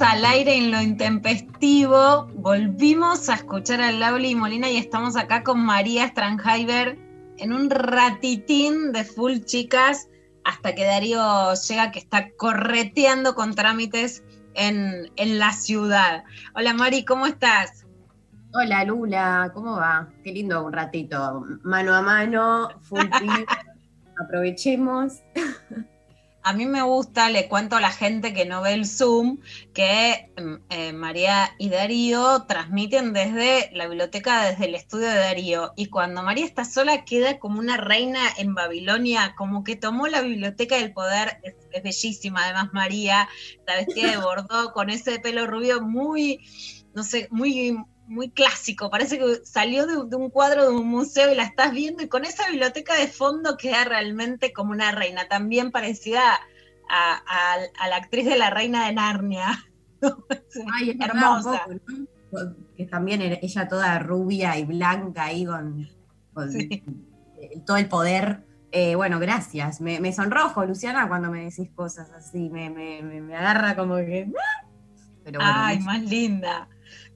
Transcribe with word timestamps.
al 0.00 0.24
aire 0.24 0.54
en 0.54 0.70
lo 0.70 0.80
intempestivo. 0.80 2.28
Volvimos 2.34 3.28
a 3.28 3.34
escuchar 3.34 3.80
a 3.80 3.90
Lauli 3.90 4.34
Molina 4.34 4.70
y 4.70 4.76
estamos 4.76 5.16
acá 5.16 5.42
con 5.42 5.64
María 5.64 6.06
Stranheiber 6.06 6.98
en 7.38 7.52
un 7.52 7.68
ratitín 7.68 8.92
de 8.92 9.04
full 9.04 9.38
chicas 9.44 10.08
hasta 10.44 10.74
que 10.74 10.84
Darío 10.84 11.54
llega 11.54 11.90
que 11.90 11.98
está 11.98 12.30
correteando 12.36 13.34
con 13.34 13.54
trámites 13.54 14.22
en, 14.54 15.10
en 15.16 15.38
la 15.38 15.52
ciudad. 15.52 16.22
Hola 16.54 16.74
Mari, 16.74 17.04
¿cómo 17.04 17.26
estás? 17.26 17.86
Hola 18.54 18.84
Lula, 18.84 19.50
¿cómo 19.52 19.76
va? 19.76 20.08
Qué 20.22 20.32
lindo 20.32 20.64
un 20.64 20.72
ratito, 20.72 21.44
mano 21.62 21.94
a 21.94 22.02
mano, 22.02 22.68
full. 22.82 23.00
Aprovechemos. 24.22 25.22
A 26.48 26.54
mí 26.54 26.64
me 26.64 26.80
gusta, 26.80 27.28
le 27.28 27.46
cuento 27.46 27.76
a 27.76 27.80
la 27.82 27.90
gente 27.90 28.32
que 28.32 28.46
no 28.46 28.62
ve 28.62 28.72
el 28.72 28.86
Zoom, 28.86 29.38
que 29.74 30.32
mm, 30.38 30.54
eh, 30.70 30.92
María 30.94 31.54
y 31.58 31.68
Darío 31.68 32.46
transmiten 32.48 33.12
desde 33.12 33.68
la 33.74 33.86
biblioteca, 33.86 34.44
desde 34.48 34.64
el 34.64 34.74
estudio 34.74 35.08
de 35.08 35.16
Darío. 35.16 35.74
Y 35.76 35.90
cuando 35.90 36.22
María 36.22 36.46
está 36.46 36.64
sola, 36.64 37.04
queda 37.04 37.38
como 37.38 37.58
una 37.58 37.76
reina 37.76 38.20
en 38.38 38.54
Babilonia, 38.54 39.34
como 39.36 39.62
que 39.62 39.76
tomó 39.76 40.06
la 40.06 40.22
biblioteca 40.22 40.76
del 40.76 40.94
poder. 40.94 41.38
Es, 41.42 41.54
es 41.70 41.82
bellísima, 41.82 42.44
además, 42.44 42.70
María, 42.72 43.28
está 43.58 43.74
vestida 43.74 44.12
de 44.12 44.16
bordó, 44.16 44.72
con 44.72 44.88
ese 44.88 45.18
pelo 45.18 45.46
rubio 45.46 45.82
muy, 45.82 46.40
no 46.94 47.02
sé, 47.02 47.28
muy, 47.30 47.76
muy 48.08 48.30
clásico. 48.30 48.90
Parece 48.90 49.18
que 49.18 49.40
salió 49.44 49.86
de, 49.86 50.08
de 50.08 50.16
un 50.16 50.30
cuadro 50.30 50.62
de 50.68 50.76
un 50.76 50.88
museo 50.88 51.30
y 51.32 51.36
la 51.36 51.44
estás 51.44 51.72
viendo, 51.72 52.02
y 52.02 52.08
con 52.08 52.24
esa 52.24 52.48
biblioteca 52.48 52.94
de 52.94 53.06
fondo 53.08 53.56
queda 53.56 53.84
realmente 53.84 54.52
como 54.52 54.72
una 54.72 54.90
reina, 54.92 55.28
también 55.28 55.70
parecida 55.70 56.22
a, 56.90 57.22
a- 57.26 57.56
a 57.84 57.88
la 57.88 57.96
actriz 57.96 58.24
de 58.26 58.36
la 58.38 58.50
reina 58.50 58.86
de 58.86 58.94
Narnia. 58.94 59.64
Ay, 60.74 60.90
es 60.90 61.00
Hermosa. 61.00 61.64
un 61.68 61.78
poco, 61.78 62.04
¿no? 62.32 62.56
Que 62.76 62.84
también 62.86 63.22
ella 63.22 63.68
toda 63.68 63.98
rubia 63.98 64.56
y 64.58 64.64
blanca 64.64 65.24
ahí 65.24 65.44
con, 65.46 65.88
con 66.34 66.50
Sí. 66.52 66.82
todo 67.66 67.76
el 67.78 67.88
poder. 67.88 68.44
Eh, 68.70 68.94
bueno, 68.96 69.18
gracias. 69.18 69.80
Me, 69.80 69.98
me 69.98 70.12
sonrojo, 70.12 70.64
Luciana, 70.66 71.08
cuando 71.08 71.30
me 71.30 71.44
decís 71.44 71.70
cosas 71.74 72.10
así. 72.12 72.50
Me, 72.50 72.68
me, 72.70 73.02
me- 73.02 73.34
agarra 73.36 73.74
como 73.76 73.96
que. 73.96 74.30
Pero 75.24 75.40
bueno, 75.40 75.52
Ay, 75.54 75.76
mucho- 75.78 75.86
más 75.86 76.02
linda, 76.02 76.68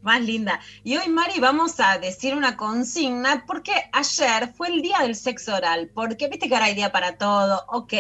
más 0.03 0.21
linda. 0.21 0.61
Y 0.85 0.97
hoy, 0.97 1.09
Mari, 1.09 1.41
vamos 1.41 1.79
a 1.81 1.99
decir 1.99 2.35
una 2.35 2.57
consigna, 2.57 3.45
porque 3.47 3.73
ayer 3.93 4.53
fue 4.55 4.69
el 4.69 4.83
día 4.83 4.99
del 5.01 5.15
sexo 5.15 5.55
oral, 5.55 5.91
porque 5.95 6.29
viste 6.29 6.49
que 6.49 6.55
ahora 6.55 6.67
hay 6.67 6.75
día 6.75 6.93
para 6.93 7.17
todo, 7.17 7.65
ok. 7.69 7.93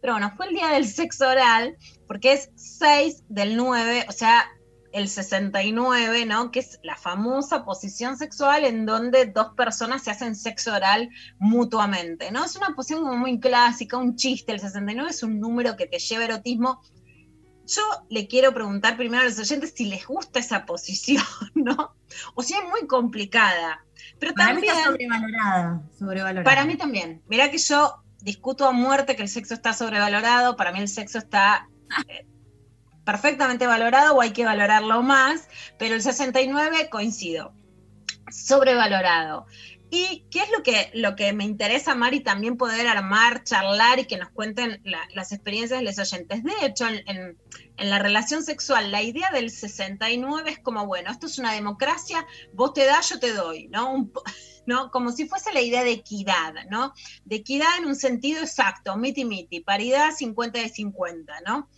Pero 0.00 0.14
bueno, 0.14 0.32
fue 0.36 0.46
el 0.46 0.54
día 0.54 0.68
del 0.68 0.86
sexo 0.86 1.28
oral, 1.28 1.76
porque 2.06 2.32
es 2.32 2.50
6 2.56 3.24
del 3.28 3.56
9, 3.56 4.06
o 4.08 4.12
sea, 4.12 4.44
el 4.94 5.08
69, 5.08 6.24
¿no? 6.24 6.52
Que 6.52 6.60
es 6.60 6.78
la 6.84 6.96
famosa 6.96 7.64
posición 7.64 8.16
sexual 8.16 8.64
en 8.64 8.86
donde 8.86 9.26
dos 9.26 9.48
personas 9.56 10.04
se 10.04 10.12
hacen 10.12 10.36
sexo 10.36 10.72
oral 10.72 11.10
mutuamente, 11.38 12.30
¿no? 12.30 12.44
Es 12.44 12.54
una 12.54 12.76
posición 12.76 13.02
como 13.02 13.16
muy 13.16 13.40
clásica, 13.40 13.96
un 13.96 14.14
chiste, 14.14 14.52
el 14.52 14.60
69 14.60 15.10
es 15.10 15.24
un 15.24 15.40
número 15.40 15.76
que 15.76 15.86
te 15.86 15.98
lleva 15.98 16.24
erotismo. 16.24 16.80
Yo 17.66 17.82
le 18.10 18.26
quiero 18.28 18.52
preguntar 18.52 18.96
primero 18.96 19.22
a 19.22 19.24
los 19.26 19.38
oyentes 19.38 19.72
si 19.74 19.86
les 19.86 20.06
gusta 20.06 20.38
esa 20.38 20.66
posición, 20.66 21.24
¿no? 21.54 21.94
O 22.34 22.42
si 22.42 22.54
es 22.54 22.62
muy 22.68 22.86
complicada. 22.86 23.84
Pero 24.18 24.34
Para 24.34 24.54
mí 24.54 24.66
también, 24.66 24.76
está 24.76 24.90
sobrevalorada. 24.90 25.82
sobrevalorada. 25.98 26.44
para 26.44 26.64
mí 26.64 26.76
también. 26.76 27.22
Mirá 27.28 27.50
que 27.50 27.58
yo 27.58 28.02
discuto 28.20 28.66
a 28.66 28.72
muerte 28.72 29.16
que 29.16 29.22
el 29.22 29.28
sexo 29.28 29.54
está 29.54 29.72
sobrevalorado. 29.72 30.56
Para 30.56 30.72
mí 30.72 30.80
el 30.80 30.88
sexo 30.88 31.18
está 31.18 31.68
eh, 32.08 32.26
perfectamente 33.04 33.66
valorado 33.66 34.14
o 34.14 34.20
hay 34.20 34.32
que 34.32 34.44
valorarlo 34.44 35.02
más. 35.02 35.48
Pero 35.78 35.94
el 35.94 36.02
69 36.02 36.88
coincido. 36.90 37.54
Sobrevalorado. 38.30 39.46
¿Y 39.96 40.26
qué 40.28 40.40
es 40.40 40.50
lo 40.50 40.64
que, 40.64 40.90
lo 40.94 41.14
que 41.14 41.32
me 41.32 41.44
interesa, 41.44 41.94
Mari, 41.94 42.18
también 42.20 42.56
poder 42.56 42.88
armar, 42.88 43.44
charlar 43.44 44.00
y 44.00 44.06
que 44.06 44.16
nos 44.16 44.28
cuenten 44.30 44.80
la- 44.84 45.06
las 45.14 45.30
experiencias 45.30 45.78
de 45.78 45.84
los 45.84 45.98
oyentes? 46.00 46.42
De 46.42 46.52
hecho, 46.66 46.88
en, 46.88 47.02
en- 47.06 47.38
la 47.90 48.00
relación 48.00 48.42
sexual, 48.42 48.90
la 48.90 49.02
idea 49.02 49.30
del 49.32 49.50
69 49.50 50.50
es 50.50 50.58
como, 50.58 50.86
bueno, 50.86 51.12
esto 51.12 51.26
es 51.26 51.38
una 51.38 51.52
democracia, 51.52 52.26
vos 52.52 52.72
te 52.72 52.84
das, 52.86 53.08
yo 53.10 53.20
te 53.20 53.32
doy, 53.34 53.68
¿no? 53.68 54.10
¿no? 54.66 54.90
Como 54.90 55.12
si 55.12 55.28
fuese 55.28 55.52
la 55.52 55.60
idea 55.60 55.84
de 55.84 55.92
equidad, 55.92 56.54
¿no? 56.70 56.92
De 57.24 57.36
equidad 57.36 57.68
en 57.78 57.86
un 57.86 57.94
sentido 57.96 58.40
exacto, 58.40 58.96
miti 58.96 59.24
miti, 59.24 59.60
paridad 59.60 60.10
50 60.12 60.58
de 60.60 60.70
50, 60.70 61.34
¿no? 61.46 61.68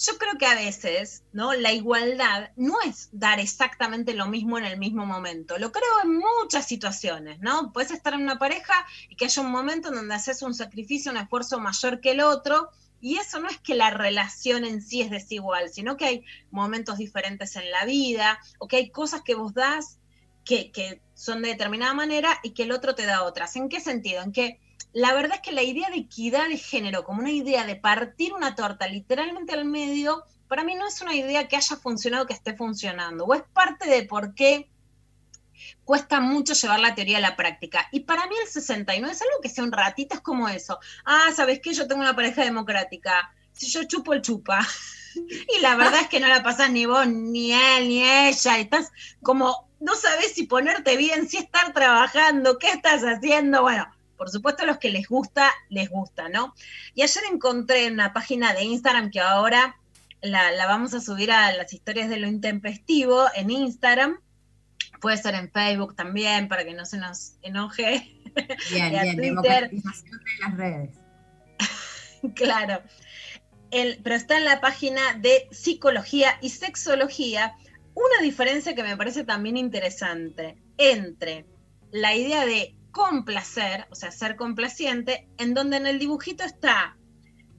Yo 0.00 0.16
creo 0.16 0.38
que 0.38 0.46
a 0.46 0.54
veces, 0.54 1.24
¿no? 1.34 1.52
La 1.52 1.72
igualdad 1.72 2.52
no 2.56 2.80
es 2.86 3.10
dar 3.12 3.38
exactamente 3.38 4.14
lo 4.14 4.28
mismo 4.28 4.56
en 4.56 4.64
el 4.64 4.78
mismo 4.78 5.04
momento. 5.04 5.58
Lo 5.58 5.72
creo 5.72 6.00
en 6.02 6.16
muchas 6.16 6.66
situaciones, 6.66 7.40
¿no? 7.40 7.70
Puedes 7.74 7.90
estar 7.90 8.14
en 8.14 8.22
una 8.22 8.38
pareja 8.38 8.72
y 9.10 9.16
que 9.16 9.26
haya 9.26 9.42
un 9.42 9.50
momento 9.50 9.88
en 9.88 9.96
donde 9.96 10.14
haces 10.14 10.40
un 10.40 10.54
sacrificio, 10.54 11.12
un 11.12 11.18
esfuerzo 11.18 11.60
mayor 11.60 12.00
que 12.00 12.12
el 12.12 12.22
otro, 12.22 12.70
y 13.02 13.18
eso 13.18 13.40
no 13.40 13.48
es 13.48 13.58
que 13.58 13.74
la 13.74 13.90
relación 13.90 14.64
en 14.64 14.80
sí 14.80 15.02
es 15.02 15.10
desigual, 15.10 15.68
sino 15.68 15.98
que 15.98 16.06
hay 16.06 16.24
momentos 16.50 16.96
diferentes 16.96 17.56
en 17.56 17.70
la 17.70 17.84
vida, 17.84 18.38
o 18.58 18.68
que 18.68 18.76
hay 18.76 18.90
cosas 18.90 19.20
que 19.20 19.34
vos 19.34 19.52
das 19.52 19.98
que, 20.46 20.70
que 20.70 21.02
son 21.12 21.42
de 21.42 21.48
determinada 21.48 21.92
manera 21.92 22.40
y 22.42 22.50
que 22.50 22.62
el 22.62 22.72
otro 22.72 22.94
te 22.94 23.04
da 23.04 23.24
otras. 23.24 23.54
¿En 23.56 23.68
qué 23.68 23.80
sentido? 23.80 24.22
En 24.22 24.32
que 24.32 24.58
la 24.92 25.14
verdad 25.14 25.36
es 25.36 25.42
que 25.42 25.52
la 25.52 25.62
idea 25.62 25.90
de 25.90 25.98
equidad 25.98 26.48
de 26.48 26.56
género, 26.56 27.04
como 27.04 27.20
una 27.20 27.30
idea 27.30 27.64
de 27.64 27.76
partir 27.76 28.32
una 28.32 28.54
torta 28.54 28.88
literalmente 28.88 29.52
al 29.52 29.64
medio, 29.64 30.24
para 30.48 30.64
mí 30.64 30.74
no 30.74 30.88
es 30.88 31.00
una 31.00 31.14
idea 31.14 31.46
que 31.46 31.56
haya 31.56 31.76
funcionado, 31.76 32.26
que 32.26 32.34
esté 32.34 32.56
funcionando, 32.56 33.24
o 33.24 33.34
es 33.34 33.42
parte 33.52 33.88
de 33.88 34.02
por 34.02 34.34
qué 34.34 34.68
cuesta 35.84 36.20
mucho 36.20 36.54
llevar 36.54 36.80
la 36.80 36.94
teoría 36.94 37.18
a 37.18 37.20
la 37.20 37.36
práctica. 37.36 37.88
Y 37.92 38.00
para 38.00 38.26
mí 38.26 38.34
el 38.42 38.48
69 38.48 39.12
es 39.12 39.22
algo 39.22 39.40
que 39.42 39.48
sea 39.48 39.64
un 39.64 39.72
ratito, 39.72 40.14
es 40.14 40.20
como 40.20 40.48
eso. 40.48 40.78
Ah, 41.04 41.28
¿sabes 41.34 41.60
qué? 41.60 41.72
Yo 41.72 41.86
tengo 41.86 42.00
una 42.00 42.16
pareja 42.16 42.44
democrática. 42.44 43.32
Si 43.52 43.68
yo 43.68 43.84
chupo, 43.84 44.12
el 44.12 44.22
chupa. 44.22 44.66
Y 45.12 45.60
la 45.60 45.74
verdad 45.74 46.02
es 46.02 46.08
que 46.08 46.20
no 46.20 46.28
la 46.28 46.40
pasás 46.40 46.70
ni 46.70 46.86
vos, 46.86 47.04
ni 47.08 47.52
él, 47.52 47.88
ni 47.88 48.04
ella. 48.04 48.58
Estás 48.58 48.92
como, 49.22 49.68
no 49.80 49.96
sabes 49.96 50.34
si 50.34 50.44
ponerte 50.44 50.96
bien, 50.96 51.28
si 51.28 51.36
estar 51.36 51.72
trabajando, 51.72 52.58
qué 52.58 52.70
estás 52.70 53.02
haciendo. 53.02 53.62
Bueno, 53.62 53.88
por 54.20 54.28
supuesto, 54.28 54.64
a 54.64 54.66
los 54.66 54.76
que 54.76 54.90
les 54.90 55.08
gusta, 55.08 55.50
les 55.70 55.88
gusta, 55.88 56.28
¿no? 56.28 56.54
Y 56.94 57.00
ayer 57.00 57.22
encontré 57.32 57.86
en 57.86 57.94
una 57.94 58.12
página 58.12 58.52
de 58.52 58.64
Instagram 58.64 59.10
que 59.10 59.18
ahora 59.18 59.80
la, 60.20 60.52
la 60.52 60.66
vamos 60.66 60.92
a 60.92 61.00
subir 61.00 61.32
a 61.32 61.50
las 61.54 61.72
historias 61.72 62.10
de 62.10 62.18
lo 62.18 62.26
intempestivo 62.28 63.24
en 63.34 63.48
Instagram. 63.48 64.20
Puede 65.00 65.16
ser 65.16 65.36
en 65.36 65.50
Facebook 65.50 65.96
también, 65.96 66.48
para 66.48 66.66
que 66.66 66.74
no 66.74 66.84
se 66.84 66.98
nos 66.98 67.36
enoje. 67.40 68.14
Bien, 68.70 68.92
y 68.92 68.96
a 68.98 69.02
bien, 69.04 69.16
Twitter. 69.16 69.70
democratización 69.70 70.18
de 70.18 70.38
las 70.42 70.56
redes. 70.58 70.90
claro. 72.34 72.82
El- 73.70 74.00
pero 74.02 74.16
está 74.16 74.36
en 74.36 74.44
la 74.44 74.60
página 74.60 75.14
de 75.14 75.48
psicología 75.50 76.36
y 76.42 76.50
sexología 76.50 77.54
una 77.94 78.22
diferencia 78.22 78.74
que 78.74 78.82
me 78.82 78.98
parece 78.98 79.24
también 79.24 79.56
interesante 79.56 80.58
entre 80.76 81.46
la 81.90 82.14
idea 82.14 82.44
de 82.44 82.76
complacer, 82.92 83.86
o 83.90 83.94
sea, 83.94 84.10
ser 84.10 84.36
complaciente, 84.36 85.28
en 85.38 85.54
donde 85.54 85.76
en 85.76 85.86
el 85.86 85.98
dibujito 85.98 86.44
está 86.44 86.96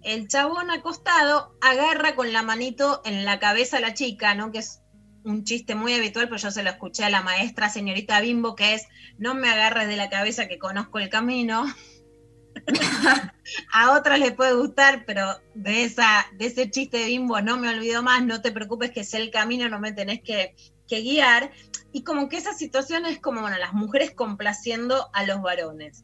el 0.04 0.28
chabón 0.28 0.72
acostado, 0.72 1.56
agarra 1.62 2.16
con 2.16 2.34
la 2.34 2.42
manito 2.42 3.02
en 3.06 3.26
la 3.26 3.40
cabeza 3.40 3.78
a 3.78 3.82
la 3.82 3.94
chica, 3.94 4.34
¿no? 4.36 4.52
Que 4.52 4.60
es 4.60 4.82
un 5.24 5.44
chiste 5.44 5.76
muy 5.76 5.94
habitual, 5.94 6.28
pues 6.28 6.42
yo 6.42 6.52
se 6.52 6.64
lo 6.64 6.72
escuché 6.72 7.04
a 7.04 7.10
la 7.10 7.22
maestra 7.22 7.70
señorita 7.70 8.22
Bimbo, 8.22 8.56
que 8.56 8.74
es, 8.74 8.88
no 9.18 9.36
me 9.36 9.50
agarres 9.50 9.88
de 9.88 9.96
la 9.96 10.10
cabeza 10.10 10.48
que 10.48 10.58
conozco 10.58 11.00
el 11.00 11.10
camino. 11.10 11.66
a 13.72 13.92
otras 13.92 14.20
les 14.20 14.34
puede 14.34 14.54
gustar, 14.56 15.06
pero 15.06 15.40
de, 15.54 15.84
esa, 15.84 16.26
de 16.38 16.48
ese 16.48 16.70
chiste 16.72 16.98
de 16.98 17.06
Bimbo 17.06 17.40
no 17.42 17.58
me 17.58 17.70
olvido 17.70 18.02
más, 18.02 18.26
no 18.26 18.42
te 18.42 18.52
preocupes 18.52 18.92
que 18.92 19.04
sé 19.04 19.18
el 19.18 19.30
camino, 19.30 19.70
no 19.70 19.80
me 19.80 19.92
tenés 19.92 20.22
que 20.22 20.56
guiar. 20.90 21.52
Y 21.92 22.04
como 22.04 22.30
que 22.30 22.38
esa 22.38 22.54
situación 22.54 23.06
es 23.06 23.20
como, 23.20 23.42
bueno, 23.42 23.58
las 23.58 23.74
mujeres 23.74 24.12
complaciendo 24.12 25.10
a 25.14 25.26
los 25.26 25.42
varones. 25.42 26.04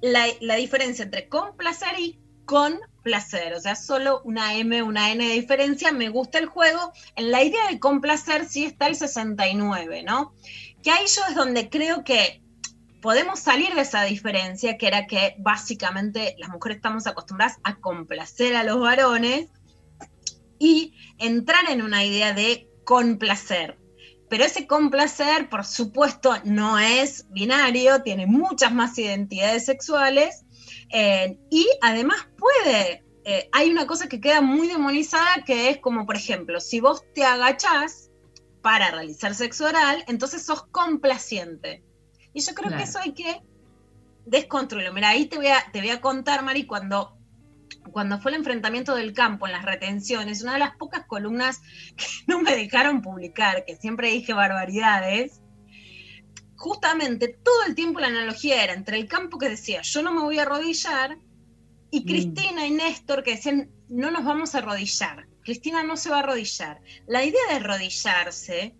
La, 0.00 0.26
la 0.40 0.54
diferencia 0.54 1.04
entre 1.04 1.28
complacer 1.28 1.98
y 1.98 2.20
con 2.44 2.80
placer, 3.02 3.52
o 3.52 3.60
sea, 3.60 3.74
solo 3.74 4.22
una 4.24 4.54
M, 4.54 4.82
una 4.82 5.12
N 5.12 5.26
de 5.26 5.34
diferencia, 5.34 5.92
me 5.92 6.08
gusta 6.08 6.38
el 6.38 6.46
juego. 6.46 6.92
En 7.16 7.30
la 7.30 7.42
idea 7.42 7.68
de 7.68 7.78
complacer 7.78 8.46
sí 8.46 8.64
está 8.64 8.86
el 8.86 8.96
69, 8.96 10.02
¿no? 10.02 10.34
Que 10.82 10.90
ahí 10.90 11.04
yo 11.14 11.22
es 11.28 11.34
donde 11.34 11.68
creo 11.68 12.04
que 12.04 12.42
podemos 13.00 13.40
salir 13.40 13.74
de 13.74 13.82
esa 13.82 14.02
diferencia, 14.04 14.76
que 14.76 14.86
era 14.86 15.06
que 15.06 15.34
básicamente 15.38 16.34
las 16.38 16.48
mujeres 16.48 16.76
estamos 16.76 17.06
acostumbradas 17.06 17.58
a 17.64 17.76
complacer 17.76 18.56
a 18.56 18.64
los 18.64 18.80
varones 18.80 19.48
y 20.58 20.94
entrar 21.18 21.70
en 21.70 21.82
una 21.82 22.04
idea 22.04 22.32
de 22.32 22.68
complacer. 22.84 23.78
Pero 24.28 24.44
ese 24.44 24.66
complacer, 24.66 25.48
por 25.48 25.64
supuesto, 25.64 26.34
no 26.44 26.78
es 26.78 27.26
binario, 27.30 28.02
tiene 28.02 28.26
muchas 28.26 28.72
más 28.72 28.98
identidades 28.98 29.64
sexuales 29.64 30.44
eh, 30.90 31.38
y 31.50 31.66
además 31.80 32.28
puede, 32.36 33.04
eh, 33.24 33.48
hay 33.52 33.70
una 33.70 33.86
cosa 33.86 34.08
que 34.08 34.20
queda 34.20 34.40
muy 34.40 34.68
demonizada 34.68 35.44
que 35.46 35.70
es 35.70 35.78
como, 35.78 36.06
por 36.06 36.16
ejemplo, 36.16 36.60
si 36.60 36.80
vos 36.80 37.04
te 37.14 37.24
agachás 37.24 38.10
para 38.62 38.90
realizar 38.90 39.34
sexo 39.34 39.66
oral, 39.66 40.04
entonces 40.08 40.44
sos 40.44 40.64
complaciente. 40.66 41.82
Y 42.32 42.40
yo 42.40 42.54
creo 42.54 42.76
que 42.76 42.84
eso 42.84 42.98
hay 42.98 43.12
que 43.12 43.42
desconstruirlo. 44.26 44.92
Mira, 44.92 45.08
ahí 45.08 45.26
te 45.26 45.36
voy 45.36 45.48
a, 45.48 45.64
te 45.72 45.80
voy 45.80 45.90
a 45.90 46.00
contar, 46.00 46.42
Mari, 46.42 46.66
cuando 46.66 47.17
cuando 47.92 48.18
fue 48.20 48.30
el 48.32 48.38
enfrentamiento 48.38 48.94
del 48.94 49.12
campo 49.12 49.46
en 49.46 49.52
las 49.52 49.64
retenciones, 49.64 50.42
una 50.42 50.54
de 50.54 50.60
las 50.60 50.76
pocas 50.76 51.06
columnas 51.06 51.60
que 51.96 52.06
no 52.26 52.40
me 52.40 52.54
dejaron 52.54 53.02
publicar, 53.02 53.64
que 53.64 53.76
siempre 53.76 54.10
dije 54.10 54.32
barbaridades, 54.32 55.40
justamente 56.56 57.28
todo 57.28 57.64
el 57.66 57.74
tiempo 57.74 58.00
la 58.00 58.08
analogía 58.08 58.62
era 58.64 58.74
entre 58.74 58.98
el 58.98 59.06
campo 59.06 59.38
que 59.38 59.48
decía, 59.48 59.82
yo 59.82 60.02
no 60.02 60.12
me 60.12 60.22
voy 60.22 60.38
a 60.38 60.42
arrodillar, 60.42 61.18
y 61.90 62.00
mm. 62.00 62.04
Cristina 62.04 62.66
y 62.66 62.70
Néstor 62.70 63.22
que 63.22 63.32
decían, 63.32 63.70
no 63.88 64.10
nos 64.10 64.24
vamos 64.24 64.54
a 64.54 64.58
arrodillar. 64.58 65.26
Cristina 65.42 65.82
no 65.82 65.96
se 65.96 66.10
va 66.10 66.16
a 66.16 66.20
arrodillar. 66.20 66.80
La 67.06 67.24
idea 67.24 67.40
de 67.48 67.56
arrodillarse 67.56 68.74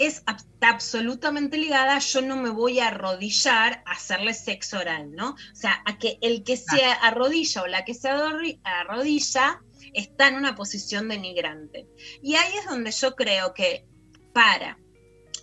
es 0.00 0.22
absolutamente 0.62 1.58
ligada, 1.58 1.98
yo 1.98 2.22
no 2.22 2.36
me 2.36 2.48
voy 2.48 2.80
a 2.80 2.88
arrodillar 2.88 3.82
a 3.84 3.92
hacerle 3.92 4.32
sexo 4.32 4.78
oral, 4.78 5.12
¿no? 5.12 5.32
O 5.32 5.54
sea, 5.54 5.82
a 5.84 5.98
que 5.98 6.18
el 6.22 6.42
que 6.42 6.56
se 6.56 6.82
arrodilla 7.02 7.62
o 7.62 7.66
la 7.66 7.84
que 7.84 7.92
se 7.92 8.08
arrodilla 8.08 9.60
está 9.92 10.28
en 10.28 10.36
una 10.36 10.54
posición 10.56 11.08
denigrante. 11.08 11.86
Y 12.22 12.36
ahí 12.36 12.52
es 12.58 12.64
donde 12.64 12.92
yo 12.92 13.14
creo 13.14 13.52
que 13.52 13.84
para 14.32 14.78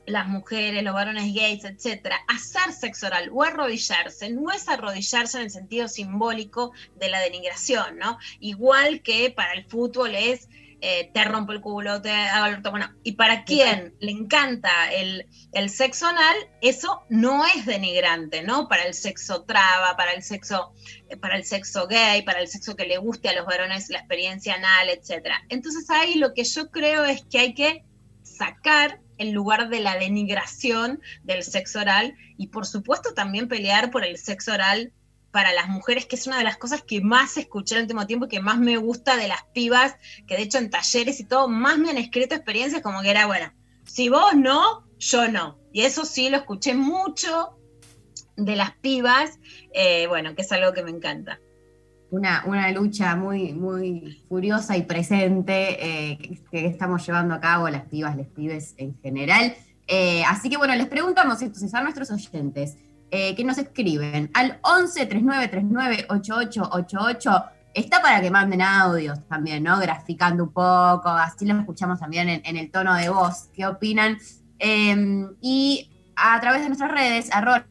las 0.08 0.28
mujeres, 0.28 0.82
los 0.84 0.94
varones 0.94 1.36
gays, 1.36 1.64
etcétera, 1.64 2.18
hacer 2.28 2.74
sexo 2.74 3.08
oral 3.08 3.30
o 3.32 3.44
arrodillarse 3.44 4.32
no 4.32 4.52
es 4.52 4.68
arrodillarse 4.70 5.38
en 5.38 5.44
el 5.44 5.52
sentido 5.52 5.88
simbólico 5.88 6.72
de 6.96 7.10
la 7.10 7.20
denigración, 7.20 8.00
¿no? 8.00 8.18
Igual 8.40 9.04
que 9.04 9.30
para 9.30 9.54
el 9.54 9.66
fútbol 9.66 10.16
es 10.16 10.48
eh, 10.80 11.10
te 11.14 11.24
rompo 11.24 11.54
el 11.54 11.62
culo, 11.62 12.02
te 12.02 12.12
hago 12.12 12.70
bueno, 12.70 12.94
y 13.04 13.14
para 13.14 13.44
quien 13.46 13.96
le 14.00 14.12
encanta 14.12 14.92
el, 14.94 15.28
el 15.54 15.70
sexo 15.70 16.06
anal, 16.06 16.36
eso 16.62 17.02
no 17.10 17.46
es 17.46 17.66
denigrante, 17.66 18.44
¿no? 18.44 18.68
Para 18.68 18.84
el 18.84 18.94
sexo 18.94 19.44
traba, 19.44 19.98
para 19.98 20.14
el 20.14 20.22
sexo, 20.22 20.74
eh, 21.10 21.18
para 21.18 21.36
el 21.36 21.46
sexo 21.46 21.88
gay, 21.88 22.22
para 22.22 22.42
el 22.42 22.48
sexo 22.48 22.76
que 22.76 22.86
le 22.86 22.98
guste 22.98 23.30
a 23.30 23.34
los 23.34 23.46
varones 23.46 23.90
la 23.90 24.00
experiencia 24.00 24.56
anal, 24.56 24.90
etcétera. 24.90 25.44
Entonces 25.50 25.90
ahí 25.90 26.16
lo 26.16 26.34
que 26.34 26.44
yo 26.44 26.70
creo 26.70 27.06
es 27.06 27.24
que 27.24 27.40
hay 27.40 27.54
que 27.56 27.84
sacar 28.22 29.00
en 29.18 29.34
lugar 29.34 29.70
de 29.70 29.80
la 29.80 29.98
denigración 29.98 31.02
del 31.24 31.44
sexo 31.44 31.80
oral 31.80 32.16
y 32.38 32.48
por 32.48 32.68
supuesto 32.68 33.14
también 33.16 33.48
pelear 33.48 33.90
por 33.90 34.06
el 34.06 34.18
sexo 34.18 34.54
oral 34.54 34.92
para 35.32 35.54
las 35.54 35.68
mujeres, 35.68 36.06
que 36.06 36.16
es 36.16 36.28
una 36.28 36.38
de 36.38 36.44
las 36.44 36.58
cosas 36.58 36.82
que 36.82 37.02
más 37.02 37.38
escuché 37.38 37.76
en 37.76 37.80
el 37.80 37.84
último 37.84 38.08
tiempo 38.08 38.26
y 38.26 38.30
que 38.30 38.40
más 38.40 38.60
me 38.60 38.78
gusta 38.78 39.18
de 39.18 39.28
las 39.28 39.44
pibas, 39.54 39.96
que 40.28 40.36
de 40.36 40.44
hecho 40.44 40.58
en 40.58 40.70
talleres 40.70 41.20
y 41.20 41.26
todo, 41.26 41.48
más 41.48 41.78
me 41.78 41.90
han 41.90 41.98
escrito 41.98 42.36
experiencias 42.36 42.82
como 42.82 43.02
que 43.02 43.12
era, 43.12 43.28
bueno, 43.28 43.52
si 43.86 44.10
vos 44.10 44.36
no, 44.36 44.88
yo 45.00 45.28
no. 45.28 45.60
Y 45.72 45.82
eso 45.82 46.06
sí 46.06 46.30
lo 46.30 46.38
escuché 46.38 46.74
mucho 46.74 47.58
de 48.36 48.56
las 48.56 48.72
pibas, 48.72 49.40
eh, 49.74 50.08
bueno, 50.08 50.36
que 50.36 50.42
es 50.42 50.52
algo 50.52 50.74
que 50.74 50.84
me 50.84 50.92
encanta 50.92 51.40
una, 52.10 52.44
una 52.46 52.72
lucha 52.72 53.16
muy, 53.16 53.54
muy 53.54 54.24
furiosa 54.30 54.78
y 54.78 54.84
presente 54.84 56.12
eh, 56.12 56.40
que, 56.52 56.66
estamos 56.66 57.06
llevando 57.06 57.34
a 57.34 57.40
cabo 57.40 57.70
las 57.70 57.84
pibas, 57.86 58.16
les 58.16 58.28
pibes 58.28 58.76
en 58.78 58.98
general. 59.02 59.56
Eh, 59.88 60.24
así 60.26 60.50
que 60.50 60.58
bueno, 60.58 60.76
les 60.76 60.88
preguntamos 60.88 61.42
entonces 61.42 61.74
a 61.74 61.82
nuestros 61.82 62.12
oyentes 62.12 62.78
eh, 63.10 63.36
que 63.36 63.44
nos 63.44 63.58
escriben 63.58 64.30
al 64.34 64.60
11 64.64 65.06
39 65.06 65.48
39 65.48 66.06
8888. 66.10 67.46
Está 67.74 68.02
para 68.02 68.22
que 68.22 68.32
manden 68.32 68.62
audios 68.62 69.26
también, 69.28 69.64
¿no? 69.64 69.80
Graficando 69.80 70.44
un 70.44 70.52
poco, 70.52 71.10
así 71.10 71.46
lo 71.46 71.60
escuchamos 71.60 72.00
también 72.00 72.28
en, 72.44 72.58
el 72.58 72.72
tono 72.72 72.96
de 72.96 73.10
voz. 73.10 73.50
¿Qué 73.54 73.66
opinan? 73.66 74.18
Em, 74.60 75.30
y 75.42 75.92
a 76.16 76.40
través 76.40 76.62
de 76.62 76.68
nuestras 76.70 76.92
redes, 76.92 77.30
arroba 77.32 77.66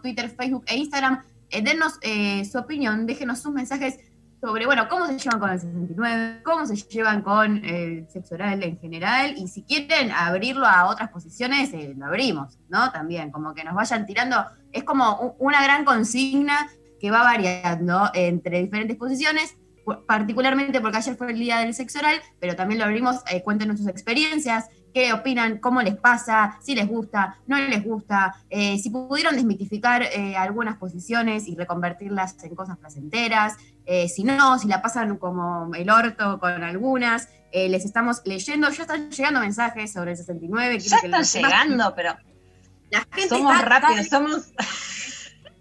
Twitter, 0.00 0.30
Facebook 0.30 0.64
e 0.66 0.76
Instagram, 0.76 1.22
eh, 1.50 1.62
denos 1.62 1.98
eh, 2.02 2.44
su 2.44 2.58
opinión, 2.58 3.06
déjenos 3.06 3.40
sus 3.40 3.52
mensajes 3.52 3.98
sobre, 4.40 4.66
bueno, 4.66 4.88
cómo 4.88 5.06
se 5.06 5.18
llevan 5.18 5.40
con 5.40 5.50
el 5.50 5.60
69, 5.60 6.42
cómo 6.44 6.66
se 6.66 6.76
llevan 6.76 7.22
con 7.22 7.64
el 7.64 8.08
sexo 8.08 8.34
oral 8.36 8.62
en 8.62 8.78
general, 8.78 9.34
y 9.36 9.48
si 9.48 9.62
quieren 9.64 10.12
abrirlo 10.12 10.66
a 10.66 10.86
otras 10.86 11.10
posiciones, 11.10 11.72
eh, 11.72 11.94
lo 11.96 12.06
abrimos, 12.06 12.58
¿no? 12.68 12.90
También, 12.92 13.30
como 13.30 13.54
que 13.54 13.64
nos 13.64 13.74
vayan 13.74 14.06
tirando, 14.06 14.36
es 14.72 14.84
como 14.84 15.34
una 15.38 15.62
gran 15.62 15.84
consigna 15.84 16.68
que 17.00 17.10
va 17.10 17.22
variando 17.22 18.10
entre 18.14 18.60
diferentes 18.60 18.96
posiciones, 18.96 19.56
particularmente 20.06 20.80
porque 20.80 20.98
ayer 20.98 21.16
fue 21.16 21.30
el 21.30 21.38
día 21.38 21.58
del 21.58 21.74
sexo 21.74 21.98
oral, 21.98 22.20
pero 22.38 22.54
también 22.56 22.78
lo 22.78 22.84
abrimos, 22.84 23.22
eh, 23.30 23.42
cuéntenos 23.42 23.78
sus 23.78 23.88
experiencias, 23.88 24.68
qué 24.92 25.12
opinan, 25.12 25.58
cómo 25.58 25.82
les 25.82 25.96
pasa, 25.96 26.58
si 26.60 26.74
les 26.74 26.88
gusta, 26.88 27.38
no 27.46 27.58
les 27.58 27.84
gusta, 27.84 28.34
eh, 28.50 28.78
si 28.78 28.90
pudieron 28.90 29.34
desmitificar 29.34 30.02
eh, 30.02 30.36
algunas 30.36 30.76
posiciones 30.76 31.46
y 31.46 31.56
reconvertirlas 31.56 32.42
en 32.44 32.54
cosas 32.54 32.78
placenteras, 32.78 33.56
eh, 33.88 34.08
si 34.08 34.22
no, 34.22 34.58
si 34.58 34.68
la 34.68 34.82
pasan 34.82 35.16
como 35.16 35.74
el 35.74 35.90
orto 35.90 36.38
con 36.38 36.62
algunas. 36.62 37.28
les 37.52 37.84
estamos 37.84 38.20
leyendo, 38.24 38.68
ya 38.70 38.82
están 38.82 39.10
llegando 39.10 39.40
mensajes 39.40 39.92
sobre 39.92 40.12
el 40.12 40.16
69. 40.18 40.78
Ya 40.78 40.96
están 40.96 41.22
llegando, 41.22 41.94
pero 41.96 42.16
la 42.90 43.00
gente 43.00 43.28
somos 43.28 43.60
rápidos, 43.62 44.06
somos... 44.08 44.52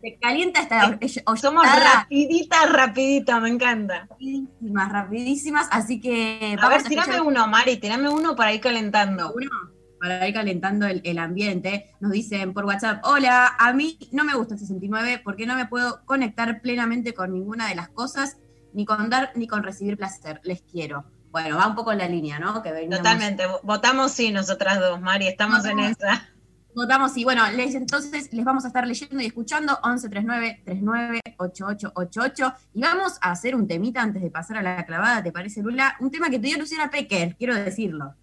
Se 0.02 0.16
calienta 0.22 0.62
esta 0.62 1.00
Somos 1.36 1.66
rapiditas, 1.66 2.72
rapiditas, 2.72 3.42
me 3.42 3.50
encanta. 3.50 4.08
Rapidísimas, 4.10 4.92
rapidísimas, 4.92 5.68
así 5.72 6.00
que... 6.00 6.56
A 6.62 6.70
ver, 6.70 6.84
tirame 6.84 7.20
uno, 7.20 7.48
Mari, 7.48 7.78
tirame 7.78 8.08
uno 8.08 8.36
para 8.36 8.54
ir 8.54 8.62
calentando. 8.62 9.34
Uno, 9.34 9.50
para 10.00 10.28
ir 10.28 10.34
calentando 10.34 10.86
el, 10.86 11.18
ambiente. 11.20 11.92
Nos 12.00 12.12
dicen 12.12 12.54
por 12.54 12.66
WhatsApp, 12.66 13.04
hola, 13.04 13.56
a 13.58 13.74
mí 13.74 13.98
no 14.12 14.24
me 14.24 14.36
gusta 14.36 14.54
el 14.54 14.60
69 14.60 15.22
porque 15.24 15.46
no 15.46 15.56
me 15.56 15.66
puedo 15.66 16.06
conectar 16.06 16.62
plenamente 16.62 17.14
con 17.14 17.34
ninguna 17.34 17.68
de 17.68 17.76
las 17.76 17.90
cosas, 17.90 18.38
ni 18.74 18.86
con 18.86 19.10
dar 19.10 19.32
ni 19.36 19.48
con 19.48 19.64
recibir 19.64 19.98
placer. 19.98 20.40
Les 20.44 20.62
quiero. 20.62 21.06
Bueno, 21.32 21.58
va 21.58 21.68
un 21.68 21.76
poco 21.76 21.92
en 21.92 22.00
la 22.00 22.08
línea, 22.08 22.40
¿no? 22.40 22.62
Que 22.62 22.72
Totalmente, 22.90 23.44
votamos 23.64 24.12
sí 24.12 24.32
nosotras 24.32 24.80
dos, 24.80 25.02
Mari, 25.02 25.28
estamos 25.28 25.66
en 25.66 25.80
esa. 25.80 26.30
Votamos 26.78 27.18
y 27.18 27.24
bueno, 27.24 27.42
les, 27.52 27.74
entonces 27.74 28.32
les 28.32 28.46
vamos 28.46 28.64
a 28.64 28.68
estar 28.68 28.86
leyendo 28.86 29.20
y 29.20 29.26
escuchando 29.26 29.80
1139 29.84 30.62
39 30.64 31.22
8888 31.38 32.54
y 32.76 32.82
vamos 32.82 33.18
a 33.20 33.32
hacer 33.32 33.56
un 33.56 33.68
temita 33.68 34.04
antes 34.04 34.22
de 34.22 34.30
pasar 34.30 34.58
a 34.58 34.62
la 34.62 34.86
clavada, 34.86 35.24
¿te 35.24 35.32
parece 35.32 35.64
Lula? 35.64 35.96
Un 36.00 36.12
tema 36.12 36.30
que 36.30 36.38
te 36.38 36.46
dio 36.46 36.58
Luciana 36.60 36.92
Pecker, 36.92 37.36
quiero 37.36 37.56
decirlo. 37.56 38.14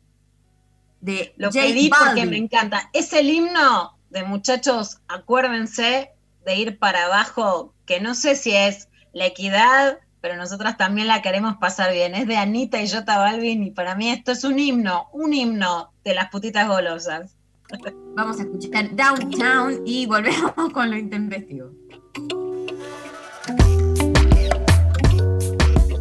De 1.04 1.34
Lo 1.36 1.50
pedí 1.50 1.90
porque 1.90 2.24
me 2.24 2.38
encanta. 2.38 2.88
Es 2.94 3.12
el 3.12 3.28
himno 3.28 3.94
de 4.08 4.24
muchachos, 4.24 5.00
acuérdense 5.06 6.12
de 6.46 6.56
ir 6.56 6.78
para 6.78 7.04
abajo, 7.04 7.74
que 7.84 8.00
no 8.00 8.14
sé 8.14 8.36
si 8.36 8.52
es 8.52 8.88
la 9.12 9.26
equidad, 9.26 9.98
pero 10.22 10.36
nosotras 10.36 10.78
también 10.78 11.06
la 11.06 11.20
queremos 11.20 11.58
pasar 11.58 11.92
bien. 11.92 12.14
Es 12.14 12.26
de 12.26 12.38
Anita 12.38 12.80
y 12.80 12.88
Jota 12.88 13.18
Balvin 13.18 13.64
y 13.64 13.70
para 13.70 13.94
mí 13.94 14.08
esto 14.08 14.32
es 14.32 14.44
un 14.44 14.58
himno, 14.58 15.10
un 15.12 15.34
himno 15.34 15.92
de 16.04 16.14
las 16.14 16.30
putitas 16.30 16.66
golosas. 16.66 17.36
Vamos 18.14 18.40
a 18.40 18.44
escuchar 18.44 18.96
Downtown 18.96 19.82
y 19.84 20.06
volvemos 20.06 20.54
con 20.72 20.90
lo 20.90 20.96
intempestivo. 20.96 21.68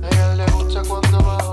A 0.02 0.08
ella 0.08 0.36
le 0.36 0.46
gusta 0.54 0.82
cuando 0.88 1.18
bajo 1.18 1.53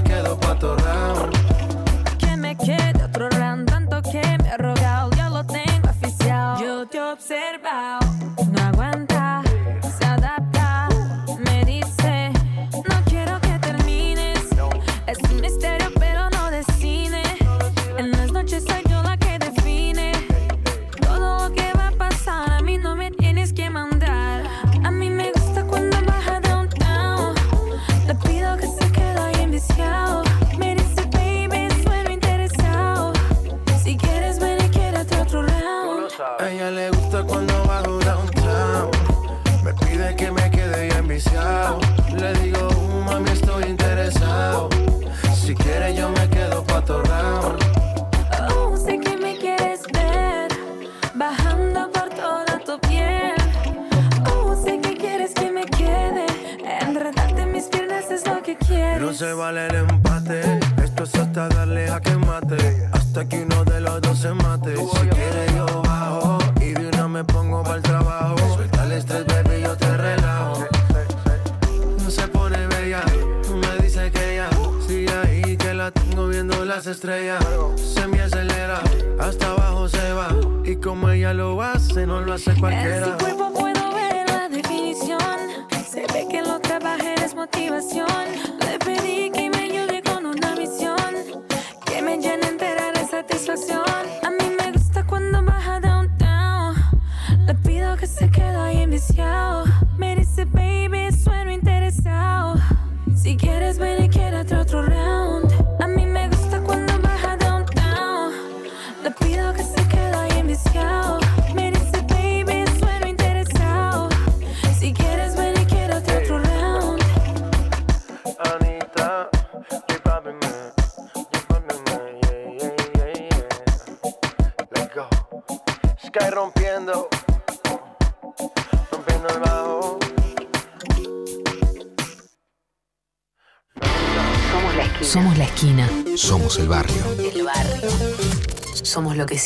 Que 2.19 2.35
me 2.35 2.57
quede 2.57 3.05
otro 3.05 3.29
round. 3.29 3.69
Tanto 3.69 4.01
que 4.01 4.21
me 4.43 4.49
ha 4.49 4.57
rogado, 4.57 5.09
ya 5.11 5.29
lo 5.29 5.45
tengo 5.45 5.89
oficial. 5.89 6.57
Yo 6.61 6.85
te 6.87 6.97
he 6.97 7.01
observado. 7.01 8.00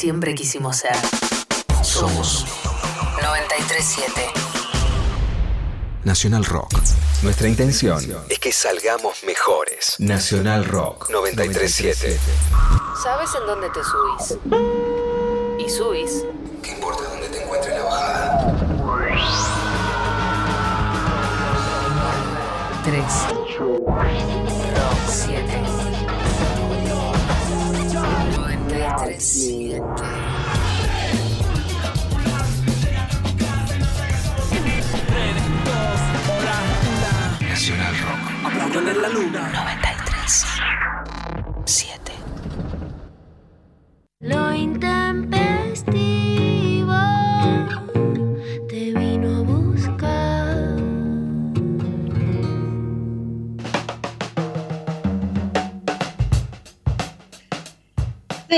Siempre 0.06 0.36
quisimos 0.36 0.78
ser. 0.78 0.96
Somos 1.82 2.46
937. 3.24 4.22
Nacional 6.04 6.46
Rock. 6.46 6.72
Nuestra 7.24 7.48
intención, 7.48 8.00
Es 8.30 8.38
que 8.38 8.52
salgamos 8.52 9.24
mejores. 9.24 9.96
Nacional 9.98 10.66
Rock 10.66 11.10
937. 11.10 12.20
¿Sabes 13.02 13.32
en 13.34 13.48
dónde 13.48 13.68
te 13.72 13.80
subís? 13.84 14.38
Y 15.58 15.70
subís. 15.72 16.24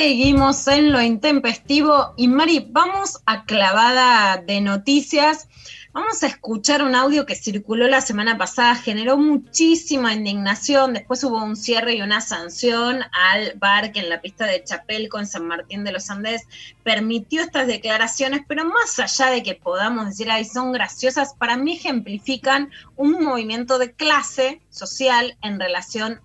Seguimos 0.07 0.65
en 0.69 0.93
lo 0.93 1.01
intempestivo. 1.01 2.13
Y 2.15 2.29
Mari, 2.29 2.65
vamos 2.69 3.21
a 3.25 3.43
clavada 3.43 4.37
de 4.37 4.61
noticias. 4.61 5.49
Vamos 5.91 6.23
a 6.23 6.27
escuchar 6.27 6.81
un 6.81 6.95
audio 6.95 7.25
que 7.25 7.35
circuló 7.35 7.89
la 7.89 7.99
semana 7.99 8.37
pasada, 8.37 8.75
generó 8.75 9.17
muchísima 9.17 10.13
indignación, 10.13 10.93
después 10.93 11.23
hubo 11.25 11.43
un 11.43 11.57
cierre 11.57 11.95
y 11.95 12.01
una 12.01 12.21
sanción 12.21 13.01
al 13.11 13.53
bar 13.57 13.91
que 13.91 13.99
en 13.99 14.07
la 14.07 14.21
pista 14.21 14.45
de 14.45 14.63
Chapelco 14.63 15.19
en 15.19 15.27
San 15.27 15.45
Martín 15.45 15.83
de 15.83 15.91
los 15.91 16.09
Andes 16.09 16.43
permitió 16.83 17.41
estas 17.41 17.67
declaraciones, 17.67 18.41
pero 18.47 18.63
más 18.63 18.99
allá 18.99 19.31
de 19.31 19.43
que 19.43 19.55
podamos 19.55 20.05
decir, 20.05 20.31
ay, 20.31 20.45
son 20.45 20.71
graciosas, 20.71 21.33
para 21.33 21.57
mí 21.57 21.73
ejemplifican 21.73 22.69
un 22.95 23.23
movimiento 23.23 23.77
de 23.77 23.91
clase 23.91 24.61
social 24.69 25.35
en 25.41 25.59
relación 25.59 26.21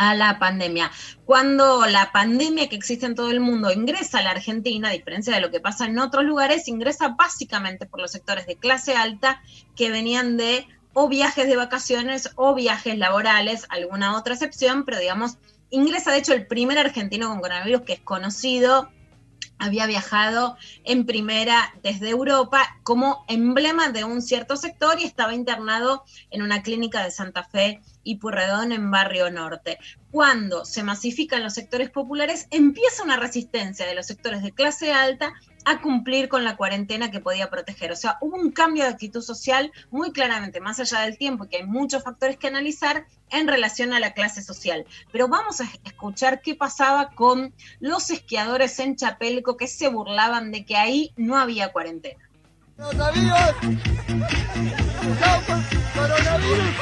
a 0.00 0.14
la 0.14 0.38
pandemia. 0.38 0.90
Cuando 1.26 1.84
la 1.84 2.10
pandemia 2.10 2.70
que 2.70 2.76
existe 2.76 3.04
en 3.04 3.14
todo 3.14 3.30
el 3.30 3.40
mundo 3.40 3.70
ingresa 3.70 4.20
a 4.20 4.22
la 4.22 4.30
Argentina, 4.30 4.88
a 4.88 4.92
diferencia 4.92 5.34
de 5.34 5.42
lo 5.42 5.50
que 5.50 5.60
pasa 5.60 5.84
en 5.84 5.98
otros 5.98 6.24
lugares, 6.24 6.68
ingresa 6.68 7.08
básicamente 7.08 7.84
por 7.84 8.00
los 8.00 8.10
sectores 8.10 8.46
de 8.46 8.56
clase 8.56 8.96
alta 8.96 9.42
que 9.76 9.90
venían 9.90 10.38
de 10.38 10.66
o 10.94 11.06
viajes 11.06 11.46
de 11.46 11.56
vacaciones 11.56 12.30
o 12.36 12.54
viajes 12.54 12.96
laborales, 12.96 13.66
alguna 13.68 14.16
otra 14.16 14.32
excepción, 14.32 14.86
pero 14.86 14.98
digamos, 14.98 15.36
ingresa 15.68 16.12
de 16.12 16.18
hecho 16.18 16.32
el 16.32 16.46
primer 16.46 16.78
argentino 16.78 17.28
con 17.28 17.42
coronavirus 17.42 17.82
que 17.82 17.92
es 17.92 18.00
conocido, 18.00 18.88
había 19.58 19.86
viajado 19.86 20.56
en 20.84 21.04
primera 21.04 21.74
desde 21.82 22.08
Europa 22.08 22.78
como 22.82 23.26
emblema 23.28 23.90
de 23.90 24.04
un 24.04 24.22
cierto 24.22 24.56
sector 24.56 24.98
y 24.98 25.04
estaba 25.04 25.34
internado 25.34 26.04
en 26.30 26.40
una 26.40 26.62
clínica 26.62 27.04
de 27.04 27.10
Santa 27.10 27.44
Fe 27.44 27.82
y 28.10 28.16
Purredón 28.16 28.72
en 28.72 28.90
Barrio 28.90 29.30
Norte. 29.30 29.78
Cuando 30.10 30.64
se 30.64 30.82
masifican 30.82 31.44
los 31.44 31.54
sectores 31.54 31.90
populares, 31.90 32.48
empieza 32.50 33.04
una 33.04 33.16
resistencia 33.16 33.86
de 33.86 33.94
los 33.94 34.06
sectores 34.06 34.42
de 34.42 34.50
clase 34.50 34.92
alta 34.92 35.32
a 35.64 35.80
cumplir 35.80 36.28
con 36.28 36.42
la 36.42 36.56
cuarentena 36.56 37.12
que 37.12 37.20
podía 37.20 37.50
proteger. 37.50 37.92
O 37.92 37.96
sea, 37.96 38.18
hubo 38.20 38.34
un 38.36 38.50
cambio 38.50 38.82
de 38.82 38.88
actitud 38.90 39.22
social 39.22 39.70
muy 39.92 40.10
claramente, 40.10 40.60
más 40.60 40.80
allá 40.80 41.02
del 41.02 41.18
tiempo, 41.18 41.46
que 41.48 41.58
hay 41.58 41.66
muchos 41.66 42.02
factores 42.02 42.36
que 42.36 42.48
analizar 42.48 43.06
en 43.30 43.46
relación 43.46 43.92
a 43.92 44.00
la 44.00 44.12
clase 44.12 44.42
social. 44.42 44.86
Pero 45.12 45.28
vamos 45.28 45.60
a 45.60 45.68
escuchar 45.84 46.42
qué 46.42 46.56
pasaba 46.56 47.10
con 47.10 47.54
los 47.78 48.10
esquiadores 48.10 48.76
en 48.80 48.96
Chapelco 48.96 49.56
que 49.56 49.68
se 49.68 49.86
burlaban 49.86 50.50
de 50.50 50.64
que 50.64 50.76
ahí 50.76 51.12
no 51.16 51.36
había 51.36 51.70
cuarentena. 51.70 52.28
Chao, 52.76 52.90
coronavirus, 56.00 56.72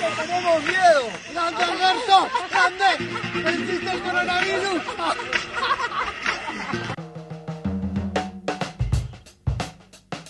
no 0.00 0.22
tenemos 0.22 0.62
miedo. 0.62 1.02
Grande 1.32 1.64
Alberto, 1.64 2.28
grande, 2.50 3.50
existe 3.50 3.90
el 3.90 4.00
coronavirus. 4.02 4.82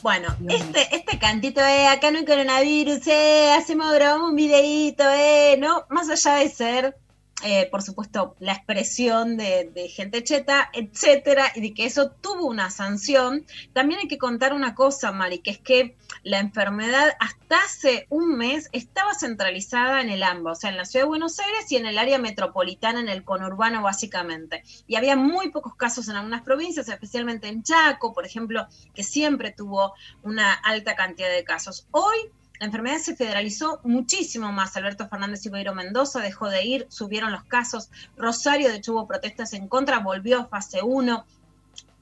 Bueno, 0.03 0.37
este, 0.49 0.97
este 0.97 1.19
cantito 1.19 1.61
de 1.61 1.87
acá 1.87 2.11
no 2.11 2.19
hay 2.19 2.25
coronavirus, 2.25 3.07
eh, 3.07 3.53
hacemos 3.57 3.93
grabamos 3.93 4.31
un 4.31 4.37
videíto, 4.37 5.05
eh, 5.09 5.57
¿no? 5.59 5.85
Más 5.91 6.09
allá 6.09 6.37
de 6.37 6.49
ser 6.49 6.97
eh, 7.45 7.69
por 7.71 7.83
supuesto, 7.83 8.37
la 8.39 8.53
expresión 8.53 9.37
de, 9.37 9.91
gente 9.95 10.23
cheta, 10.23 10.71
etcétera, 10.73 11.53
y 11.55 11.61
de 11.61 11.75
que 11.75 11.85
eso 11.85 12.11
tuvo 12.11 12.47
una 12.47 12.71
sanción. 12.71 13.45
También 13.73 14.01
hay 14.01 14.09
que 14.09 14.19
contar 14.19 14.53
una 14.53 14.75
cosa, 14.75 15.13
Mari, 15.13 15.39
que 15.39 15.51
es 15.51 15.59
que 15.59 15.97
la 16.23 16.39
enfermedad 16.39 17.13
hasta 17.21 17.63
hace 17.65 18.07
un 18.11 18.37
mes 18.37 18.69
estaba 18.73 19.15
centralizada 19.15 20.01
en 20.01 20.11
el 20.11 20.23
AMBA, 20.23 20.53
o 20.53 20.55
sea, 20.55 20.71
en 20.71 20.77
la 20.77 20.85
ciudad 20.85 21.05
de 21.05 21.09
Buenos 21.09 21.39
Aires 21.39 21.71
y 21.71 21.77
en 21.77 21.87
el 21.87 21.99
área 21.99 22.19
metropolitana, 22.19 23.01
en 23.01 23.09
el 23.09 23.25
conurbano 23.25 23.83
básicamente. 23.83 24.63
Y 24.87 24.97
había 24.97 25.17
muy 25.17 25.51
pocos 25.51 25.75
casos 25.75 26.09
en 26.09 26.17
algunas 26.17 26.43
provincias, 26.43 26.89
especialmente 26.89 27.49
en 27.49 27.63
Chaco, 27.63 28.13
por 28.13 28.25
ejemplo, 28.25 28.67
que 28.95 29.03
siempre 29.03 29.51
tuvo 29.51 29.95
una 30.23 30.53
alta 30.53 30.95
cantidad 30.95 31.31
de 31.31 31.45
casos. 31.45 31.87
Hoy 31.91 32.31
la 32.63 32.67
enfermedad 32.67 32.99
se 32.99 33.17
federalizó 33.17 33.81
muchísimo 33.83 34.53
más. 34.53 34.77
Alberto 34.77 35.09
Fernández 35.09 35.45
Ibeiro 35.45 35.75
Mendoza 35.75 36.21
dejó 36.21 36.49
de 36.49 36.65
ir, 36.65 36.87
subieron 36.91 37.33
los 37.33 37.43
casos. 37.43 37.91
Rosario, 38.17 38.69
de 38.69 38.77
hecho, 38.77 38.93
hubo 38.93 39.09
protestas 39.09 39.53
en 39.55 39.67
contra, 39.67 39.99
volvió 39.99 40.39
a 40.39 40.47
fase 40.47 40.81
1 40.81 41.27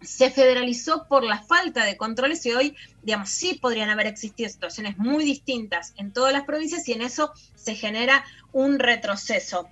se 0.03 0.31
federalizó 0.31 1.07
por 1.09 1.25
la 1.25 1.43
falta 1.43 1.87
de 1.87 1.97
controles 1.97 2.45
y 2.45 2.53
hoy, 2.53 2.77
digamos, 3.03 3.31
sí 3.31 3.55
podrían 3.55 3.89
haber 3.89 4.07
existido 4.07 4.51
situaciones 4.51 4.99
muy 4.99 5.25
distintas 5.25 5.95
en 5.97 6.13
todas 6.13 6.33
las 6.35 6.45
provincias 6.45 6.87
y 6.89 6.93
en 6.93 7.03
eso 7.03 7.33
se 7.55 7.75
genera 7.75 8.23
un 8.53 8.79
retroceso. 8.79 9.67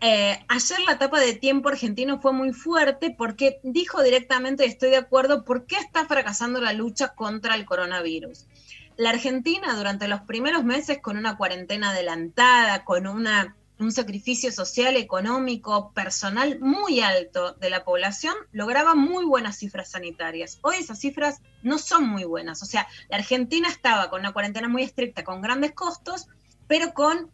Eh, 0.00 0.42
ayer 0.48 0.80
la 0.86 0.92
etapa 0.92 1.20
de 1.20 1.34
tiempo 1.34 1.68
argentino 1.68 2.18
fue 2.20 2.32
muy 2.32 2.52
fuerte 2.52 3.10
porque 3.10 3.60
dijo 3.62 4.02
directamente, 4.02 4.64
estoy 4.64 4.88
de 4.88 4.96
acuerdo, 4.96 5.44
por 5.44 5.66
qué 5.66 5.76
está 5.76 6.06
fracasando 6.06 6.62
la 6.62 6.72
lucha 6.72 7.08
contra 7.14 7.54
el 7.54 7.64
coronavirus. 7.66 8.46
La 8.96 9.10
Argentina 9.10 9.74
durante 9.76 10.06
los 10.06 10.20
primeros 10.20 10.64
meses 10.64 11.00
con 11.00 11.16
una 11.16 11.36
cuarentena 11.36 11.90
adelantada, 11.90 12.84
con 12.84 13.06
un 13.06 13.92
sacrificio 13.92 14.52
social, 14.52 14.96
económico, 14.96 15.90
personal 15.92 16.60
muy 16.60 17.00
alto 17.00 17.54
de 17.54 17.70
la 17.70 17.82
población, 17.82 18.34
lograba 18.52 18.94
muy 18.94 19.24
buenas 19.24 19.58
cifras 19.58 19.90
sanitarias. 19.90 20.58
Hoy 20.62 20.76
esas 20.76 21.00
cifras 21.00 21.40
no 21.62 21.78
son 21.78 22.06
muy 22.06 22.22
buenas. 22.22 22.62
O 22.62 22.66
sea, 22.66 22.86
la 23.08 23.16
Argentina 23.16 23.68
estaba 23.68 24.10
con 24.10 24.20
una 24.20 24.32
cuarentena 24.32 24.68
muy 24.68 24.84
estricta, 24.84 25.24
con 25.24 25.42
grandes 25.42 25.72
costos, 25.72 26.28
pero 26.68 26.94
con 26.94 27.30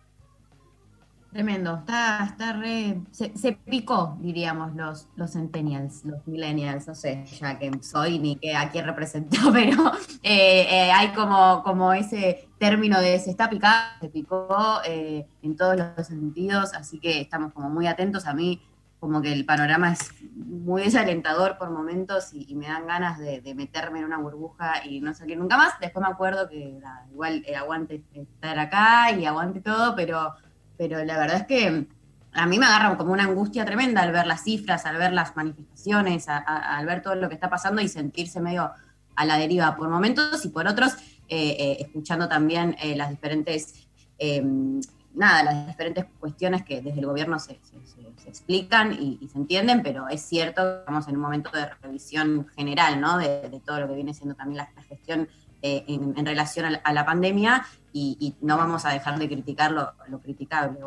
Tremendo, 1.33 1.77
está, 1.79 2.25
está 2.25 2.53
re. 2.53 3.01
Se, 3.09 3.53
picó, 3.53 4.15
diríamos, 4.21 4.75
los, 4.75 5.07
los 5.15 5.31
centennials, 5.31 6.05
los 6.05 6.27
millennials, 6.27 6.87
no 6.87 6.93
sé 6.93 7.25
ya 7.25 7.57
quién 7.57 7.81
soy 7.81 8.19
ni 8.19 8.35
qué, 8.35 8.55
a 8.55 8.69
quién 8.69 8.85
represento, 8.85 9.37
pero 9.51 9.91
eh, 10.21 10.67
eh, 10.69 10.91
hay 10.91 11.07
como, 11.13 11.63
como 11.63 11.91
ese 11.91 12.49
término 12.59 12.99
de 13.01 13.19
se 13.19 13.31
está 13.31 13.49
picado, 13.49 13.83
se 13.99 14.09
picó 14.09 14.79
eh, 14.85 15.25
en 15.41 15.57
todos 15.57 15.75
los 15.75 16.05
sentidos, 16.05 16.75
así 16.75 16.99
que 16.99 17.21
estamos 17.21 17.51
como 17.51 17.67
muy 17.67 17.87
atentos. 17.87 18.27
A 18.27 18.35
mí, 18.35 18.61
como 18.99 19.19
que 19.19 19.33
el 19.33 19.43
panorama 19.43 19.91
es 19.91 20.11
muy 20.35 20.83
desalentador 20.83 21.57
por 21.57 21.71
momentos 21.71 22.29
y, 22.31 22.53
me 22.55 22.67
dan 22.67 22.85
ganas 22.85 23.17
de, 23.17 23.41
meterme 23.55 23.99
en 23.99 24.05
una 24.05 24.19
burbuja 24.19 24.85
y 24.85 25.01
no 25.01 25.15
salir 25.15 25.39
nunca 25.39 25.57
más. 25.57 25.79
Después 25.81 26.05
me 26.05 26.11
acuerdo 26.13 26.47
que 26.47 26.79
igual 27.11 27.43
aguante 27.57 28.03
estar 28.13 28.59
acá 28.59 29.11
y 29.11 29.25
aguante 29.25 29.61
todo, 29.61 29.95
pero 29.95 30.35
pero 30.87 31.05
la 31.05 31.17
verdad 31.17 31.37
es 31.37 31.47
que 31.47 31.87
a 32.33 32.45
mí 32.45 32.59
me 32.59 32.65
agarra 32.65 32.97
como 32.97 33.13
una 33.13 33.23
angustia 33.23 33.63
tremenda 33.63 34.01
al 34.01 34.11
ver 34.11 34.27
las 34.27 34.43
cifras, 34.43 34.85
al 34.85 34.97
ver 34.97 35.13
las 35.13 35.33
manifestaciones, 35.37 36.25
al 36.27 36.85
ver 36.85 37.01
todo 37.01 37.15
lo 37.15 37.29
que 37.29 37.35
está 37.35 37.49
pasando 37.49 37.81
y 37.81 37.87
sentirse 37.87 38.41
medio 38.41 38.69
a 39.15 39.25
la 39.25 39.37
deriva 39.37 39.77
por 39.77 39.87
momentos 39.87 40.43
y 40.43 40.49
por 40.49 40.67
otros, 40.67 40.93
eh, 41.29 41.55
eh, 41.57 41.77
escuchando 41.79 42.27
también 42.27 42.75
eh, 42.81 42.97
las 42.97 43.11
diferentes, 43.11 43.87
em, 44.17 44.81
nada, 45.13 45.43
las 45.43 45.67
diferentes 45.67 46.05
cuestiones 46.19 46.63
que 46.63 46.81
desde 46.81 46.99
el 46.99 47.05
gobierno 47.05 47.39
se, 47.39 47.61
explican 48.25 48.91
y, 48.93 49.25
se 49.31 49.37
entienden, 49.37 49.83
pero 49.83 50.09
es 50.09 50.21
cierto 50.21 50.63
que 50.63 50.79
estamos 50.79 51.07
en 51.07 51.15
un 51.15 51.21
momento 51.21 51.49
de 51.51 51.65
revisión 51.81 52.47
general, 52.57 52.99
¿no? 52.99 53.17
De, 53.17 53.61
todo 53.65 53.79
lo 53.79 53.87
que 53.87 53.95
viene 53.95 54.13
siendo 54.13 54.35
también 54.35 54.57
la, 54.57 54.83
gestión 54.83 55.29
en, 55.63 56.25
relación 56.25 56.77
a 56.83 56.93
la 56.93 57.05
pandemia 57.05 57.65
y, 57.93 58.35
no 58.41 58.57
vamos 58.57 58.85
a 58.85 58.89
dejar 58.89 59.17
de 59.17 59.27
criticar 59.27 59.71
lo, 59.71 59.93
criticable, 60.21 60.79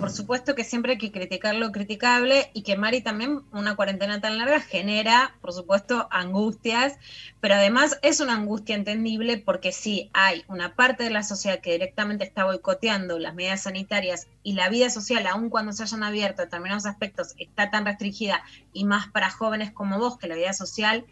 Por 0.00 0.10
supuesto 0.10 0.54
que 0.54 0.64
siempre 0.64 0.92
hay 0.92 0.98
que 0.98 1.12
criticar 1.12 1.54
lo 1.54 1.70
criticable 1.70 2.50
y 2.54 2.62
que 2.62 2.76
Mari 2.76 3.02
también 3.02 3.42
una 3.52 3.76
cuarentena 3.76 4.22
tan 4.22 4.38
larga 4.38 4.60
genera, 4.60 5.34
por 5.42 5.52
supuesto, 5.52 6.08
angustias, 6.10 6.94
pero 7.40 7.56
además 7.56 7.98
es 8.00 8.20
una 8.20 8.34
angustia 8.34 8.74
entendible 8.74 9.36
porque 9.36 9.72
sí 9.72 10.08
hay 10.14 10.44
una 10.48 10.74
parte 10.74 11.04
de 11.04 11.10
la 11.10 11.22
sociedad 11.22 11.60
que 11.60 11.72
directamente 11.72 12.24
está 12.24 12.44
boicoteando 12.44 13.18
las 13.18 13.34
medidas 13.34 13.64
sanitarias 13.64 14.28
y 14.42 14.54
la 14.54 14.70
vida 14.70 14.88
social, 14.88 15.26
aun 15.26 15.50
cuando 15.50 15.72
se 15.72 15.82
hayan 15.82 16.04
abierto 16.04 16.40
determinados 16.40 16.86
aspectos, 16.86 17.34
está 17.36 17.70
tan 17.70 17.84
restringida 17.84 18.42
y 18.72 18.84
más 18.84 19.08
para 19.08 19.30
jóvenes 19.30 19.72
como 19.72 19.98
vos 19.98 20.16
que 20.16 20.28
la 20.28 20.36
vida 20.36 20.54
social 20.54 21.04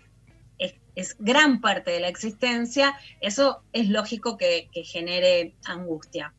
es, 0.95 1.17
gran 1.19 1.61
parte 1.61 1.91
de 1.91 2.01
la 2.01 2.09
existencia, 2.09 2.95
eso 3.21 3.63
es 3.73 3.89
lógico 3.89 4.37
que, 4.37 4.69
genere 4.85 5.55
angustia. 5.65 6.33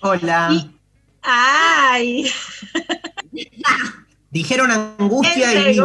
Hola. 0.00 0.50
¡Ay! 1.22 2.30
Dijeron 4.30 4.70
angustia 4.70 5.72
y 5.72 5.78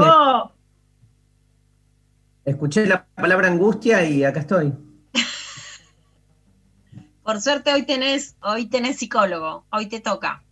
Escuché 2.44 2.86
la 2.86 3.06
palabra 3.06 3.48
angustia 3.48 4.04
y 4.04 4.24
acá 4.24 4.42
estoy. 4.42 4.74
Por 7.24 7.40
suerte 7.40 7.72
hoy 7.72 7.84
tenés, 7.84 8.36
hoy 8.42 8.66
tenés 8.66 8.98
psicólogo, 8.98 9.66
hoy 9.72 9.88
te 9.88 10.00
toca. 10.00 10.44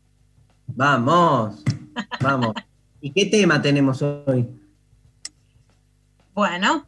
Vamos, 0.68 1.64
vamos. 2.22 2.54
¿Y 3.02 3.12
qué 3.12 3.26
tema 3.26 3.62
tenemos 3.62 4.02
hoy? 4.02 4.59
Bueno, 6.40 6.86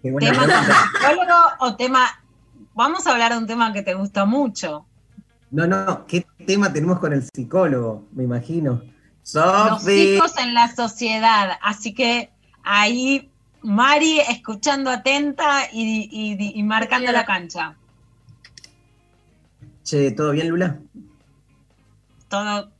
tema 0.00 0.46
psicólogo 0.92 1.40
o 1.58 1.74
tema. 1.74 2.06
Vamos 2.72 3.04
a 3.04 3.10
hablar 3.10 3.32
de 3.32 3.38
un 3.38 3.46
tema 3.48 3.72
que 3.72 3.82
te 3.82 3.94
gusta 3.94 4.24
mucho. 4.26 4.86
No, 5.50 5.66
no, 5.66 6.06
¿qué 6.06 6.24
tema 6.46 6.72
tenemos 6.72 7.00
con 7.00 7.12
el 7.12 7.24
psicólogo? 7.34 8.06
Me 8.12 8.22
imagino. 8.22 8.80
Los 9.34 9.88
hijos 9.88 10.38
en 10.38 10.54
la 10.54 10.72
sociedad. 10.72 11.58
Así 11.60 11.92
que 11.94 12.30
ahí 12.62 13.28
Mari 13.62 14.20
escuchando 14.20 14.88
atenta 14.88 15.64
y, 15.72 16.62
marcando 16.62 17.10
la 17.10 17.26
cancha. 17.26 17.74
Che, 19.82 20.12
¿todo 20.12 20.30
bien, 20.30 20.48
Lula? 20.48 20.78
Todo 22.28 22.70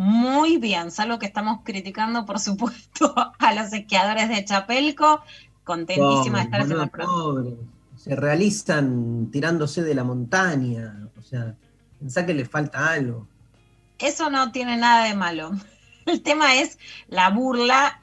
muy 0.00 0.56
bien, 0.56 0.90
salvo 0.90 1.18
que 1.18 1.26
estamos 1.26 1.60
criticando, 1.62 2.24
por 2.24 2.40
supuesto, 2.40 3.14
a 3.38 3.52
los 3.52 3.70
esquiadores 3.70 4.30
de 4.30 4.42
Chapelco. 4.46 5.20
Contentísima 5.62 6.38
de 6.38 6.44
estar 6.44 6.60
en 6.62 6.72
el 6.72 7.58
Se 7.96 8.16
realizan 8.16 9.28
tirándose 9.30 9.82
de 9.82 9.94
la 9.94 10.02
montaña. 10.02 11.06
O 11.18 11.22
sea, 11.22 11.54
pensá 11.98 12.24
que 12.24 12.32
le 12.32 12.46
falta 12.46 12.92
algo. 12.92 13.28
Eso 13.98 14.30
no 14.30 14.52
tiene 14.52 14.78
nada 14.78 15.04
de 15.04 15.14
malo. 15.14 15.50
El 16.06 16.22
tema 16.22 16.54
es 16.54 16.78
la 17.08 17.28
burla 17.28 18.00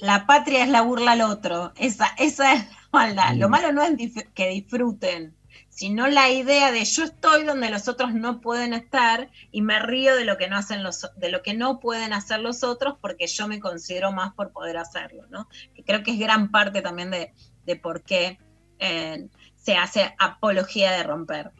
La 0.00 0.26
patria 0.26 0.64
es 0.64 0.68
la 0.68 0.82
burla 0.82 1.12
al 1.12 1.20
otro. 1.20 1.72
Esa, 1.76 2.08
esa 2.18 2.54
es 2.54 2.64
la 2.64 2.88
maldad. 2.90 3.36
Lo 3.36 3.48
malo 3.48 3.70
no 3.70 3.84
es 3.84 3.94
que 4.34 4.48
disfruten, 4.48 5.32
sino 5.80 6.08
la 6.08 6.28
idea 6.28 6.72
de 6.72 6.84
yo 6.84 7.04
estoy 7.04 7.44
donde 7.44 7.70
los 7.70 7.88
otros 7.88 8.12
no 8.12 8.42
pueden 8.42 8.74
estar 8.74 9.30
y 9.50 9.62
me 9.62 9.78
río 9.78 10.14
de 10.14 10.26
lo 10.26 10.36
que 10.36 10.46
no 10.46 10.58
hacen 10.58 10.82
los 10.82 11.08
de 11.16 11.30
lo 11.30 11.40
que 11.40 11.54
no 11.54 11.80
pueden 11.80 12.12
hacer 12.12 12.40
los 12.40 12.62
otros 12.64 12.96
porque 13.00 13.26
yo 13.26 13.48
me 13.48 13.60
considero 13.60 14.12
más 14.12 14.34
por 14.34 14.52
poder 14.52 14.76
hacerlo, 14.76 15.24
¿no? 15.30 15.48
Que 15.74 15.82
creo 15.82 16.02
que 16.02 16.10
es 16.10 16.18
gran 16.18 16.50
parte 16.50 16.82
también 16.82 17.10
de, 17.10 17.32
de 17.64 17.76
por 17.76 18.02
qué 18.02 18.38
eh, 18.78 19.28
se 19.56 19.74
hace 19.74 20.14
apología 20.18 20.92
de 20.92 21.02
romper 21.02 21.50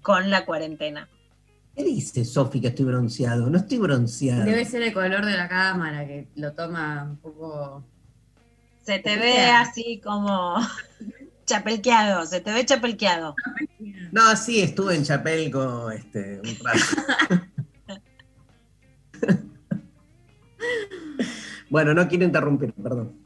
con 0.00 0.30
la 0.30 0.46
cuarentena. 0.46 1.10
¿Qué 1.76 1.84
dice 1.84 2.24
Sofi 2.24 2.62
que 2.62 2.68
estoy 2.68 2.86
bronceado? 2.86 3.50
No 3.50 3.58
estoy 3.58 3.76
bronceado. 3.76 4.46
Debe 4.46 4.64
ser 4.64 4.84
el 4.84 4.94
color 4.94 5.26
de 5.26 5.36
la 5.36 5.50
cámara 5.50 6.06
que 6.06 6.28
lo 6.36 6.54
toma 6.54 7.02
un 7.10 7.18
poco. 7.18 7.84
Se 8.86 9.00
te 9.00 9.10
¿Por 9.10 9.22
ve 9.22 9.50
así 9.50 10.00
como 10.02 10.56
chapelqueado, 11.44 12.24
se 12.26 12.40
te 12.40 12.52
ve 12.52 12.64
chapelqueado. 12.64 13.34
No, 14.12 14.34
sí, 14.36 14.62
estuve 14.62 14.94
en 14.96 15.04
Chapelco 15.04 15.90
este, 15.90 16.40
un 16.40 16.56
rato. 16.64 17.50
bueno, 21.70 21.94
no 21.94 22.08
quiero 22.08 22.24
interrumpir, 22.24 22.72
perdón. 22.74 23.16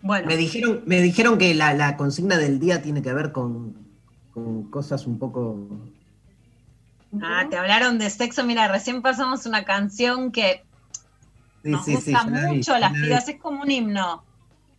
Bueno, 0.00 0.26
Me 0.26 0.36
dijeron, 0.36 0.82
me 0.86 1.00
dijeron 1.00 1.38
que 1.38 1.54
la, 1.54 1.74
la 1.74 1.96
consigna 1.96 2.38
del 2.38 2.58
día 2.60 2.82
tiene 2.82 3.02
que 3.02 3.12
ver 3.12 3.32
con, 3.32 3.76
con 4.30 4.70
cosas 4.70 5.06
un 5.06 5.18
poco. 5.18 5.68
ah, 7.22 7.46
te 7.50 7.56
hablaron 7.56 7.98
de 7.98 8.08
sexo. 8.10 8.44
Mira, 8.44 8.68
recién 8.68 9.02
pasamos 9.02 9.46
una 9.46 9.64
canción 9.64 10.30
que 10.32 10.64
Sí, 11.64 11.70
nos 11.70 11.84
sí, 11.84 11.96
sí, 11.98 12.12
gusta 12.12 12.30
la 12.30 12.40
vi, 12.40 12.40
mucho 12.40 12.72
las 12.78 12.92
la 12.92 12.92
vi. 12.92 13.02
pibas, 13.02 13.28
es 13.28 13.40
como 13.40 13.62
un 13.62 13.70
himno. 13.70 14.24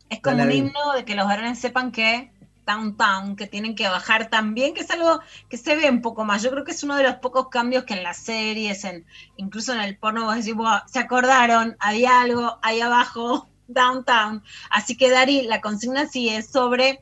Es 0.10 0.22
como 0.22 0.38
la 0.38 0.44
un 0.44 0.48
vi. 0.48 0.56
himno 0.56 0.94
de 0.96 1.04
que 1.06 1.16
los 1.16 1.26
varones 1.28 1.60
sepan 1.60 1.92
que 1.92 2.32
downtown, 2.70 3.36
que 3.36 3.48
tienen 3.48 3.76
que 3.76 3.88
bajar 3.88 4.30
también, 4.30 4.74
que 4.74 4.82
es 4.82 4.92
algo 4.92 5.20
que 5.50 5.58
se 5.58 5.76
ve 5.76 5.90
un 5.90 6.02
poco 6.02 6.24
más. 6.24 6.44
Yo 6.44 6.52
creo 6.52 6.64
que 6.64 6.72
es 6.72 6.84
uno 6.84 6.96
de 6.96 7.04
los 7.04 7.16
pocos 7.16 7.50
cambios 7.50 7.84
que 7.84 7.96
en 7.96 8.04
las 8.04 8.18
series, 8.18 8.84
en, 8.86 9.06
incluso 9.38 9.74
en 9.74 9.82
el 9.82 9.98
porno, 9.98 10.26
vos 10.26 10.36
decís, 10.36 10.54
"Buah, 10.54 10.88
se 10.88 11.00
acordaron, 11.00 11.76
había 11.80 12.22
algo 12.22 12.60
ahí 12.62 12.82
abajo, 12.82 13.50
downtown. 13.68 14.44
Así 14.70 14.98
que 14.98 15.10
Dari, 15.10 15.44
la 15.44 15.62
consigna 15.62 16.08
sí 16.08 16.30
es 16.30 16.50
sobre 16.50 17.02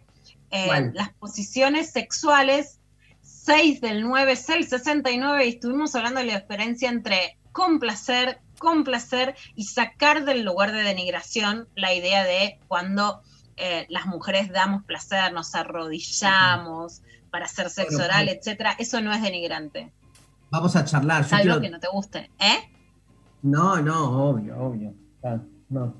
eh, 0.51 0.91
las 0.93 1.13
posiciones 1.13 1.91
sexuales 1.91 2.79
6 3.21 3.79
del 3.81 4.01
9, 4.01 4.35
6, 4.35 4.69
69, 4.69 5.45
y 5.45 5.49
estuvimos 5.49 5.95
hablando 5.95 6.19
de 6.19 6.25
la 6.25 6.39
diferencia 6.41 6.89
entre 6.89 7.37
complacer, 7.53 8.39
complacer 8.59 9.35
y 9.55 9.63
sacar 9.63 10.25
del 10.25 10.43
lugar 10.43 10.73
de 10.73 10.83
denigración 10.83 11.67
la 11.75 11.93
idea 11.93 12.25
de 12.25 12.59
cuando 12.67 13.21
eh, 13.57 13.85
las 13.89 14.05
mujeres 14.05 14.51
damos 14.51 14.83
placer, 14.83 15.33
nos 15.33 15.53
arrodillamos 15.55 17.01
para 17.31 17.45
hacer 17.45 17.69
sexo 17.69 17.97
Bueno, 17.97 18.05
oral, 18.05 18.25
pues- 18.25 18.37
etcétera. 18.37 18.75
Eso 18.79 19.01
no 19.01 19.11
es 19.13 19.21
denigrante, 19.21 19.91
Vamos 20.49 20.75
a 20.77 20.85
charlar. 20.85 21.23
Yo 21.23 21.29
salvo 21.29 21.43
quiero- 21.43 21.61
que 21.61 21.69
no 21.69 21.79
te 21.79 21.87
guste, 21.89 22.31
¿eh? 22.39 22.71
No, 23.41 23.81
no, 23.81 24.29
obvio, 24.29 24.57
obvio. 24.57 24.93
Ah, 25.23 25.37
no. 25.69 25.93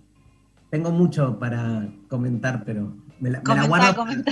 Tengo 0.72 0.92
mucho 0.92 1.38
para 1.38 1.86
comentar, 2.10 2.64
pero 2.64 2.96
me 3.20 3.30
la, 3.30 3.40
me 3.40 3.44
la 3.44 3.44
Comentá, 3.44 3.68
guardo 3.68 3.96
comentá, 3.96 4.32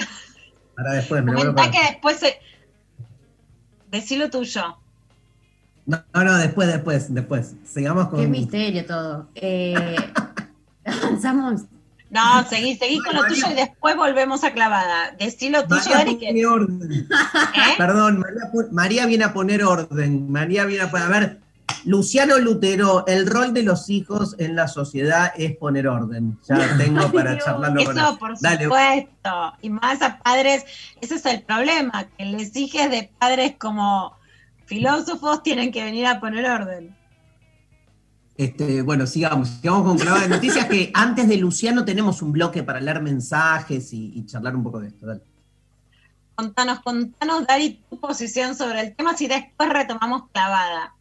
para 0.76 0.94
después. 0.94 1.22
Me 1.24 1.32
la 1.32 1.38
guardo 1.38 1.54
comentá 1.56 1.72
para- 1.72 1.86
que 1.86 1.92
después 1.94 2.18
se... 2.20 2.40
Decí 3.92 4.16
lo 4.18 4.30
tuyo. 4.30 4.78
No, 5.86 6.04
no, 6.14 6.24
no, 6.24 6.38
después, 6.38 6.68
después, 6.68 7.14
después. 7.14 7.56
Sigamos 7.66 8.08
con. 8.08 8.20
Qué 8.20 8.28
misterio 8.28 8.86
todo. 8.86 9.30
Eh, 9.36 9.96
avanzamos. 10.86 11.62
No, 12.10 12.44
seguí, 12.48 12.76
seguí 12.78 13.00
con 13.00 13.16
lo 13.16 13.22
María- 13.24 13.36
tuyo 13.44 13.52
y 13.52 13.56
después 13.56 13.96
volvemos 13.96 14.44
a 14.44 14.54
clavada. 14.54 15.12
Decí 15.20 15.50
lo 15.50 15.64
tuyo, 15.68 15.82
María 15.86 15.98
Dari, 15.98 16.18
que... 16.18 16.46
orden. 16.46 16.92
¿eh? 16.94 17.74
Perdón, 17.78 18.24
María, 18.72 19.06
viene 19.06 19.24
a 19.26 19.34
poner 19.34 19.64
orden. 19.64 20.32
María 20.32 20.66
viene 20.66 20.84
a 20.84 20.92
poner. 20.92 21.06
A 21.08 21.10
ver, 21.10 21.40
Luciano 21.84 22.38
Lutero, 22.38 23.06
el 23.08 23.28
rol 23.28 23.54
de 23.54 23.64
los 23.64 23.90
hijos 23.90 24.36
en 24.40 24.56
la 24.56 24.68
sociedad 24.68 25.34
es 25.36 25.58
poner 25.58 25.88
orden. 25.88 26.38
Ya 26.48 26.58
tengo 26.78 27.12
para 27.12 27.38
charlarlo 27.40 27.84
con 27.84 27.98
Eso, 27.98 28.10
él. 28.12 28.18
por 28.20 28.40
Dale. 28.40 28.64
supuesto. 28.66 29.54
Y 29.62 29.70
más 29.72 30.02
a 30.02 30.20
padres, 30.20 30.64
ese 31.02 31.16
es 31.16 31.26
el 31.26 31.42
problema, 31.42 32.08
que 32.18 32.26
les 32.26 32.56
hijas 32.56 32.90
de 32.92 33.10
padres 33.20 33.56
como 33.58 34.16
filósofos 34.66 35.44
tienen 35.44 35.72
que 35.72 35.84
venir 35.84 36.06
a 36.08 36.20
poner 36.20 36.46
orden. 36.50 36.96
Este, 38.38 38.82
bueno, 38.82 39.08
sigamos, 39.08 39.48
sigamos 39.50 39.84
con 39.84 39.98
clavada 39.98 40.24
de 40.24 40.30
noticias 40.30 40.66
que 40.66 40.92
antes 40.94 41.28
de 41.28 41.38
Luciano 41.38 41.86
tenemos 41.86 42.22
un 42.22 42.34
bloque 42.34 42.64
para 42.64 42.82
leer 42.82 43.02
mensajes 43.02 43.94
y, 43.94 44.12
y 44.14 44.26
charlar 44.26 44.56
un 44.56 44.64
poco 44.64 44.82
de 44.82 44.90
esto. 44.90 45.06
Dale. 45.06 45.22
Contanos, 46.36 46.82
contanos, 46.82 47.48
Dari, 47.48 47.82
tu 47.90 47.98
posición 47.98 48.56
sobre 48.56 48.82
el 48.82 48.96
tema, 48.96 49.16
si 49.16 49.28
después 49.28 49.70
retomamos 49.70 50.24
clavada. 50.34 50.94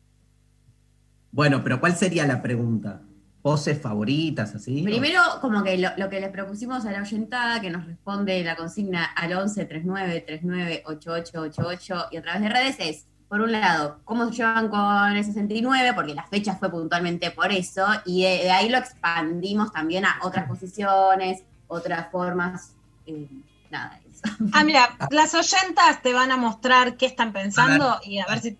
Bueno, 1.33 1.65
pero 1.65 1.81
¿cuál 1.81 1.97
sería 1.97 2.25
la 2.25 2.41
pregunta? 2.41 3.03
¿Poses 3.43 3.81
favoritas, 3.81 4.55
así? 4.55 4.83
Primero, 4.85 5.21
como 5.41 5.65
que 5.65 5.77
lo, 5.77 5.89
lo 5.97 6.09
que 6.09 6.21
le 6.21 6.29
propusimos 6.29 6.87
a 6.87 6.93
la 6.93 7.03
oyentada, 7.03 7.61
que 7.61 7.69
nos 7.69 7.85
responde 7.85 8.45
la 8.45 8.55
consigna 8.55 9.05
al 9.05 9.33
11 9.33 9.65
39 9.65 10.21
39 10.21 10.83
8888 10.87 12.07
y 12.13 12.17
a 12.17 12.23
través 12.23 12.41
de 12.41 12.49
redes 12.49 12.77
es, 12.79 13.07
por 13.35 13.41
un 13.41 13.51
lado, 13.51 13.99
cómo 14.05 14.27
se 14.27 14.37
llevan 14.37 14.69
con 14.69 15.11
el 15.11 15.25
69, 15.25 15.93
porque 15.97 16.15
la 16.15 16.23
fecha 16.23 16.55
fue 16.55 16.71
puntualmente 16.71 17.33
por 17.33 17.51
eso, 17.51 17.85
y 18.05 18.23
de, 18.23 18.45
de 18.45 18.51
ahí 18.53 18.69
lo 18.69 18.79
expandimos 18.79 19.73
también 19.73 20.05
a 20.05 20.21
otras 20.23 20.47
posiciones, 20.47 21.43
otras 21.67 22.13
formas, 22.13 22.77
eh, 23.09 23.27
nada, 23.73 23.99
eso. 24.09 24.23
Ah, 24.53 24.63
mira, 24.63 24.89
las 25.11 25.35
oyentas 25.35 26.01
te 26.01 26.13
van 26.13 26.31
a 26.31 26.37
mostrar 26.37 26.97
qué 26.97 27.07
están 27.07 27.33
pensando 27.33 27.99
y 28.05 28.21
a 28.21 28.27
ver 28.27 28.39
si 28.39 28.57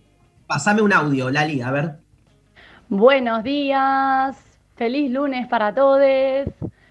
Pasame 0.49 0.83
un 0.83 0.93
audio, 0.93 1.31
Lali, 1.31 1.63
a 1.63 1.71
ver. 1.71 2.01
Buenos 2.89 3.45
días, 3.45 4.37
feliz 4.75 5.09
lunes 5.09 5.47
para 5.47 5.73
todos. 5.73 6.01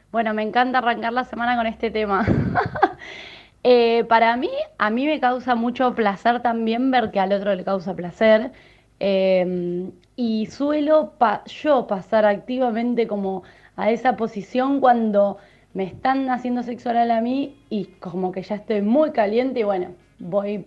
Bueno, 0.09 0.33
me 0.33 0.43
encanta 0.43 0.77
arrancar 0.77 1.11
la 1.11 1.25
semana 1.25 1.57
con 1.57 1.67
este 1.67 1.91
tema. 1.91 2.25
Eh, 3.63 4.04
para 4.10 4.36
mí, 4.38 4.49
a 4.78 4.89
mí 4.89 5.06
me 5.06 5.19
causa 5.19 5.56
mucho 5.56 5.95
placer 5.95 6.41
también 6.41 6.91
ver 6.91 7.12
que 7.12 7.19
al 7.19 7.32
otro 7.34 7.56
le 7.56 7.63
causa 7.63 7.95
placer. 7.95 8.52
eh, 8.99 9.91
y 10.15 10.45
suelo 10.47 11.13
yo 11.47 11.88
pasar 11.88 12.26
activamente 12.26 13.08
como 13.08 13.43
a 13.76 13.89
esa 13.91 14.15
posición 14.15 14.80
cuando 14.80 15.38
me 15.73 15.84
están 15.86 16.30
haciendo 16.30 16.62
sexo 16.63 16.89
oral 16.89 17.10
a 17.12 17.19
mí 17.21 17.58
y 17.69 17.86
como 17.99 18.32
que 18.32 18.43
ya 18.43 18.56
estoy 18.56 18.82
muy 18.84 19.12
caliente 19.12 19.62
y 19.62 19.63
bueno, 19.63 19.95
voy, 20.19 20.65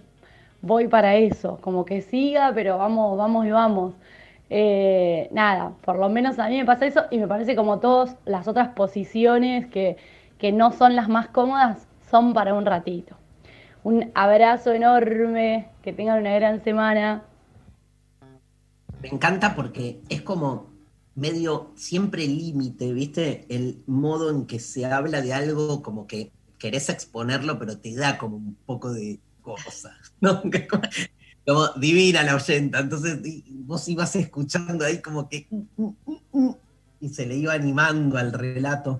voy 0.62 0.88
para 0.88 1.16
eso, 1.16 1.58
como 1.60 1.84
que 1.84 2.00
siga, 2.02 2.52
pero 2.54 2.78
vamos, 2.78 3.16
vamos 3.18 3.46
y 3.46 3.50
vamos. 3.50 3.94
Eh, 4.50 5.28
nada, 5.32 5.72
por 5.82 5.98
lo 5.98 6.08
menos 6.08 6.38
a 6.38 6.48
mí 6.48 6.58
me 6.58 6.64
pasa 6.64 6.86
eso 6.86 7.04
y 7.10 7.18
me 7.18 7.26
parece 7.28 7.56
como 7.56 7.80
todas 7.80 8.16
las 8.24 8.46
otras 8.48 8.68
posiciones 8.70 9.66
que, 9.66 9.96
que 10.38 10.52
no 10.52 10.72
son 10.72 10.94
las 10.96 11.08
más 11.08 11.28
cómodas 11.28 11.85
son 12.10 12.34
para 12.34 12.54
un 12.54 12.66
ratito. 12.66 13.16
Un 13.82 14.10
abrazo 14.14 14.72
enorme, 14.72 15.68
que 15.82 15.92
tengan 15.92 16.20
una 16.20 16.34
gran 16.34 16.62
semana. 16.64 17.24
Me 19.00 19.08
encanta 19.08 19.54
porque 19.54 20.00
es 20.08 20.22
como 20.22 20.70
medio 21.14 21.72
siempre 21.76 22.26
límite, 22.26 22.92
¿viste? 22.92 23.46
El 23.48 23.82
modo 23.86 24.30
en 24.30 24.46
que 24.46 24.58
se 24.58 24.86
habla 24.86 25.20
de 25.20 25.32
algo 25.32 25.82
como 25.82 26.06
que 26.06 26.32
querés 26.58 26.88
exponerlo, 26.88 27.58
pero 27.58 27.78
te 27.78 27.94
da 27.94 28.18
como 28.18 28.36
un 28.36 28.56
poco 28.66 28.92
de. 28.92 29.20
Que 30.50 30.68
Como, 31.46 31.68
divina 31.76 32.24
la 32.24 32.34
oyenta, 32.34 32.80
entonces 32.80 33.20
vos 33.50 33.86
ibas 33.86 34.16
escuchando 34.16 34.84
ahí 34.84 35.00
como 35.00 35.28
que 35.28 35.46
uh, 35.50 35.64
uh, 35.76 36.20
uh, 36.32 36.56
y 36.98 37.10
se 37.10 37.24
le 37.24 37.36
iba 37.36 37.52
animando 37.52 38.18
al 38.18 38.32
relato. 38.32 38.98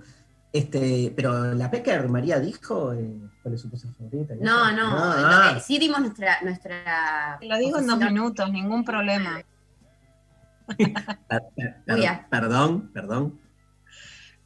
Este, 0.57 1.13
pero 1.15 1.53
la 1.53 1.69
Pecker 1.69 2.09
María 2.09 2.39
dijo 2.39 2.91
eh, 2.91 3.15
cuál 3.43 3.53
es 3.53 3.61
su 3.61 3.69
cosa 3.69 3.87
favorita. 3.95 4.33
No, 4.39 4.67
eso. 4.67 4.75
no, 4.75 4.87
Ah, 4.91 5.51
que 5.53 5.59
sí 5.59 5.77
dimos 5.77 5.99
nuestra... 5.99 6.41
nuestra 6.41 7.37
Lo 7.41 7.57
digo 7.57 7.77
en 7.77 7.85
dos 7.85 7.99
minutos, 7.99 8.51
ningún 8.51 8.83
problema. 8.83 9.43
perdón, 12.31 12.91
perdón. 12.91 13.39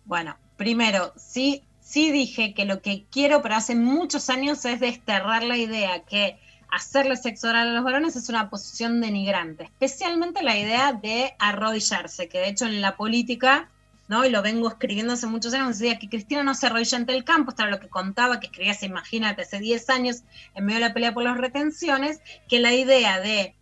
Bueno, 0.04 0.36
primero, 0.58 1.13
sí, 1.15 1.63
sí 1.80 2.12
dije 2.12 2.54
que 2.54 2.65
lo 2.65 2.82
que 2.82 3.06
quiero, 3.10 3.41
pero 3.41 3.56
hace 3.56 3.76
muchos 3.76 4.30
años, 4.30 4.65
es 4.65 4.82
desterrar 4.82 5.43
la 5.43 5.56
idea 5.56 6.04
que 6.04 6.38
hacerle 6.69 7.15
sexo 7.15 7.47
oral 7.47 7.69
a 7.69 7.74
los 7.74 7.84
varones 7.86 8.17
es 8.17 8.28
una 8.28 8.50
posición 8.50 9.00
denigrante, 9.00 9.63
especialmente 9.63 10.43
la 10.43 10.58
idea 10.58 10.91
de 10.91 11.36
arrodillarse, 11.39 12.28
que 12.28 12.39
de 12.39 12.50
hecho 12.50 12.65
en 12.65 12.82
la 12.82 12.97
política, 12.97 13.69
¿no? 14.12 14.26
Y 14.26 14.30
lo 14.30 14.41
vengo 14.41 14.67
escribiendo 14.67 15.13
hace 15.13 15.26
muchos 15.26 15.54
años, 15.54 15.80
decía 15.80 15.97
que 15.97 16.10
Cristina 16.10 16.43
no 16.43 16.54
se 16.54 16.67
arrodilla 16.67 16.97
ante 16.97 17.13
el 17.13 17.24
campo, 17.24 17.52
esto 17.52 17.63
era 17.63 17.71
lo 17.71 17.80
que 17.80 17.88
contaba, 17.88 18.41
que 18.41 18.47
escribía, 18.47 18.74
hace, 18.74 18.88
imagínate, 18.88 19.43
hace 19.43 19.60
10 19.60 19.89
años, 19.89 20.24
en 20.54 20.65
medio 20.65 20.82
de 20.82 20.88
la 20.88 20.93
pelea 20.93 21.13
por 21.13 21.24
las 21.24 21.38
retenciones, 21.38 22.19
que 22.50 22.60
la 22.60 22.74
idea 22.74 23.21
de, 23.21 23.56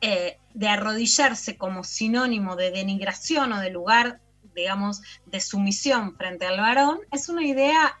eh, 0.00 0.38
de 0.54 0.68
arrodillarse 0.68 1.56
como 1.56 1.82
sinónimo 1.82 2.54
de 2.54 2.70
denigración 2.70 3.52
o 3.52 3.58
de 3.60 3.70
lugar 3.70 4.20
digamos, 4.54 5.02
de 5.26 5.40
sumisión 5.40 6.16
frente 6.16 6.46
al 6.46 6.58
varón, 6.58 6.98
es 7.12 7.28
una 7.28 7.44
idea 7.44 7.96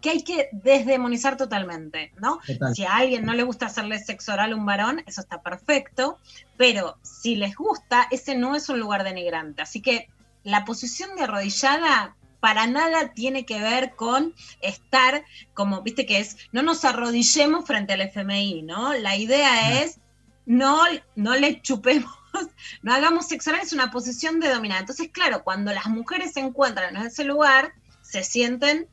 que 0.00 0.10
hay 0.10 0.22
que 0.22 0.48
desdemonizar 0.52 1.36
totalmente, 1.36 2.12
¿no? 2.18 2.38
Total. 2.46 2.74
Si 2.74 2.84
a 2.84 2.96
alguien 2.96 3.24
no 3.24 3.32
le 3.32 3.42
gusta 3.42 3.66
hacerle 3.66 3.98
sexo 3.98 4.32
oral 4.32 4.52
a 4.52 4.56
un 4.56 4.64
varón, 4.64 5.02
eso 5.06 5.20
está 5.20 5.42
perfecto, 5.42 6.18
pero 6.56 6.98
si 7.02 7.34
les 7.34 7.56
gusta, 7.56 8.06
ese 8.10 8.36
no 8.36 8.54
es 8.54 8.68
un 8.68 8.78
lugar 8.78 9.02
denigrante. 9.04 9.62
Así 9.62 9.80
que 9.82 10.08
la 10.46 10.64
posición 10.64 11.16
de 11.16 11.24
arrodillada 11.24 12.14
para 12.38 12.68
nada 12.68 13.12
tiene 13.14 13.44
que 13.44 13.60
ver 13.60 13.96
con 13.96 14.32
estar 14.60 15.24
como, 15.54 15.82
viste 15.82 16.06
que 16.06 16.20
es, 16.20 16.36
no 16.52 16.62
nos 16.62 16.84
arrodillemos 16.84 17.66
frente 17.66 17.94
al 17.94 18.02
FMI, 18.02 18.62
¿no? 18.62 18.92
La 18.92 19.16
idea 19.16 19.82
es 19.82 19.98
no, 20.44 20.82
no 21.16 21.34
le 21.34 21.60
chupemos, 21.62 22.14
no 22.82 22.94
hagamos 22.94 23.26
sexo 23.26 23.50
es 23.60 23.72
una 23.72 23.90
posición 23.90 24.38
de 24.38 24.48
dominar. 24.48 24.80
Entonces, 24.80 25.10
claro, 25.10 25.42
cuando 25.42 25.74
las 25.74 25.86
mujeres 25.86 26.34
se 26.34 26.40
encuentran 26.40 26.94
en 26.94 27.02
ese 27.02 27.24
lugar, 27.24 27.72
se 28.02 28.22
sienten, 28.22 28.86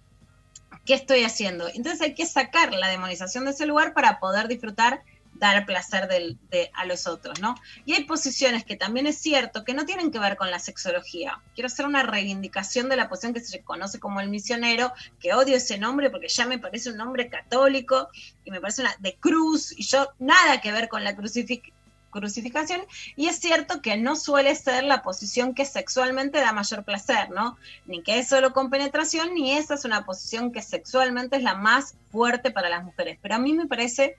¿qué 0.87 0.95
estoy 0.95 1.23
haciendo? 1.23 1.67
Entonces 1.67 2.01
hay 2.01 2.15
que 2.15 2.25
sacar 2.25 2.73
la 2.73 2.87
demonización 2.87 3.45
de 3.45 3.51
ese 3.51 3.67
lugar 3.67 3.93
para 3.93 4.19
poder 4.19 4.47
disfrutar, 4.47 5.03
dar 5.43 5.65
placer 5.65 6.07
de, 6.07 6.71
a 6.73 6.85
los 6.85 7.05
otros, 7.05 7.41
¿no? 7.41 7.55
Y 7.85 7.93
hay 7.93 8.05
posiciones 8.05 8.63
que 8.63 8.77
también 8.77 9.07
es 9.07 9.17
cierto 9.17 9.63
que 9.63 9.73
no 9.73 9.85
tienen 9.85 10.09
que 10.09 10.19
ver 10.19 10.37
con 10.37 10.49
la 10.49 10.59
sexología. 10.59 11.41
Quiero 11.53 11.67
hacer 11.67 11.85
una 11.85 12.03
reivindicación 12.03 12.87
de 12.87 12.95
la 12.95 13.09
posición 13.09 13.33
que 13.33 13.41
se 13.41 13.61
conoce 13.61 13.99
como 13.99 14.21
el 14.21 14.29
misionero, 14.29 14.93
que 15.19 15.33
odio 15.33 15.57
ese 15.57 15.77
nombre 15.77 16.09
porque 16.09 16.29
ya 16.29 16.45
me 16.45 16.59
parece 16.59 16.89
un 16.91 16.97
nombre 16.97 17.29
católico 17.29 18.09
y 18.45 18.51
me 18.51 18.61
parece 18.61 18.81
una 18.81 18.95
de 18.99 19.15
cruz, 19.15 19.73
y 19.77 19.83
yo 19.83 20.09
nada 20.19 20.61
que 20.61 20.71
ver 20.71 20.87
con 20.87 21.03
la 21.03 21.15
crucific- 21.15 21.73
crucificación, 22.09 22.81
y 23.15 23.27
es 23.27 23.39
cierto 23.39 23.81
que 23.81 23.97
no 23.97 24.15
suele 24.15 24.53
ser 24.55 24.83
la 24.83 25.01
posición 25.01 25.55
que 25.55 25.65
sexualmente 25.65 26.39
da 26.39 26.53
mayor 26.53 26.83
placer, 26.83 27.31
¿no? 27.31 27.57
Ni 27.85 28.03
que 28.03 28.19
es 28.19 28.27
solo 28.27 28.53
con 28.53 28.69
penetración, 28.69 29.33
ni 29.33 29.51
esa 29.53 29.73
es 29.73 29.83
una 29.83 30.05
posición 30.05 30.51
que 30.51 30.61
sexualmente 30.61 31.37
es 31.37 31.43
la 31.43 31.55
más 31.55 31.95
fuerte 32.11 32.51
para 32.51 32.69
las 32.69 32.83
mujeres. 32.83 33.17
Pero 33.21 33.35
a 33.35 33.39
mí 33.39 33.53
me 33.53 33.65
parece 33.65 34.15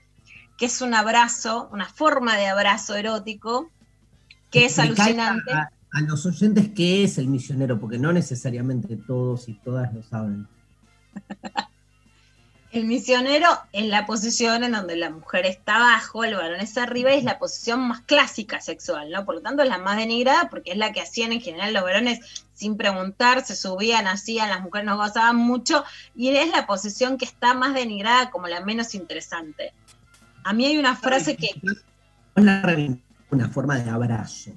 que 0.57 0.65
es 0.65 0.81
un 0.81 0.93
abrazo, 0.93 1.69
una 1.71 1.85
forma 1.85 2.37
de 2.37 2.47
abrazo 2.47 2.95
erótico, 2.95 3.69
que 4.51 4.65
es 4.65 4.79
alucinante. 4.79 5.51
A, 5.51 5.71
a 5.91 6.01
los 6.01 6.25
oyentes 6.25 6.69
qué 6.75 7.03
es 7.03 7.17
el 7.17 7.27
misionero, 7.27 7.79
porque 7.79 7.97
no 7.97 8.13
necesariamente 8.13 8.95
todos 8.95 9.49
y 9.49 9.53
todas 9.55 9.93
lo 9.93 10.03
saben. 10.03 10.47
El 12.75 12.83
misionero 12.87 13.47
es 13.71 13.85
la 13.85 14.05
posición 14.05 14.65
en 14.65 14.73
donde 14.73 14.97
la 14.97 15.09
mujer 15.09 15.45
está 15.45 15.77
abajo, 15.77 16.25
el 16.25 16.35
varón 16.35 16.59
está 16.59 16.83
arriba 16.83 17.13
y 17.13 17.19
es 17.19 17.23
la 17.23 17.39
posición 17.39 17.79
más 17.87 18.01
clásica 18.01 18.59
sexual, 18.59 19.11
¿no? 19.11 19.23
Por 19.23 19.35
lo 19.35 19.41
tanto 19.41 19.63
es 19.63 19.69
la 19.69 19.77
más 19.77 19.95
denigrada 19.95 20.49
porque 20.49 20.71
es 20.71 20.77
la 20.77 20.91
que 20.91 20.99
hacían 20.99 21.31
en 21.31 21.39
general 21.39 21.73
los 21.73 21.83
varones 21.83 22.19
sin 22.53 22.75
preguntar, 22.75 23.45
se 23.45 23.55
subían, 23.55 24.07
hacían, 24.07 24.49
las 24.49 24.61
mujeres 24.61 24.87
nos 24.87 24.97
gozaban 24.97 25.37
mucho 25.37 25.85
y 26.17 26.35
es 26.35 26.49
la 26.49 26.67
posición 26.67 27.17
que 27.17 27.23
está 27.23 27.53
más 27.53 27.73
denigrada 27.73 28.29
como 28.29 28.49
la 28.49 28.59
menos 28.59 28.93
interesante. 28.93 29.71
A 30.45 30.53
mí 30.53 30.67
hay 30.67 30.77
una 30.77 30.95
frase 30.95 31.35
que, 31.35 31.49
una 32.35 33.49
forma 33.49 33.79
de 33.79 33.89
abrazo. 33.89 34.51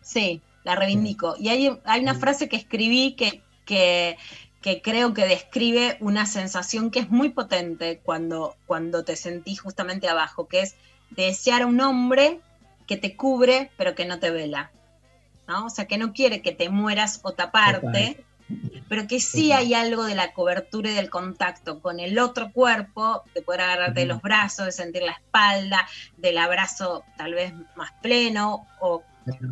Sí, 0.00 0.40
la 0.62 0.76
reivindico. 0.76 1.34
Y 1.40 1.48
hay, 1.48 1.76
hay 1.84 2.00
una 2.00 2.14
frase 2.14 2.48
que 2.48 2.54
escribí 2.54 3.14
que, 3.14 3.42
que, 3.64 4.16
que 4.60 4.80
creo 4.80 5.12
que 5.12 5.26
describe 5.26 5.96
una 5.98 6.24
sensación 6.24 6.92
que 6.92 7.00
es 7.00 7.10
muy 7.10 7.30
potente 7.30 8.00
cuando, 8.04 8.54
cuando 8.66 9.02
te 9.02 9.16
sentís 9.16 9.60
justamente 9.60 10.08
abajo, 10.08 10.46
que 10.46 10.60
es 10.60 10.76
desear 11.10 11.62
a 11.62 11.66
un 11.66 11.80
hombre 11.80 12.38
que 12.86 12.96
te 12.96 13.16
cubre 13.16 13.72
pero 13.76 13.96
que 13.96 14.04
no 14.04 14.20
te 14.20 14.30
vela. 14.30 14.70
¿no? 15.48 15.66
O 15.66 15.70
sea, 15.70 15.86
que 15.86 15.98
no 15.98 16.12
quiere 16.12 16.42
que 16.42 16.52
te 16.52 16.68
mueras 16.68 17.18
o 17.24 17.32
taparte, 17.32 18.24
pero 18.88 19.06
que 19.06 19.20
sí 19.20 19.52
hay 19.52 19.74
algo 19.74 20.04
de 20.04 20.14
la 20.14 20.32
cobertura 20.32 20.90
y 20.90 20.94
del 20.94 21.10
contacto 21.10 21.80
con 21.80 22.00
el 22.00 22.18
otro 22.18 22.52
cuerpo, 22.52 23.22
de 23.34 23.42
poder 23.42 23.62
agarrarte 23.62 24.00
de 24.00 24.06
los 24.06 24.20
brazos, 24.22 24.66
de 24.66 24.72
sentir 24.72 25.02
la 25.02 25.12
espalda, 25.12 25.86
del 26.16 26.38
abrazo 26.38 27.04
tal 27.16 27.34
vez 27.34 27.54
más 27.76 27.92
pleno 28.02 28.66
o 28.80 29.02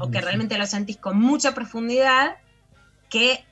o 0.00 0.11
que 0.11 0.20
realmente 0.20 0.59
lo 0.59 0.66
sentís 0.66 0.96
con 0.96 1.18
mucha 1.18 1.55
profundidad, 1.55 2.37
que 3.09 3.44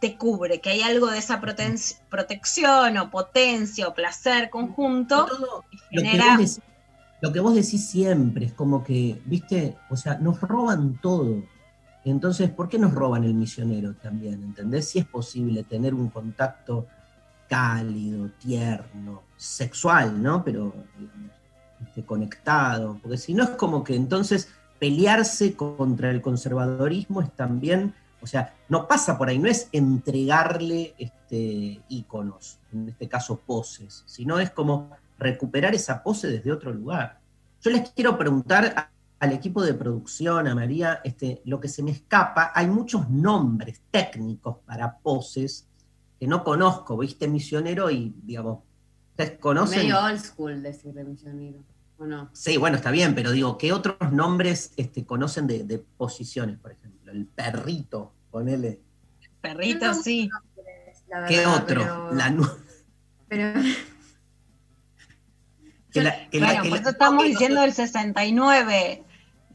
te 0.00 0.16
cubre, 0.16 0.60
que 0.60 0.70
hay 0.70 0.82
algo 0.82 1.10
de 1.10 1.18
esa 1.18 1.40
protección 1.40 2.98
o 2.98 3.10
potencia 3.10 3.86
o 3.86 3.94
placer 3.94 4.50
conjunto 4.50 5.26
Todo 5.26 5.64
que 5.70 5.96
lo 5.96 6.02
que, 6.02 6.08
genera... 6.08 6.36
vos 6.36 6.38
decís, 6.38 6.60
lo 7.20 7.32
que 7.32 7.40
vos 7.40 7.54
decís 7.54 7.88
siempre 7.88 8.46
es 8.46 8.52
como 8.52 8.82
que, 8.82 9.20
viste, 9.24 9.76
o 9.90 9.96
sea, 9.96 10.16
nos 10.16 10.40
roban 10.40 10.98
todo. 11.00 11.44
Entonces, 12.04 12.50
¿por 12.50 12.68
qué 12.68 12.78
nos 12.78 12.92
roban 12.92 13.24
el 13.24 13.34
misionero 13.34 13.94
también? 13.94 14.42
¿Entendés? 14.42 14.88
Si 14.88 14.98
es 14.98 15.06
posible 15.06 15.62
tener 15.62 15.94
un 15.94 16.08
contacto 16.08 16.86
cálido, 17.48 18.30
tierno, 18.38 19.22
sexual, 19.36 20.22
¿no? 20.22 20.42
Pero, 20.42 20.72
digamos, 20.98 21.30
este, 21.86 22.04
conectado. 22.04 22.98
Porque 23.02 23.18
si 23.18 23.34
no 23.34 23.44
es 23.44 23.50
como 23.50 23.84
que 23.84 23.94
entonces 23.94 24.48
pelearse 24.78 25.54
contra 25.54 26.10
el 26.10 26.20
conservadorismo 26.22 27.20
es 27.20 27.30
también, 27.32 27.94
o 28.20 28.26
sea, 28.26 28.54
no 28.68 28.88
pasa 28.88 29.18
por 29.18 29.28
ahí, 29.28 29.38
no 29.38 29.48
es 29.48 29.68
entregarle 29.72 30.94
este, 30.98 31.80
íconos, 31.88 32.58
en 32.72 32.88
este 32.88 33.08
caso 33.08 33.36
poses, 33.36 34.02
sino 34.06 34.38
es 34.40 34.50
como 34.50 34.90
recuperar 35.18 35.74
esa 35.74 36.02
pose 36.02 36.28
desde 36.28 36.50
otro 36.50 36.72
lugar. 36.72 37.20
Yo 37.60 37.70
les 37.70 37.90
quiero 37.90 38.18
preguntar 38.18 38.90
al 39.22 39.32
equipo 39.32 39.62
de 39.62 39.72
producción, 39.74 40.48
a 40.48 40.54
María, 40.56 41.00
este, 41.04 41.42
lo 41.44 41.60
que 41.60 41.68
se 41.68 41.80
me 41.84 41.92
escapa, 41.92 42.50
hay 42.56 42.66
muchos 42.66 43.08
nombres 43.08 43.80
técnicos 43.92 44.56
para 44.66 44.98
poses 44.98 45.68
que 46.18 46.26
no 46.26 46.42
conozco, 46.42 46.98
viste, 46.98 47.28
misionero 47.28 47.88
y, 47.88 48.12
digamos, 48.24 48.64
¿ustedes 49.10 49.38
conocen? 49.38 49.78
Medio 49.82 50.00
old 50.04 50.18
school 50.18 50.60
decirle 50.60 51.04
misionero, 51.04 51.60
¿o 51.98 52.04
no? 52.04 52.30
Sí, 52.32 52.56
bueno, 52.56 52.76
está 52.76 52.90
bien, 52.90 53.14
pero 53.14 53.30
digo, 53.30 53.56
¿qué 53.58 53.72
otros 53.72 53.96
nombres 54.10 54.72
este, 54.76 55.06
conocen 55.06 55.46
de, 55.46 55.62
de 55.62 55.78
posiciones, 55.78 56.58
por 56.58 56.72
ejemplo? 56.72 57.12
El 57.12 57.26
perrito, 57.26 58.12
ponele. 58.32 58.80
Perrito, 59.40 59.86
No, 59.86 59.94
sí. 59.94 60.28
¿Qué 61.28 61.46
otro? 61.46 61.80
Pero, 61.80 62.12
La 62.14 62.28
nu- 62.28 62.48
pero- 63.28 63.52
que 65.92 66.02
la- 66.02 66.28
que 66.28 66.40
la- 66.40 66.46
Bueno, 66.46 66.62
que 66.64 66.68
por 66.70 66.76
la- 66.78 66.82
eso 66.82 66.90
estamos 66.90 67.24
diciendo 67.24 67.62
el 67.62 67.72
69. 67.72 69.04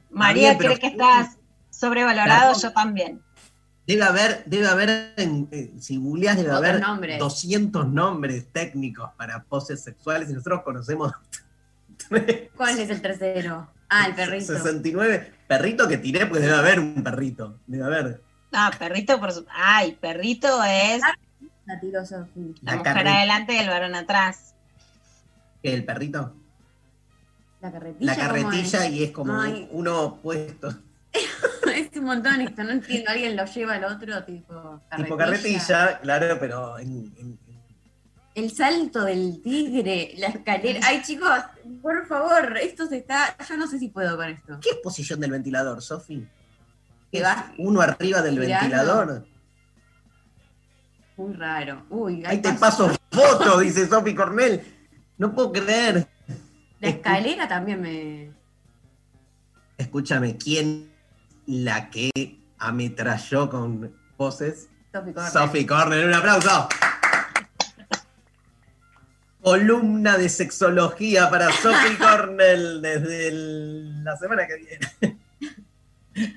María 0.09 0.49
bien, 0.49 0.57
pero- 0.57 0.69
cree 0.73 0.79
que 0.79 0.87
estás 0.87 1.37
sobrevalorado, 1.69 2.53
Perdón. 2.53 2.61
yo 2.61 2.73
también. 2.73 3.21
Debe 3.85 4.03
haber, 4.03 4.43
debe 4.45 4.67
haber, 4.67 5.13
en- 5.15 5.47
eh, 5.51 5.73
si 5.79 5.97
googleás, 5.97 6.35
debe 6.35 6.51
haber 6.51 6.81
nombres. 6.81 7.19
200 7.19 7.87
nombres 7.87 8.47
técnicos 8.51 9.11
para 9.17 9.43
poses 9.43 9.81
sexuales 9.81 10.29
y 10.29 10.33
nosotros 10.33 10.61
conocemos 10.63 11.13
¿Cuál 12.55 12.79
es 12.79 12.89
el 12.89 13.01
tercero? 13.01 13.67
Ah, 13.89 14.07
el 14.07 14.15
perrito. 14.15 14.53
69. 14.53 15.33
Perrito 15.47 15.87
que 15.87 15.97
tiré, 15.97 16.25
pues 16.25 16.41
debe 16.41 16.55
haber 16.55 16.79
un 16.79 17.03
perrito. 17.03 17.59
Debe 17.67 17.85
haber. 17.85 18.21
Ah, 18.51 18.71
perrito, 18.77 19.19
por 19.19 19.31
su... 19.31 19.45
Ay, 19.49 19.97
perrito 19.99 20.63
es 20.63 21.01
La 21.65 22.05
Sofi. 22.05 22.55
la, 22.61 22.75
mujer 22.77 23.07
adelante 23.07 23.53
y 23.53 23.57
el 23.57 23.67
varón 23.69 23.95
atrás. 23.95 24.53
¿Qué, 25.61 25.73
¿El 25.73 25.85
perrito? 25.85 26.33
La 27.61 27.71
carretilla. 27.71 28.05
La 28.05 28.15
¿cómo 28.15 28.27
carretilla 28.27 28.87
y 28.87 29.03
es 29.03 29.11
como 29.11 29.39
Ay. 29.41 29.67
uno 29.71 30.19
puesto. 30.21 30.69
es 31.75 31.89
un 31.97 32.03
montón 32.05 32.41
esto, 32.41 32.63
no 32.63 32.71
entiendo. 32.71 33.09
Alguien 33.11 33.35
lo 33.35 33.45
lleva 33.45 33.73
al 33.75 33.83
otro, 33.85 34.23
tipo 34.23 34.53
carretilla. 34.89 35.03
Tipo 35.03 35.17
carretilla, 35.17 35.99
claro, 36.01 36.37
pero 36.39 36.77
en- 36.79 37.13
en- 37.17 37.39
El 38.35 38.51
salto 38.51 39.03
del 39.05 39.41
tigre, 39.41 40.13
la 40.17 40.27
escalera. 40.27 40.81
Ay, 40.83 41.01
chicos, 41.01 41.29
por 41.81 42.05
favor, 42.05 42.55
esto 42.61 42.85
se 42.85 42.97
está. 42.97 43.35
Yo 43.49 43.57
no 43.57 43.65
sé 43.67 43.79
si 43.79 43.87
puedo 43.89 44.15
con 44.15 44.29
esto. 44.29 44.59
¿Qué 44.61 44.69
es 44.69 44.75
posición 44.77 45.19
del 45.19 45.31
ventilador, 45.31 45.81
Sofi? 45.81 46.27
Que 47.11 47.17
¿Es 47.17 47.23
vas 47.23 47.45
uno 47.57 47.81
arriba 47.81 48.21
del 48.21 48.37
ventilador? 48.37 49.25
Muy 51.15 51.33
raro. 51.33 51.83
Uy, 51.89 52.23
Ahí 52.27 52.39
te 52.39 52.53
paso 52.53 52.91
foto, 53.11 53.57
dice 53.59 53.87
Sofi 53.87 54.13
Cornell. 54.13 54.61
No 55.17 55.33
puedo 55.33 55.51
creer. 55.51 56.07
La 56.79 56.89
escalera 56.89 57.47
también 57.47 57.81
me. 57.81 58.31
Escúchame, 59.77 60.37
¿quién 60.37 60.91
la 61.45 61.89
que 61.89 62.11
ametralló 62.57 63.49
con 63.49 63.93
poses? 64.15 64.69
Sofi 64.93 65.13
Cornell. 65.13 65.31
Sophie 65.31 65.65
Cornell, 65.67 66.07
un 66.07 66.13
aplauso. 66.13 66.69
Columna 69.41 70.17
de 70.17 70.29
sexología 70.29 71.29
para 71.29 71.51
Sophie 71.51 71.97
Cornell 71.99 72.81
desde 72.81 73.27
el- 73.29 74.03
la 74.03 74.17
semana 74.17 74.45
que 74.47 74.55
viene. 74.57 75.17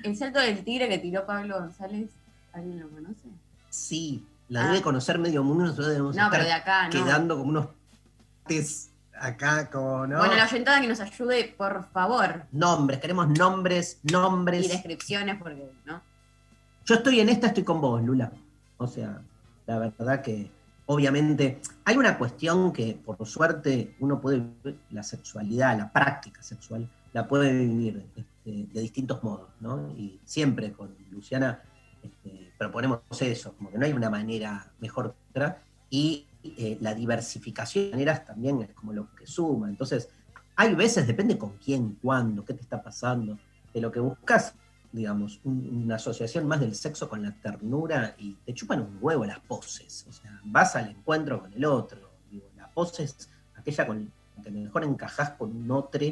El 0.03 0.15
salto 0.15 0.39
del 0.39 0.63
tigre 0.63 0.87
que 0.87 0.99
tiró 0.99 1.25
Pablo 1.25 1.59
González, 1.59 2.09
¿alguien 2.53 2.79
lo 2.79 2.89
conoce? 2.89 3.27
Sí, 3.69 4.25
la 4.47 4.65
Ah. 4.65 4.67
debe 4.67 4.81
conocer 4.83 5.17
medio 5.17 5.43
mundo, 5.43 5.63
nosotros 5.63 5.87
debemos 5.87 6.15
No, 6.15 6.23
estar 6.25 6.31
pero 6.39 6.43
de 6.45 6.53
acá, 6.53 6.87
no. 6.87 6.91
quedando 6.91 7.37
como 7.37 7.49
unos 7.49 7.67
pates 8.43 8.90
acá, 9.21 9.69
como, 9.69 10.07
¿no? 10.07 10.17
Bueno, 10.17 10.35
la 10.35 10.45
oyentada 10.45 10.81
que 10.81 10.87
nos 10.87 10.99
ayude, 10.99 11.53
por 11.57 11.87
favor. 11.91 12.43
Nombres, 12.51 12.99
queremos 12.99 13.29
nombres, 13.29 13.99
nombres. 14.03 14.65
Y 14.65 14.67
descripciones, 14.69 15.37
porque, 15.37 15.71
¿no? 15.85 16.01
yo 16.85 16.95
estoy 16.95 17.19
en 17.19 17.29
esta, 17.29 17.47
estoy 17.47 17.63
con 17.63 17.81
vos, 17.81 18.01
Lula. 18.03 18.31
O 18.77 18.87
sea, 18.87 19.21
la 19.67 19.79
verdad 19.79 20.21
que 20.21 20.49
obviamente 20.87 21.61
hay 21.85 21.97
una 21.97 22.17
cuestión 22.17 22.73
que 22.73 22.99
por 23.05 23.25
suerte 23.25 23.95
uno 23.99 24.19
puede 24.19 24.39
vivir 24.39 24.79
la 24.89 25.03
sexualidad, 25.03 25.77
la 25.77 25.91
práctica 25.91 26.41
sexual, 26.41 26.89
la 27.13 27.27
puede 27.27 27.53
vivir 27.53 28.05
este, 28.15 28.67
de 28.73 28.81
distintos 28.81 29.23
modos, 29.23 29.49
¿no? 29.59 29.89
Y 29.97 30.19
siempre 30.25 30.71
con 30.73 30.93
Luciana 31.11 31.61
este, 32.01 32.51
proponemos 32.57 32.99
eso, 33.19 33.53
como 33.53 33.71
que 33.71 33.77
no 33.77 33.85
hay 33.85 33.93
una 33.93 34.09
manera 34.09 34.71
mejor 34.79 35.13
que 35.13 35.39
otra, 35.39 35.61
y 35.89 36.25
eh, 36.43 36.77
la 36.81 36.93
diversificación 36.93 37.85
de 37.85 37.91
maneras 37.91 38.25
también 38.25 38.61
es 38.61 38.73
como 38.73 38.93
lo 38.93 39.13
que 39.15 39.25
suma. 39.27 39.69
Entonces, 39.69 40.09
hay 40.55 40.75
veces, 40.75 41.07
depende 41.07 41.37
con 41.37 41.57
quién, 41.57 41.97
cuándo, 42.01 42.43
qué 42.45 42.53
te 42.53 42.61
está 42.61 42.81
pasando, 42.81 43.37
de 43.73 43.81
lo 43.81 43.91
que 43.91 43.99
buscas, 43.99 44.53
digamos, 44.91 45.39
un- 45.43 45.83
una 45.85 45.95
asociación 45.95 46.47
más 46.47 46.59
del 46.59 46.75
sexo 46.75 47.07
con 47.07 47.21
la 47.23 47.31
ternura 47.31 48.15
y 48.17 48.33
te 48.45 48.53
chupan 48.53 48.81
un 48.81 48.97
huevo 48.99 49.25
las 49.25 49.39
poses. 49.39 50.05
O 50.09 50.11
sea, 50.11 50.39
vas 50.43 50.75
al 50.75 50.89
encuentro 50.89 51.39
con 51.41 51.53
el 51.53 51.63
otro. 51.65 52.11
Digo, 52.29 52.45
la 52.57 52.67
pose 52.69 53.03
es 53.03 53.29
aquella 53.55 53.87
con 53.87 54.11
la 54.37 54.43
que 54.43 54.51
mejor 54.51 54.83
encajás 54.83 55.31
con 55.31 55.55
un 55.55 55.71
otro 55.71 56.05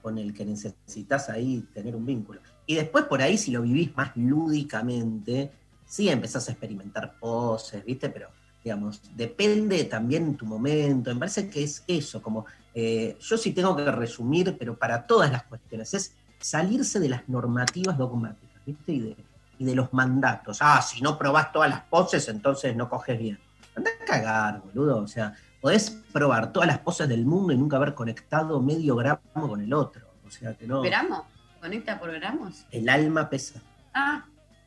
con 0.00 0.18
el 0.18 0.34
que 0.34 0.44
necesitas 0.44 1.30
ahí 1.30 1.66
tener 1.72 1.96
un 1.96 2.04
vínculo. 2.04 2.40
Y 2.66 2.74
después 2.74 3.04
por 3.04 3.20
ahí, 3.22 3.36
si 3.38 3.50
lo 3.50 3.62
vivís 3.62 3.94
más 3.96 4.14
lúdicamente, 4.16 5.50
sí 5.86 6.08
empezás 6.08 6.48
a 6.48 6.52
experimentar 6.52 7.18
poses, 7.18 7.84
¿viste? 7.84 8.08
Pero, 8.08 8.28
digamos, 8.64 9.02
depende 9.14 9.84
también 9.84 10.36
tu 10.36 10.46
momento. 10.46 11.12
Me 11.12 11.20
parece 11.20 11.50
que 11.50 11.62
es 11.62 11.84
eso, 11.86 12.22
como 12.22 12.46
eh, 12.72 13.16
yo 13.20 13.36
sí 13.36 13.52
tengo 13.52 13.76
que 13.76 13.90
resumir, 13.92 14.56
pero 14.58 14.76
para 14.76 15.06
todas 15.06 15.30
las 15.30 15.44
cuestiones, 15.44 15.92
es 15.92 16.16
salirse 16.40 16.98
de 16.98 17.10
las 17.10 17.28
normativas 17.28 17.98
dogmáticas, 17.98 18.64
¿viste? 18.64 18.92
Y 18.92 19.00
de, 19.00 19.16
y 19.58 19.64
de 19.66 19.74
los 19.74 19.92
mandatos. 19.92 20.58
Ah, 20.60 20.80
si 20.80 21.02
no 21.02 21.18
probás 21.18 21.52
todas 21.52 21.68
las 21.68 21.82
poses, 21.82 22.26
entonces 22.28 22.74
no 22.74 22.88
coges 22.88 23.18
bien. 23.18 23.38
Anda 23.76 23.90
a 24.02 24.04
cagar, 24.06 24.62
boludo. 24.62 24.98
O 24.98 25.06
sea, 25.06 25.34
podés 25.60 25.90
probar 26.12 26.50
todas 26.50 26.66
las 26.66 26.78
poses 26.78 27.06
del 27.06 27.26
mundo 27.26 27.52
y 27.52 27.58
nunca 27.58 27.76
haber 27.76 27.94
conectado 27.94 28.60
medio 28.62 28.96
gramo 28.96 29.20
con 29.34 29.60
el 29.60 29.72
otro. 29.74 30.08
O 30.26 30.30
sea 30.30 30.54
que 30.54 30.66
no. 30.66 30.80
¿Gramos? 30.80 31.22
¿Conecta 31.60 32.00
por 32.00 32.12
gramos? 32.12 32.64
El 32.70 32.88
alma 32.88 33.28
pesa. 33.28 33.60
Ah, 33.92 34.24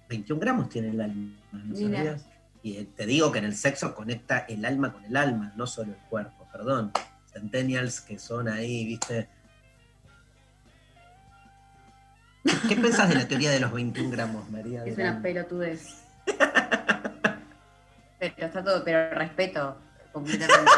21 0.08 0.40
gramos 0.40 0.70
tiene 0.70 0.90
el 0.90 1.02
alma, 1.02 1.32
¿no 1.52 1.76
Mira. 1.76 1.98
sabías? 1.98 2.37
Y 2.68 2.80
eh, 2.80 2.88
te 2.98 3.06
digo 3.06 3.32
que 3.32 3.40
en 3.40 3.46
el 3.46 3.56
sexo 3.56 3.96
conecta 3.96 4.40
el 4.40 4.66
alma 4.66 4.92
con 4.92 5.06
el 5.06 5.16
alma, 5.16 5.54
no 5.56 5.66
solo 5.66 5.94
el 5.94 6.00
cuerpo, 6.10 6.50
perdón. 6.52 6.92
Centennials 7.32 8.02
que 8.02 8.20
son 8.20 8.50
ahí, 8.50 8.84
¿viste? 8.84 9.30
¿Qué 12.68 12.76
pensás 12.76 13.08
de 13.08 13.16
la 13.16 13.26
teoría 13.26 13.52
de 13.52 13.62
los 13.62 13.72
21 13.72 14.12
gramos, 14.12 14.50
María? 14.50 14.84
es 14.84 14.98
una 14.98 15.22
pelotudez. 15.22 16.04
pero 18.20 18.34
está 18.38 18.62
todo, 18.62 18.84
pero 18.84 19.12
respeto 19.12 19.78
completamente 20.12 20.72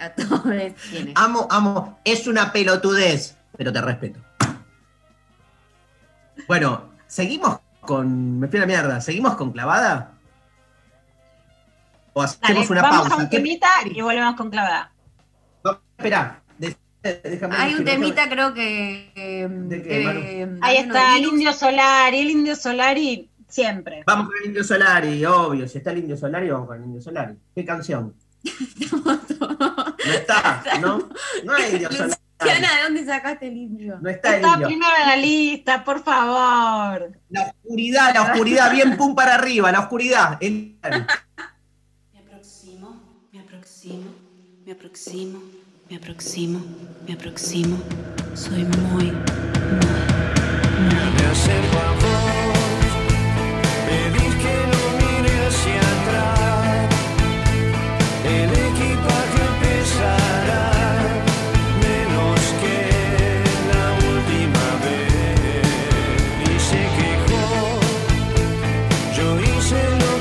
a 0.00 0.14
todos 0.14 0.42
quienes. 0.42 1.14
Amo, 1.14 1.48
amo, 1.50 1.98
es 2.04 2.26
una 2.26 2.52
pelotudez, 2.52 3.38
pero 3.56 3.72
te 3.72 3.80
respeto. 3.80 4.20
Bueno, 6.46 6.90
seguimos 7.06 7.58
con. 7.80 8.38
Me 8.38 8.48
fui 8.48 8.58
a 8.58 8.60
la 8.60 8.66
mierda, 8.66 9.00
¿seguimos 9.00 9.36
con 9.36 9.52
clavada? 9.52 10.19
O 12.20 12.26
Dale, 12.26 12.38
hacemos 12.42 12.70
una 12.70 12.82
vamos 12.82 12.98
a 12.98 13.08
pausa. 13.08 13.16
un 13.24 13.30
¿Qué- 13.30 13.36
temita 13.36 13.68
y 13.86 14.00
volvemos 14.00 14.34
con 14.36 14.50
clavada. 14.50 14.92
No, 15.64 15.80
espera, 15.96 16.42
déjame 17.02 17.56
Hay 17.56 17.74
un 17.74 17.84
temita, 17.84 18.28
creo 18.28 18.52
que. 18.54 19.12
eh, 19.14 19.48
¿De 19.50 19.82
qué, 19.82 19.88
que- 19.88 20.48
Ahí 20.62 20.76
está 20.78 21.16
el 21.16 21.24
indio 21.24 21.52
solar 21.52 22.12
y 22.14 22.18
el 22.20 22.30
indio 22.30 22.56
solari 22.56 23.28
siempre. 23.48 24.02
Vamos 24.06 24.26
con 24.28 24.36
el 24.40 24.46
Indio 24.46 24.62
Solari, 24.62 25.24
obvio. 25.26 25.66
Si 25.68 25.78
está 25.78 25.90
el 25.90 25.98
Indio 25.98 26.16
Solari, 26.16 26.48
vamos 26.50 26.68
con 26.68 26.76
el 26.78 26.84
Indio 26.84 27.00
Solari. 27.02 27.34
¿Qué 27.52 27.64
canción? 27.64 28.14
No 29.00 30.14
está, 30.14 30.62
¿no? 30.80 31.08
No 31.44 31.52
hay 31.54 31.72
Indio 31.72 31.90
Solari. 31.90 32.14
Luciana, 32.40 32.76
¿de 32.76 32.82
dónde 32.84 33.04
sacaste 33.04 33.48
el 33.48 33.56
indio? 33.56 33.98
No 34.00 34.08
está 34.08 34.30
el 34.30 34.34
Está 34.36 34.52
Indio. 34.54 34.66
primero 34.68 34.92
en 35.02 35.08
la 35.08 35.16
lista, 35.16 35.84
por 35.84 36.02
favor. 36.02 37.12
La 37.28 37.42
oscuridad, 37.48 38.14
la 38.14 38.22
oscuridad, 38.22 38.70
bien 38.72 38.96
pum 38.96 39.14
para 39.14 39.34
arriba, 39.34 39.70
la 39.72 39.80
oscuridad. 39.80 40.38
El- 40.40 40.78
Me 42.14 42.20
aproximo, 42.20 43.02
me 43.32 43.40
aproximo, 43.40 44.04
me 44.70 44.76
aproximo, 44.76 45.42
me 45.88 45.96
aproximo, 45.96 46.60
me 47.04 47.14
aproximo. 47.14 47.76
Soy 48.34 48.62
muy, 48.62 49.10
Me 51.16 51.24
acerco 51.32 51.76
a 51.76 51.92
vos, 52.02 52.60
que 54.42 54.56
no 54.70 54.82
mire 55.00 55.34
hacia 55.48 55.82
atrás. 55.94 56.88
El 58.24 58.50
equipaje 58.68 59.44
pesará 59.60 60.66
menos 61.82 62.40
que 62.62 62.78
la 63.72 63.86
última 64.12 64.66
vez. 64.84 65.66
Y 66.46 66.54
se 66.68 66.82
quejó, 66.98 67.44
yo 69.16 69.26
hice 69.40 69.80
lo 69.98 70.12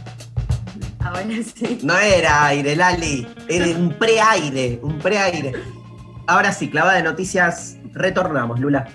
Ahora 0.99 1.23
sí. 1.55 1.79
No 1.83 1.97
era 1.97 2.45
aire, 2.47 2.75
Lali. 2.75 3.27
Era 3.49 3.65
un 3.77 3.97
preaire, 3.99 4.79
un 4.81 4.97
preaire. 4.99 5.53
Ahora 6.27 6.51
sí, 6.53 6.69
clavada 6.69 6.95
de 6.95 7.03
noticias. 7.03 7.75
Retornamos, 7.93 8.59
Lula. 8.59 8.87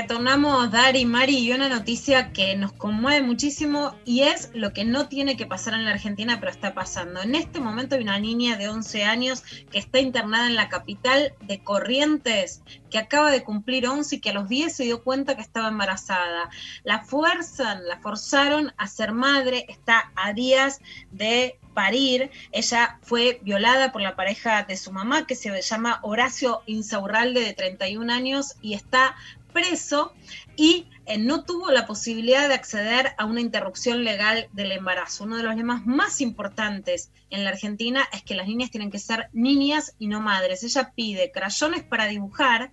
Retornamos, 0.00 0.70
Dari, 0.70 1.04
Mari, 1.04 1.36
y 1.36 1.52
una 1.52 1.68
noticia 1.68 2.32
que 2.32 2.56
nos 2.56 2.72
conmueve 2.72 3.20
muchísimo 3.20 3.94
y 4.06 4.22
es 4.22 4.50
lo 4.54 4.72
que 4.72 4.86
no 4.86 5.08
tiene 5.08 5.36
que 5.36 5.44
pasar 5.44 5.74
en 5.74 5.84
la 5.84 5.90
Argentina, 5.90 6.38
pero 6.40 6.50
está 6.50 6.72
pasando. 6.72 7.20
En 7.20 7.34
este 7.34 7.60
momento 7.60 7.96
hay 7.96 8.02
una 8.02 8.18
niña 8.18 8.56
de 8.56 8.70
11 8.70 9.04
años 9.04 9.42
que 9.70 9.78
está 9.78 9.98
internada 9.98 10.46
en 10.46 10.56
la 10.56 10.70
capital 10.70 11.34
de 11.42 11.62
Corrientes, 11.62 12.62
que 12.88 12.96
acaba 12.96 13.30
de 13.30 13.44
cumplir 13.44 13.86
11 13.86 14.16
y 14.16 14.20
que 14.20 14.30
a 14.30 14.32
los 14.32 14.48
10 14.48 14.74
se 14.74 14.84
dio 14.84 15.04
cuenta 15.04 15.36
que 15.36 15.42
estaba 15.42 15.68
embarazada. 15.68 16.48
La 16.82 17.00
fuerzan, 17.00 17.86
la 17.86 17.98
forzaron 17.98 18.72
a 18.78 18.86
ser 18.86 19.12
madre, 19.12 19.66
está 19.68 20.12
a 20.16 20.32
días 20.32 20.80
de 21.10 21.58
parir. 21.74 22.30
Ella 22.52 22.98
fue 23.02 23.40
violada 23.42 23.92
por 23.92 24.02
la 24.02 24.16
pareja 24.16 24.64
de 24.64 24.76
su 24.76 24.92
mamá, 24.92 25.26
que 25.26 25.34
se 25.34 25.60
llama 25.60 26.00
Horacio 26.02 26.62
Insaurralde, 26.66 27.40
de 27.40 27.52
31 27.52 28.12
años, 28.12 28.56
y 28.60 28.74
está 28.74 29.14
preso 29.52 30.12
y 30.56 30.86
eh, 31.06 31.18
no 31.18 31.44
tuvo 31.44 31.70
la 31.70 31.86
posibilidad 31.86 32.48
de 32.48 32.54
acceder 32.54 33.14
a 33.18 33.24
una 33.24 33.40
interrupción 33.40 34.04
legal 34.04 34.48
del 34.52 34.72
embarazo. 34.72 35.24
Uno 35.24 35.36
de 35.36 35.42
los 35.42 35.56
lemas 35.56 35.86
más 35.86 36.20
importantes 36.20 37.10
en 37.30 37.44
la 37.44 37.50
Argentina 37.50 38.06
es 38.12 38.22
que 38.22 38.34
las 38.34 38.46
niñas 38.46 38.70
tienen 38.70 38.90
que 38.90 38.98
ser 38.98 39.28
niñas 39.32 39.94
y 39.98 40.06
no 40.06 40.20
madres. 40.20 40.62
Ella 40.62 40.92
pide 40.94 41.32
crayones 41.32 41.82
para 41.82 42.06
dibujar 42.06 42.72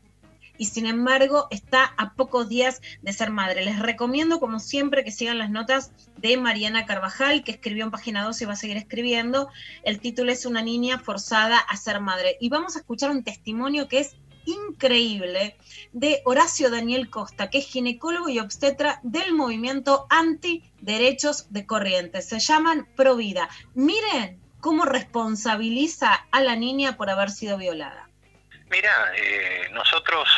y 0.57 0.65
sin 0.65 0.85
embargo 0.85 1.47
está 1.51 1.93
a 1.97 2.13
pocos 2.13 2.49
días 2.49 2.81
de 3.01 3.13
ser 3.13 3.31
madre. 3.31 3.63
Les 3.63 3.79
recomiendo, 3.79 4.39
como 4.39 4.59
siempre, 4.59 5.03
que 5.03 5.11
sigan 5.11 5.37
las 5.37 5.49
notas 5.49 5.91
de 6.17 6.37
Mariana 6.37 6.85
Carvajal, 6.85 7.43
que 7.43 7.51
escribió 7.51 7.85
en 7.85 7.91
página 7.91 8.23
2 8.23 8.41
y 8.41 8.45
va 8.45 8.53
a 8.53 8.57
seguir 8.57 8.77
escribiendo. 8.77 9.49
El 9.83 9.99
título 9.99 10.31
es 10.31 10.45
Una 10.45 10.61
niña 10.61 10.99
forzada 10.99 11.59
a 11.59 11.77
ser 11.77 11.99
madre. 12.01 12.37
Y 12.39 12.49
vamos 12.49 12.75
a 12.75 12.79
escuchar 12.79 13.11
un 13.11 13.23
testimonio 13.23 13.87
que 13.87 13.99
es 13.99 14.15
increíble 14.45 15.57
de 15.99 16.21
Horacio 16.25 16.69
Daniel 16.69 17.09
Costa, 17.09 17.49
que 17.49 17.57
es 17.57 17.67
ginecólogo 17.67 18.29
y 18.29 18.37
obstetra 18.37 18.99
del 19.01 19.33
movimiento 19.33 20.05
anti-derechos 20.11 21.51
de 21.51 21.65
Corrientes. 21.65 22.29
Se 22.29 22.39
llaman 22.39 22.87
Provida. 22.95 23.49
Miren 23.73 24.39
cómo 24.59 24.85
responsabiliza 24.85 26.13
a 26.31 26.41
la 26.41 26.55
niña 26.55 26.97
por 26.97 27.09
haber 27.09 27.31
sido 27.31 27.57
violada. 27.57 28.07
Mira, 28.69 29.11
eh, 29.15 29.69
nosotros 29.71 30.29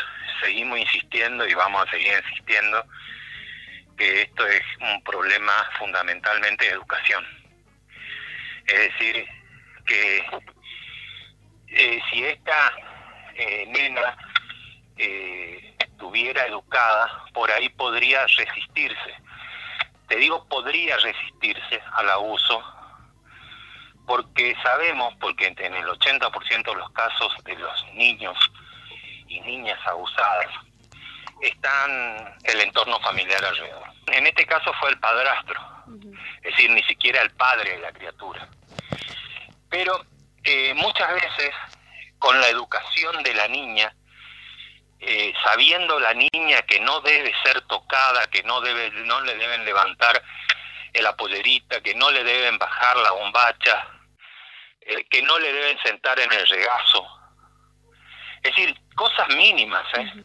seguimos 0.42 0.80
insistiendo 0.80 1.46
y 1.46 1.54
vamos 1.54 1.86
a 1.86 1.92
seguir 1.92 2.14
insistiendo 2.26 2.86
que 3.98 4.22
esto 4.22 4.48
es 4.48 4.64
un 4.80 5.04
problema 5.04 5.52
fundamentalmente 5.78 6.64
de 6.64 6.72
educación. 6.72 7.26
Es 8.66 8.94
decir, 8.94 9.26
que 9.86 10.26
eh, 11.68 12.00
si 12.10 12.24
esta 12.24 12.72
eh, 13.36 13.66
nena 13.68 14.18
eh, 15.00 15.76
estuviera 15.80 16.46
educada, 16.46 17.26
por 17.34 17.50
ahí 17.52 17.70
podría 17.70 18.26
resistirse. 18.28 19.16
Te 20.08 20.18
digo, 20.18 20.46
podría 20.48 20.98
resistirse 20.98 21.82
al 21.94 22.10
abuso, 22.10 22.62
porque 24.06 24.56
sabemos, 24.62 25.14
porque 25.20 25.48
en 25.48 25.74
el 25.74 25.86
80% 25.86 26.64
de 26.64 26.76
los 26.76 26.92
casos 26.92 27.34
de 27.46 27.56
los 27.56 27.86
niños 27.94 28.38
y 29.28 29.40
niñas 29.42 29.80
abusadas, 29.88 30.48
están 31.42 32.36
el 32.44 32.62
entorno 32.62 33.00
familiar 33.00 33.44
alrededor. 33.46 33.88
En 34.08 34.28
este 34.28 34.46
caso 34.46 34.72
fue 34.80 34.90
el 34.90 35.00
padrastro, 35.00 35.60
es 36.42 36.52
decir, 36.52 36.70
ni 36.72 36.84
siquiera 36.84 37.22
el 37.22 37.32
padre 37.32 37.72
de 37.72 37.80
la 37.80 37.92
criatura. 37.92 38.48
Pero 39.70 40.06
eh, 40.44 40.74
muchas 40.74 41.14
veces 41.14 41.52
con 42.18 42.40
la 42.42 42.50
educación 42.50 43.24
de 43.24 43.34
la 43.34 43.48
niña, 43.48 43.94
eh, 45.00 45.34
sabiendo 45.44 46.00
la 46.00 46.14
niña 46.14 46.62
que 46.64 46.80
no 46.80 47.00
debe 47.02 47.34
ser 47.44 47.62
tocada, 47.62 48.28
que 48.28 48.44
no 48.44 48.60
debe, 48.62 48.92
no 49.06 49.22
le 49.22 49.36
deben 49.36 49.66
levantar 49.66 50.22
la 50.94 51.16
pollerita, 51.16 51.82
que 51.82 51.96
no 51.96 52.12
le 52.12 52.24
deben 52.24 52.58
bajar 52.58 52.98
la 52.98 53.12
bombacha, 53.12 53.88
eh, 54.82 55.06
que 55.10 55.22
no 55.22 55.38
le 55.40 55.54
deben 55.54 55.78
sentar 55.84 56.20
en 56.20 56.32
el 56.32 56.48
regazo. 56.48 57.06
Es 58.44 58.56
decir, 58.56 58.76
cosas 58.96 59.28
mínimas, 59.36 59.86
¿eh? 59.96 60.24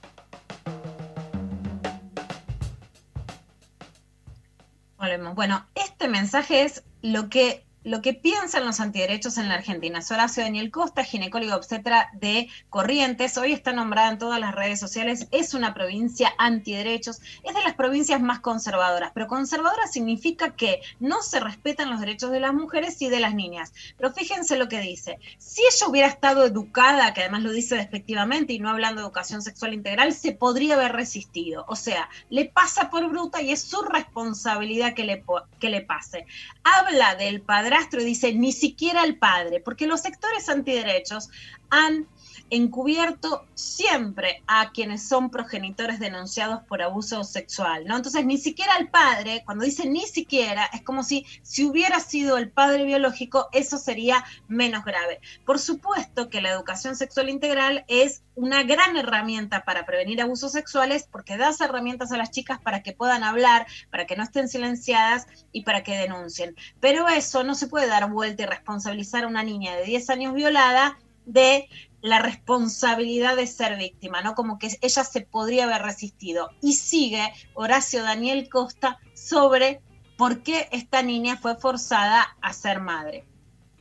Volvemos. 4.97 5.35
Bueno, 5.35 5.69
este 5.75 6.09
mensaje 6.09 6.63
es 6.63 6.85
lo 7.03 7.29
que 7.29 7.65
lo 7.85 8.01
que 8.01 8.15
piensan 8.15 8.65
los 8.65 8.81
antiderechos 8.81 9.37
en 9.37 9.49
la 9.49 9.57
Argentina. 9.57 10.01
Horacio 10.11 10.43
Daniel 10.43 10.71
Costa, 10.71 11.05
ginecólogo 11.05 11.55
obstetra 11.55 12.09
de 12.15 12.49
Corrientes. 12.71 13.37
Hoy 13.37 13.53
está 13.53 13.73
nombrada 13.73 14.11
en 14.11 14.19
todas 14.19 14.41
las 14.41 14.55
redes 14.55 14.81
sociales. 14.81 15.29
Es 15.31 15.53
una 15.53 15.75
provincia 15.75 16.33
antiderechos. 16.39 17.21
Es 17.43 17.55
de 17.55 17.63
las 17.63 17.75
provincias 17.75 18.23
más 18.23 18.41
conservadoras. 18.41 19.13
Pero 19.13 19.27
conservadora 19.29 19.87
significa 19.87 20.57
que 20.57 20.81
no 20.99 21.23
se 21.23 21.41
respetan 21.41 21.91
los 21.91 22.01
derechos 22.01 22.31
de 22.31 22.41
las 22.41 22.55
mujeres 22.55 23.01
y 23.03 23.11
de 23.11 23.21
las 23.21 23.35
niñas. 23.35 23.75
Pero 23.99 24.13
fíjense 24.15 24.57
lo 24.57 24.69
que 24.69 24.81
dice. 24.81 25.19
Si 25.37 25.61
ella 25.61 25.87
hubiera 25.87 26.09
estado 26.09 26.45
educada, 26.45 27.13
que 27.13 27.21
además 27.21 27.43
lo 27.43 27.53
dice 27.53 27.77
despectivamente 27.77 28.55
y 28.55 28.61
no 28.61 28.71
hablando 28.71 29.03
de 29.03 29.07
educación 29.07 29.43
sexual 29.43 29.75
integral, 29.75 30.15
se 30.15 30.33
podría 30.33 30.77
haber 30.77 30.93
resistido. 30.93 31.67
O 31.69 31.77
sea, 31.77 32.09
le 32.31 32.47
pasa 32.47 32.89
por 32.89 33.07
bruta 33.11 33.43
y 33.43 33.53
es 33.53 33.61
su 33.61 33.83
responsabilidad 33.83 34.95
que 34.95 35.05
le, 35.05 35.23
que 35.61 35.69
le 35.69 35.83
pase. 35.83 36.27
Habla 36.63 37.15
del 37.17 37.43
padre 37.43 37.74
y 38.01 38.05
dice 38.05 38.33
ni 38.35 38.53
siquiera 38.53 39.05
el 39.05 39.19
padre, 39.19 39.61
porque 39.61 39.87
los 39.87 40.01
sectores 40.01 40.49
antiderechos 40.49 41.29
han 41.71 42.07
encubierto 42.51 43.47
siempre 43.55 44.43
a 44.47 44.71
quienes 44.73 45.07
son 45.07 45.31
progenitores 45.31 46.01
denunciados 46.01 46.63
por 46.65 46.83
abuso 46.83 47.25
sexual, 47.25 47.85
¿no? 47.87 47.97
Entonces, 47.97 48.25
ni 48.25 48.39
siquiera 48.39 48.77
el 48.79 48.89
padre, 48.89 49.43
cuando 49.45 49.65
dice 49.65 49.89
ni 49.89 50.07
siquiera, 50.07 50.65
es 50.73 50.83
como 50.83 51.03
si 51.03 51.27
si 51.43 51.65
hubiera 51.65 52.01
sido 52.01 52.39
el 52.39 52.51
padre 52.51 52.85
biológico, 52.85 53.49
eso 53.53 53.79
sería 53.79 54.25
menos 54.49 54.85
grave. 54.85 55.21
Por 55.45 55.59
supuesto 55.59 56.29
que 56.29 56.41
la 56.41 56.51
educación 56.51 56.97
sexual 56.97 57.29
integral 57.29 57.85
es 57.89 58.23
una 58.35 58.63
gran 58.63 58.97
herramienta 58.97 59.65
para 59.65 59.87
prevenir 59.87 60.21
abusos 60.21 60.53
sexuales 60.53 61.09
porque 61.11 61.37
das 61.37 61.61
herramientas 61.61 62.13
a 62.13 62.17
las 62.17 62.31
chicas 62.31 62.59
para 62.61 62.83
que 62.83 62.93
puedan 62.93 63.23
hablar, 63.23 63.67
para 63.91 64.07
que 64.07 64.17
no 64.17 64.23
estén 64.23 64.49
silenciadas 64.49 65.27
y 65.53 65.63
para 65.63 65.83
que 65.83 65.97
denuncien. 65.97 66.57
Pero 66.81 67.09
eso 67.09 67.45
no 67.45 67.55
se 67.55 67.69
puede 67.69 67.87
dar 67.87 68.11
vuelta 68.11 68.43
y 68.43 68.47
responsabilizar 68.47 69.25
a 69.25 69.29
una 69.29 69.43
niña 69.43 69.77
de 69.77 69.85
10 69.85 70.11
años 70.11 70.35
violada 70.35 70.99
de 71.27 71.69
la 72.05 72.19
responsabilidad 72.19 73.35
de 73.35 73.47
ser 73.47 73.79
víctima, 73.79 74.21
¿no? 74.21 74.35
Como 74.35 74.59
que 74.59 74.69
ella 74.83 75.05
se 75.05 75.23
podría 75.23 75.65
haber 75.65 75.81
resistido. 75.81 76.51
Y 76.61 76.75
sigue 76.75 77.33
Horacio 77.55 78.03
Daniel 78.03 78.51
Costa 78.51 78.99
sobre 79.15 79.81
por 80.19 80.43
qué 80.43 80.69
esta 80.71 81.01
niña 81.01 81.39
fue 81.39 81.57
forzada 81.57 82.37
a 82.43 82.53
ser 82.53 82.81
madre. 82.81 83.25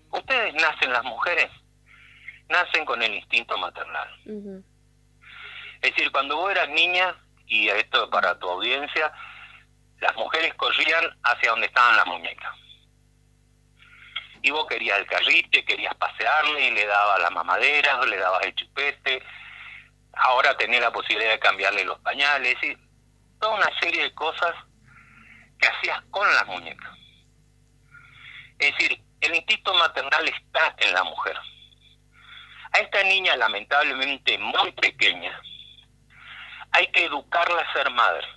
Ustedes 0.10 0.54
nacen 0.54 0.94
las 0.94 1.04
mujeres, 1.04 1.52
nacen 2.48 2.86
con 2.86 3.04
el 3.04 3.14
instinto 3.14 3.58
maternal. 3.58 4.08
Es 5.82 5.94
decir, 5.94 6.10
cuando 6.14 6.38
vos 6.38 6.50
eras 6.50 6.70
niña, 6.70 7.18
y 7.48 7.68
esto 7.68 8.10
para 8.10 8.40
tu 8.40 8.50
audiencia, 8.50 9.12
las 10.00 10.16
mujeres 10.16 10.54
corrían 10.54 11.04
hacia 11.24 11.50
donde 11.50 11.66
estaban 11.66 11.98
las 11.98 12.08
muñecas. 12.08 12.56
Y 14.44 14.52
vos 14.52 14.68
querías 14.68 15.00
el 15.00 15.08
carrite, 15.08 15.64
querías 15.64 15.96
pasearle 15.96 16.68
y 16.68 16.72
le 16.72 16.86
dabas 16.86 17.20
la 17.22 17.30
mamadera, 17.30 18.06
le 18.06 18.18
dabas 18.18 18.44
el 18.44 18.54
chupete. 18.54 19.24
Ahora 20.12 20.56
tenés 20.58 20.82
la 20.82 20.92
posibilidad 20.92 21.32
de 21.32 21.40
cambiarle 21.40 21.86
los 21.86 21.98
pañales 22.00 22.56
y 22.62 22.78
toda 23.40 23.56
una 23.56 23.80
serie 23.80 24.04
de 24.04 24.14
cosas 24.14 24.54
que 25.58 25.68
hacías 25.68 26.02
con 26.12 26.28
las 26.36 26.46
muñecas. 26.46 26.92
Es 28.60 28.72
decir, 28.72 29.02
el 29.22 29.36
instinto 29.36 29.74
maternal 29.76 30.28
está 30.28 30.76
en 30.78 30.94
la 30.94 31.04
mujer. 31.06 31.38
A 32.74 32.80
esta 32.80 33.02
niña, 33.04 33.38
lamentablemente 33.38 34.38
muy 34.40 34.74
pequeña, 34.74 35.42
hay 36.72 36.88
que 36.88 37.06
educarla 37.06 37.62
a 37.62 37.74
ser 37.74 37.90
madre, 37.92 38.28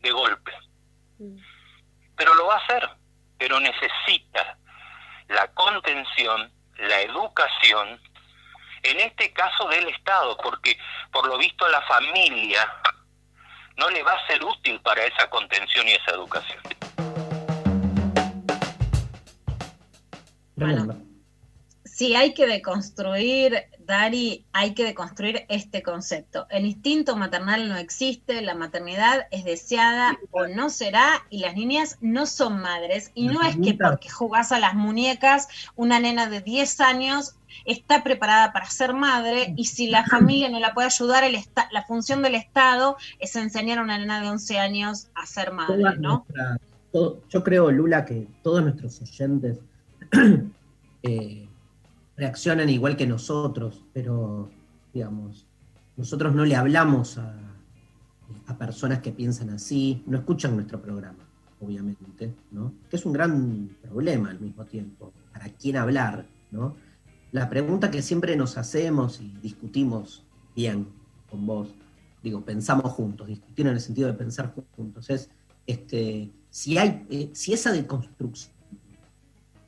de 0.00 0.10
golpe. 0.10 0.52
Pero 2.16 2.34
lo 2.34 2.46
va 2.46 2.56
a 2.56 2.64
hacer, 2.64 2.90
pero 3.38 3.60
necesita 3.60 4.58
la 5.28 5.46
contención, 5.48 6.50
la 6.78 7.00
educación, 7.00 8.00
en 8.82 9.00
este 9.00 9.32
caso 9.32 9.68
del 9.68 9.88
Estado, 9.88 10.36
porque 10.38 10.76
por 11.12 11.26
lo 11.26 11.38
visto 11.38 11.68
la 11.68 11.82
familia 11.82 12.68
no 13.76 13.88
le 13.90 14.02
va 14.02 14.12
a 14.12 14.26
ser 14.26 14.42
útil 14.44 14.80
para 14.80 15.04
esa 15.04 15.28
contención 15.30 15.86
y 15.88 15.92
esa 15.92 16.12
educación. 16.12 16.60
Si 22.02 22.16
hay 22.16 22.34
que 22.34 22.48
deconstruir, 22.48 23.62
Dari, 23.86 24.44
hay 24.52 24.74
que 24.74 24.82
deconstruir 24.82 25.46
este 25.48 25.84
concepto. 25.84 26.48
El 26.50 26.66
instinto 26.66 27.14
maternal 27.14 27.68
no 27.68 27.76
existe, 27.76 28.42
la 28.42 28.56
maternidad 28.56 29.28
es 29.30 29.44
deseada 29.44 30.18
o 30.32 30.48
no 30.48 30.68
será, 30.68 31.24
y 31.30 31.38
las 31.38 31.54
niñas 31.54 31.98
no 32.00 32.26
son 32.26 32.60
madres. 32.60 33.12
Y 33.14 33.28
no 33.28 33.40
es 33.42 33.56
que 33.56 33.74
porque 33.74 34.10
jugás 34.10 34.50
a 34.50 34.58
las 34.58 34.74
muñecas, 34.74 35.46
una 35.76 36.00
nena 36.00 36.28
de 36.28 36.40
10 36.40 36.80
años 36.80 37.36
está 37.66 38.02
preparada 38.02 38.52
para 38.52 38.66
ser 38.66 38.94
madre, 38.94 39.54
y 39.56 39.66
si 39.66 39.86
la 39.86 40.04
familia 40.04 40.48
no 40.48 40.58
la 40.58 40.74
puede 40.74 40.88
ayudar, 40.88 41.22
el 41.22 41.38
la 41.70 41.84
función 41.84 42.20
del 42.20 42.34
Estado 42.34 42.96
es 43.20 43.36
enseñar 43.36 43.78
a 43.78 43.82
una 43.82 43.96
nena 43.96 44.20
de 44.20 44.28
11 44.28 44.58
años 44.58 45.06
a 45.14 45.24
ser 45.24 45.52
madre, 45.52 45.98
¿no? 46.00 46.26
yo 46.92 47.44
creo, 47.44 47.70
Lula, 47.70 48.04
que 48.04 48.26
todos 48.42 48.60
nuestros 48.60 49.00
oyentes 49.00 49.60
eh, 51.04 51.48
reaccionan 52.22 52.68
igual 52.68 52.96
que 52.96 53.04
nosotros, 53.04 53.84
pero, 53.92 54.48
digamos, 54.94 55.44
nosotros 55.96 56.32
no 56.32 56.44
le 56.44 56.54
hablamos 56.54 57.18
a, 57.18 57.38
personas 58.58 59.00
que 59.00 59.12
piensan 59.12 59.48
así, 59.48 60.02
no 60.06 60.18
escuchan 60.18 60.54
nuestro 60.54 60.80
programa, 60.80 61.24
obviamente, 61.58 62.34
¿no? 62.50 62.74
Que 62.90 62.96
es 62.96 63.06
un 63.06 63.14
gran 63.14 63.76
problema 63.80 64.28
al 64.28 64.38
mismo 64.38 64.66
tiempo, 64.66 65.10
para 65.32 65.48
quién 65.48 65.78
hablar, 65.78 66.26
¿no? 66.50 66.76
La 67.32 67.48
pregunta 67.48 67.90
que 67.90 68.02
siempre 68.02 68.36
nos 68.36 68.58
hacemos 68.58 69.22
y 69.22 69.34
discutimos 69.42 70.26
bien 70.54 70.86
con 71.30 71.46
vos, 71.46 71.74
digo, 72.22 72.42
pensamos 72.42 72.92
juntos, 72.92 73.26
discutir 73.26 73.66
en 73.66 73.72
el 73.72 73.80
sentido 73.80 74.08
de 74.08 74.14
pensar 74.14 74.54
juntos, 74.76 75.08
es 75.08 75.30
este, 75.66 76.30
si 76.50 76.76
hay, 76.76 77.06
eh, 77.10 77.30
si 77.32 77.54
esa 77.54 77.72
deconstrucción 77.72 78.52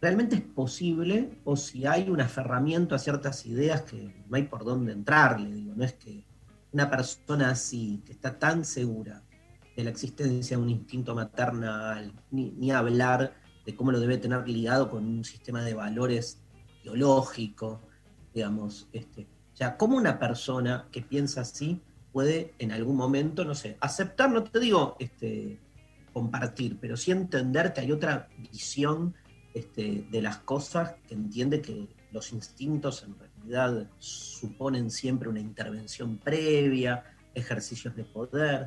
realmente 0.05 0.37
es 0.37 0.43
posible 0.43 1.41
o 1.45 1.57
si 1.57 1.87
hay 1.87 2.11
un 2.11 2.21
aferramiento 2.21 2.95
a 2.95 2.99
ciertas 2.99 3.47
ideas 3.47 3.85
que 3.85 4.15
no 4.29 4.37
hay 4.37 4.43
por 4.43 4.63
dónde 4.63 4.93
entrarle. 4.93 5.51
Digo, 5.51 5.73
no 5.75 5.83
es 5.83 5.95
que 5.95 6.27
una 6.73 6.91
persona 6.91 7.49
así, 7.49 8.03
que 8.05 8.13
está 8.13 8.39
tan 8.39 8.67
segura 8.67 9.23
de 9.75 9.83
la 9.83 9.89
existencia 9.89 10.59
de 10.59 10.63
un 10.63 10.69
instinto 10.69 11.15
maternal, 11.15 12.13
ni, 12.31 12.71
hablar 12.71 13.35
de 13.65 13.75
cómo 13.75 13.93
lo 13.93 13.99
debe 13.99 14.19
tener 14.19 14.47
ligado 14.47 14.91
con 14.91 15.07
un 15.07 15.25
sistema 15.25 15.63
de 15.63 15.73
valores 15.73 16.43
biológico, 16.83 17.81
digamos, 18.35 18.91
este, 18.93 19.23
o 19.55 19.57
sea, 19.57 19.79
cómo 19.79 19.97
una 19.97 20.19
persona 20.19 20.87
que 20.93 21.01
piensa 21.01 21.41
así 21.41 21.81
puede 22.13 22.53
en 22.59 22.73
algún 22.73 22.97
momento, 22.97 23.43
no 23.47 23.55
sé, 23.55 23.79
aceptar, 23.81 24.31
no 24.31 24.45
te 24.45 24.61
digo 24.61 24.97
este, 24.99 25.59
compartir, 26.13 26.77
pero 26.79 26.95
sí 26.95 27.11
entender 27.11 27.73
que 27.73 27.81
hay 27.81 27.91
otra 27.91 28.29
visión 28.37 29.15
este, 29.55 30.05
de 30.11 30.21
las 30.21 30.39
cosas 30.39 30.97
que 31.07 31.15
entiende 31.15 31.63
que 31.63 31.87
los 32.11 32.33
instintos 32.33 33.05
en 33.05 33.17
realidad 33.17 33.89
suponen 33.99 34.91
siempre 34.91 35.29
una 35.29 35.39
intervención 35.39 36.19
previa, 36.19 37.05
ejercicios 37.35 37.95
de 37.95 38.03
poder. 38.03 38.67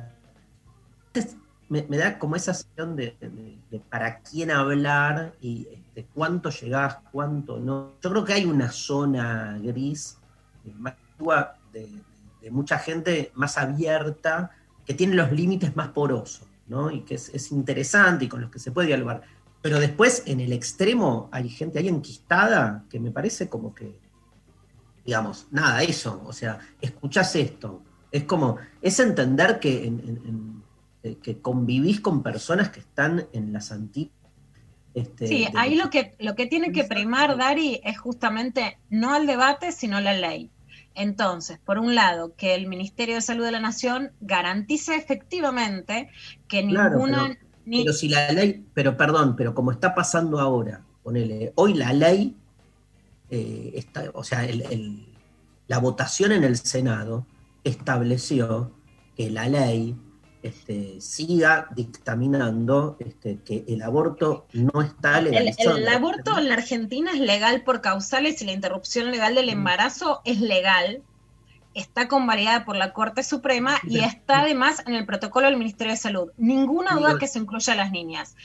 me, 1.68 1.82
da 1.82 2.18
como 2.18 2.36
esa 2.36 2.54
sensación 2.54 2.96
de, 2.96 3.16
para 3.90 4.20
quién 4.20 4.50
hablar 4.50 5.34
y 5.42 5.68
este, 5.70 6.06
cuánto 6.14 6.48
llegás, 6.48 6.98
cuánto 7.12 7.58
no. 7.58 7.92
Yo 8.02 8.10
creo 8.10 8.24
que 8.24 8.32
hay 8.32 8.46
una 8.46 8.70
zona 8.70 9.58
gris 9.62 10.16
eh, 10.64 10.72
más 10.78 10.94
de, 11.72 11.86
mucha 12.50 12.78
gente 12.78 13.30
más 13.34 13.58
abierta 13.58 14.52
que 14.86 14.94
tiene 14.94 15.14
los 15.14 15.32
límites 15.32 15.76
más 15.76 15.88
porosos, 15.88 16.48
¿no? 16.66 16.90
Y 16.90 17.02
que 17.02 17.16
es 17.16 17.52
interesante 17.52 18.24
y 18.24 18.28
con 18.28 18.40
los 18.40 18.50
que 18.50 18.58
se 18.58 18.70
puede 18.70 18.88
dialogar 18.88 19.22
pero 19.68 19.80
después, 19.80 20.22
en 20.24 20.40
el 20.40 20.54
extremo, 20.54 21.28
hay 21.30 21.50
gente 21.50 21.78
ahí 21.78 21.88
enquistada 21.88 22.86
que 22.88 22.98
me 22.98 23.10
parece 23.10 23.50
como 23.50 23.74
que, 23.74 24.00
digamos, 25.04 25.46
nada, 25.50 25.82
eso. 25.82 26.22
O 26.24 26.32
sea, 26.32 26.58
escuchás 26.80 27.36
esto. 27.36 27.82
Es 28.10 28.24
como, 28.24 28.56
es 28.80 28.98
entender 28.98 29.60
que, 29.60 29.92
eh, 31.02 31.18
que 31.22 31.42
convivís 31.42 32.00
con 32.00 32.22
personas 32.22 32.70
que 32.70 32.80
están 32.80 33.26
en 33.34 33.52
las 33.52 33.70
antiguas. 33.70 34.16
Este, 34.94 35.26
sí, 35.26 35.46
ahí 35.54 35.74
lo 35.74 35.90
que, 35.90 36.16
lo 36.18 36.34
que 36.34 36.46
tiene 36.46 36.72
que 36.72 36.84
primar, 36.84 37.36
Dari, 37.36 37.82
es 37.84 37.98
justamente 37.98 38.78
no 38.88 39.12
al 39.12 39.26
debate, 39.26 39.70
sino 39.70 40.00
la 40.00 40.14
ley. 40.14 40.50
Entonces, 40.94 41.58
por 41.58 41.78
un 41.78 41.94
lado, 41.94 42.34
que 42.36 42.54
el 42.54 42.68
Ministerio 42.68 43.16
de 43.16 43.20
Salud 43.20 43.44
de 43.44 43.52
la 43.52 43.60
Nación 43.60 44.12
garantice 44.22 44.96
efectivamente 44.96 46.08
que 46.48 46.62
ninguna 46.62 47.36
pero 47.38 47.47
si 47.92 48.08
la 48.08 48.32
ley, 48.32 48.64
pero 48.74 48.96
perdón, 48.96 49.36
pero 49.36 49.54
como 49.54 49.72
está 49.72 49.94
pasando 49.94 50.38
ahora, 50.38 50.82
ponele, 51.02 51.52
hoy 51.56 51.74
la 51.74 51.92
ley, 51.92 52.36
eh, 53.30 53.72
está, 53.74 54.10
o 54.14 54.24
sea, 54.24 54.46
la 55.66 55.78
votación 55.78 56.32
en 56.32 56.44
el 56.44 56.56
Senado 56.56 57.26
estableció 57.64 58.72
que 59.16 59.30
la 59.30 59.48
ley 59.48 59.96
este, 60.42 61.00
siga 61.00 61.68
dictaminando 61.74 62.96
este, 63.00 63.38
que 63.44 63.64
el 63.66 63.82
aborto 63.82 64.46
no 64.52 64.82
está 64.82 65.20
legalizado. 65.20 65.76
El, 65.76 65.82
el, 65.82 65.88
aborto 65.88 66.38
en 66.38 66.48
la 66.48 66.54
Argentina 66.54 67.10
es 67.12 67.20
legal 67.20 67.62
por 67.62 67.80
causales 67.80 68.40
y 68.40 68.46
la 68.46 68.52
interrupción 68.52 69.10
legal 69.10 69.34
del 69.34 69.46
mm. 69.46 69.50
embarazo 69.50 70.20
es 70.24 70.40
legal 70.40 71.02
está 71.78 72.08
convalidada 72.08 72.64
por 72.64 72.76
la 72.76 72.92
Corte 72.92 73.22
Suprema 73.22 73.78
y 73.84 74.00
está 74.00 74.40
además 74.40 74.82
en 74.86 74.94
el 74.94 75.06
protocolo 75.06 75.46
del 75.46 75.56
Ministerio 75.56 75.92
de 75.92 75.98
Salud. 75.98 76.30
Ninguna 76.36 76.94
duda 76.94 77.18
que 77.18 77.26
se 77.26 77.38
incluya 77.38 77.72
a 77.72 77.76
las 77.76 77.90
niñas. 77.90 78.36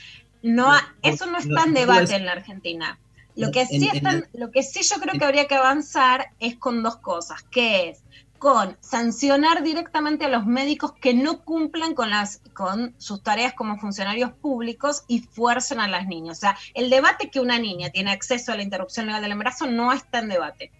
No, 0.42 0.72
eso 1.02 1.26
no 1.26 1.38
está 1.38 1.64
en 1.64 1.74
debate 1.74 2.14
en 2.14 2.26
la 2.26 2.32
Argentina. 2.32 2.98
Lo 3.36 3.50
que, 3.50 3.66
sí 3.66 3.90
lo 4.34 4.50
que 4.52 4.62
sí 4.62 4.82
yo 4.82 5.00
creo 5.00 5.18
que 5.18 5.24
habría 5.24 5.48
que 5.48 5.56
avanzar 5.56 6.30
es 6.38 6.56
con 6.56 6.84
dos 6.84 6.96
cosas, 6.96 7.42
que 7.42 7.88
es 7.88 8.04
con 8.44 8.76
sancionar 8.80 9.62
directamente 9.62 10.26
a 10.26 10.28
los 10.28 10.44
médicos 10.44 10.92
que 10.92 11.14
no 11.14 11.40
cumplan 11.44 11.94
con, 11.94 12.10
las, 12.10 12.42
con 12.52 12.94
sus 12.98 13.22
tareas 13.22 13.54
como 13.54 13.78
funcionarios 13.78 14.32
públicos 14.32 15.04
y 15.08 15.20
fuercen 15.20 15.80
a 15.80 15.88
las 15.88 16.06
niñas. 16.06 16.36
O 16.36 16.40
sea, 16.40 16.58
el 16.74 16.90
debate 16.90 17.30
que 17.30 17.40
una 17.40 17.58
niña 17.58 17.88
tiene 17.88 18.12
acceso 18.12 18.52
a 18.52 18.56
la 18.56 18.62
interrupción 18.62 19.06
legal 19.06 19.22
del 19.22 19.32
embarazo 19.32 19.66
no 19.66 19.94
está 19.94 20.18
en 20.18 20.28
debate. 20.28 20.72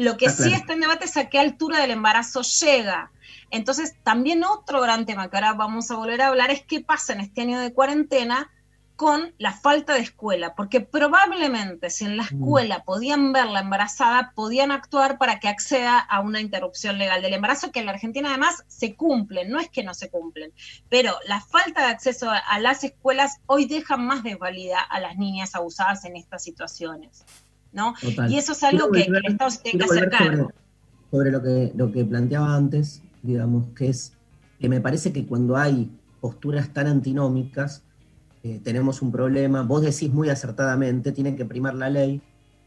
Lo 0.00 0.16
que 0.16 0.30
sí 0.30 0.54
está 0.54 0.72
en 0.72 0.80
debate 0.80 1.04
es 1.04 1.18
a 1.18 1.28
qué 1.28 1.38
altura 1.38 1.78
del 1.78 1.90
embarazo 1.90 2.40
llega. 2.40 3.12
Entonces, 3.50 3.96
también 4.02 4.44
otro 4.44 4.80
gran 4.80 5.04
tema 5.04 5.28
que 5.28 5.36
ahora 5.36 5.52
vamos 5.52 5.90
a 5.90 5.96
volver 5.96 6.22
a 6.22 6.28
hablar 6.28 6.50
es 6.50 6.62
qué 6.62 6.80
pasa 6.80 7.12
en 7.12 7.20
este 7.20 7.42
año 7.42 7.60
de 7.60 7.74
cuarentena 7.74 8.50
con 8.96 9.34
la 9.36 9.52
falta 9.52 9.92
de 9.92 10.00
escuela, 10.00 10.54
porque 10.54 10.80
probablemente 10.80 11.90
si 11.90 12.06
en 12.06 12.16
la 12.16 12.22
mm. 12.22 12.26
escuela 12.26 12.84
podían 12.84 13.34
verla 13.34 13.60
embarazada, 13.60 14.32
podían 14.34 14.70
actuar 14.70 15.18
para 15.18 15.38
que 15.38 15.48
acceda 15.48 15.98
a 15.98 16.20
una 16.20 16.40
interrupción 16.40 16.96
legal 16.96 17.20
del 17.20 17.34
embarazo, 17.34 17.70
que 17.70 17.80
en 17.80 17.86
la 17.86 17.92
Argentina 17.92 18.30
además 18.30 18.64
se 18.68 18.94
cumplen, 18.94 19.50
no 19.50 19.60
es 19.60 19.68
que 19.68 19.84
no 19.84 19.92
se 19.92 20.08
cumplen, 20.08 20.50
pero 20.88 21.14
la 21.26 21.42
falta 21.42 21.82
de 21.82 21.92
acceso 21.92 22.30
a, 22.30 22.58
las 22.58 22.84
escuelas 22.84 23.36
hoy 23.44 23.66
deja 23.66 23.98
más 23.98 24.22
desvalida 24.22 24.80
a 24.80 24.98
las 24.98 25.18
niñas 25.18 25.54
abusadas 25.54 26.06
en 26.06 26.16
estas 26.16 26.42
situaciones. 26.42 27.26
¿No? 27.72 27.94
Y 28.28 28.36
eso 28.36 28.52
es 28.52 28.62
algo 28.62 28.90
que, 28.90 29.02
el 29.02 29.24
Estado 29.26 29.50
se 29.50 29.58
tiene 29.58 29.78
que 29.78 29.84
acercar. 29.84 30.54
sobre 31.10 31.30
lo 31.30 31.42
que, 31.42 31.72
lo 31.74 31.92
que 31.92 32.04
planteaba 32.04 32.54
antes, 32.54 33.02
digamos, 33.22 33.66
que 33.74 33.88
es 33.88 34.12
que 34.58 34.68
me 34.68 34.80
parece 34.80 35.12
que 35.12 35.26
cuando 35.26 35.56
hay 35.56 35.90
posturas 36.20 36.72
tan 36.72 36.86
antinómicas, 36.86 37.82
eh, 38.42 38.60
tenemos 38.62 39.02
un 39.02 39.10
problema. 39.10 39.62
Vos 39.62 39.82
decís 39.82 40.12
muy 40.12 40.28
acertadamente, 40.28 41.12
tiene 41.12 41.34
que 41.34 41.44
primar 41.44 41.74
la 41.74 41.88
ley. 41.88 42.20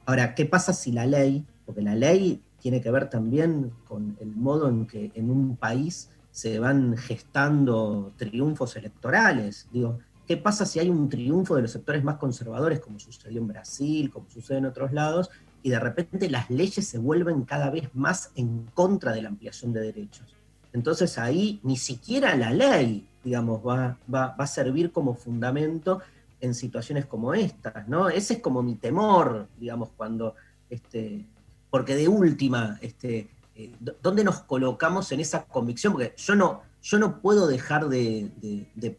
Ahora, 0.05 0.35
¿qué 0.35 0.45
pasa 0.45 0.73
si 0.73 0.91
la 0.91 1.05
ley, 1.05 1.45
porque 1.65 1.81
la 1.81 1.95
ley 1.95 2.41
tiene 2.59 2.81
que 2.81 2.91
ver 2.91 3.09
también 3.09 3.71
con 3.87 4.17
el 4.19 4.35
modo 4.35 4.69
en 4.69 4.87
que 4.87 5.11
en 5.15 5.29
un 5.29 5.55
país 5.55 6.09
se 6.31 6.59
van 6.59 6.97
gestando 6.97 8.11
triunfos 8.17 8.75
electorales? 8.75 9.67
Digo, 9.71 9.99
¿qué 10.27 10.37
pasa 10.37 10.65
si 10.65 10.79
hay 10.79 10.89
un 10.89 11.09
triunfo 11.09 11.55
de 11.55 11.63
los 11.63 11.71
sectores 11.71 12.03
más 12.03 12.17
conservadores, 12.17 12.79
como 12.79 12.99
sucedió 12.99 13.39
en 13.39 13.47
Brasil, 13.47 14.09
como 14.11 14.29
sucede 14.29 14.59
en 14.59 14.65
otros 14.65 14.93
lados, 14.93 15.29
y 15.61 15.69
de 15.69 15.79
repente 15.79 16.29
las 16.29 16.49
leyes 16.49 16.87
se 16.87 16.97
vuelven 16.97 17.43
cada 17.43 17.69
vez 17.69 17.89
más 17.93 18.31
en 18.35 18.65
contra 18.73 19.11
de 19.11 19.21
la 19.21 19.29
ampliación 19.29 19.73
de 19.73 19.81
derechos? 19.81 20.35
Entonces 20.73 21.17
ahí 21.17 21.59
ni 21.63 21.77
siquiera 21.77 22.35
la 22.35 22.51
ley, 22.51 23.07
digamos, 23.23 23.61
va, 23.65 23.97
va, 24.13 24.35
a 24.37 24.47
servir 24.47 24.91
como 24.91 25.15
fundamento 25.15 26.01
en 26.41 26.53
situaciones 26.53 27.05
como 27.05 27.33
estas, 27.33 27.87
¿no? 27.87 28.09
Ese 28.09 28.33
es 28.33 28.39
como 28.39 28.61
mi 28.63 28.75
temor, 28.75 29.47
digamos, 29.57 29.89
cuando, 29.95 30.35
este, 30.69 31.25
porque 31.69 31.95
de 31.95 32.07
última, 32.07 32.77
este, 32.81 33.29
eh, 33.55 33.71
¿dónde 34.01 34.23
nos 34.23 34.41
colocamos 34.41 35.11
en 35.11 35.19
esa 35.19 35.45
convicción? 35.45 35.93
Porque 35.93 36.13
yo 36.17 36.35
no, 36.35 36.63
yo 36.81 36.99
no 36.99 37.21
puedo 37.21 37.47
dejar 37.47 37.87
de, 37.87 38.31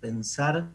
pensar 0.00 0.70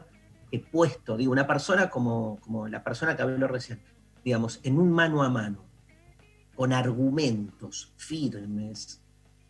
he 0.51 0.59
puesto, 0.59 1.17
digo, 1.17 1.31
una 1.31 1.47
persona 1.47 1.89
como, 1.89 2.39
como 2.41 2.67
la 2.67 2.83
persona 2.83 3.15
que 3.15 3.21
habló 3.21 3.47
recién, 3.47 3.81
digamos, 4.23 4.59
en 4.63 4.77
un 4.77 4.91
mano 4.91 5.23
a 5.23 5.29
mano, 5.29 5.65
con 6.55 6.73
argumentos 6.73 7.93
firmes, 7.97 9.01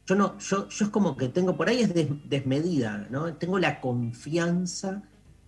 yo 0.06 0.16
no, 0.16 0.40
yo, 0.40 0.68
yo 0.70 0.86
es 0.86 0.92
como 0.92 1.16
que 1.16 1.30
tengo, 1.30 1.56
por 1.56 1.70
ahí 1.70 1.82
es 1.82 1.94
desmedida, 2.28 3.08
¿no? 3.12 3.36
Tengo 3.36 3.60
la 3.60 3.80
confianza 3.80 5.04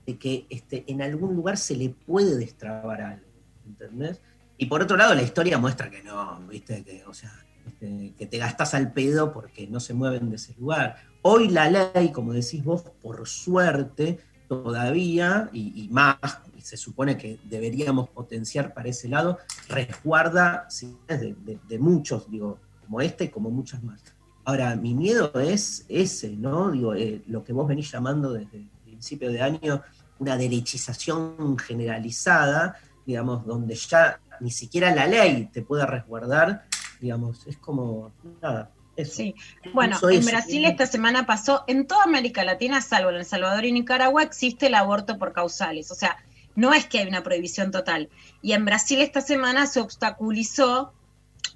de 0.05 0.19
que 0.19 0.45
este, 0.51 0.83
en 0.87 1.01
algún 1.01 1.35
lugar 1.35 1.57
se 1.57 1.75
le 1.75 1.89
puede 1.89 2.37
destrabar 2.37 3.01
algo, 3.01 3.25
¿entendés? 3.65 4.21
Y 4.57 4.67
por 4.67 4.83
otro 4.83 4.97
lado, 4.97 5.15
la 5.15 5.23
historia 5.23 5.57
muestra 5.57 5.89
que 5.89 6.03
no, 6.03 6.39
¿viste? 6.47 6.83
Que, 6.83 7.03
o 7.05 7.13
sea, 7.15 7.31
este, 7.65 8.13
que 8.15 8.27
te 8.27 8.37
gastas 8.37 8.75
al 8.75 8.93
pedo 8.93 9.33
porque 9.33 9.65
no 9.65 9.79
se 9.79 9.95
mueven 9.95 10.29
de 10.29 10.35
ese 10.35 10.53
lugar. 10.59 10.97
Hoy 11.23 11.49
la 11.49 11.67
ley, 11.67 12.11
como 12.11 12.33
decís 12.33 12.63
vos, 12.63 12.83
por 13.01 13.27
suerte, 13.27 14.19
todavía, 14.51 15.49
y, 15.53 15.87
más, 15.91 16.17
y 16.57 16.61
se 16.61 16.75
supone 16.75 17.17
que 17.17 17.39
deberíamos 17.45 18.09
potenciar 18.09 18.73
para 18.73 18.89
ese 18.89 19.07
lado, 19.07 19.37
resguarda 19.69 20.67
de, 21.07 21.57
de 21.69 21.79
muchos, 21.79 22.29
digo, 22.29 22.59
como 22.81 22.99
este 22.99 23.23
y 23.23 23.29
como 23.29 23.49
muchas 23.49 23.81
más. 23.81 24.03
Ahora, 24.43 24.75
mi 24.75 24.93
miedo 24.93 25.31
es 25.39 25.85
ese, 25.87 26.35
¿no? 26.35 26.69
Digo, 26.69 26.93
eh, 26.93 27.23
lo 27.27 27.45
que 27.45 27.53
vos 27.53 27.65
venís 27.65 27.89
llamando 27.89 28.33
desde 28.33 28.57
el 28.57 28.67
principio 28.83 29.31
de 29.31 29.41
año, 29.41 29.83
una 30.19 30.35
derechización 30.35 31.57
generalizada, 31.57 32.75
digamos, 33.05 33.45
donde 33.45 33.75
ya 33.75 34.19
ni 34.41 34.51
siquiera 34.51 34.93
la 34.93 35.07
ley 35.07 35.49
te 35.53 35.61
puede 35.61 35.85
resguardar, 35.85 36.65
digamos, 36.99 37.47
es 37.47 37.55
como, 37.55 38.11
nada. 38.41 38.69
Eso. 39.01 39.15
Sí, 39.15 39.35
bueno, 39.73 39.97
en 40.09 40.25
Brasil 40.25 40.65
esta 40.65 40.87
semana 40.87 41.25
pasó, 41.25 41.63
en 41.67 41.87
toda 41.87 42.03
América 42.03 42.43
Latina, 42.43 42.81
salvo 42.81 43.09
en 43.09 43.17
El 43.17 43.25
Salvador 43.25 43.65
y 43.65 43.71
Nicaragua, 43.71 44.23
existe 44.23 44.67
el 44.67 44.75
aborto 44.75 45.17
por 45.17 45.33
causales, 45.33 45.91
o 45.91 45.95
sea, 45.95 46.17
no 46.55 46.73
es 46.73 46.85
que 46.85 46.99
hay 46.99 47.07
una 47.07 47.23
prohibición 47.23 47.71
total. 47.71 48.09
Y 48.41 48.53
en 48.53 48.65
Brasil 48.65 49.01
esta 49.01 49.21
semana 49.21 49.67
se 49.67 49.79
obstaculizó 49.79 50.93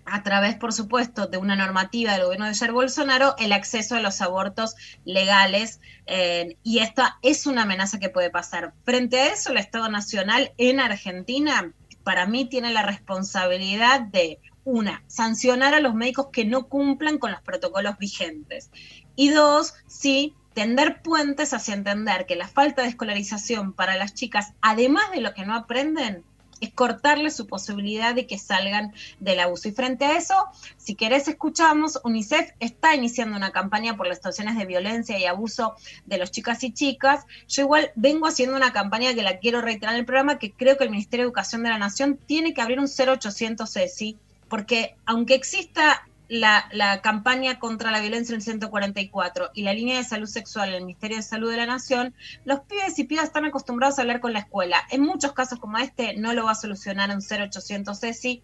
a 0.05 0.21
través, 0.23 0.55
por 0.55 0.71
supuesto, 0.71 1.27
de 1.27 1.37
una 1.37 1.55
normativa 1.55 2.13
del 2.13 2.23
gobierno 2.23 2.45
de 2.45 2.55
Jair 2.55 2.71
Bolsonaro, 2.71 3.35
el 3.39 3.51
acceso 3.51 3.95
a 3.95 3.99
los 3.99 4.21
abortos 4.21 4.75
legales. 5.03 5.79
Eh, 6.05 6.57
y 6.63 6.79
esta 6.79 7.17
es 7.23 7.47
una 7.47 7.63
amenaza 7.63 7.99
que 7.99 8.09
puede 8.09 8.29
pasar. 8.29 8.73
Frente 8.83 9.19
a 9.19 9.33
eso, 9.33 9.51
el 9.51 9.57
Estado 9.57 9.89
Nacional 9.89 10.53
en 10.57 10.79
Argentina, 10.79 11.73
para 12.03 12.27
mí, 12.27 12.45
tiene 12.45 12.71
la 12.71 12.83
responsabilidad 12.83 14.01
de, 14.01 14.39
una, 14.65 15.03
sancionar 15.07 15.73
a 15.73 15.79
los 15.79 15.93
médicos 15.93 16.27
que 16.31 16.43
no 16.43 16.67
cumplan 16.67 17.17
con 17.17 17.31
los 17.31 17.41
protocolos 17.41 17.97
vigentes. 17.97 18.69
Y 19.15 19.29
dos, 19.29 19.75
sí, 19.87 20.33
tender 20.53 21.01
puentes 21.01 21.53
hacia 21.53 21.73
entender 21.73 22.25
que 22.25 22.35
la 22.35 22.47
falta 22.47 22.81
de 22.81 22.89
escolarización 22.89 23.73
para 23.73 23.95
las 23.95 24.13
chicas, 24.13 24.53
además 24.61 25.09
de 25.11 25.21
lo 25.21 25.33
que 25.33 25.45
no 25.45 25.55
aprenden, 25.55 26.23
es 26.61 26.73
cortarle 26.73 27.31
su 27.31 27.47
posibilidad 27.47 28.15
de 28.15 28.27
que 28.27 28.37
salgan 28.37 28.93
del 29.19 29.39
abuso. 29.39 29.67
Y 29.67 29.71
frente 29.71 30.05
a 30.05 30.17
eso, 30.17 30.35
si 30.77 30.95
querés 30.95 31.27
escuchamos, 31.27 31.99
UNICEF 32.03 32.51
está 32.59 32.95
iniciando 32.95 33.35
una 33.35 33.51
campaña 33.51 33.97
por 33.97 34.07
las 34.07 34.17
situaciones 34.17 34.57
de 34.57 34.65
violencia 34.65 35.19
y 35.19 35.25
abuso 35.25 35.75
de 36.05 36.17
los 36.17 36.31
chicas 36.31 36.63
y 36.63 36.71
chicas. 36.71 37.25
Yo 37.47 37.63
igual 37.63 37.91
vengo 37.95 38.27
haciendo 38.27 38.55
una 38.55 38.73
campaña 38.73 39.13
que 39.13 39.23
la 39.23 39.39
quiero 39.39 39.61
reiterar 39.61 39.95
en 39.95 39.99
el 39.99 40.05
programa, 40.05 40.39
que 40.39 40.53
creo 40.53 40.77
que 40.77 40.85
el 40.85 40.91
Ministerio 40.91 41.25
de 41.25 41.27
Educación 41.27 41.63
de 41.63 41.69
la 41.69 41.77
Nación 41.77 42.17
tiene 42.25 42.53
que 42.53 42.61
abrir 42.61 42.79
un 42.79 42.87
0800 42.87 43.75
ESI, 43.75 44.17
porque 44.55 44.95
aunque 45.05 45.33
exista 45.33 46.07
la, 46.29 47.01
campaña 47.03 47.59
contra 47.59 47.91
la 47.91 47.99
violencia 47.99 48.31
en 48.31 48.37
el 48.37 48.41
144 48.41 49.51
y 49.53 49.63
la 49.63 49.73
línea 49.73 49.97
de 49.97 50.05
salud 50.05 50.27
sexual 50.27 50.69
en 50.69 50.75
el 50.75 50.85
Ministerio 50.85 51.17
de 51.17 51.23
Salud 51.23 51.51
de 51.51 51.57
la 51.57 51.65
Nación, 51.65 52.15
los 52.45 52.61
pibes 52.61 52.97
y 52.97 53.03
pibas 53.03 53.25
están 53.25 53.43
acostumbrados 53.43 53.99
a 53.99 54.03
hablar 54.03 54.21
con 54.21 54.31
la 54.31 54.39
escuela. 54.39 54.81
En 54.91 55.01
muchos 55.01 55.33
casos 55.33 55.59
como 55.59 55.77
este 55.77 56.15
no 56.15 56.31
lo 56.31 56.45
va 56.45 56.51
a 56.51 56.55
solucionar 56.55 57.09
un 57.09 57.19
0800 57.21 58.01
ESI, 58.01 58.43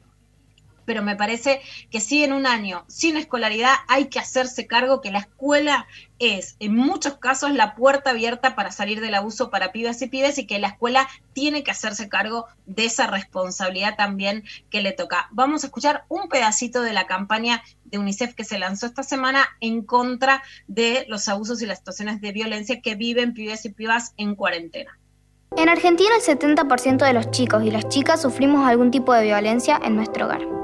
pero 0.84 1.02
me 1.02 1.16
parece 1.16 1.62
que 1.90 2.02
si 2.02 2.26
en 2.26 2.34
un 2.34 2.46
año 2.46 2.84
sin 2.90 3.16
escolaridad 3.16 3.76
hay 3.88 4.10
que 4.10 4.20
hacerse 4.20 4.68
cargo 4.68 5.00
que 5.00 5.12
la 5.12 5.20
escuela 5.20 5.88
es 6.22 6.56
en 6.60 6.76
muchos 6.76 7.18
casos 7.18 7.52
la 7.52 7.76
puerta 7.76 8.12
abierta 8.12 8.56
para 8.56 8.72
salir 8.72 9.02
del 9.02 9.16
abuso 9.16 9.50
para 9.50 9.72
pibes 9.72 10.02
y 10.02 10.08
pibes 10.08 10.38
y 10.38 10.48
que 10.48 10.60
la 10.60 10.70
escuela 10.70 11.08
tiene 11.34 11.64
que 11.64 11.72
hacerse 11.72 12.10
cargo 12.10 12.46
de 12.66 12.86
esa 12.86 13.08
responsabilidad 13.08 13.96
también 13.98 14.44
que 14.70 14.82
le 14.82 14.92
toca. 14.92 15.28
Vamos 15.32 15.64
a 15.64 15.68
escuchar 15.68 16.06
un 16.10 16.30
pedacito 16.30 16.82
de 16.82 16.94
la 16.94 17.08
campaña 17.08 17.64
de 17.86 17.98
UNICEF 17.98 18.36
que 18.36 18.44
se 18.44 18.60
lanzó 18.60 18.86
esta 18.86 19.04
semana 19.04 19.48
en 19.60 19.84
contra 19.84 20.44
de 20.68 21.06
los 21.10 21.28
abusos 21.28 21.62
y 21.62 21.66
las 21.66 21.80
situaciones 21.80 22.22
de 22.22 22.32
violencia 22.32 22.82
que 22.82 22.96
viven 22.96 23.34
pibes 23.34 23.66
y 23.66 23.70
pibas 23.70 24.14
en 24.18 24.36
cuarentena. 24.36 24.98
En 25.58 25.68
Argentina 25.68 26.12
el 26.16 26.22
70% 26.22 27.06
de 27.06 27.14
los 27.14 27.30
chicos 27.32 27.64
y 27.64 27.72
las 27.72 27.90
chicas 27.90 28.22
sufrimos 28.22 28.66
algún 28.66 28.92
tipo 28.92 29.14
de 29.14 29.24
violencia 29.24 29.80
en 29.84 29.96
nuestro 29.98 30.26
hogar 30.26 30.62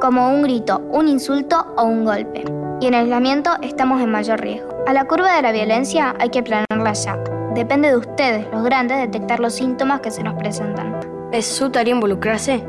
como 0.00 0.30
un 0.30 0.42
grito, 0.42 0.78
un 0.90 1.08
insulto 1.08 1.74
o 1.76 1.84
un 1.84 2.04
golpe. 2.04 2.69
Y 2.80 2.86
en 2.86 2.94
aislamiento 2.94 3.50
estamos 3.60 4.00
en 4.00 4.10
mayor 4.10 4.40
riesgo. 4.40 4.70
A 4.86 4.94
la 4.94 5.04
curva 5.04 5.36
de 5.36 5.42
la 5.42 5.52
violencia 5.52 6.14
hay 6.18 6.30
que 6.30 6.42
planearla 6.42 6.94
ya. 6.94 7.18
Depende 7.54 7.90
de 7.90 7.98
ustedes, 7.98 8.46
los 8.52 8.64
grandes, 8.64 8.98
detectar 8.98 9.38
los 9.38 9.54
síntomas 9.54 10.00
que 10.00 10.10
se 10.10 10.22
nos 10.22 10.34
presentan. 10.34 10.98
Es 11.30 11.46
su 11.46 11.68
tarea 11.70 11.94
involucrarse 11.94 12.64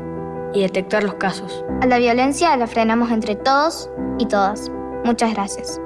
y 0.52 0.60
detectar 0.60 1.02
los 1.02 1.14
casos. 1.14 1.64
A 1.80 1.86
la 1.86 1.98
violencia 1.98 2.54
la 2.58 2.66
frenamos 2.66 3.10
entre 3.10 3.36
todos 3.36 3.88
y 4.18 4.26
todas. 4.26 4.70
Muchas 5.02 5.32
gracias. 5.32 5.80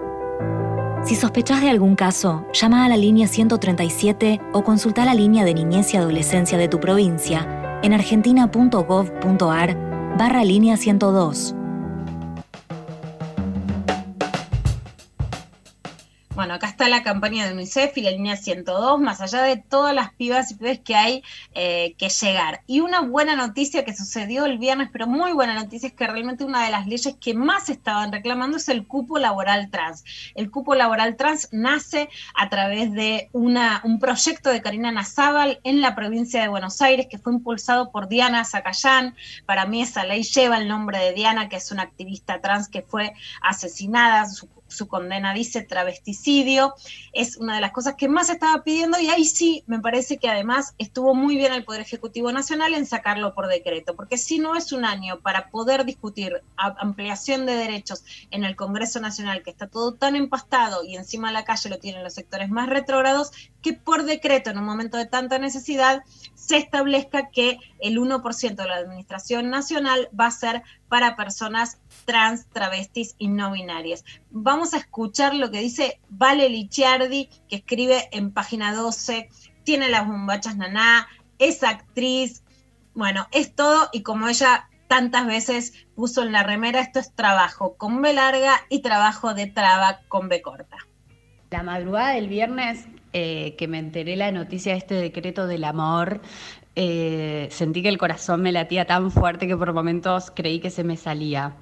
Si 1.04 1.14
sospechas 1.14 1.60
de 1.60 1.70
algún 1.70 1.94
caso, 1.94 2.44
llama 2.52 2.84
a 2.84 2.88
la 2.88 2.96
línea 2.96 3.28
137 3.28 4.40
o 4.52 4.64
consulta 4.64 5.04
la 5.04 5.14
línea 5.14 5.44
de 5.44 5.54
niñez 5.54 5.94
y 5.94 5.98
adolescencia 5.98 6.58
de 6.58 6.66
tu 6.66 6.80
provincia 6.80 7.78
en 7.84 7.92
argentina.gov.ar 7.92 9.76
barra 10.18 10.42
línea 10.42 10.76
102. 10.76 11.54
Bueno, 16.36 16.52
acá 16.52 16.66
está 16.66 16.90
la 16.90 17.02
campaña 17.02 17.46
de 17.46 17.54
UNICEF 17.54 17.96
y 17.96 18.02
la 18.02 18.10
línea 18.10 18.36
102, 18.36 19.00
más 19.00 19.22
allá 19.22 19.40
de 19.42 19.56
todas 19.56 19.94
las 19.94 20.12
pibas 20.12 20.50
y 20.50 20.56
pibes 20.56 20.80
que 20.80 20.94
hay 20.94 21.22
eh, 21.54 21.94
que 21.96 22.10
llegar. 22.10 22.60
Y 22.66 22.80
una 22.80 23.00
buena 23.00 23.34
noticia 23.36 23.86
que 23.86 23.96
sucedió 23.96 24.44
el 24.44 24.58
viernes, 24.58 24.90
pero 24.92 25.06
muy 25.06 25.32
buena 25.32 25.54
noticia, 25.54 25.86
es 25.86 25.94
que 25.94 26.06
realmente 26.06 26.44
una 26.44 26.62
de 26.62 26.70
las 26.70 26.86
leyes 26.86 27.16
que 27.18 27.32
más 27.32 27.70
estaban 27.70 28.12
reclamando 28.12 28.58
es 28.58 28.68
el 28.68 28.86
cupo 28.86 29.18
laboral 29.18 29.70
trans. 29.70 30.04
El 30.34 30.50
cupo 30.50 30.74
laboral 30.74 31.16
trans 31.16 31.48
nace 31.52 32.10
a 32.34 32.50
través 32.50 32.92
de 32.92 33.30
una, 33.32 33.80
un 33.82 33.98
proyecto 33.98 34.50
de 34.50 34.60
Karina 34.60 34.92
Nazábal 34.92 35.58
en 35.64 35.80
la 35.80 35.94
provincia 35.94 36.42
de 36.42 36.48
Buenos 36.48 36.82
Aires, 36.82 37.06
que 37.10 37.16
fue 37.16 37.32
impulsado 37.32 37.90
por 37.90 38.08
Diana 38.08 38.44
Zacayán. 38.44 39.16
Para 39.46 39.64
mí 39.64 39.80
esa 39.80 40.04
ley 40.04 40.22
lleva 40.22 40.58
el 40.58 40.68
nombre 40.68 40.98
de 40.98 41.14
Diana, 41.14 41.48
que 41.48 41.56
es 41.56 41.72
una 41.72 41.84
activista 41.84 42.42
trans 42.42 42.68
que 42.68 42.82
fue 42.82 43.14
asesinada, 43.40 44.26
su 44.76 44.86
condena 44.88 45.34
dice 45.34 45.62
travesticidio, 45.62 46.74
es 47.12 47.36
una 47.36 47.56
de 47.56 47.60
las 47.60 47.72
cosas 47.72 47.94
que 47.94 48.08
más 48.08 48.30
estaba 48.30 48.62
pidiendo 48.62 48.98
y 49.00 49.08
ahí 49.08 49.24
sí 49.24 49.64
me 49.66 49.80
parece 49.80 50.18
que 50.18 50.28
además 50.28 50.74
estuvo 50.78 51.14
muy 51.14 51.36
bien 51.36 51.52
el 51.52 51.64
Poder 51.64 51.80
Ejecutivo 51.80 52.30
Nacional 52.30 52.74
en 52.74 52.86
sacarlo 52.86 53.34
por 53.34 53.48
decreto, 53.48 53.96
porque 53.96 54.18
si 54.18 54.38
no 54.38 54.54
es 54.54 54.72
un 54.72 54.84
año 54.84 55.20
para 55.20 55.50
poder 55.50 55.84
discutir 55.84 56.42
ampliación 56.56 57.46
de 57.46 57.54
derechos 57.54 58.04
en 58.30 58.44
el 58.44 58.56
Congreso 58.56 59.00
Nacional, 59.00 59.42
que 59.42 59.50
está 59.50 59.66
todo 59.66 59.94
tan 59.94 60.16
empastado 60.16 60.84
y 60.84 60.96
encima 60.96 61.28
de 61.28 61.34
la 61.34 61.44
calle 61.44 61.70
lo 61.70 61.78
tienen 61.78 62.04
los 62.04 62.14
sectores 62.14 62.50
más 62.50 62.68
retrógrados, 62.68 63.32
que 63.62 63.72
por 63.72 64.04
decreto 64.04 64.50
en 64.50 64.58
un 64.58 64.64
momento 64.64 64.96
de 64.96 65.06
tanta 65.06 65.38
necesidad 65.38 66.02
se 66.34 66.56
establezca 66.56 67.30
que 67.30 67.58
el 67.80 67.98
1% 67.98 68.54
de 68.54 68.66
la 68.66 68.76
Administración 68.76 69.50
Nacional 69.50 70.08
va 70.18 70.26
a 70.26 70.30
ser 70.30 70.62
para 70.88 71.16
personas 71.16 71.78
trans, 72.04 72.46
travestis 72.46 73.14
y 73.18 73.28
no 73.28 73.52
binarias. 73.52 74.04
Vamos 74.30 74.74
a 74.74 74.78
escuchar 74.78 75.34
lo 75.34 75.50
que 75.50 75.60
dice 75.60 76.00
Vale 76.08 76.48
Licciardi, 76.48 77.28
que 77.48 77.56
escribe 77.56 78.08
en 78.12 78.32
página 78.32 78.74
12, 78.74 79.28
tiene 79.64 79.88
las 79.88 80.06
bombachas 80.06 80.56
naná, 80.56 81.08
es 81.38 81.62
actriz, 81.62 82.42
bueno, 82.94 83.26
es 83.32 83.54
todo 83.54 83.88
y 83.92 84.02
como 84.02 84.28
ella 84.28 84.68
tantas 84.88 85.26
veces 85.26 85.86
puso 85.94 86.22
en 86.22 86.32
la 86.32 86.42
remera, 86.42 86.80
esto 86.80 87.00
es 87.00 87.12
trabajo 87.12 87.76
con 87.76 88.00
B 88.00 88.12
larga 88.12 88.54
y 88.68 88.80
trabajo 88.80 89.34
de 89.34 89.46
traba 89.46 90.00
con 90.08 90.28
B 90.28 90.42
corta. 90.42 90.76
La 91.50 91.62
madrugada 91.62 92.10
del 92.14 92.28
viernes 92.28 92.86
eh, 93.12 93.54
que 93.56 93.68
me 93.68 93.78
enteré 93.78 94.16
la 94.16 94.32
noticia 94.32 94.72
de 94.72 94.78
este 94.78 94.94
decreto 94.94 95.46
del 95.46 95.64
amor, 95.64 96.20
eh, 96.76 97.48
sentí 97.50 97.82
que 97.82 97.88
el 97.88 97.98
corazón 97.98 98.42
me 98.42 98.52
latía 98.52 98.84
tan 98.84 99.10
fuerte 99.10 99.48
que 99.48 99.56
por 99.56 99.72
momentos 99.72 100.30
creí 100.30 100.60
que 100.60 100.70
se 100.70 100.84
me 100.84 100.96
salía. 100.96 101.56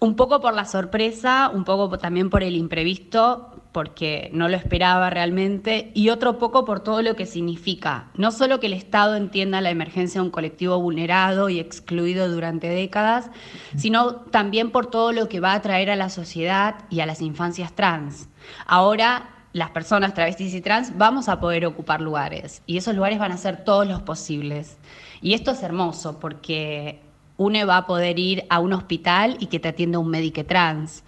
Un 0.00 0.16
poco 0.16 0.40
por 0.40 0.54
la 0.54 0.64
sorpresa, 0.64 1.50
un 1.54 1.64
poco 1.64 1.96
también 1.98 2.28
por 2.28 2.42
el 2.42 2.56
imprevisto, 2.56 3.62
porque 3.70 4.30
no 4.32 4.48
lo 4.48 4.56
esperaba 4.56 5.08
realmente, 5.08 5.92
y 5.94 6.10
otro 6.10 6.38
poco 6.38 6.64
por 6.64 6.80
todo 6.80 7.00
lo 7.00 7.16
que 7.16 7.26
significa. 7.26 8.10
No 8.14 8.32
solo 8.32 8.60
que 8.60 8.66
el 8.66 8.72
Estado 8.72 9.16
entienda 9.16 9.60
la 9.60 9.70
emergencia 9.70 10.20
de 10.20 10.26
un 10.26 10.30
colectivo 10.30 10.78
vulnerado 10.80 11.48
y 11.48 11.58
excluido 11.58 12.28
durante 12.28 12.68
décadas, 12.68 13.30
sino 13.76 14.16
también 14.16 14.70
por 14.70 14.86
todo 14.86 15.12
lo 15.12 15.28
que 15.28 15.40
va 15.40 15.54
a 15.54 15.62
traer 15.62 15.90
a 15.90 15.96
la 15.96 16.08
sociedad 16.08 16.84
y 16.90 17.00
a 17.00 17.06
las 17.06 17.22
infancias 17.22 17.72
trans. 17.72 18.28
Ahora 18.66 19.33
las 19.54 19.70
personas 19.70 20.14
travestis 20.14 20.52
y 20.52 20.60
trans 20.60 20.98
vamos 20.98 21.28
a 21.28 21.38
poder 21.38 21.64
ocupar 21.64 22.00
lugares 22.00 22.60
y 22.66 22.76
esos 22.76 22.94
lugares 22.94 23.20
van 23.20 23.30
a 23.30 23.36
ser 23.36 23.64
todos 23.64 23.86
los 23.86 24.02
posibles. 24.02 24.76
Y 25.22 25.32
esto 25.32 25.52
es 25.52 25.62
hermoso 25.62 26.18
porque 26.18 27.00
uno 27.36 27.64
va 27.64 27.78
a 27.78 27.86
poder 27.86 28.18
ir 28.18 28.44
a 28.50 28.58
un 28.58 28.72
hospital 28.72 29.36
y 29.38 29.46
que 29.46 29.60
te 29.60 29.68
atienda 29.68 30.00
un 30.00 30.08
médico 30.08 30.44
trans 30.44 31.04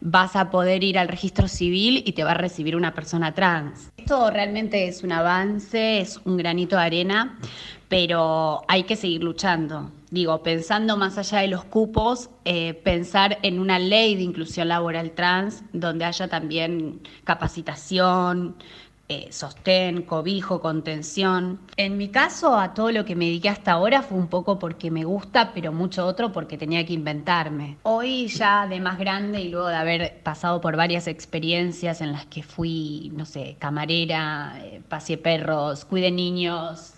vas 0.00 0.36
a 0.36 0.50
poder 0.50 0.82
ir 0.84 0.98
al 0.98 1.08
registro 1.08 1.48
civil 1.48 2.02
y 2.06 2.12
te 2.12 2.24
va 2.24 2.32
a 2.32 2.34
recibir 2.34 2.76
una 2.76 2.94
persona 2.94 3.34
trans. 3.34 3.90
Esto 3.96 4.30
realmente 4.30 4.88
es 4.88 5.02
un 5.02 5.12
avance, 5.12 6.00
es 6.00 6.20
un 6.24 6.36
granito 6.36 6.76
de 6.76 6.82
arena, 6.82 7.38
pero 7.88 8.62
hay 8.68 8.84
que 8.84 8.96
seguir 8.96 9.22
luchando. 9.22 9.90
Digo, 10.10 10.42
pensando 10.42 10.96
más 10.96 11.18
allá 11.18 11.38
de 11.40 11.48
los 11.48 11.64
cupos, 11.64 12.30
eh, 12.44 12.74
pensar 12.74 13.38
en 13.42 13.60
una 13.60 13.78
ley 13.78 14.16
de 14.16 14.22
inclusión 14.22 14.68
laboral 14.68 15.12
trans 15.12 15.62
donde 15.72 16.04
haya 16.04 16.26
también 16.28 17.00
capacitación, 17.24 18.56
eh, 19.10 19.26
sostén, 19.32 20.02
cobijo, 20.02 20.60
contención. 20.60 21.58
En 21.76 21.96
mi 21.96 22.10
caso, 22.10 22.56
a 22.56 22.74
todo 22.74 22.92
lo 22.92 23.04
que 23.04 23.16
me 23.16 23.24
dediqué 23.24 23.48
hasta 23.48 23.72
ahora 23.72 24.02
fue 24.02 24.16
un 24.16 24.28
poco 24.28 24.60
porque 24.60 24.92
me 24.92 25.02
gusta, 25.02 25.52
pero 25.52 25.72
mucho 25.72 26.06
otro 26.06 26.30
porque 26.30 26.56
tenía 26.56 26.86
que 26.86 26.92
inventarme. 26.92 27.76
Hoy 27.82 28.28
ya 28.28 28.68
de 28.68 28.78
más 28.78 29.00
grande 29.00 29.40
y 29.40 29.48
luego 29.48 29.66
de 29.66 29.74
haber 29.74 30.22
pasado 30.22 30.60
por 30.60 30.76
varias 30.76 31.08
experiencias 31.08 32.00
en 32.00 32.12
las 32.12 32.26
que 32.26 32.44
fui, 32.44 33.10
no 33.16 33.26
sé, 33.26 33.56
camarera, 33.58 34.54
eh, 34.62 34.80
pasé 34.88 35.18
perros, 35.18 35.84
cuide 35.84 36.12
niños, 36.12 36.94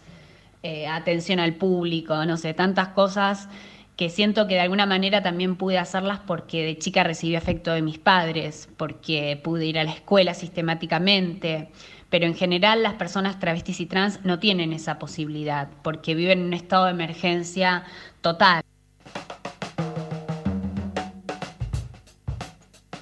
eh, 0.63 0.87
atención 0.87 1.41
al 1.41 1.55
público, 1.55 2.27
no 2.27 2.37
sé, 2.37 2.53
tantas 2.53 2.89
cosas 2.89 3.49
que 3.97 4.11
siento 4.11 4.47
que 4.47 4.55
de 4.55 4.61
alguna 4.61 4.87
manera 4.87 5.23
también 5.23 5.57
pude 5.57 5.79
hacerlas 5.79 6.19
porque 6.27 6.65
de 6.65 6.79
chica 6.79 7.05
recibí 7.05 7.37
afecto 7.37 7.73
de 7.73 7.83
mis 7.83 7.99
padres, 7.99 8.69
porque 8.77 9.41
pude 9.43 9.67
ir 9.67 9.79
a 9.79 9.85
la 9.85 9.93
escuela 9.93 10.35
sistemáticamente, 10.35 11.69
pero 12.13 12.27
en 12.27 12.35
general 12.35 12.83
las 12.83 12.93
personas 12.93 13.41
travestis 13.41 13.81
y 13.81 13.87
trans 13.87 14.23
no 14.23 14.39
tienen 14.39 14.75
esa 14.75 14.99
posibilidad 14.99 15.71
porque 15.83 16.15
viven 16.15 16.41
en 16.41 16.47
un 16.49 16.53
estado 16.53 16.85
de 16.85 16.91
emergencia 16.91 17.85
total. 18.21 18.61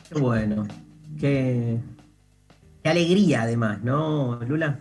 Qué 0.09 0.15
bueno, 0.17 0.65
qué, 1.19 1.81
qué 2.85 2.89
alegría 2.89 3.43
además, 3.43 3.83
¿no, 3.83 4.39
Lula? 4.47 4.79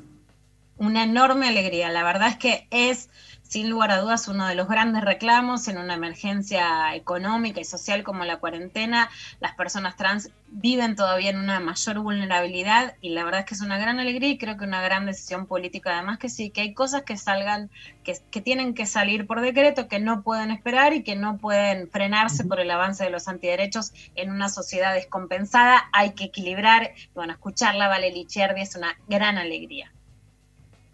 Una 0.78 1.06
enorme 1.06 1.48
alegría, 1.48 1.90
la 1.90 2.04
verdad 2.04 2.28
es 2.28 2.38
que 2.38 2.68
es 2.70 3.10
sin 3.50 3.68
lugar 3.68 3.90
a 3.92 4.00
dudas 4.00 4.28
uno 4.28 4.46
de 4.46 4.54
los 4.54 4.68
grandes 4.68 5.04
reclamos 5.04 5.68
en 5.68 5.80
una 5.80 5.96
emergencia 5.96 6.94
económica 6.94 7.60
y 7.60 7.66
social 7.66 8.04
como 8.04 8.24
la 8.24 8.38
cuarentena. 8.38 9.10
Las 9.40 9.56
personas 9.56 9.96
trans 9.96 10.30
viven 10.50 10.96
todavía 10.96 11.32
en 11.32 11.40
una 11.40 11.60
mayor 11.60 11.98
vulnerabilidad 12.00 12.96
y 13.02 13.10
la 13.10 13.24
verdad 13.24 13.40
es 13.40 13.46
que 13.48 13.56
es 13.56 13.62
una 13.62 13.80
gran 13.80 14.00
alegría 14.00 14.30
y 14.30 14.38
creo 14.38 14.56
que 14.56 14.66
una 14.66 14.84
gran 14.84 15.08
decisión 15.08 15.48
política 15.48 15.96
además 15.96 16.20
que 16.20 16.30
sí, 16.30 16.52
que 16.52 16.62
hay 16.62 16.76
cosas 16.76 17.02
que 17.02 17.18
salgan, 17.18 17.72
que, 18.04 18.20
que 18.30 18.40
tienen 18.40 18.76
que 18.76 18.86
salir 18.86 19.26
por 19.26 19.42
decreto, 19.42 19.88
que 19.88 20.00
no 20.00 20.22
pueden 20.22 20.52
esperar 20.52 20.94
y 20.94 21.02
que 21.02 21.16
no 21.16 21.40
pueden 21.40 21.90
frenarse 21.90 22.46
por 22.46 22.60
el 22.60 22.70
avance 22.70 23.04
de 23.04 23.10
los 23.10 23.28
antiderechos 23.28 23.94
en 24.14 24.30
una 24.30 24.50
sociedad 24.50 24.94
descompensada. 24.94 25.90
Hay 25.92 26.12
que 26.12 26.26
equilibrar. 26.26 26.92
Bueno, 27.16 27.34
escucharla, 27.34 27.88
Vale 27.88 28.12
Lichardi, 28.12 28.62
es 28.62 28.76
una 28.76 28.96
gran 29.08 29.40
alegría. 29.40 29.92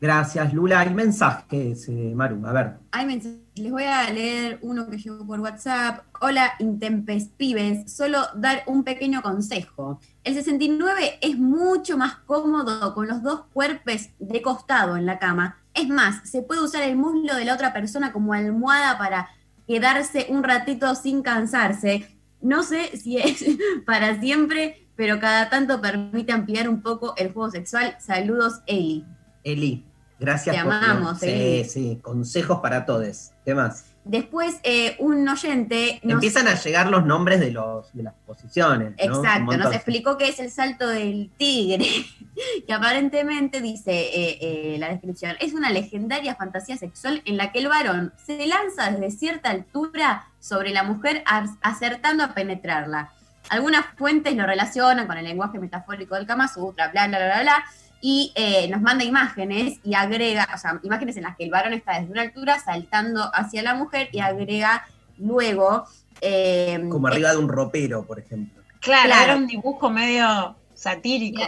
Gracias, 0.06 0.54
Lula. 0.54 0.82
Hay 0.82 0.94
mensajes, 0.94 1.90
eh, 1.90 2.14
Maru, 2.14 2.46
a 2.46 2.52
ver. 2.52 2.74
Hay 2.92 3.08
mensajes. 3.08 3.40
Les 3.56 3.72
voy 3.72 3.86
a 3.86 4.08
leer 4.12 4.60
uno 4.62 4.88
que 4.88 5.00
llegó 5.00 5.26
por 5.26 5.40
WhatsApp. 5.40 6.06
Hola, 6.22 6.54
Intempestives. 6.60 7.92
Solo 7.92 8.20
dar 8.36 8.62
un 8.68 8.84
pequeño 8.84 9.24
consejo. 9.24 10.00
El 10.24 10.36
69 10.36 11.18
es 11.22 11.40
mucho 11.40 11.98
más 11.98 12.18
cómodo 12.18 12.94
con 12.94 13.08
los 13.08 13.24
dos 13.24 13.46
cuerpos 13.52 14.10
de 14.20 14.44
costado 14.44 14.96
en 14.96 15.08
la 15.08 15.18
cama. 15.18 15.58
Es 15.74 15.90
más, 15.90 16.30
se 16.30 16.44
puede 16.44 16.64
usar 16.64 16.84
el 16.84 16.98
muslo 16.98 17.36
de 17.36 17.46
la 17.46 17.56
otra 17.56 17.74
persona 17.74 18.14
como 18.14 18.34
almohada 18.34 19.00
para 19.00 19.30
quedarse 19.66 20.28
un 20.30 20.44
ratito 20.44 20.94
sin 20.94 21.24
cansarse. 21.24 22.16
No 22.42 22.62
sé 22.62 22.96
si 22.96 23.18
es 23.18 23.44
para 23.88 24.20
siempre, 24.22 24.88
pero 24.96 25.20
cada 25.20 25.50
tanto 25.50 25.82
permite 25.82 26.32
ampliar 26.32 26.70
un 26.70 26.84
poco 26.84 27.16
el 27.18 27.34
juego 27.34 27.50
sexual. 27.50 27.96
Saludos, 28.00 28.62
Eli. 28.68 29.04
Eli, 29.44 29.84
gracias 30.20 30.56
Te 30.56 30.64
por 30.64 30.74
amamos, 30.74 31.20
sí, 31.20 31.64
sí, 31.66 32.00
consejos 32.02 32.60
para 32.62 32.86
todos. 32.86 33.32
¿Qué 33.44 33.54
más? 33.56 33.86
Después, 34.04 34.58
eh, 34.62 34.96
un 35.00 35.28
oyente. 35.28 36.00
nos- 36.04 36.14
Empiezan 36.14 36.48
a 36.48 36.54
llegar 36.54 36.90
los 36.92 37.06
nombres 37.06 37.40
de 37.40 37.50
los 37.52 37.92
de 37.94 38.04
las 38.04 38.14
posiciones. 38.26 38.94
Exacto, 38.98 39.58
nos 39.58 39.74
explicó 39.74 40.16
qué 40.18 40.28
es 40.30 40.40
el 40.40 40.52
salto 40.52 40.88
del 40.88 41.32
tigre, 41.38 41.86
que 42.68 42.74
aparentemente 42.74 43.62
dice 43.62 43.92
eh, 43.92 44.38
eh, 44.42 44.78
la 44.78 44.90
descripción, 44.90 45.36
es 45.40 45.54
una 45.54 45.72
legendaria 45.72 46.36
fantasía 46.36 46.78
sexual 46.78 47.24
en 47.26 47.38
la 47.38 47.52
que 47.52 47.60
el 47.60 47.68
varón 47.68 48.14
se 48.24 48.46
lanza 48.46 48.92
desde 48.92 49.10
cierta 49.10 49.50
altura 49.50 50.28
sobre 50.40 50.70
la 50.70 50.84
mujer 50.84 51.24
acertando 51.62 52.24
a 52.24 52.34
penetrarla. 52.36 53.10
Algunas 53.50 53.86
fuentes 53.96 54.36
lo 54.36 54.46
relacionan 54.46 55.08
con 55.08 55.18
el 55.18 55.26
lenguaje 55.26 55.60
metafórico 55.60 56.16
del 56.16 56.26
Kama 56.28 56.48
Sutra, 56.48 56.90
bla, 56.90 57.08
bla, 57.08 57.18
bla, 57.18 57.28
bla, 57.28 57.42
bla, 57.42 57.66
y 58.02 58.32
eh, 58.36 58.68
nos 58.70 58.82
manda 58.82 59.04
imágenes 59.04 59.80
y 59.84 59.96
agrega, 59.96 60.48
o 60.54 60.58
sea, 60.58 60.80
imágenes 60.84 61.18
en 61.18 61.24
las 61.24 61.36
que 61.38 61.44
el 61.46 61.50
varón 61.52 61.74
está 61.74 62.00
desde 62.00 62.12
una 62.12 62.22
altura 62.22 62.60
saltando 62.60 63.30
hacia 63.34 63.64
la 63.64 63.74
mujer 63.74 64.10
y 64.12 64.20
agrega 64.20 64.86
luego... 65.18 65.86
eh, 66.22 66.84
Como 66.90 67.08
arriba 67.08 67.32
de 67.32 67.38
un 67.38 67.50
ropero, 67.50 68.06
por 68.06 68.20
ejemplo. 68.20 68.62
Claro, 68.80 69.06
Claro. 69.08 69.24
era 69.24 69.36
un 69.38 69.48
dibujo 69.48 69.90
medio 69.90 70.56
satírico. 70.74 71.42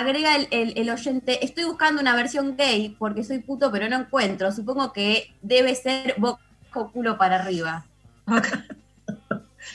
Agrega 0.00 0.36
el, 0.36 0.48
el- 0.50 0.78
el 0.78 0.90
oyente, 0.90 1.44
estoy 1.44 1.64
buscando 1.64 2.00
una 2.00 2.14
versión 2.16 2.56
gay 2.56 2.96
porque 2.98 3.22
soy 3.24 3.38
puto 3.40 3.70
pero 3.72 3.88
no 3.88 3.96
encuentro. 3.96 4.50
Supongo 4.52 4.92
que 4.92 5.34
debe 5.42 5.74
ser 5.74 6.14
boca 6.18 6.40
o 6.74 6.90
culo 6.90 7.16
para 7.16 7.36
arriba. 7.36 7.84
Encantó. 8.26 8.74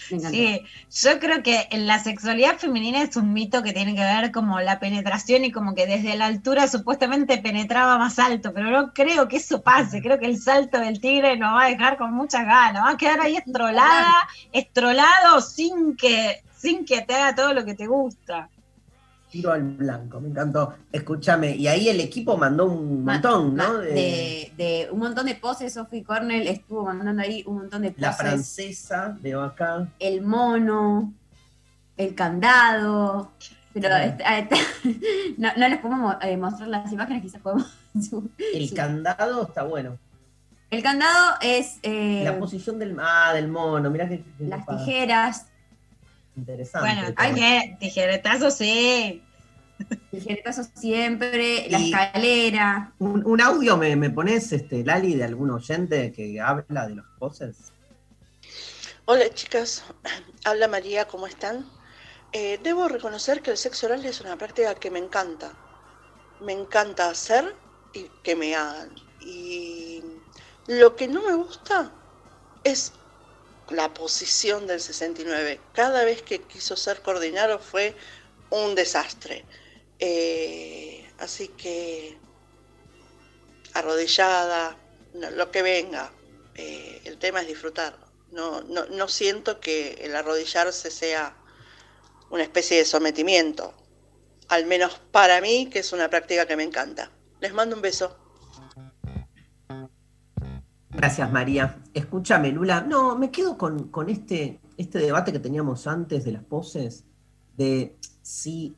Sí, 0.10 0.64
yo 1.02 1.20
creo 1.20 1.44
que 1.44 1.68
la 1.72 2.00
sexualidad 2.00 2.58
femenina 2.58 3.02
es 3.02 3.16
un 3.16 3.34
mito 3.34 3.64
que 3.64 3.74
tiene 3.74 3.96
que 3.96 4.02
ver 4.02 4.32
como 4.32 4.60
la 4.60 4.80
penetración 4.80 5.46
y 5.46 5.52
como 5.52 5.76
que 5.76 5.86
desde 5.86 6.16
la 6.16 6.26
altura 6.26 6.68
supuestamente 6.68 7.38
penetraba 7.38 7.98
más 7.98 8.20
alto, 8.20 8.54
pero 8.54 8.70
no 8.72 8.94
creo 8.94 9.28
que 9.28 9.38
eso 9.38 9.62
pase, 9.62 10.02
creo 10.02 10.20
que 10.20 10.26
el 10.26 10.40
salto 10.40 10.80
del 10.80 11.00
tigre 11.00 11.38
nos 11.38 11.56
va 11.56 11.66
a 11.66 11.70
dejar 11.70 11.98
con 11.98 12.14
muchas 12.14 12.46
ganas, 12.46 12.84
va 12.84 12.92
a 12.92 12.98
quedar 12.98 13.22
ahí 13.22 13.38
estrolada, 13.38 14.14
estrolado 14.52 15.42
sin 15.42 15.96
que, 15.96 16.44
sin 16.56 16.86
que 16.86 17.02
te 17.02 17.16
haga 17.16 17.36
todo 17.36 17.54
lo 17.54 17.66
que 17.66 17.76
te 17.76 17.88
gusta. 17.88 18.50
Tiro 19.30 19.52
al 19.52 19.62
blanco, 19.64 20.20
me 20.20 20.30
encantó. 20.30 20.74
Escúchame, 20.92 21.56
y 21.56 21.68
ahí 21.68 21.88
el 21.88 22.00
equipo 22.00 22.36
mandó 22.36 22.66
un 22.66 23.04
montón, 23.04 23.56
ma- 23.56 23.64
¿no? 23.68 23.74
De, 23.78 24.52
de 24.58 24.88
un 24.92 25.00
montón 25.00 25.28
de 25.28 25.36
poses, 25.36 25.74
Sophie 25.74 26.04
Cornell 26.04 26.48
estuvo 26.48 26.84
mandando 26.86 27.22
ahí 27.22 27.44
un 27.46 27.58
montón 27.60 27.84
de 27.84 27.94
La 27.98 28.10
poses. 28.12 28.18
francesa, 28.26 29.18
veo 29.22 29.42
acá. 29.44 29.88
El 30.00 30.22
mono, 30.24 31.14
el 31.98 32.16
candado. 32.16 33.32
Pero 33.72 33.90
ah, 33.94 34.48
no, 35.38 35.50
no 35.56 35.68
les 35.70 35.78
podemos 35.80 36.16
eh, 36.24 36.36
mostrar 36.38 36.68
las 36.70 36.92
imágenes, 36.92 37.22
quizás 37.22 37.40
podemos. 37.42 37.72
El 38.54 38.74
candado 38.74 39.44
está 39.44 39.64
bueno. 39.64 39.98
El 40.72 40.82
candado 40.84 41.36
es 41.42 41.78
eh, 41.84 42.22
La 42.26 42.38
posición 42.40 42.78
del, 42.80 42.96
ah, 43.00 43.32
del 43.34 43.48
mono, 43.48 43.90
mirá 43.90 44.08
que, 44.10 44.24
que 44.38 44.46
las 44.46 44.66
tijeras, 44.66 45.48
Interesante. 46.40 46.88
Bueno, 46.90 47.16
tije- 47.16 47.78
tijeretazo 47.80 48.52
sí. 48.52 49.22
tijeretazo 50.12 50.64
siempre, 50.76 51.68
la 51.70 51.78
escalera. 51.80 52.94
Un, 53.00 53.26
un 53.26 53.42
audio 53.42 53.78
me, 53.78 53.96
me 53.96 54.10
pones, 54.10 54.52
este, 54.52 54.84
Lali, 54.84 55.16
de 55.16 55.24
algún 55.24 55.52
oyente 55.52 56.12
que 56.12 56.40
habla 56.40 56.88
de 56.88 56.96
los 56.96 57.06
poses. 57.18 57.72
Hola 59.06 59.30
chicas, 59.34 59.84
habla 60.46 60.68
María, 60.68 61.08
¿cómo 61.08 61.26
están? 61.28 61.66
Eh, 62.32 62.60
debo 62.62 62.88
reconocer 62.88 63.42
que 63.42 63.52
el 63.52 63.58
sexo 63.58 63.88
oral 63.88 64.06
es 64.06 64.22
una 64.22 64.38
práctica 64.38 64.76
que 64.76 64.92
me 64.92 65.00
encanta. 65.00 65.52
Me 66.42 66.54
encanta 66.54 67.10
hacer 67.10 67.56
y 67.94 68.04
que 68.24 68.36
me 68.36 68.56
hagan. 68.56 68.94
Y 69.20 70.04
lo 70.68 70.96
que 70.96 71.08
no 71.08 71.22
me 71.24 71.34
gusta 71.34 71.92
es 72.64 72.94
la 73.72 73.94
posición 73.94 74.68
del 74.68 74.82
69. 74.82 75.60
Cada 75.74 76.04
vez 76.04 76.22
que 76.22 76.42
quiso 76.42 76.76
ser 76.76 77.02
coordinado 77.02 77.60
fue 77.60 77.96
un 78.50 78.76
desastre. 78.76 79.46
Eh, 80.00 81.10
así 81.20 81.50
que 81.50 82.18
arrodillada, 83.74 84.78
lo 85.14 85.52
que 85.52 85.62
venga. 85.62 86.12
Eh, 86.56 87.02
el 87.06 87.18
tema 87.18 87.42
es 87.42 87.48
disfrutar. 87.48 87.98
No, 88.32 88.62
no, 88.62 88.86
no 88.86 89.08
siento 89.08 89.60
que 89.60 89.94
el 90.02 90.16
arrodillarse 90.16 90.92
sea 90.92 91.36
una 92.30 92.44
especie 92.44 92.78
de 92.78 92.86
sometimiento. 92.86 93.74
Al 94.48 94.66
menos 94.66 95.00
para 95.12 95.42
mí, 95.42 95.70
que 95.70 95.80
es 95.80 95.94
una 95.94 96.10
práctica 96.10 96.46
que 96.46 96.56
me 96.56 96.64
encanta. 96.64 97.12
Les 97.40 97.54
mando 97.54 97.76
un 97.76 97.82
beso. 97.82 98.18
Gracias, 100.92 101.32
María. 101.32 101.82
Escúchame, 101.94 102.52
Lula. 102.52 102.82
No, 102.82 103.16
me 103.16 103.30
quedo 103.30 103.58
con, 103.58 103.90
con 103.90 104.10
este, 104.10 104.60
este 104.76 105.00
debate 105.00 105.32
que 105.32 105.40
teníamos 105.40 105.86
antes 105.86 106.26
de 106.26 106.32
las 106.32 106.44
poses, 106.44 107.06
de 107.56 107.96
si, 108.22 108.76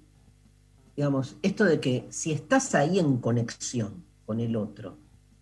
digamos, 0.95 1.38
esto 1.41 1.64
de 1.64 1.80
que 1.80 2.07
si 2.09 2.34
estás 2.34 2.76
ahí 2.76 2.99
en 2.99 3.18
conexión 3.18 4.03
con 4.26 4.41
el 4.41 4.57
otro, 4.57 4.97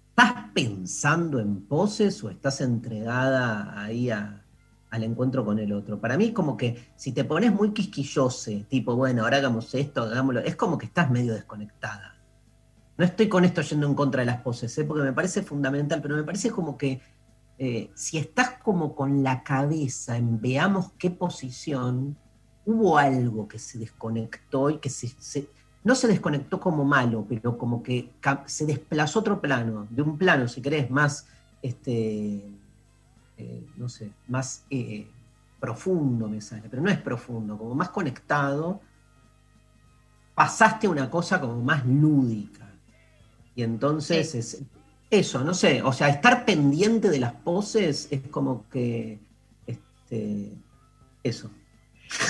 ¿estás 0.10 0.52
pensando 0.54 1.40
en 1.40 1.62
poses 1.66 2.24
o 2.24 2.30
estás 2.30 2.62
entregada 2.62 3.82
ahí 3.82 4.12
al 4.12 5.04
encuentro 5.04 5.44
con 5.44 5.58
el 5.58 5.74
otro? 5.74 6.00
Para 6.00 6.18
mí 6.18 6.26
es 6.26 6.32
como 6.34 6.56
que 6.56 6.92
si 6.96 7.14
te 7.14 7.24
pones 7.24 7.52
muy 7.52 7.74
quisquillose, 7.74 8.66
tipo, 8.70 8.96
bueno, 8.96 9.24
ahora 9.24 9.38
hagamos 9.38 9.74
esto, 9.74 10.04
hagámoslo, 10.04 10.42
es 10.42 10.56
como 10.56 10.78
que 10.78 10.86
estás 10.86 11.10
medio 11.10 11.34
desconectada. 11.34 12.19
No 13.00 13.06
estoy 13.06 13.30
con 13.30 13.46
esto 13.46 13.62
yendo 13.62 13.88
en 13.88 13.96
contra 13.96 14.20
de 14.20 14.26
las 14.26 14.42
poses, 14.42 14.78
¿eh? 14.78 14.84
porque 14.84 15.04
me 15.04 15.14
parece 15.14 15.42
fundamental, 15.42 16.02
pero 16.02 16.18
me 16.18 16.24
parece 16.24 16.52
como 16.52 16.78
que 16.78 17.00
eh, 17.58 17.90
si 17.96 18.18
estás 18.18 18.58
como 18.62 18.94
con 18.94 19.24
la 19.24 19.42
cabeza 19.42 20.18
en 20.18 20.42
veamos 20.42 20.92
qué 20.98 21.10
posición, 21.10 22.18
hubo 22.66 22.98
algo 22.98 23.48
que 23.48 23.58
se 23.58 23.78
desconectó 23.78 24.70
y 24.70 24.80
que 24.80 24.90
se, 24.90 25.48
no 25.82 25.96
se 25.96 26.10
desconectó 26.10 26.60
como 26.60 26.84
malo, 26.84 27.26
pero 27.30 27.58
como 27.58 27.82
que 27.82 28.12
se 28.48 28.66
desplazó 28.66 29.20
otro 29.20 29.40
plano, 29.40 29.88
de 29.90 30.02
un 30.02 30.18
plano, 30.18 30.50
si 30.50 30.62
querés, 30.62 30.92
más, 30.92 31.26
este, 31.62 32.52
eh, 33.38 33.66
no 33.78 33.88
sé, 33.88 34.12
más 34.28 34.66
profundo 35.58 36.28
me 36.28 36.42
sale, 36.42 36.68
pero 36.70 36.82
no 36.82 36.90
es 36.90 37.00
profundo, 37.00 37.58
como 37.58 37.76
más 37.76 37.92
conectado, 37.92 38.82
pasaste 40.36 40.88
a 40.88 40.90
una 40.90 41.10
cosa 41.10 41.40
como 41.40 41.64
más 41.64 41.86
lúdica. 41.86 42.59
Y 43.56 43.64
entonces 43.64 44.36
es 44.36 44.62
eso, 45.10 45.44
no 45.44 45.54
sé, 45.54 45.82
o 45.82 45.92
sea, 45.92 46.10
estar 46.10 46.46
pendiente 46.46 47.10
de 47.10 47.20
las 47.20 47.34
poses 47.34 48.08
es 48.12 48.22
como 48.30 48.70
que, 48.70 49.18
este, 49.66 50.52
eso. 51.24 51.50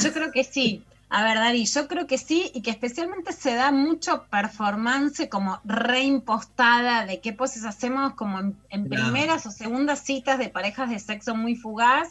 Yo 0.02 0.14
creo 0.14 0.32
que 0.32 0.44
sí. 0.44 0.84
A 1.12 1.24
ver, 1.24 1.38
Dari, 1.38 1.66
yo 1.66 1.88
creo 1.88 2.06
que 2.06 2.20
sí, 2.20 2.52
y 2.54 2.62
que 2.62 2.70
especialmente 2.70 3.34
se 3.34 3.56
da 3.56 3.72
mucho 3.72 4.26
performance 4.30 5.28
como 5.28 5.60
reimpostada 5.66 7.08
de 7.08 7.20
qué 7.20 7.34
poses 7.34 7.66
hacemos 7.66 8.14
como 8.14 8.40
en, 8.40 8.90
primeras 8.90 9.48
o 9.48 9.52
segundas 9.52 10.04
citas 10.06 10.38
de 10.38 10.50
parejas 10.50 10.92
de 10.92 11.00
sexo 11.00 11.36
muy 11.36 11.56
fugaz, 11.56 12.10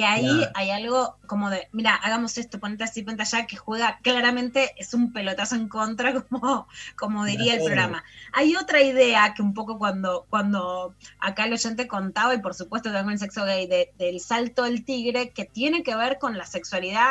que 0.00 0.06
ahí 0.06 0.26
Claro. 0.38 0.52
hay 0.54 0.70
algo 0.70 1.18
como 1.26 1.50
de, 1.50 1.68
mira, 1.72 1.94
hagamos 1.94 2.38
esto, 2.38 2.58
ponete 2.60 2.84
así, 2.84 3.02
ponte 3.02 3.22
allá, 3.22 3.46
que 3.46 3.56
juega 3.56 3.98
claramente, 4.02 4.72
es 4.78 4.94
un 4.94 5.12
pelotazo 5.12 5.56
en 5.56 5.68
contra, 5.68 6.12
como, 6.28 6.66
como 6.96 7.24
diría 7.24 7.54
el 7.54 7.62
programa. 7.62 8.02
Hay 8.32 8.56
otra 8.56 8.80
idea 8.82 9.34
que 9.34 9.42
un 9.42 9.54
poco 9.54 9.78
cuando, 9.78 10.26
cuando 10.30 10.94
acá 11.18 11.44
el 11.44 11.52
oyente 11.52 11.86
contaba, 11.88 12.34
y 12.34 12.38
por 12.40 12.54
supuesto 12.54 12.92
también 12.92 13.14
el 13.14 13.18
sexo 13.18 13.44
gay, 13.44 13.66
de- 13.66 13.90
del 13.98 14.20
salto 14.20 14.64
del 14.64 14.84
tigre, 14.84 15.30
que 15.32 15.44
tiene 15.44 15.82
que 15.82 15.96
ver 15.96 16.18
con 16.18 16.38
la 16.38 16.46
sexualidad 16.46 17.10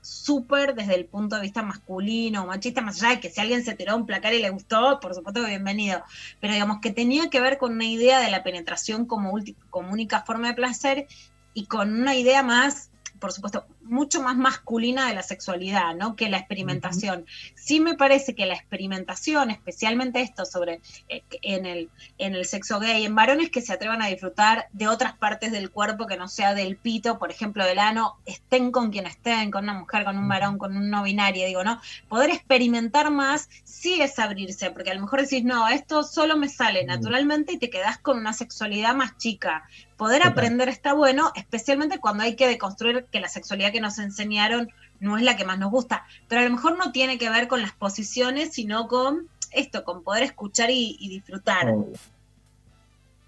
súper 0.00 0.74
desde 0.74 0.96
el 0.96 1.06
punto 1.06 1.36
de 1.36 1.42
vista 1.42 1.62
masculino 1.62 2.42
o 2.42 2.46
machista, 2.46 2.80
más 2.80 3.00
allá 3.02 3.14
de 3.14 3.20
que 3.20 3.30
si 3.30 3.40
alguien 3.40 3.64
se 3.64 3.74
tiró 3.74 3.96
un 3.96 4.06
placar 4.06 4.34
y 4.34 4.42
le 4.42 4.50
gustó, 4.50 4.98
por 5.00 5.14
supuesto 5.14 5.40
que 5.42 5.48
bienvenido, 5.50 6.02
pero 6.40 6.52
digamos 6.52 6.78
que 6.80 6.90
tenía 6.92 7.30
que 7.30 7.40
ver 7.40 7.56
con 7.58 7.72
una 7.72 7.84
idea 7.86 8.20
de 8.20 8.30
la 8.30 8.42
penetración 8.42 9.06
como, 9.06 9.32
como 9.70 9.92
única 9.92 10.22
forma 10.22 10.48
de 10.48 10.54
placer 10.54 11.06
y 11.54 11.66
con 11.66 11.92
una 12.00 12.14
idea 12.14 12.42
más, 12.42 12.90
por 13.18 13.32
supuesto, 13.32 13.66
mucho 13.84 14.22
más 14.22 14.36
masculina 14.36 15.08
de 15.08 15.14
la 15.14 15.22
sexualidad, 15.22 15.94
¿no? 15.94 16.16
Que 16.16 16.28
la 16.28 16.38
experimentación. 16.38 17.26
Sí 17.54 17.80
me 17.80 17.94
parece 17.94 18.34
que 18.34 18.46
la 18.46 18.54
experimentación, 18.54 19.50
especialmente 19.50 20.20
esto 20.20 20.44
sobre 20.44 20.80
eh, 21.08 21.22
en 21.42 21.66
el, 21.66 21.90
en 22.18 22.34
el 22.34 22.44
sexo 22.44 22.80
gay, 22.80 23.04
en 23.04 23.14
varones 23.14 23.50
que 23.50 23.60
se 23.60 23.72
atrevan 23.72 24.02
a 24.02 24.06
disfrutar 24.06 24.66
de 24.72 24.88
otras 24.88 25.16
partes 25.16 25.52
del 25.52 25.70
cuerpo 25.70 26.06
que 26.06 26.16
no 26.16 26.28
sea 26.28 26.54
del 26.54 26.76
pito, 26.76 27.18
por 27.18 27.30
ejemplo, 27.30 27.64
del 27.64 27.78
ano, 27.78 28.16
estén 28.26 28.70
con 28.70 28.90
quien 28.90 29.06
estén, 29.06 29.50
con 29.50 29.64
una 29.64 29.74
mujer, 29.74 30.04
con 30.04 30.18
un 30.18 30.28
varón, 30.28 30.58
con 30.58 30.76
un 30.76 30.90
no 30.90 31.02
binario, 31.02 31.46
digo, 31.46 31.64
¿no? 31.64 31.80
Poder 32.08 32.30
experimentar 32.30 33.10
más 33.10 33.48
sí 33.64 34.00
es 34.00 34.18
abrirse, 34.18 34.70
porque 34.70 34.90
a 34.90 34.94
lo 34.94 35.00
mejor 35.00 35.22
decís, 35.22 35.44
no, 35.44 35.68
esto 35.68 36.02
solo 36.02 36.36
me 36.36 36.48
sale 36.48 36.84
naturalmente 36.84 37.52
y 37.52 37.58
te 37.58 37.70
quedás 37.70 37.98
con 37.98 38.18
una 38.18 38.32
sexualidad 38.32 38.94
más 38.94 39.16
chica. 39.16 39.68
Poder 39.96 40.22
Total. 40.22 40.32
aprender 40.32 40.68
está 40.68 40.94
bueno, 40.94 41.32
especialmente 41.34 41.98
cuando 41.98 42.24
hay 42.24 42.34
que 42.34 42.48
deconstruir 42.48 43.06
que 43.10 43.20
la 43.20 43.28
sexualidad 43.28 43.71
que 43.72 43.80
nos 43.80 43.98
enseñaron 43.98 44.68
no 45.00 45.18
es 45.18 45.24
la 45.24 45.36
que 45.36 45.44
más 45.44 45.58
nos 45.58 45.72
gusta, 45.72 46.04
pero 46.28 46.42
a 46.42 46.44
lo 46.44 46.50
mejor 46.50 46.78
no 46.78 46.92
tiene 46.92 47.18
que 47.18 47.28
ver 47.28 47.48
con 47.48 47.60
las 47.60 47.72
posiciones, 47.72 48.52
sino 48.52 48.86
con 48.86 49.26
esto, 49.50 49.82
con 49.82 50.04
poder 50.04 50.22
escuchar 50.22 50.70
y, 50.70 50.96
y 51.00 51.08
disfrutar. 51.08 51.68
Obvio. 51.68 51.98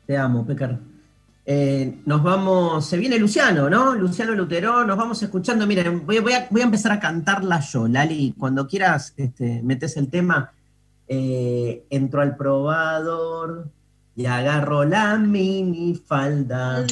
Te 0.07 0.17
amo, 0.17 0.47
Pecar. 0.47 0.79
Eh, 1.47 2.01
nos 2.07 2.23
vamos, 2.23 2.87
se 2.87 2.97
viene 2.97 3.19
Luciano, 3.19 3.69
¿no? 3.69 3.95
Luciano 3.95 4.33
Lutero, 4.33 4.85
nos 4.85 4.97
vamos 4.97 5.23
escuchando. 5.23 5.67
Miren, 5.67 6.07
voy, 6.07 6.21
voy 6.21 6.33
a, 6.33 6.47
voy 6.51 6.63
a 6.63 6.65
empezar 6.65 6.93
a 6.93 7.01
cantarla 7.01 7.61
yo, 7.61 7.87
Lali. 7.87 8.35
Cuando 8.39 8.67
quieras, 8.67 9.13
este, 9.17 9.63
metes 9.63 9.97
el 9.97 10.09
tema. 10.09 10.53
Eh, 11.07 11.85
entro 11.91 12.23
al 12.23 12.35
probador 12.37 13.69
y 14.17 14.25
agarro 14.25 14.85
la 14.85 15.17
minifalda. 15.19 16.87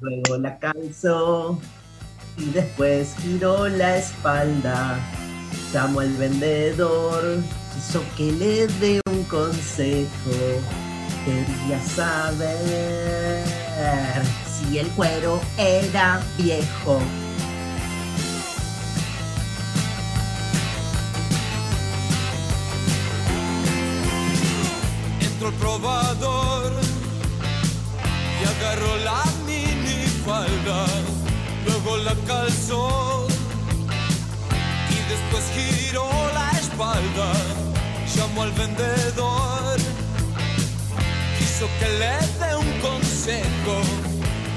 Luego 0.00 0.38
la 0.38 0.58
calzo 0.58 1.60
y 2.40 2.50
después 2.50 3.14
giro 3.20 3.68
la 3.68 3.98
espalda. 3.98 4.98
Llamo 5.72 6.00
al 6.00 6.12
vendedor, 6.14 7.38
quiso 7.74 8.02
que 8.16 8.32
le 8.32 8.66
dé 8.66 9.00
un 9.08 9.22
consejo. 9.24 10.08
Quería 11.24 11.80
saber 11.82 13.44
si 14.46 14.78
el 14.78 14.88
cuero 14.88 15.40
era 15.58 16.20
viejo. 16.38 17.00
Entro 25.20 25.48
al 25.48 25.54
probador 25.54 26.72
y 28.40 28.44
agarro 28.44 28.96
la 29.04 29.24
minifalda, 29.46 30.86
luego 30.86 31.09
la 32.04 32.14
calzo 32.26 33.26
y 34.90 34.98
después 35.10 35.44
giro 35.54 36.08
la 36.34 36.50
espalda. 36.58 37.32
Llamo 38.16 38.42
al 38.42 38.52
vendedor, 38.52 39.76
quiso 41.38 41.66
que 41.78 41.88
le 42.00 42.16
dé 42.40 42.56
un 42.56 42.80
consejo, 42.80 43.74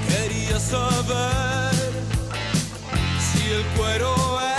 quería 0.08 0.58
saber 0.58 1.92
si 3.26 3.40
el 3.52 3.64
cuero 3.76 4.40
era 4.40 4.53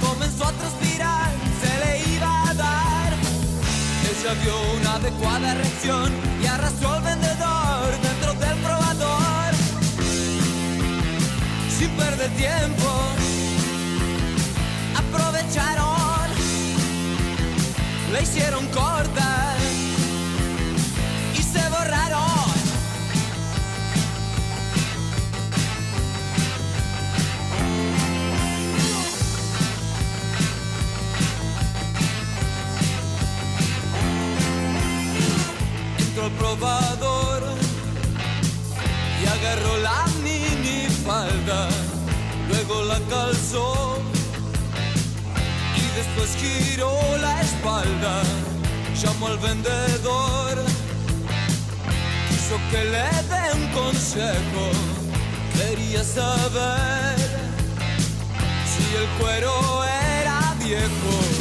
comenzó 0.00 0.44
a 0.46 0.52
transpirar, 0.52 1.30
se 1.60 1.78
le 1.84 2.14
iba 2.16 2.48
a 2.48 2.54
dar. 2.54 3.12
Ella 4.10 4.34
dio 4.42 4.72
una 4.80 4.94
adecuada 4.94 5.54
reacción 5.54 6.10
y 6.42 6.46
arrastró 6.46 6.90
al 6.90 7.02
vendedor 7.02 8.00
dentro 8.02 8.32
del 8.34 8.58
probador. 8.60 9.54
Sin 11.78 11.90
perder 11.90 12.30
tiempo, 12.30 12.90
aprovecharon, 14.96 16.30
le 18.12 18.22
hicieron 18.22 18.66
corta 18.68 19.63
otro 36.24 36.36
probador. 36.38 37.42
Y 39.22 39.26
agarró 39.26 39.76
la 39.78 40.04
mini 40.22 40.88
falda, 41.04 41.68
luego 42.48 42.84
la 42.84 42.98
calzó. 43.10 43.98
Y 45.76 45.96
después 45.96 46.36
giró 46.36 46.92
la 47.20 47.40
espalda, 47.40 48.22
llamó 49.00 49.28
al 49.28 49.38
vendedor, 49.38 50.64
quiso 52.28 52.56
que 52.70 52.84
le 52.84 53.08
dé 53.30 53.44
un 53.54 53.66
consejo, 53.72 54.64
quería 55.54 56.04
saber 56.04 57.16
si 58.70 58.96
el 58.96 59.06
cuero 59.18 59.84
era 59.84 60.54
viejo. 60.62 61.33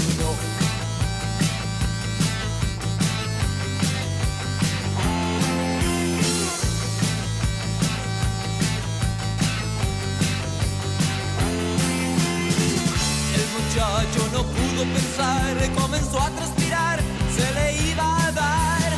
Muchacho 13.74 14.30
no 14.32 14.44
pudo 14.44 14.84
pensar, 14.94 15.72
comenzó 15.76 16.22
a 16.22 16.30
transpirar, 16.30 17.00
se 17.36 17.54
le 17.54 17.90
iba 17.90 18.28
a 18.28 18.32
dar. 18.32 18.94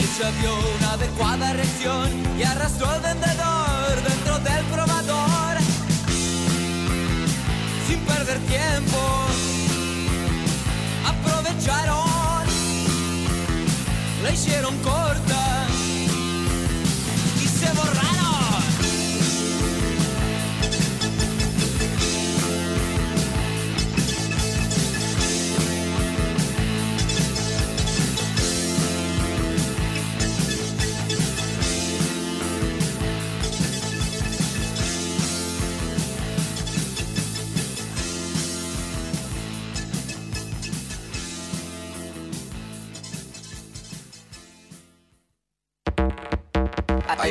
Ella 0.00 0.30
vio 0.38 0.54
una 0.76 0.92
adecuada 0.92 1.52
reacción 1.54 2.10
y 2.38 2.42
arrastró 2.42 2.90
al 2.90 3.00
vendedor 3.00 4.02
dentro 4.06 4.38
del 4.40 4.64
probador. 4.66 5.56
Sin 7.86 8.00
perder 8.00 8.38
tiempo, 8.40 8.98
aprovecharon, 11.06 12.44
la 14.22 14.30
hicieron 14.30 14.76
corta 14.82 15.65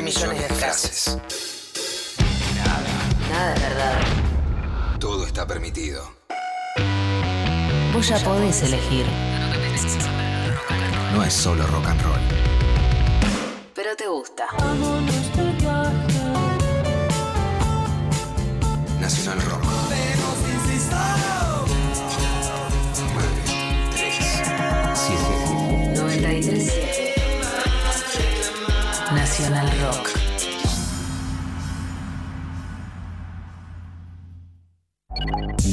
millones 0.06 0.40
de 0.40 0.54
frases. 0.54 1.18
Nada. 2.64 3.28
Nada 3.28 3.54
de 3.54 3.60
verdad. 3.60 4.00
Todo 5.00 5.26
está 5.26 5.44
permitido. 5.48 6.08
Vos 7.92 8.06
ya 8.06 8.16
podés 8.20 8.62
elegir. 8.62 9.04
No 11.12 11.24
es 11.24 11.34
solo 11.34 11.66
rock 11.66 11.86
and 11.86 12.02
roll. 12.02 12.20
Pero 13.74 13.96
te 13.96 14.06
gusta. 14.06 14.46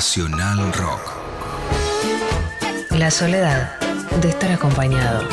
Nacional 0.00 0.72
Rock. 0.72 1.12
La 2.92 3.10
soledad 3.10 3.78
de 4.22 4.30
estar 4.30 4.50
acompañado. 4.50 5.28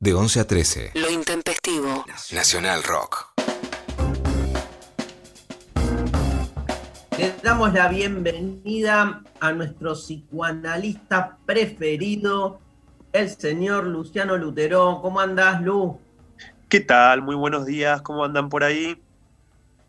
De 0.00 0.12
11 0.12 0.40
a 0.40 0.44
13. 0.48 0.90
Lo 0.94 1.08
intempestivo. 1.08 2.04
Nacional 2.32 2.82
Rock. 2.82 3.28
Le 7.16 7.32
damos 7.40 7.72
la 7.72 7.86
bienvenida 7.86 9.22
a 9.38 9.52
nuestro 9.52 9.94
psicoanalista 9.94 11.38
preferido, 11.46 12.58
el 13.12 13.30
señor 13.30 13.84
Luciano 13.84 14.36
Lutero. 14.36 14.98
¿Cómo 15.00 15.20
andás, 15.20 15.62
Lu? 15.62 16.00
¿Qué 16.68 16.80
tal? 16.80 17.22
Muy 17.22 17.34
buenos 17.36 17.66
días, 17.66 18.02
¿cómo 18.02 18.24
andan 18.24 18.48
por 18.48 18.64
ahí? 18.64 19.02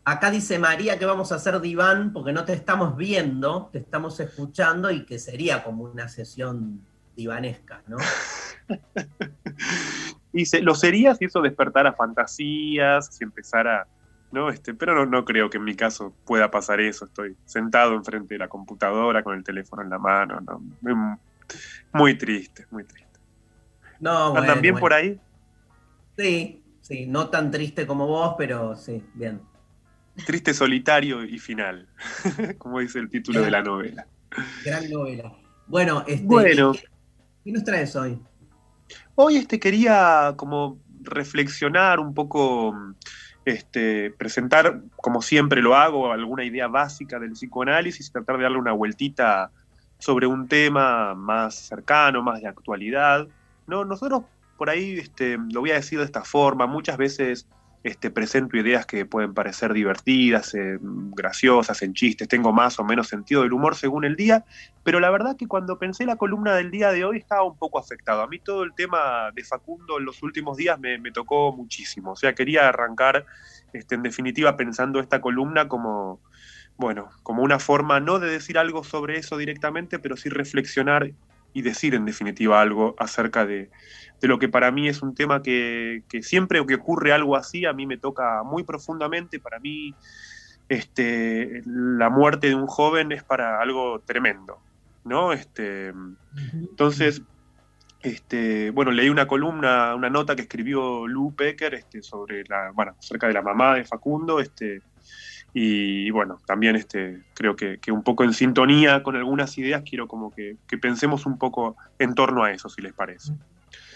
Acá 0.04 0.30
dice 0.30 0.58
María 0.58 0.98
que 0.98 1.04
vamos 1.06 1.30
a 1.30 1.36
hacer 1.36 1.60
diván 1.60 2.12
porque 2.12 2.32
no 2.32 2.44
te 2.44 2.52
estamos 2.54 2.96
viendo, 2.96 3.68
te 3.72 3.78
estamos 3.78 4.18
escuchando 4.20 4.90
y 4.90 5.04
que 5.06 5.18
sería 5.18 5.62
como 5.62 5.84
una 5.84 6.08
sesión 6.08 6.88
divanesca, 7.14 7.84
¿no? 7.86 7.98
Se- 10.44 10.62
lo 10.62 10.74
sería 10.74 11.14
si 11.14 11.26
eso 11.26 11.42
despertara 11.42 11.92
fantasías, 11.94 13.08
si 13.14 13.24
empezara, 13.24 13.88
¿no? 14.30 14.48
Este, 14.50 14.74
pero 14.74 14.94
no, 14.94 15.06
no 15.06 15.24
creo 15.24 15.50
que 15.50 15.58
en 15.58 15.64
mi 15.64 15.74
caso 15.76 16.16
pueda 16.24 16.50
pasar 16.50 16.80
eso. 16.80 17.04
Estoy 17.06 17.36
sentado 17.44 17.94
enfrente 17.94 18.34
de 18.34 18.38
la 18.38 18.48
computadora 18.48 19.22
con 19.22 19.36
el 19.36 19.44
teléfono 19.44 19.82
en 19.82 19.90
la 19.90 19.98
mano, 19.98 20.40
¿no? 20.40 20.60
Muy- 20.80 21.16
Muy 21.92 22.16
triste, 22.18 22.66
muy 22.70 22.84
triste. 22.86 23.18
No, 23.98 24.32
¿Andan 24.32 24.56
bueno, 24.56 24.62
bien 24.62 24.72
bueno. 24.72 24.78
por 24.78 24.92
ahí? 24.92 25.20
Sí, 26.16 26.59
sí, 26.90 27.06
no 27.06 27.28
tan 27.28 27.52
triste 27.52 27.86
como 27.86 28.06
vos, 28.08 28.34
pero 28.36 28.74
sí, 28.74 29.02
bien. 29.14 29.40
Triste, 30.26 30.52
solitario 30.52 31.24
y 31.24 31.38
final, 31.38 31.88
como 32.58 32.80
dice 32.80 32.98
el 32.98 33.08
título 33.08 33.42
de 33.42 33.50
la 33.50 33.62
novela. 33.62 34.06
Gran 34.64 34.90
novela. 34.90 35.32
Bueno, 35.68 36.04
este, 36.06 36.26
Bueno. 36.26 36.72
¿qué, 36.72 36.82
qué 37.44 37.52
nos 37.52 37.62
traes 37.62 37.94
hoy? 37.94 38.20
Hoy 39.14 39.36
este, 39.36 39.60
quería 39.60 40.34
como 40.36 40.80
reflexionar 41.02 42.00
un 42.00 42.12
poco, 42.12 42.74
este, 43.44 44.10
presentar, 44.10 44.82
como 44.96 45.22
siempre 45.22 45.62
lo 45.62 45.76
hago, 45.76 46.10
alguna 46.10 46.44
idea 46.44 46.66
básica 46.66 47.20
del 47.20 47.32
psicoanálisis 47.32 48.08
y 48.08 48.12
tratar 48.12 48.36
de 48.36 48.42
darle 48.42 48.58
una 48.58 48.72
vueltita 48.72 49.52
sobre 49.98 50.26
un 50.26 50.48
tema 50.48 51.14
más 51.14 51.54
cercano, 51.54 52.20
más 52.20 52.40
de 52.40 52.48
actualidad. 52.48 53.28
¿no? 53.68 53.84
Nosotros 53.84 54.24
por 54.60 54.68
ahí, 54.68 54.98
este, 54.98 55.38
lo 55.54 55.60
voy 55.60 55.70
a 55.70 55.76
decir 55.76 55.98
de 55.98 56.04
esta 56.04 56.22
forma, 56.22 56.66
muchas 56.66 56.98
veces 56.98 57.48
este, 57.82 58.10
presento 58.10 58.58
ideas 58.58 58.84
que 58.84 59.06
pueden 59.06 59.32
parecer 59.32 59.72
divertidas, 59.72 60.54
eh, 60.54 60.78
graciosas, 60.82 61.80
en 61.80 61.94
chistes, 61.94 62.28
tengo 62.28 62.52
más 62.52 62.78
o 62.78 62.84
menos 62.84 63.08
sentido 63.08 63.40
del 63.40 63.54
humor 63.54 63.74
según 63.74 64.04
el 64.04 64.16
día, 64.16 64.44
pero 64.84 65.00
la 65.00 65.08
verdad 65.08 65.34
que 65.38 65.46
cuando 65.46 65.78
pensé 65.78 66.04
la 66.04 66.16
columna 66.16 66.54
del 66.56 66.70
día 66.70 66.92
de 66.92 67.06
hoy 67.06 67.16
estaba 67.16 67.42
un 67.42 67.56
poco 67.56 67.78
afectado. 67.78 68.20
A 68.20 68.26
mí 68.26 68.38
todo 68.38 68.62
el 68.62 68.74
tema 68.74 69.30
de 69.34 69.44
Facundo 69.44 69.96
en 69.96 70.04
los 70.04 70.22
últimos 70.22 70.58
días 70.58 70.78
me, 70.78 70.98
me 70.98 71.10
tocó 71.10 71.56
muchísimo, 71.56 72.12
o 72.12 72.16
sea, 72.16 72.34
quería 72.34 72.68
arrancar 72.68 73.24
este, 73.72 73.94
en 73.94 74.02
definitiva 74.02 74.58
pensando 74.58 75.00
esta 75.00 75.22
columna 75.22 75.68
como, 75.68 76.20
bueno, 76.76 77.08
como 77.22 77.42
una 77.42 77.58
forma 77.58 77.98
no 77.98 78.18
de 78.18 78.30
decir 78.30 78.58
algo 78.58 78.84
sobre 78.84 79.16
eso 79.16 79.38
directamente, 79.38 79.98
pero 79.98 80.18
sí 80.18 80.28
reflexionar 80.28 81.12
y 81.52 81.62
decir 81.62 81.94
en 81.94 82.04
definitiva 82.04 82.60
algo 82.60 82.94
acerca 82.98 83.46
de, 83.46 83.70
de 84.20 84.28
lo 84.28 84.38
que 84.38 84.48
para 84.48 84.70
mí 84.70 84.88
es 84.88 85.02
un 85.02 85.14
tema 85.14 85.42
que, 85.42 86.02
que 86.08 86.22
siempre 86.22 86.64
que 86.66 86.74
ocurre 86.74 87.12
algo 87.12 87.36
así 87.36 87.64
a 87.64 87.72
mí 87.72 87.86
me 87.86 87.96
toca 87.96 88.42
muy 88.44 88.64
profundamente. 88.64 89.40
Para 89.40 89.58
mí 89.58 89.94
este, 90.70 91.62
la 91.66 92.10
muerte 92.10 92.48
de 92.48 92.54
un 92.54 92.66
joven 92.66 93.10
es 93.12 93.24
para 93.24 93.60
algo 93.60 94.00
tremendo, 94.00 94.60
¿no? 95.04 95.32
Este, 95.32 95.92
entonces, 96.54 97.22
este, 98.02 98.70
bueno, 98.70 98.92
leí 98.92 99.08
una 99.08 99.26
columna, 99.26 99.96
una 99.96 100.08
nota 100.08 100.36
que 100.36 100.42
escribió 100.42 101.08
Lou 101.08 101.34
Pecker 101.34 101.74
este, 101.74 102.02
sobre 102.02 102.44
la, 102.44 102.70
bueno, 102.72 102.94
acerca 102.96 103.26
de 103.26 103.32
la 103.32 103.42
mamá 103.42 103.74
de 103.74 103.84
Facundo, 103.84 104.38
este, 104.38 104.80
y 105.52 106.10
bueno, 106.10 106.38
también 106.46 106.76
este, 106.76 107.22
creo 107.34 107.56
que, 107.56 107.78
que 107.78 107.90
un 107.90 108.02
poco 108.02 108.22
en 108.22 108.32
sintonía 108.32 109.02
con 109.02 109.16
algunas 109.16 109.56
ideas, 109.58 109.82
quiero 109.88 110.06
como 110.06 110.32
que, 110.32 110.56
que 110.68 110.78
pensemos 110.78 111.26
un 111.26 111.38
poco 111.38 111.76
en 111.98 112.14
torno 112.14 112.44
a 112.44 112.52
eso, 112.52 112.68
si 112.68 112.82
les 112.82 112.92
parece. 112.92 113.32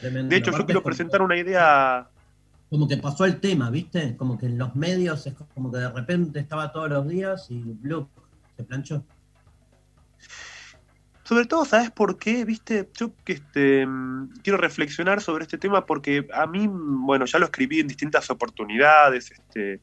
Tremendo. 0.00 0.30
De 0.30 0.36
hecho, 0.36 0.50
yo 0.50 0.66
quiero 0.66 0.82
presentar 0.82 1.22
una 1.22 1.36
idea. 1.36 2.08
como 2.70 2.88
que 2.88 2.96
pasó 2.96 3.24
el 3.24 3.40
tema, 3.40 3.70
¿viste? 3.70 4.16
Como 4.16 4.36
que 4.36 4.46
en 4.46 4.58
los 4.58 4.74
medios 4.74 5.26
es 5.26 5.34
como 5.54 5.70
que 5.70 5.78
de 5.78 5.90
repente 5.90 6.40
estaba 6.40 6.72
todos 6.72 6.90
los 6.90 7.06
días 7.06 7.46
y 7.50 7.60
Blue 7.60 8.08
se 8.56 8.64
planchó. 8.64 9.04
Sobre 11.22 11.46
todo, 11.46 11.64
¿sabes 11.64 11.90
por 11.90 12.18
qué? 12.18 12.44
Viste, 12.44 12.90
yo 12.94 13.12
que 13.24 13.32
este, 13.34 13.86
quiero 14.42 14.58
reflexionar 14.58 15.22
sobre 15.22 15.44
este 15.44 15.56
tema 15.56 15.86
porque 15.86 16.26
a 16.34 16.46
mí, 16.46 16.66
bueno, 16.68 17.24
ya 17.24 17.38
lo 17.38 17.46
escribí 17.46 17.80
en 17.80 17.88
distintas 17.88 18.28
oportunidades. 18.28 19.30
Este, 19.30 19.80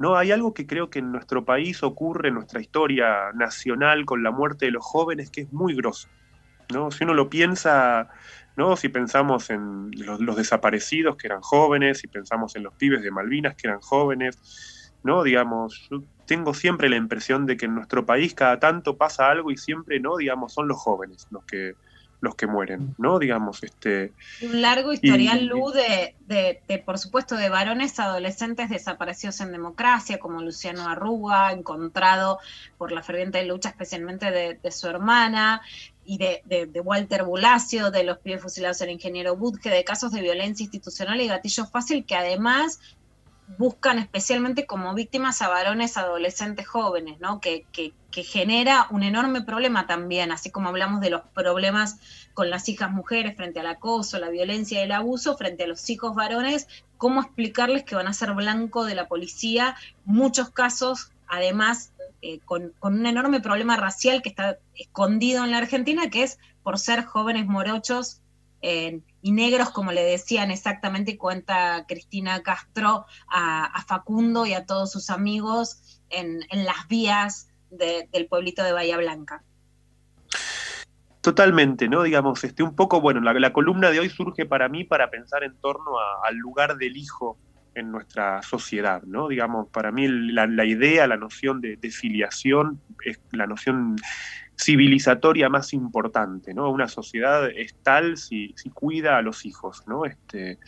no, 0.00 0.16
hay 0.16 0.32
algo 0.32 0.54
que 0.54 0.66
creo 0.66 0.88
que 0.88 1.00
en 1.00 1.12
nuestro 1.12 1.44
país 1.44 1.82
ocurre, 1.82 2.28
en 2.28 2.34
nuestra 2.36 2.58
historia 2.58 3.32
nacional, 3.34 4.06
con 4.06 4.22
la 4.22 4.30
muerte 4.30 4.64
de 4.64 4.72
los 4.72 4.82
jóvenes, 4.82 5.28
que 5.28 5.42
es 5.42 5.52
muy 5.52 5.74
grosso. 5.74 6.08
¿no? 6.72 6.90
Si 6.90 7.04
uno 7.04 7.12
lo 7.12 7.28
piensa, 7.28 8.08
¿no? 8.56 8.76
Si 8.76 8.88
pensamos 8.88 9.50
en 9.50 9.90
los, 9.98 10.36
desaparecidos 10.36 11.16
que 11.18 11.26
eran 11.26 11.42
jóvenes, 11.42 11.98
si 11.98 12.08
pensamos 12.08 12.56
en 12.56 12.62
los 12.62 12.72
pibes 12.76 13.02
de 13.02 13.10
Malvinas 13.10 13.56
que 13.56 13.68
eran 13.68 13.80
jóvenes, 13.80 14.94
¿no? 15.02 15.22
Digamos, 15.22 15.86
yo 15.90 16.02
tengo 16.24 16.54
siempre 16.54 16.88
la 16.88 16.96
impresión 16.96 17.44
de 17.44 17.58
que 17.58 17.66
en 17.66 17.74
nuestro 17.74 18.06
país 18.06 18.32
cada 18.32 18.58
tanto 18.58 18.96
pasa 18.96 19.30
algo 19.30 19.50
y 19.50 19.58
siempre, 19.58 20.00
¿no? 20.00 20.16
Digamos, 20.16 20.54
son 20.54 20.66
los 20.66 20.78
jóvenes 20.78 21.26
los 21.30 21.44
que 21.44 21.74
los 22.20 22.34
que 22.34 22.46
mueren, 22.46 22.94
¿no? 22.98 23.18
Digamos, 23.18 23.62
este... 23.62 24.12
Un 24.42 24.60
largo 24.60 24.92
historial, 24.92 25.46
Lu, 25.46 25.70
de, 25.70 26.14
de, 26.26 26.60
de, 26.68 26.78
por 26.78 26.98
supuesto, 26.98 27.36
de 27.36 27.48
varones 27.48 27.98
adolescentes 27.98 28.68
desaparecidos 28.68 29.40
en 29.40 29.52
democracia, 29.52 30.18
como 30.18 30.42
Luciano 30.42 30.88
Arruga, 30.88 31.52
encontrado 31.52 32.38
por 32.76 32.92
la 32.92 33.02
ferviente 33.02 33.44
lucha 33.44 33.70
especialmente 33.70 34.30
de, 34.30 34.54
de 34.54 34.70
su 34.70 34.88
hermana, 34.88 35.62
y 36.04 36.18
de, 36.18 36.42
de, 36.44 36.66
de, 36.66 36.80
Walter 36.80 37.22
Bulacio, 37.22 37.90
de 37.90 38.02
los 38.02 38.18
pibes 38.18 38.42
fusilados 38.42 38.80
el 38.80 38.90
ingeniero 38.90 39.36
Budge, 39.36 39.70
de 39.70 39.84
casos 39.84 40.10
de 40.10 40.20
violencia 40.20 40.64
institucional 40.64 41.20
y 41.20 41.28
gatillo 41.28 41.66
fácil 41.66 42.04
que 42.04 42.16
además 42.16 42.80
buscan 43.58 43.98
especialmente 43.98 44.66
como 44.66 44.94
víctimas 44.94 45.42
a 45.42 45.48
varones 45.48 45.96
adolescentes 45.96 46.66
jóvenes, 46.66 47.20
¿no? 47.20 47.40
Que, 47.40 47.66
que, 47.72 47.92
genera 48.12 48.86
un 48.90 49.02
enorme 49.02 49.40
problema 49.40 49.86
también, 49.86 50.32
así 50.32 50.50
como 50.50 50.68
hablamos 50.68 51.00
de 51.00 51.10
los 51.10 51.22
problemas 51.32 52.00
con 52.34 52.50
las 52.50 52.68
hijas 52.68 52.90
mujeres 52.90 53.36
frente 53.36 53.60
al 53.60 53.66
acoso, 53.66 54.18
la 54.18 54.28
violencia 54.28 54.80
y 54.80 54.84
el 54.84 54.92
abuso, 54.92 55.36
frente 55.36 55.64
a 55.64 55.66
los 55.68 55.88
hijos 55.88 56.14
varones, 56.14 56.66
cómo 56.98 57.22
explicarles 57.22 57.84
que 57.84 57.94
van 57.94 58.08
a 58.08 58.12
ser 58.12 58.32
blanco 58.32 58.84
de 58.84 58.94
la 58.96 59.08
policía, 59.08 59.76
muchos 60.04 60.50
casos, 60.50 61.12
además, 61.28 61.92
eh, 62.20 62.40
con, 62.44 62.74
con 62.78 62.98
un 62.98 63.06
enorme 63.06 63.40
problema 63.40 63.76
racial 63.76 64.22
que 64.22 64.28
está 64.28 64.58
escondido 64.74 65.44
en 65.44 65.52
la 65.52 65.58
Argentina, 65.58 66.10
que 66.10 66.24
es 66.24 66.38
por 66.62 66.78
ser 66.78 67.04
jóvenes 67.04 67.46
morochos 67.46 68.20
eh, 68.60 69.00
y 69.22 69.32
negros, 69.32 69.70
como 69.70 69.92
le 69.92 70.02
decían 70.02 70.50
exactamente, 70.50 71.18
cuenta 71.18 71.84
Cristina 71.86 72.42
Castro 72.42 73.06
a, 73.28 73.84
Facundo 73.86 74.46
y 74.46 74.54
a 74.54 74.66
todos 74.66 74.90
sus 74.90 75.10
amigos 75.10 76.00
en, 76.08 76.40
en 76.50 76.64
las 76.64 76.88
vías 76.88 77.48
de, 77.70 78.08
del 78.12 78.26
pueblito 78.26 78.62
de 78.62 78.72
Bahía 78.72 78.96
Blanca. 78.96 79.42
Totalmente, 81.20 81.88
¿no? 81.88 82.02
Digamos, 82.02 82.42
este, 82.44 82.62
un 82.62 82.74
poco, 82.74 83.00
bueno, 83.02 83.20
la, 83.20 83.52
columna 83.52 83.90
de 83.90 84.00
hoy 84.00 84.08
surge 84.08 84.46
para 84.46 84.70
mí 84.70 84.84
para 84.84 85.10
pensar 85.10 85.44
en 85.44 85.54
torno 85.56 85.92
al 86.24 86.36
lugar 86.36 86.76
del 86.76 86.96
hijo 86.96 87.36
en 87.74 87.92
nuestra 87.92 88.42
sociedad, 88.42 89.02
¿no? 89.02 89.28
Digamos, 89.28 89.68
para 89.68 89.92
mí 89.92 90.08
la, 90.08 90.46
la 90.46 90.64
idea, 90.64 91.06
la 91.06 91.18
noción 91.18 91.60
de, 91.60 91.76
de, 91.76 91.90
filiación 91.90 92.80
es 93.04 93.20
la 93.32 93.46
noción 93.46 93.96
civilizatoria 94.60 95.48
más 95.48 95.72
importante, 95.72 96.54
¿no? 96.54 96.70
Una 96.70 96.88
sociedad 96.88 97.48
es 97.48 97.74
tal 97.82 98.16
si, 98.16 98.52
si 98.56 98.70
cuida 98.70 99.16
a 99.16 99.22
los 99.22 99.46
hijos, 99.46 99.84
¿no? 99.86 100.04
Este, 100.04 100.58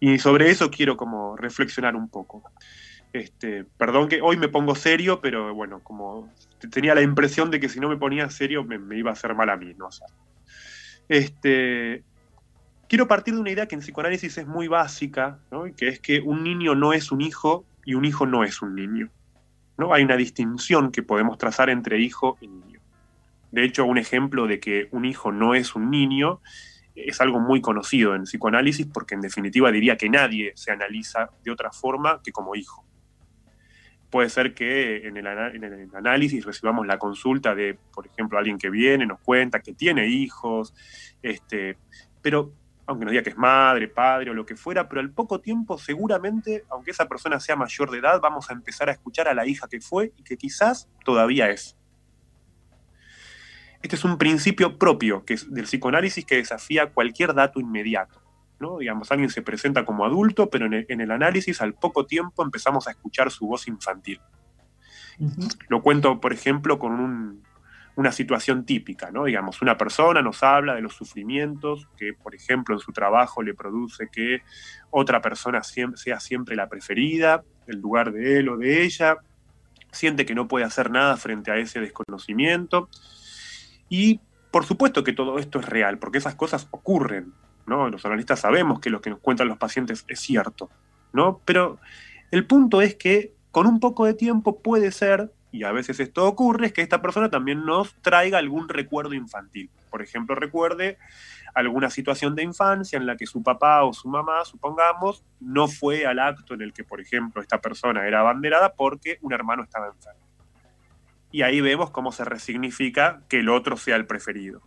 y 0.00 0.18
sobre 0.18 0.50
eso 0.50 0.70
quiero 0.70 0.96
como 0.96 1.36
reflexionar 1.36 1.96
un 1.96 2.08
poco. 2.08 2.42
Este, 3.12 3.64
perdón 3.64 4.08
que 4.08 4.20
hoy 4.20 4.36
me 4.36 4.48
pongo 4.48 4.74
serio, 4.74 5.20
pero 5.20 5.54
bueno, 5.54 5.80
como 5.82 6.32
tenía 6.70 6.94
la 6.94 7.02
impresión 7.02 7.50
de 7.50 7.58
que 7.60 7.68
si 7.68 7.80
no 7.80 7.88
me 7.88 7.96
ponía 7.96 8.28
serio 8.30 8.64
me, 8.64 8.98
iba 8.98 9.10
a 9.10 9.14
hacer 9.14 9.34
mal 9.34 9.48
a 9.50 9.56
mí, 9.56 9.74
¿no? 9.74 9.86
O 9.86 9.90
este, 11.08 12.04
quiero 12.88 13.08
partir 13.08 13.34
de 13.34 13.40
una 13.40 13.50
idea 13.50 13.66
que 13.66 13.74
en 13.74 13.80
psicoanálisis 13.80 14.38
es 14.38 14.46
muy 14.46 14.68
básica, 14.68 15.38
¿no? 15.50 15.64
que 15.74 15.88
es 15.88 16.00
que 16.00 16.20
un 16.20 16.44
niño 16.44 16.74
no 16.74 16.92
es 16.92 17.10
un 17.10 17.20
hijo 17.20 17.64
y 17.84 17.94
un 17.94 18.04
hijo 18.04 18.26
no 18.26 18.44
es 18.44 18.60
un 18.60 18.74
niño. 18.74 19.10
¿no? 19.78 19.94
Hay 19.94 20.02
una 20.02 20.16
distinción 20.16 20.90
que 20.90 21.02
podemos 21.02 21.38
trazar 21.38 21.70
entre 21.70 21.98
hijo 21.98 22.36
y 22.40 22.48
niño. 22.48 22.67
De 23.50 23.64
hecho, 23.64 23.84
un 23.84 23.98
ejemplo 23.98 24.46
de 24.46 24.60
que 24.60 24.88
un 24.90 25.04
hijo 25.04 25.32
no 25.32 25.54
es 25.54 25.74
un 25.74 25.90
niño 25.90 26.40
es 27.06 27.20
algo 27.20 27.40
muy 27.40 27.60
conocido 27.60 28.14
en 28.14 28.24
psicoanálisis 28.24 28.86
porque 28.86 29.14
en 29.14 29.20
definitiva 29.20 29.70
diría 29.70 29.96
que 29.96 30.08
nadie 30.08 30.52
se 30.56 30.72
analiza 30.72 31.30
de 31.44 31.50
otra 31.50 31.70
forma 31.70 32.20
que 32.22 32.32
como 32.32 32.54
hijo. 32.54 32.84
Puede 34.10 34.30
ser 34.30 34.54
que 34.54 35.06
en 35.06 35.16
el, 35.18 35.26
análisis 35.94 36.44
recibamos 36.44 36.86
la 36.86 36.98
consulta 36.98 37.54
de, 37.54 37.78
por 37.92 38.06
ejemplo, 38.06 38.38
alguien 38.38 38.58
que 38.58 38.70
viene, 38.70 39.06
nos 39.06 39.20
cuenta 39.20 39.60
que 39.60 39.74
tiene 39.74 40.08
hijos, 40.08 40.74
este, 41.22 41.76
pero 42.22 42.52
aunque 42.86 43.04
nos 43.04 43.12
diga 43.12 43.22
que 43.22 43.30
es 43.30 43.36
madre, 43.36 43.86
padre 43.86 44.30
o 44.30 44.34
lo 44.34 44.46
que 44.46 44.56
fuera, 44.56 44.88
pero 44.88 45.02
al 45.02 45.10
poco 45.10 45.40
tiempo 45.40 45.76
seguramente, 45.76 46.64
aunque 46.70 46.90
esa 46.90 47.06
persona 47.06 47.38
sea 47.38 47.54
mayor 47.54 47.90
de 47.90 47.98
edad, 47.98 48.18
vamos 48.22 48.48
a 48.48 48.54
empezar 48.54 48.88
a 48.88 48.92
escuchar 48.92 49.28
a 49.28 49.34
la 49.34 49.46
hija 49.46 49.68
que 49.68 49.82
fue 49.82 50.14
y 50.16 50.22
que 50.22 50.38
quizás 50.38 50.88
todavía 51.04 51.50
es. 51.50 51.77
Este 53.82 53.96
es 53.96 54.04
un 54.04 54.18
principio 54.18 54.78
propio 54.78 55.24
que 55.24 55.34
es 55.34 55.52
del 55.52 55.64
psicoanálisis 55.64 56.24
que 56.24 56.36
desafía 56.36 56.90
cualquier 56.90 57.34
dato 57.34 57.60
inmediato. 57.60 58.20
¿no? 58.60 58.78
Digamos, 58.78 59.10
alguien 59.12 59.30
se 59.30 59.42
presenta 59.42 59.84
como 59.84 60.04
adulto, 60.04 60.50
pero 60.50 60.66
en 60.66 60.74
el, 60.74 60.86
en 60.88 61.00
el 61.00 61.10
análisis 61.12 61.60
al 61.62 61.74
poco 61.74 62.06
tiempo 62.06 62.42
empezamos 62.42 62.88
a 62.88 62.90
escuchar 62.90 63.30
su 63.30 63.46
voz 63.46 63.68
infantil. 63.68 64.20
Uh 65.18 65.28
-huh. 65.28 65.56
Lo 65.68 65.82
cuento, 65.82 66.20
por 66.20 66.32
ejemplo, 66.32 66.78
con 66.78 66.92
un, 66.98 67.42
una 67.98 68.12
situación 68.12 68.64
típica, 68.64 69.10
¿no? 69.10 69.24
Digamos, 69.24 69.60
una 69.60 69.76
persona 69.76 70.22
nos 70.22 70.44
habla 70.44 70.76
de 70.76 70.82
los 70.82 70.94
sufrimientos 70.94 71.88
que, 71.96 72.12
por 72.12 72.32
ejemplo, 72.32 72.76
en 72.76 72.78
su 72.78 72.92
trabajo 72.92 73.42
le 73.42 73.54
produce 73.54 74.08
que 74.08 74.42
otra 74.90 75.20
persona 75.20 75.62
sea 75.64 76.20
siempre 76.20 76.54
la 76.54 76.68
preferida, 76.68 77.42
el 77.66 77.80
lugar 77.80 78.12
de 78.12 78.38
él 78.38 78.50
o 78.50 78.56
de 78.56 78.84
ella, 78.84 79.16
siente 79.90 80.24
que 80.24 80.36
no 80.36 80.46
puede 80.46 80.64
hacer 80.64 80.92
nada 80.92 81.16
frente 81.16 81.50
a 81.50 81.56
ese 81.56 81.80
desconocimiento. 81.80 82.88
Y 83.88 84.20
por 84.50 84.64
supuesto 84.64 85.04
que 85.04 85.12
todo 85.12 85.38
esto 85.38 85.60
es 85.60 85.66
real, 85.66 85.98
porque 85.98 86.18
esas 86.18 86.34
cosas 86.34 86.68
ocurren, 86.70 87.32
¿no? 87.66 87.88
Los 87.88 88.04
analistas 88.04 88.40
sabemos 88.40 88.80
que 88.80 88.90
lo 88.90 89.00
que 89.00 89.10
nos 89.10 89.20
cuentan 89.20 89.48
los 89.48 89.58
pacientes 89.58 90.04
es 90.08 90.20
cierto, 90.20 90.70
¿no? 91.12 91.40
Pero 91.44 91.78
el 92.30 92.46
punto 92.46 92.80
es 92.80 92.94
que 92.94 93.34
con 93.50 93.66
un 93.66 93.80
poco 93.80 94.06
de 94.06 94.14
tiempo 94.14 94.60
puede 94.62 94.92
ser 94.92 95.32
y 95.50 95.64
a 95.64 95.72
veces 95.72 95.98
esto 96.00 96.26
ocurre, 96.26 96.66
es 96.66 96.72
que 96.72 96.82
esta 96.82 97.00
persona 97.00 97.30
también 97.30 97.64
nos 97.64 97.94
traiga 98.02 98.38
algún 98.38 98.68
recuerdo 98.68 99.14
infantil. 99.14 99.70
Por 99.90 100.02
ejemplo, 100.02 100.34
recuerde 100.34 100.98
alguna 101.54 101.88
situación 101.88 102.34
de 102.34 102.42
infancia 102.42 102.98
en 102.98 103.06
la 103.06 103.16
que 103.16 103.26
su 103.26 103.42
papá 103.42 103.82
o 103.84 103.94
su 103.94 104.08
mamá, 104.08 104.44
supongamos, 104.44 105.24
no 105.40 105.66
fue 105.66 106.06
al 106.06 106.18
acto 106.18 106.54
en 106.54 106.62
el 106.62 106.72
que, 106.74 106.84
por 106.84 107.00
ejemplo, 107.00 107.40
esta 107.40 107.60
persona 107.60 108.06
era 108.06 108.20
abanderada 108.20 108.74
porque 108.74 109.18
un 109.22 109.32
hermano 109.32 109.62
estaba 109.62 109.86
enfermo. 109.86 110.27
Y 111.30 111.42
ahí 111.42 111.60
vemos 111.60 111.90
cómo 111.90 112.12
se 112.12 112.24
resignifica 112.24 113.20
que 113.28 113.40
el 113.40 113.48
otro 113.48 113.76
sea 113.76 113.96
el 113.96 114.06
preferido. 114.06 114.62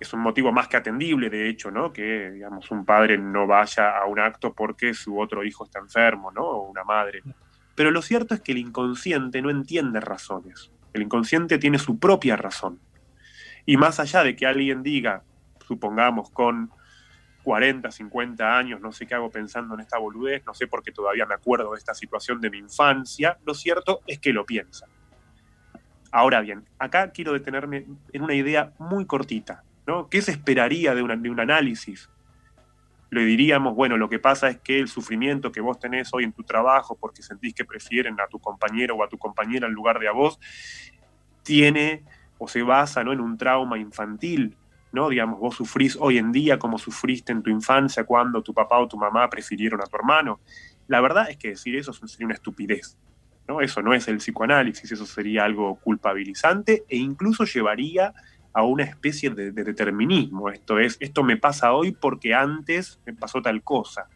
Es 0.00 0.12
un 0.12 0.20
motivo 0.20 0.50
más 0.50 0.66
que 0.66 0.76
atendible, 0.76 1.30
de 1.30 1.48
hecho, 1.48 1.70
¿no? 1.70 1.92
Que, 1.92 2.30
digamos, 2.30 2.70
un 2.70 2.84
padre 2.84 3.18
no 3.18 3.46
vaya 3.46 3.98
a 3.98 4.06
un 4.06 4.18
acto 4.18 4.52
porque 4.52 4.94
su 4.94 5.20
otro 5.20 5.44
hijo 5.44 5.64
está 5.64 5.78
enfermo, 5.78 6.32
¿no? 6.32 6.42
O 6.42 6.70
una 6.70 6.82
madre. 6.82 7.22
Pero 7.74 7.90
lo 7.90 8.02
cierto 8.02 8.34
es 8.34 8.40
que 8.40 8.52
el 8.52 8.58
inconsciente 8.58 9.40
no 9.42 9.50
entiende 9.50 10.00
razones. 10.00 10.72
El 10.92 11.02
inconsciente 11.02 11.58
tiene 11.58 11.78
su 11.78 11.98
propia 11.98 12.36
razón. 12.36 12.80
Y 13.64 13.76
más 13.76 14.00
allá 14.00 14.24
de 14.24 14.34
que 14.34 14.46
alguien 14.46 14.82
diga, 14.82 15.22
supongamos 15.66 16.30
con 16.30 16.70
40, 17.42 17.90
50 17.90 18.56
años, 18.58 18.80
no 18.80 18.92
sé 18.92 19.06
qué 19.06 19.14
hago 19.14 19.30
pensando 19.30 19.74
en 19.74 19.80
esta 19.80 19.98
boludez, 19.98 20.44
no 20.46 20.54
sé 20.54 20.66
por 20.66 20.82
qué 20.82 20.92
todavía 20.92 21.26
me 21.26 21.34
acuerdo 21.34 21.72
de 21.72 21.78
esta 21.78 21.94
situación 21.94 22.40
de 22.40 22.50
mi 22.50 22.58
infancia, 22.58 23.38
lo 23.44 23.54
cierto 23.54 24.00
es 24.06 24.18
que 24.18 24.32
lo 24.32 24.46
piensa. 24.46 24.86
Ahora 26.10 26.40
bien, 26.40 26.64
acá 26.78 27.10
quiero 27.10 27.32
detenerme 27.32 27.86
en 28.12 28.22
una 28.22 28.34
idea 28.34 28.72
muy 28.78 29.06
cortita, 29.06 29.64
¿no? 29.86 30.08
¿Qué 30.08 30.22
se 30.22 30.30
esperaría 30.30 30.94
de, 30.94 31.02
de 31.02 31.30
un 31.30 31.40
análisis 31.40 32.08
le 33.12 33.26
diríamos, 33.26 33.74
bueno, 33.74 33.98
lo 33.98 34.08
que 34.08 34.18
pasa 34.18 34.48
es 34.48 34.58
que 34.60 34.78
el 34.78 34.88
sufrimiento 34.88 35.52
que 35.52 35.60
vos 35.60 35.78
tenés 35.78 36.08
hoy 36.14 36.24
en 36.24 36.32
tu 36.32 36.44
trabajo 36.44 36.96
porque 36.98 37.22
sentís 37.22 37.52
que 37.52 37.62
prefieren 37.62 38.18
a 38.18 38.26
tu 38.26 38.38
compañero 38.38 38.96
o 38.96 39.04
a 39.04 39.08
tu 39.08 39.18
compañera 39.18 39.66
en 39.66 39.74
lugar 39.74 39.98
de 39.98 40.08
a 40.08 40.12
vos, 40.12 40.40
tiene 41.42 42.04
o 42.38 42.48
se 42.48 42.62
basa 42.62 43.04
¿no? 43.04 43.12
en 43.12 43.20
un 43.20 43.36
trauma 43.36 43.78
infantil, 43.78 44.56
¿no? 44.92 45.08
Digamos, 45.08 45.40
vos 45.40 45.56
sufrís 45.56 45.96
hoy 45.98 46.18
en 46.18 46.32
día 46.32 46.58
como 46.58 46.78
sufriste 46.78 47.32
en 47.32 47.42
tu 47.42 47.50
infancia 47.50 48.04
cuando 48.04 48.42
tu 48.42 48.54
papá 48.54 48.78
o 48.78 48.88
tu 48.88 48.96
mamá 48.96 49.28
prefirieron 49.28 49.80
a 49.80 49.84
tu 49.84 49.96
hermano. 49.96 50.40
La 50.86 51.00
verdad 51.00 51.30
es 51.30 51.36
que 51.36 51.48
decir 51.48 51.76
eso 51.76 51.92
sería 51.92 52.26
una 52.26 52.34
estupidez. 52.34 52.98
¿no? 53.48 53.60
Eso 53.60 53.82
no 53.82 53.94
es 53.94 54.06
el 54.08 54.18
psicoanálisis, 54.18 54.92
eso 54.92 55.06
sería 55.06 55.44
algo 55.44 55.76
culpabilizante 55.76 56.84
e 56.88 56.96
incluso 56.96 57.44
llevaría 57.44 58.12
a 58.52 58.62
una 58.62 58.84
especie 58.84 59.30
de, 59.30 59.50
de, 59.50 59.64
determinismo. 59.64 60.50
Esto 60.50 60.78
es, 60.78 60.98
esto 61.00 61.22
me 61.22 61.38
pasa 61.38 61.72
hoy 61.72 61.92
porque 61.92 62.34
antes 62.34 63.00
me 63.06 63.14
pasó 63.14 63.40
tal 63.40 63.62
cosa. 63.62 64.08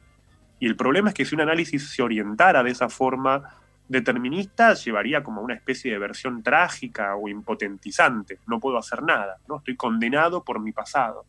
Y 0.58 0.66
el 0.66 0.76
problema 0.76 1.08
es 1.08 1.14
que 1.14 1.24
si 1.24 1.34
un 1.34 1.40
análisis 1.40 1.90
se 1.90 2.02
orientara 2.02 2.62
de 2.62 2.70
esa 2.70 2.88
forma 2.88 3.42
determinista, 3.88 4.74
llevaría 4.74 5.22
como 5.22 5.40
a 5.40 5.44
una 5.44 5.54
especie 5.54 5.92
de 5.92 5.98
versión 5.98 6.42
trágica 6.42 7.14
o 7.16 7.28
impotentizante. 7.28 8.38
No 8.46 8.58
puedo 8.58 8.78
hacer 8.78 9.02
nada, 9.02 9.38
¿no? 9.48 9.58
Estoy 9.58 9.76
condenado 9.76 10.44
por 10.44 10.60
mi 10.60 10.72
pasado. 10.72 11.24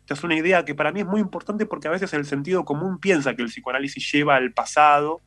Esta 0.00 0.14
es 0.14 0.24
una 0.24 0.36
idea 0.36 0.64
que 0.64 0.74
para 0.74 0.92
mí 0.92 1.00
es 1.00 1.06
muy 1.06 1.20
importante 1.20 1.66
porque 1.66 1.88
a 1.88 1.90
veces 1.90 2.12
el 2.12 2.26
sentido 2.26 2.64
común 2.64 2.98
piensa 2.98 3.34
que 3.34 3.42
el 3.42 3.48
psicoanálisis 3.48 4.12
lleva 4.12 4.36
al 4.36 4.52
pasado, 4.52 5.22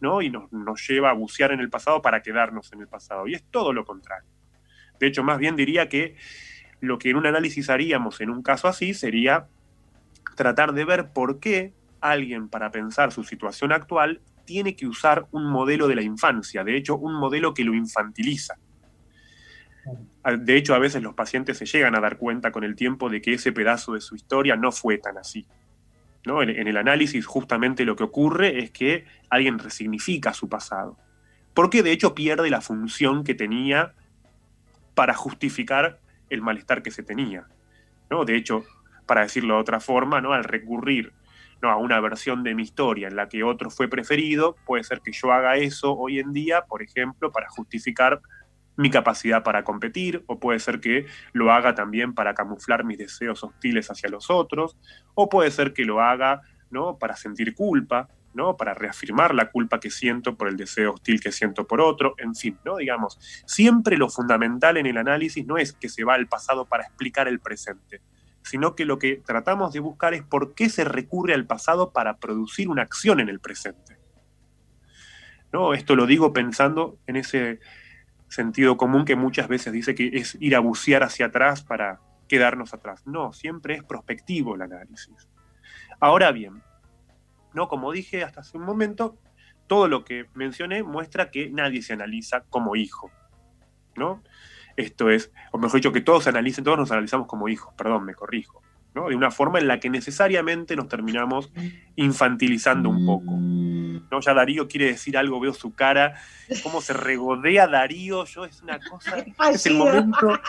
¿no? 0.00 0.22
Y 0.22 0.30
nos, 0.30 0.52
nos 0.52 0.86
lleva 0.86 1.10
a 1.10 1.14
bucear 1.14 1.52
en 1.52 1.60
el 1.60 1.70
pasado 1.70 2.02
para 2.02 2.22
quedarnos 2.22 2.72
en 2.72 2.80
el 2.80 2.88
pasado. 2.88 3.26
Y 3.26 3.34
es 3.34 3.42
todo 3.50 3.72
lo 3.72 3.84
contrario. 3.84 4.28
De 5.00 5.06
hecho, 5.06 5.22
más 5.24 5.38
bien 5.38 5.56
diría 5.56 5.88
que 5.88 6.16
lo 6.80 6.98
que 6.98 7.10
en 7.10 7.16
un 7.16 7.26
análisis 7.26 7.70
haríamos 7.70 8.20
en 8.20 8.30
un 8.30 8.42
caso 8.42 8.68
así 8.68 8.94
sería 8.94 9.48
tratar 10.36 10.72
de 10.72 10.84
ver 10.84 11.12
por 11.12 11.40
qué 11.40 11.72
alguien 12.00 12.48
para 12.48 12.70
pensar 12.70 13.10
su 13.10 13.24
situación 13.24 13.72
actual 13.72 14.20
tiene 14.48 14.74
que 14.74 14.86
usar 14.86 15.26
un 15.30 15.44
modelo 15.44 15.88
de 15.88 15.94
la 15.94 16.00
infancia, 16.00 16.64
de 16.64 16.74
hecho, 16.74 16.96
un 16.96 17.12
modelo 17.12 17.52
que 17.52 17.64
lo 17.64 17.74
infantiliza. 17.74 18.54
De 20.38 20.56
hecho, 20.56 20.74
a 20.74 20.78
veces 20.78 21.02
los 21.02 21.12
pacientes 21.12 21.58
se 21.58 21.66
llegan 21.66 21.94
a 21.94 22.00
dar 22.00 22.16
cuenta 22.16 22.50
con 22.50 22.64
el 22.64 22.74
tiempo 22.74 23.10
de 23.10 23.20
que 23.20 23.34
ese 23.34 23.52
pedazo 23.52 23.92
de 23.92 24.00
su 24.00 24.16
historia 24.16 24.56
no 24.56 24.72
fue 24.72 24.96
tan 24.96 25.18
así. 25.18 25.46
¿no? 26.24 26.42
En, 26.42 26.48
en 26.48 26.66
el 26.66 26.78
análisis 26.78 27.26
justamente 27.26 27.84
lo 27.84 27.94
que 27.94 28.04
ocurre 28.04 28.60
es 28.60 28.70
que 28.70 29.04
alguien 29.28 29.58
resignifica 29.58 30.32
su 30.32 30.48
pasado, 30.48 30.96
porque 31.52 31.82
de 31.82 31.92
hecho 31.92 32.14
pierde 32.14 32.48
la 32.48 32.62
función 32.62 33.24
que 33.24 33.34
tenía 33.34 33.92
para 34.94 35.12
justificar 35.12 36.00
el 36.30 36.40
malestar 36.40 36.82
que 36.82 36.90
se 36.90 37.02
tenía. 37.02 37.46
¿no? 38.08 38.24
De 38.24 38.34
hecho, 38.34 38.64
para 39.04 39.20
decirlo 39.20 39.56
de 39.56 39.60
otra 39.60 39.80
forma, 39.80 40.22
¿no? 40.22 40.32
al 40.32 40.44
recurrir 40.44 41.12
¿no? 41.62 41.70
a 41.70 41.76
una 41.76 42.00
versión 42.00 42.42
de 42.42 42.54
mi 42.54 42.62
historia 42.62 43.08
en 43.08 43.16
la 43.16 43.28
que 43.28 43.44
otro 43.44 43.70
fue 43.70 43.88
preferido, 43.88 44.56
puede 44.64 44.84
ser 44.84 45.00
que 45.00 45.12
yo 45.12 45.32
haga 45.32 45.56
eso 45.56 45.94
hoy 45.94 46.18
en 46.18 46.32
día, 46.32 46.62
por 46.66 46.82
ejemplo, 46.82 47.32
para 47.32 47.48
justificar 47.48 48.20
mi 48.78 48.90
capacidad 48.90 49.42
para 49.42 49.64
competir, 49.64 50.22
o 50.28 50.38
puede 50.38 50.60
ser 50.60 50.78
que 50.78 51.06
lo 51.32 51.52
haga 51.52 51.74
también 51.74 52.14
para 52.14 52.34
camuflar 52.34 52.84
mis 52.84 52.96
deseos 52.96 53.42
hostiles 53.42 53.90
hacia 53.90 54.08
los 54.08 54.30
otros, 54.30 54.76
o 55.14 55.28
puede 55.28 55.50
ser 55.50 55.72
que 55.72 55.84
lo 55.84 56.00
haga 56.00 56.42
¿no? 56.70 56.96
para 56.96 57.16
sentir 57.16 57.56
culpa, 57.56 58.08
¿no? 58.34 58.56
para 58.56 58.74
reafirmar 58.74 59.34
la 59.34 59.50
culpa 59.50 59.80
que 59.80 59.90
siento 59.90 60.36
por 60.36 60.46
el 60.46 60.56
deseo 60.56 60.92
hostil 60.92 61.20
que 61.20 61.32
siento 61.32 61.66
por 61.66 61.80
otro, 61.80 62.14
en 62.18 62.36
fin, 62.36 62.56
¿no? 62.64 62.76
digamos, 62.76 63.18
siempre 63.46 63.96
lo 63.96 64.08
fundamental 64.08 64.76
en 64.76 64.86
el 64.86 64.96
análisis 64.96 65.44
no 65.44 65.58
es 65.58 65.72
que 65.72 65.88
se 65.88 66.04
va 66.04 66.14
al 66.14 66.28
pasado 66.28 66.64
para 66.64 66.84
explicar 66.84 67.26
el 67.26 67.40
presente, 67.40 68.00
sino 68.48 68.74
que 68.74 68.86
lo 68.86 68.98
que 68.98 69.16
tratamos 69.16 69.74
de 69.74 69.80
buscar 69.80 70.14
es 70.14 70.22
por 70.22 70.54
qué 70.54 70.70
se 70.70 70.84
recurre 70.84 71.34
al 71.34 71.46
pasado 71.46 71.92
para 71.92 72.16
producir 72.16 72.70
una 72.70 72.80
acción 72.80 73.20
en 73.20 73.28
el 73.28 73.40
presente. 73.40 73.98
¿No? 75.52 75.74
Esto 75.74 75.94
lo 75.94 76.06
digo 76.06 76.32
pensando 76.32 76.98
en 77.06 77.16
ese 77.16 77.60
sentido 78.28 78.78
común 78.78 79.04
que 79.04 79.16
muchas 79.16 79.48
veces 79.48 79.72
dice 79.74 79.94
que 79.94 80.08
es 80.14 80.38
ir 80.40 80.56
a 80.56 80.60
bucear 80.60 81.02
hacia 81.02 81.26
atrás 81.26 81.62
para 81.62 82.00
quedarnos 82.26 82.72
atrás. 82.72 83.06
No, 83.06 83.34
siempre 83.34 83.74
es 83.74 83.84
prospectivo 83.84 84.54
el 84.54 84.62
análisis. 84.62 85.28
Ahora 86.00 86.32
bien, 86.32 86.62
¿no? 87.52 87.68
como 87.68 87.92
dije 87.92 88.24
hasta 88.24 88.40
hace 88.40 88.56
un 88.56 88.64
momento, 88.64 89.18
todo 89.66 89.88
lo 89.88 90.04
que 90.06 90.24
mencioné 90.32 90.82
muestra 90.82 91.30
que 91.30 91.50
nadie 91.50 91.82
se 91.82 91.92
analiza 91.92 92.44
como 92.48 92.76
hijo. 92.76 93.10
¿no? 93.94 94.22
Esto 94.78 95.10
es, 95.10 95.32
o 95.50 95.58
mejor 95.58 95.80
dicho, 95.80 95.90
que 95.90 96.00
todos 96.00 96.22
se 96.22 96.30
analicen, 96.30 96.62
todos 96.62 96.78
nos 96.78 96.92
analizamos 96.92 97.26
como 97.26 97.48
hijos, 97.48 97.74
perdón, 97.76 98.04
me 98.04 98.14
corrijo. 98.14 98.62
¿no? 98.94 99.08
De 99.08 99.16
una 99.16 99.32
forma 99.32 99.58
en 99.58 99.66
la 99.66 99.80
que 99.80 99.90
necesariamente 99.90 100.76
nos 100.76 100.86
terminamos 100.86 101.50
infantilizando 101.96 102.88
un 102.88 103.04
poco. 103.04 103.32
¿no? 103.32 104.20
Ya 104.20 104.34
Darío 104.34 104.68
quiere 104.68 104.86
decir 104.86 105.18
algo, 105.18 105.40
veo 105.40 105.52
su 105.52 105.74
cara, 105.74 106.14
cómo 106.62 106.80
se 106.80 106.92
regodea 106.92 107.66
Darío, 107.66 108.24
yo 108.24 108.44
es 108.44 108.62
una 108.62 108.78
cosa, 108.78 109.16
es 109.52 109.66
el 109.66 109.74
momento, 109.74 110.40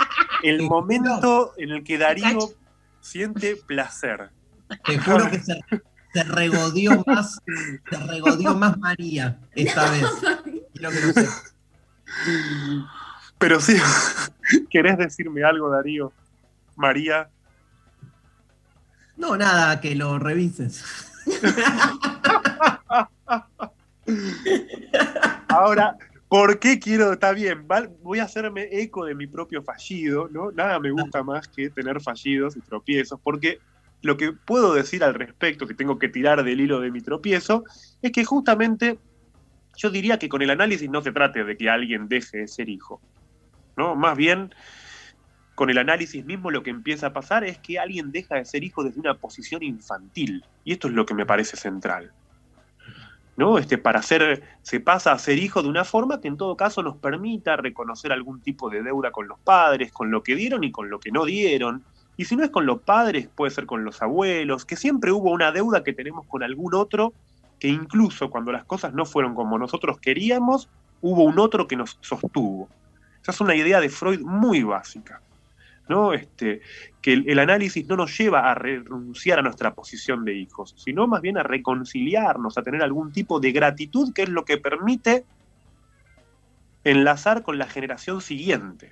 el 0.44 0.62
momento 0.62 1.54
en 1.58 1.72
el 1.72 1.84
que 1.84 1.98
Darío 1.98 2.38
siente 3.00 3.56
placer. 3.56 4.30
Te 4.86 5.00
juro 5.00 5.28
que 5.32 5.40
se, 5.40 5.60
se 6.14 6.24
regodeó 6.24 7.04
más, 7.08 7.40
se 7.90 7.98
regodeó 7.98 8.54
más 8.54 8.78
María 8.78 9.40
esta 9.56 9.90
vez. 9.90 10.04
Quiero 10.74 10.92
que 10.92 11.00
lo 11.00 11.14
sepas. 11.14 11.56
Pero 13.40 13.60
sí, 13.60 13.78
¿querés 14.70 14.98
decirme 14.98 15.44
algo, 15.44 15.70
Darío? 15.70 16.12
María. 16.76 17.30
No, 19.18 19.36
nada, 19.36 19.82
que 19.82 19.96
lo 19.96 20.20
revises. 20.20 20.86
Ahora, 25.48 25.98
¿por 26.28 26.60
qué 26.60 26.80
quiero? 26.80 27.14
Está 27.14 27.32
bien, 27.34 27.66
voy 28.02 28.20
a 28.20 28.24
hacerme 28.24 28.68
eco 28.72 29.06
de 29.06 29.16
mi 29.16 29.28
propio 29.28 29.64
fallido, 29.64 30.30
¿no? 30.32 30.52
Nada 30.52 30.80
me 30.80 30.92
gusta 30.92 31.24
más 31.24 31.48
que 31.48 31.70
tener 31.70 32.02
fallidos 32.02 32.56
y 32.58 32.62
tropiezos, 32.62 33.20
porque 33.22 33.60
lo 34.02 34.18
que 34.18 34.32
puedo 34.34 34.74
decir 34.74 35.04
al 35.04 35.14
respecto, 35.14 35.68
que 35.68 35.74
tengo 35.74 36.00
que 36.00 36.10
tirar 36.10 36.44
del 36.44 36.62
hilo 36.62 36.80
de 36.80 36.92
mi 36.92 37.02
tropiezo, 37.02 37.64
es 38.02 38.12
que 38.12 38.24
justamente 38.24 39.00
yo 39.78 39.90
diría 39.90 40.20
que 40.20 40.30
con 40.30 40.42
el 40.42 40.50
análisis 40.50 40.90
no 40.90 41.02
se 41.02 41.12
trate 41.12 41.44
de 41.44 41.58
que 41.58 41.70
alguien 41.70 42.08
deje 42.08 42.40
de 42.40 42.48
ser 42.48 42.70
hijo, 42.70 43.02
¿no? 43.80 43.96
Más 43.96 44.16
bien, 44.16 44.54
con 45.56 45.70
el 45.70 45.78
análisis 45.78 46.24
mismo 46.26 46.52
lo 46.52 46.62
que 46.62 46.70
empieza 46.70 47.08
a 47.08 47.14
pasar 47.14 47.44
es 47.44 47.58
que 47.58 47.80
alguien 47.80 48.12
deja 48.12 48.36
de 48.36 48.46
ser 48.46 48.64
hijo 48.64 48.84
desde 48.84 49.00
una 49.00 49.16
posición 49.16 49.64
infantil, 49.64 50.46
y 50.64 50.74
esto 50.74 50.88
es 50.88 50.94
lo 50.94 51.06
que 51.06 51.16
me 51.16 51.26
parece 51.26 51.58
central. 51.58 52.12
¿no? 53.38 53.58
Este, 53.58 53.78
para 53.78 54.02
ser, 54.02 54.44
se 54.64 54.82
pasa 54.82 55.14
a 55.14 55.18
ser 55.18 55.38
hijo 55.38 55.64
de 55.64 55.70
una 55.70 55.86
forma 55.86 56.20
que 56.20 56.28
en 56.28 56.36
todo 56.36 56.58
caso 56.58 56.84
nos 56.84 56.98
permita 56.98 57.56
reconocer 57.56 58.12
algún 58.12 58.42
tipo 58.42 58.70
de 58.70 58.84
deuda 58.84 59.12
con 59.12 59.30
los 59.30 59.40
padres, 59.40 59.94
con 59.94 60.12
lo 60.12 60.24
que 60.24 60.36
dieron 60.36 60.66
y 60.66 60.72
con 60.72 60.90
lo 60.90 61.00
que 61.00 61.10
no 61.10 61.24
dieron. 61.24 61.86
Y 62.18 62.26
si 62.26 62.36
no 62.36 62.44
es 62.44 62.50
con 62.50 62.66
los 62.66 62.82
padres, 62.82 63.30
puede 63.34 63.52
ser 63.52 63.66
con 63.66 63.86
los 63.86 64.02
abuelos, 64.02 64.66
que 64.66 64.76
siempre 64.76 65.14
hubo 65.14 65.32
una 65.32 65.54
deuda 65.54 65.86
que 65.86 65.94
tenemos 65.94 66.26
con 66.28 66.44
algún 66.44 66.76
otro, 66.76 67.14
que 67.60 67.70
incluso 67.70 68.30
cuando 68.30 68.52
las 68.52 68.66
cosas 68.66 68.94
no 68.94 69.06
fueron 69.06 69.36
como 69.36 69.58
nosotros 69.58 70.00
queríamos, 70.00 70.68
hubo 71.02 71.24
un 71.24 71.40
otro 71.40 71.66
que 71.66 71.78
nos 71.78 71.98
sostuvo. 72.02 72.68
Esa 73.30 73.38
es 73.38 73.42
una 73.42 73.56
idea 73.56 73.80
de 73.80 73.90
Freud 73.90 74.22
muy 74.22 74.64
básica. 74.64 75.22
¿no? 75.88 76.14
Este, 76.14 76.62
que 77.02 77.14
el, 77.14 77.30
el, 77.30 77.40
análisis 77.40 77.88
no 77.88 77.96
nos 77.96 78.16
lleva 78.18 78.52
a 78.52 78.56
renunciar 78.56 79.40
a 79.40 79.42
nuestra 79.42 79.74
posición 79.74 80.24
de 80.24 80.36
hijos, 80.36 80.76
sino 80.78 81.08
más 81.08 81.22
bien 81.22 81.38
a 81.38 81.44
reconciliarnos, 81.44 82.58
a 82.58 82.64
tener 82.64 82.84
algún 82.84 83.12
tipo 83.12 83.40
de 83.40 83.52
gratitud 83.52 84.14
que 84.14 84.24
es 84.24 84.30
lo 84.30 84.46
que 84.46 84.58
permite 84.58 85.26
enlazar 86.84 87.44
con 87.44 87.58
la 87.58 87.66
generación 87.66 88.22
siguiente. 88.22 88.92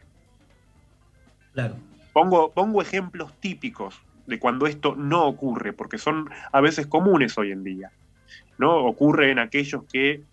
Claro. 1.54 1.76
Pongo, 2.14 2.52
pongo 2.52 2.82
ejemplos 2.82 3.32
típicos 3.40 4.02
de 4.26 4.40
cuando 4.40 4.68
esto 4.68 4.96
no 4.96 5.26
ocurre, 5.26 5.74
porque 5.74 5.98
son 5.98 6.30
a 6.52 6.62
veces 6.62 6.88
comunes 6.88 7.38
hoy 7.38 7.52
en 7.52 7.64
día. 7.64 7.92
¿no? 8.58 8.76
Ocurre 8.76 9.32
en 9.32 9.40
aquellos 9.40 9.84
que 9.86 10.24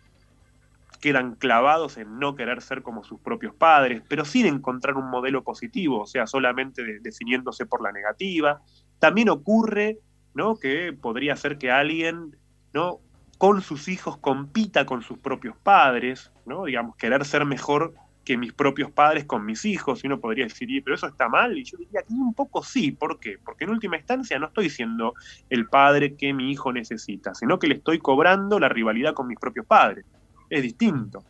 quedan 1.04 1.34
clavados 1.34 1.98
en 1.98 2.18
no 2.18 2.34
querer 2.34 2.62
ser 2.62 2.80
como 2.80 3.04
sus 3.04 3.20
propios 3.20 3.54
padres, 3.54 4.02
pero 4.08 4.24
sin 4.24 4.46
encontrar 4.46 4.96
un 4.96 5.10
modelo 5.10 5.44
positivo, 5.44 6.00
o 6.00 6.06
sea, 6.06 6.26
solamente 6.26 6.82
de, 6.82 6.98
definiéndose 6.98 7.66
por 7.66 7.82
la 7.82 7.92
negativa. 7.92 8.62
También 8.98 9.28
ocurre, 9.28 9.98
¿no? 10.32 10.56
Que 10.56 10.94
podría 10.94 11.36
ser 11.36 11.58
que 11.58 11.70
alguien, 11.70 12.34
¿no? 12.72 13.00
Con 13.36 13.60
sus 13.60 13.88
hijos 13.88 14.16
compita 14.16 14.86
con 14.86 15.02
sus 15.02 15.18
propios 15.18 15.54
padres, 15.58 16.32
¿no? 16.46 16.64
Digamos, 16.64 16.96
querer 16.96 17.26
ser 17.26 17.44
mejor 17.44 17.92
que 18.24 18.38
mis 18.38 18.54
propios 18.54 18.90
padres 18.90 19.26
con 19.26 19.44
mis 19.44 19.66
hijos, 19.66 20.02
y 20.02 20.06
uno 20.06 20.20
podría 20.20 20.44
decir, 20.44 20.82
pero 20.82 20.96
eso 20.96 21.06
está 21.06 21.28
mal, 21.28 21.58
y 21.58 21.64
yo 21.64 21.76
diría 21.76 22.00
que 22.00 22.14
un 22.14 22.32
poco 22.32 22.62
sí, 22.62 22.92
¿por 22.92 23.20
qué? 23.20 23.36
Porque 23.44 23.64
en 23.64 23.70
última 23.72 23.98
instancia 23.98 24.38
no 24.38 24.46
estoy 24.46 24.70
siendo 24.70 25.12
el 25.50 25.66
padre 25.66 26.16
que 26.16 26.32
mi 26.32 26.50
hijo 26.50 26.72
necesita, 26.72 27.34
sino 27.34 27.58
que 27.58 27.66
le 27.66 27.74
estoy 27.74 27.98
cobrando 27.98 28.58
la 28.58 28.70
rivalidad 28.70 29.12
con 29.12 29.26
mis 29.26 29.38
propios 29.38 29.66
padres 29.66 30.06
es 30.50 30.62
distinto. 30.62 31.24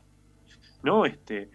¿no? 0.84 1.06
Este, 1.06 1.50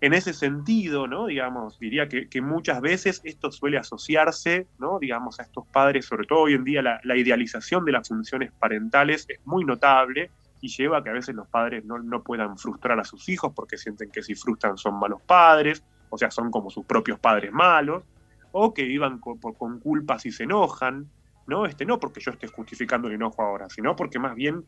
en 0.00 0.14
ese 0.14 0.32
sentido, 0.32 1.08
¿no? 1.08 1.26
digamos, 1.26 1.78
diría 1.80 2.08
que, 2.08 2.42
muchas 2.42 2.80
veces 2.80 3.20
esto 3.24 3.50
suele 3.50 3.78
asociarse, 3.78 4.68
¿no? 4.78 4.98
digamos, 5.00 5.40
a 5.40 5.44
estos 5.44 5.66
padres, 5.66 6.06
sobre 6.06 6.26
todo 6.26 6.42
hoy 6.42 6.54
en 6.54 6.64
día 6.64 6.82
la, 6.82 7.16
idealización 7.16 7.84
de 7.84 7.92
las 7.92 8.06
funciones 8.06 8.52
parentales 8.52 9.26
es 9.28 9.40
muy 9.44 9.64
notable 9.64 10.30
y 10.60 10.68
lleva 10.68 10.98
a 10.98 11.02
que 11.02 11.10
a 11.10 11.14
veces 11.14 11.34
los 11.34 11.48
padres 11.48 11.84
no, 11.84 11.98
no 11.98 12.22
puedan 12.22 12.56
frustrar 12.56 13.00
a 13.00 13.04
sus 13.04 13.28
hijos 13.28 13.52
porque 13.54 13.76
sienten 13.76 14.10
que 14.10 14.22
si 14.22 14.34
frustran 14.34 14.76
son 14.76 14.98
malos 14.98 15.20
padres, 15.22 15.82
o 16.10 16.18
sea, 16.18 16.30
son 16.30 16.50
como 16.50 16.70
sus 16.70 16.84
propios 16.84 17.18
padres 17.18 17.52
malos, 17.52 18.04
o 18.52 18.74
que 18.74 18.84
vivan 18.84 19.18
con, 19.18 19.38
con 19.38 19.80
culpas 19.80 20.26
y 20.26 20.30
se 20.30 20.44
enojan, 20.44 21.08
¿no? 21.52 21.66
Este, 21.66 21.84
no 21.84 22.00
porque 22.00 22.20
yo 22.20 22.30
esté 22.30 22.46
justificando 22.46 23.08
el 23.08 23.14
enojo 23.14 23.42
ahora, 23.42 23.68
sino 23.68 23.94
porque 23.94 24.18
más 24.18 24.34
bien 24.34 24.64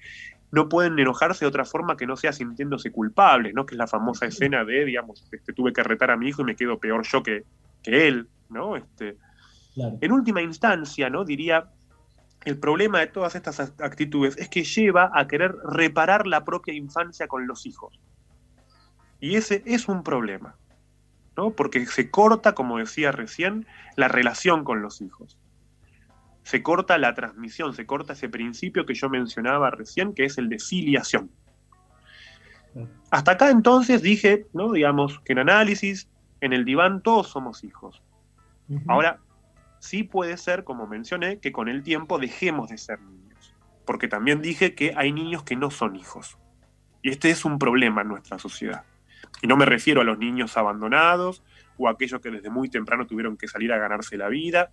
no 0.53 0.69
pueden 0.69 0.99
enojarse 0.99 1.47
de 1.47 1.49
otra 1.49 1.65
forma 1.65 1.97
que 1.97 2.07
no 2.07 2.15
sea 2.15 2.35
sintiéndose 2.35 2.93
culpables, 2.93 3.55
¿no? 3.55 3.65
Que 3.65 3.75
es 3.75 3.79
la 3.79 3.87
famosa 3.87 4.27
escena 4.27 4.67
de, 4.67 4.85
digamos, 4.85 5.27
este, 5.33 5.55
tuve 5.55 5.73
que 5.73 5.83
retar 5.83 6.11
a 6.11 6.17
mi 6.19 6.29
hijo 6.29 6.43
y 6.43 6.45
me 6.45 6.57
quedo 6.57 6.79
peor 6.79 7.03
yo 7.07 7.23
que, 7.23 7.45
que 7.83 8.07
él, 8.07 8.29
¿no? 8.51 8.77
Este, 8.77 9.17
claro. 9.75 9.97
En 9.99 10.13
última 10.13 10.43
instancia, 10.43 11.09
¿no? 11.09 11.25
Diría 11.25 11.71
el 12.45 12.59
problema 12.59 13.01
de 13.01 13.07
todas 13.07 13.35
estas 13.35 13.59
actitudes 13.81 14.37
es 14.37 14.51
que 14.51 14.63
lleva 14.63 15.11
a 15.15 15.27
querer 15.27 15.57
reparar 15.65 16.27
la 16.27 16.45
propia 16.45 16.75
infancia 16.75 17.29
con 17.29 17.47
los 17.47 17.65
hijos. 17.65 17.99
Y 19.21 19.37
ese 19.37 19.63
es 19.65 19.89
un 19.89 20.03
problema, 20.03 20.55
¿no? 21.35 21.53
Porque 21.53 21.87
se 21.87 22.11
corta, 22.11 22.55
como 22.55 22.77
decía 22.77 23.11
recién, 23.11 23.67
la 23.97 24.09
relación 24.09 24.65
con 24.65 24.83
los 24.83 25.01
hijos. 25.01 25.39
Se 26.45 26.63
corta 26.63 26.97
la 26.99 27.15
transmisión, 27.15 27.75
se 27.75 27.87
corta 27.87 28.13
ese 28.13 28.29
principio 28.29 28.87
que 28.87 28.95
yo 28.95 29.11
mencionaba 29.11 29.71
recién, 29.71 30.15
que 30.15 30.25
es 30.25 30.39
el 30.39 30.49
de 30.49 30.59
filiación. 30.59 31.31
Hasta 33.11 33.33
acá 33.33 33.51
entonces 33.51 34.03
dije, 34.03 34.47
¿no? 34.53 34.73
Digamos, 34.73 35.21
que 35.21 35.33
en 35.33 35.41
análisis, 35.41 36.09
en 36.41 36.53
el 36.53 36.65
diván, 36.65 37.03
todos 37.03 37.29
somos 37.29 37.65
hijos. 37.65 38.03
Ahora, 38.87 39.21
sí 39.79 40.03
puede 40.03 40.37
ser, 40.37 40.65
como 40.65 40.87
mencioné, 40.87 41.39
que 41.39 41.53
con 41.53 41.69
el 41.69 41.83
tiempo 41.83 42.19
dejemos 42.19 42.71
de 42.71 42.79
ser 42.79 43.01
niños. 43.01 43.55
Porque 43.85 44.09
también 44.09 44.41
dije 44.41 44.75
que 44.75 44.95
hay 44.97 45.13
niños 45.13 45.43
que 45.43 45.57
no 45.57 45.71
son 45.71 45.97
hijos. 45.97 46.39
Y 47.03 47.11
este 47.11 47.31
es 47.31 47.45
un 47.45 47.59
problema 47.59 48.03
en 48.03 48.09
nuestra 48.09 48.39
sociedad. 48.39 48.85
Y 49.43 49.47
no 49.47 49.57
me 49.57 49.67
refiero 49.67 50.01
a 50.01 50.05
los 50.05 50.19
niños 50.19 50.57
abandonados 50.57 51.43
o 51.77 51.89
a 51.89 51.93
aquellos 51.93 52.21
que 52.21 52.31
desde 52.31 52.51
muy 52.51 52.71
temprano 52.71 53.07
tuvieron 53.07 53.37
que 53.37 53.47
salir 53.49 53.73
a 53.73 53.79
ganarse 53.79 54.17
la 54.17 54.29
vida. 54.29 54.71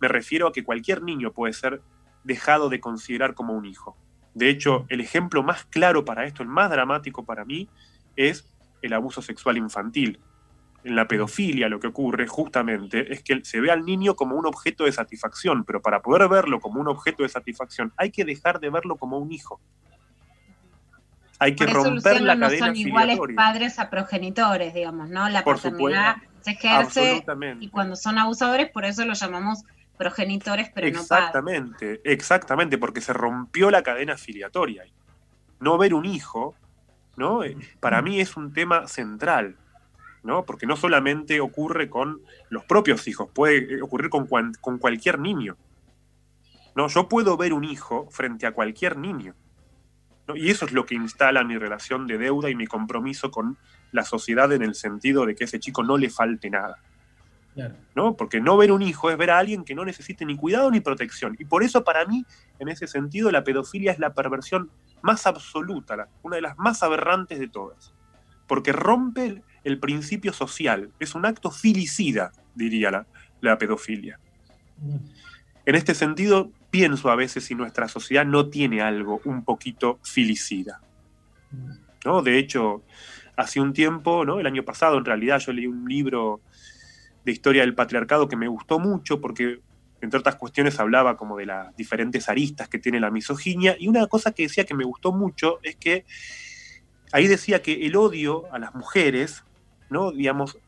Me 0.00 0.08
refiero 0.08 0.48
a 0.48 0.52
que 0.52 0.64
cualquier 0.64 1.02
niño 1.02 1.32
puede 1.32 1.52
ser 1.52 1.80
dejado 2.24 2.68
de 2.68 2.80
considerar 2.80 3.34
como 3.34 3.54
un 3.54 3.64
hijo. 3.66 3.96
De 4.34 4.50
hecho, 4.50 4.84
el 4.88 5.00
ejemplo 5.00 5.42
más 5.42 5.64
claro 5.64 6.04
para 6.04 6.26
esto, 6.26 6.42
el 6.42 6.48
más 6.48 6.70
dramático 6.70 7.24
para 7.24 7.44
mí, 7.44 7.68
es 8.16 8.52
el 8.82 8.92
abuso 8.92 9.22
sexual 9.22 9.56
infantil, 9.56 10.20
en 10.86 10.94
la 10.94 11.08
pedofilia 11.08 11.68
lo 11.68 11.80
que 11.80 11.88
ocurre 11.88 12.26
justamente 12.28 13.12
es 13.12 13.22
que 13.22 13.44
se 13.44 13.60
ve 13.60 13.70
al 13.70 13.84
niño 13.84 14.14
como 14.14 14.36
un 14.36 14.46
objeto 14.46 14.84
de 14.84 14.92
satisfacción, 14.92 15.64
pero 15.64 15.82
para 15.82 16.00
poder 16.00 16.28
verlo 16.28 16.60
como 16.60 16.80
un 16.80 16.86
objeto 16.88 17.24
de 17.24 17.28
satisfacción 17.28 17.92
hay 17.96 18.10
que 18.10 18.24
dejar 18.24 18.60
de 18.60 18.70
verlo 18.70 18.96
como 18.96 19.18
un 19.18 19.32
hijo. 19.32 19.60
Hay 21.38 21.54
que 21.54 21.66
Por 21.66 21.70
eso, 21.70 21.84
romper 21.84 21.94
Luciano, 21.94 22.26
la 22.26 22.34
no 22.36 22.46
cadena 22.46 22.66
son 22.66 22.76
iguales 22.76 23.18
padres 23.34 23.78
a 23.78 23.90
progenitores, 23.90 24.72
digamos, 24.72 25.10
¿no? 25.10 25.28
La 25.28 25.42
Por 25.42 25.56
paternidad 25.56 26.14
supuesto. 26.14 26.40
se 26.42 26.50
ejerce 26.52 27.24
y 27.60 27.68
cuando 27.68 27.96
son 27.96 28.18
abusadores, 28.18 28.70
por 28.70 28.84
eso 28.84 29.04
los 29.04 29.18
llamamos 29.18 29.64
progenitores, 29.96 30.70
pero 30.74 30.86
no 30.88 30.92
padres. 31.06 31.26
Exactamente, 31.28 32.00
exactamente, 32.04 32.78
porque 32.78 33.00
se 33.00 33.12
rompió 33.12 33.70
la 33.70 33.82
cadena 33.82 34.16
filiatoria. 34.16 34.84
No 35.60 35.78
ver 35.78 35.94
un 35.94 36.04
hijo, 36.04 36.54
¿no? 37.16 37.42
Eh, 37.44 37.56
Para 37.80 38.02
mí 38.02 38.20
es 38.20 38.36
un 38.36 38.52
tema 38.52 38.86
central, 38.88 39.56
¿no? 40.22 40.44
Porque 40.44 40.66
no 40.66 40.76
solamente 40.76 41.40
ocurre 41.40 41.88
con 41.88 42.20
los 42.50 42.64
propios 42.64 43.06
hijos, 43.08 43.28
puede 43.32 43.76
eh, 43.76 43.82
ocurrir 43.82 44.10
con, 44.10 44.26
cuan- 44.26 44.52
con 44.60 44.78
cualquier 44.78 45.18
niño. 45.18 45.56
¿no? 46.74 46.88
Yo 46.88 47.08
puedo 47.08 47.36
ver 47.38 47.52
un 47.54 47.64
hijo 47.64 48.06
frente 48.10 48.46
a 48.46 48.52
cualquier 48.52 48.98
niño. 48.98 49.34
¿no? 50.28 50.36
Y 50.36 50.50
eso 50.50 50.66
es 50.66 50.72
lo 50.72 50.84
que 50.84 50.94
instala 50.94 51.42
mi 51.42 51.56
relación 51.56 52.06
de 52.06 52.18
deuda 52.18 52.50
y 52.50 52.54
mi 52.54 52.66
compromiso 52.66 53.30
con 53.30 53.56
la 53.92 54.04
sociedad 54.04 54.52
en 54.52 54.62
el 54.62 54.74
sentido 54.74 55.24
de 55.24 55.34
que 55.34 55.44
a 55.44 55.46
ese 55.46 55.58
chico 55.58 55.82
no 55.82 55.96
le 55.96 56.10
falte 56.10 56.50
nada. 56.50 56.76
¿No? 57.94 58.16
Porque 58.16 58.40
no 58.40 58.56
ver 58.56 58.72
un 58.72 58.82
hijo 58.82 59.10
es 59.10 59.16
ver 59.16 59.30
a 59.30 59.38
alguien 59.38 59.64
que 59.64 59.74
no 59.74 59.84
necesite 59.84 60.24
ni 60.24 60.36
cuidado 60.36 60.70
ni 60.70 60.80
protección. 60.80 61.36
Y 61.38 61.44
por 61.44 61.62
eso 61.62 61.84
para 61.84 62.04
mí, 62.04 62.24
en 62.58 62.68
ese 62.68 62.86
sentido, 62.86 63.30
la 63.30 63.44
pedofilia 63.44 63.92
es 63.92 63.98
la 63.98 64.12
perversión 64.12 64.70
más 65.02 65.26
absoluta, 65.26 66.08
una 66.22 66.36
de 66.36 66.42
las 66.42 66.58
más 66.58 66.82
aberrantes 66.82 67.38
de 67.38 67.48
todas. 67.48 67.94
Porque 68.46 68.72
rompe 68.72 69.26
el, 69.26 69.42
el 69.64 69.78
principio 69.78 70.32
social. 70.32 70.90
Es 71.00 71.14
un 71.14 71.26
acto 71.26 71.50
filicida, 71.50 72.32
diría 72.54 72.90
la, 72.90 73.06
la 73.40 73.58
pedofilia. 73.58 74.18
En 75.64 75.74
este 75.74 75.94
sentido, 75.94 76.52
pienso 76.70 77.10
a 77.10 77.16
veces 77.16 77.44
si 77.44 77.54
nuestra 77.54 77.88
sociedad 77.88 78.24
no 78.24 78.48
tiene 78.48 78.82
algo 78.82 79.20
un 79.24 79.44
poquito 79.44 79.98
filicida. 80.02 80.80
¿no? 82.04 82.22
De 82.22 82.38
hecho, 82.38 82.84
hace 83.36 83.60
un 83.60 83.72
tiempo, 83.72 84.24
¿no? 84.24 84.38
el 84.38 84.46
año 84.46 84.62
pasado 84.62 84.98
en 84.98 85.04
realidad, 85.04 85.40
yo 85.40 85.52
leí 85.52 85.66
un 85.66 85.88
libro 85.88 86.40
de 87.26 87.32
historia 87.32 87.62
del 87.62 87.74
patriarcado 87.74 88.28
que 88.28 88.36
me 88.36 88.46
gustó 88.46 88.78
mucho 88.78 89.20
porque, 89.20 89.60
entre 90.00 90.20
otras 90.20 90.36
cuestiones, 90.36 90.78
hablaba 90.78 91.16
como 91.16 91.36
de 91.36 91.46
las 91.46 91.76
diferentes 91.76 92.28
aristas 92.28 92.68
que 92.68 92.78
tiene 92.78 93.00
la 93.00 93.10
misoginia. 93.10 93.76
Y 93.78 93.88
una 93.88 94.06
cosa 94.06 94.30
que 94.30 94.44
decía 94.44 94.64
que 94.64 94.74
me 94.74 94.84
gustó 94.84 95.12
mucho 95.12 95.58
es 95.64 95.74
que 95.74 96.04
ahí 97.10 97.26
decía 97.26 97.62
que 97.62 97.84
el 97.84 97.96
odio 97.96 98.44
a 98.54 98.60
las 98.60 98.76
mujeres, 98.76 99.42
¿no? 99.90 100.12
digamos, 100.12 100.58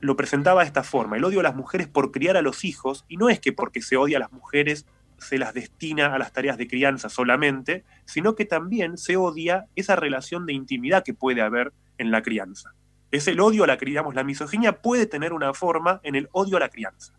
lo 0.00 0.16
presentaba 0.16 0.62
de 0.62 0.66
esta 0.66 0.82
forma, 0.82 1.16
el 1.16 1.24
odio 1.24 1.38
a 1.38 1.44
las 1.44 1.54
mujeres 1.54 1.86
por 1.86 2.10
criar 2.10 2.36
a 2.36 2.42
los 2.42 2.64
hijos, 2.64 3.04
y 3.06 3.16
no 3.16 3.28
es 3.28 3.38
que 3.38 3.52
porque 3.52 3.80
se 3.80 3.96
odia 3.96 4.16
a 4.16 4.20
las 4.20 4.32
mujeres 4.32 4.86
se 5.18 5.38
las 5.38 5.54
destina 5.54 6.14
a 6.14 6.18
las 6.18 6.32
tareas 6.32 6.58
de 6.58 6.68
crianza 6.68 7.08
solamente, 7.08 7.84
sino 8.06 8.34
que 8.34 8.44
también 8.44 8.98
se 8.98 9.16
odia 9.16 9.66
esa 9.76 9.96
relación 9.96 10.46
de 10.46 10.52
intimidad 10.52 11.04
que 11.04 11.14
puede 11.14 11.42
haber 11.42 11.72
en 11.96 12.10
la 12.10 12.22
crianza. 12.22 12.74
Es 13.10 13.26
el 13.28 13.40
odio 13.40 13.64
a 13.64 13.66
la 13.66 13.78
crianza, 13.78 14.10
la 14.12 14.24
misoginia 14.24 14.80
puede 14.80 15.06
tener 15.06 15.32
una 15.32 15.54
forma 15.54 16.00
en 16.02 16.14
el 16.14 16.28
odio 16.32 16.56
a 16.56 16.60
la 16.60 16.68
crianza, 16.68 17.14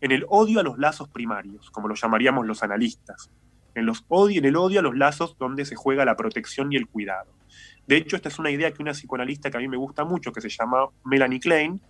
en 0.00 0.10
el 0.10 0.24
odio 0.28 0.60
a 0.60 0.62
los 0.62 0.78
lazos 0.78 1.08
primarios, 1.08 1.70
como 1.70 1.88
lo 1.88 1.94
llamaríamos 1.94 2.46
los 2.46 2.62
analistas, 2.62 3.30
en, 3.74 3.88
en 3.88 4.44
el 4.44 4.56
odio 4.56 4.80
a 4.80 4.82
los 4.82 4.96
lazos 4.96 5.36
donde 5.38 5.64
se 5.64 5.76
juega 5.76 6.04
la 6.04 6.16
protección 6.16 6.72
y 6.72 6.76
el 6.76 6.88
cuidado. 6.88 7.32
De 7.86 7.96
hecho, 7.96 8.16
esta 8.16 8.28
es 8.28 8.38
una 8.38 8.50
idea 8.50 8.72
que 8.72 8.82
una 8.82 8.92
psicoanalista 8.92 9.50
que 9.50 9.58
a 9.58 9.60
mí 9.60 9.68
me 9.68 9.76
gusta 9.76 10.04
mucho, 10.04 10.32
que 10.32 10.40
se 10.40 10.48
llama 10.48 10.88
Melanie 11.04 11.40
Klein, 11.40 11.80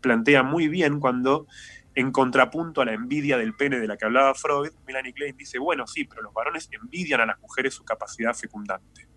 plantea 0.00 0.42
muy 0.42 0.68
bien 0.68 1.00
cuando, 1.00 1.46
en 1.94 2.12
contrapunto 2.12 2.80
a 2.80 2.84
la 2.84 2.92
envidia 2.92 3.36
del 3.36 3.54
pene 3.54 3.80
de 3.80 3.88
la 3.88 3.96
que 3.96 4.04
hablaba 4.04 4.34
Freud, 4.34 4.70
Melanie 4.86 5.12
Klein 5.12 5.36
dice, 5.36 5.58
bueno, 5.58 5.86
sí, 5.86 6.04
pero 6.04 6.22
los 6.22 6.32
varones 6.32 6.68
envidian 6.70 7.20
a 7.20 7.26
las 7.26 7.40
mujeres 7.40 7.74
su 7.74 7.84
capacidad 7.84 8.32
fecundante. 8.34 9.08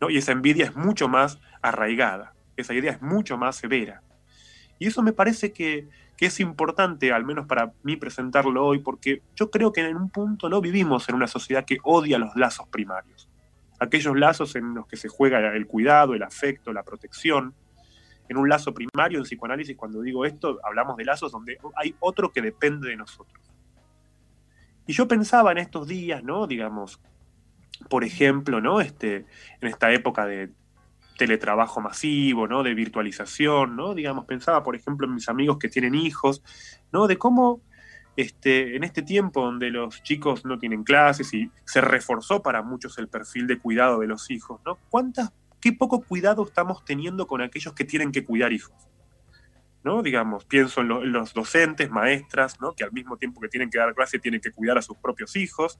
¿no? 0.00 0.08
Y 0.08 0.16
esa 0.16 0.32
envidia 0.32 0.64
es 0.64 0.76
mucho 0.76 1.08
más 1.08 1.38
arraigada, 1.60 2.34
esa 2.62 2.74
idea 2.74 2.92
es 2.92 3.02
mucho 3.02 3.36
más 3.36 3.56
severa. 3.56 4.02
Y 4.78 4.86
eso 4.86 5.02
me 5.02 5.12
parece 5.12 5.52
que, 5.52 5.88
que 6.16 6.26
es 6.26 6.40
importante, 6.40 7.12
al 7.12 7.24
menos 7.24 7.46
para 7.46 7.72
mí, 7.82 7.96
presentarlo 7.96 8.64
hoy, 8.64 8.78
porque 8.78 9.22
yo 9.34 9.50
creo 9.50 9.72
que 9.72 9.80
en 9.80 9.96
un 9.96 10.10
punto 10.10 10.48
no 10.48 10.60
vivimos 10.60 11.08
en 11.08 11.16
una 11.16 11.26
sociedad 11.26 11.64
que 11.64 11.78
odia 11.82 12.18
los 12.18 12.36
lazos 12.36 12.68
primarios 12.68 13.28
aquellos 13.78 14.16
lazos 14.16 14.56
en 14.56 14.74
los 14.74 14.86
que 14.86 14.96
se 14.96 15.08
juega 15.08 15.54
el 15.54 15.66
cuidado, 15.66 16.14
el 16.14 16.22
afecto, 16.22 16.72
la 16.72 16.82
protección. 16.82 17.54
En 18.28 18.36
un 18.36 18.48
lazo 18.48 18.74
primario, 18.74 19.18
en 19.18 19.24
psicoanálisis, 19.24 19.76
cuando 19.76 20.02
digo 20.02 20.26
esto, 20.26 20.58
hablamos 20.62 20.96
de 20.96 21.04
lazos 21.04 21.32
donde 21.32 21.58
hay 21.76 21.94
otro 22.00 22.30
que 22.30 22.42
depende 22.42 22.88
de 22.88 22.96
nosotros. 22.96 23.42
Y 24.86 24.92
yo 24.92 25.08
pensaba 25.08 25.52
en 25.52 25.58
estos 25.58 25.86
días, 25.86 26.22
¿no? 26.22 26.46
Digamos, 26.46 27.00
por 27.88 28.04
ejemplo, 28.04 28.60
¿no? 28.60 28.80
Este, 28.80 29.24
en 29.60 29.68
esta 29.68 29.92
época 29.92 30.26
de 30.26 30.50
teletrabajo 31.18 31.82
masivo, 31.82 32.48
¿no? 32.48 32.62
De 32.62 32.72
virtualización, 32.72 33.76
¿no? 33.76 33.92
Digamos, 33.94 34.24
pensaba, 34.24 34.62
por 34.62 34.74
ejemplo, 34.74 35.06
en 35.06 35.14
mis 35.14 35.28
amigos 35.28 35.58
que 35.58 35.68
tienen 35.68 35.94
hijos, 35.94 36.42
¿no? 36.90 37.06
De 37.06 37.18
cómo 37.18 37.60
este, 38.16 38.74
en 38.76 38.84
este 38.84 39.02
tiempo 39.02 39.42
donde 39.42 39.70
los 39.70 40.02
chicos 40.02 40.44
no 40.46 40.58
tienen 40.58 40.82
clases 40.82 41.34
y 41.34 41.50
se 41.66 41.82
reforzó 41.82 42.42
para 42.42 42.62
muchos 42.62 42.96
el 42.96 43.08
perfil 43.08 43.46
de 43.46 43.58
cuidado 43.58 44.00
de 44.00 44.06
los 44.06 44.30
hijos, 44.30 44.60
¿no? 44.64 44.78
¿Cuántas, 44.88 45.30
qué 45.60 45.72
poco 45.72 46.02
cuidado 46.02 46.44
estamos 46.44 46.84
teniendo 46.84 47.26
con 47.26 47.42
aquellos 47.42 47.74
que 47.74 47.84
tienen 47.84 48.10
que 48.10 48.24
cuidar 48.24 48.52
hijos? 48.52 48.74
¿No? 49.84 50.02
Digamos, 50.02 50.44
pienso 50.44 50.80
en, 50.80 50.88
lo- 50.88 51.02
en 51.04 51.12
los 51.12 51.32
docentes, 51.32 51.88
maestras, 51.90 52.60
¿no? 52.60 52.72
Que 52.72 52.82
al 52.84 52.92
mismo 52.92 53.16
tiempo 53.16 53.40
que 53.40 53.48
tienen 53.48 53.70
que 53.70 53.78
dar 53.78 53.94
clase 53.94 54.18
tienen 54.18 54.40
que 54.40 54.50
cuidar 54.50 54.76
a 54.78 54.82
sus 54.82 54.96
propios 54.96 55.36
hijos. 55.36 55.78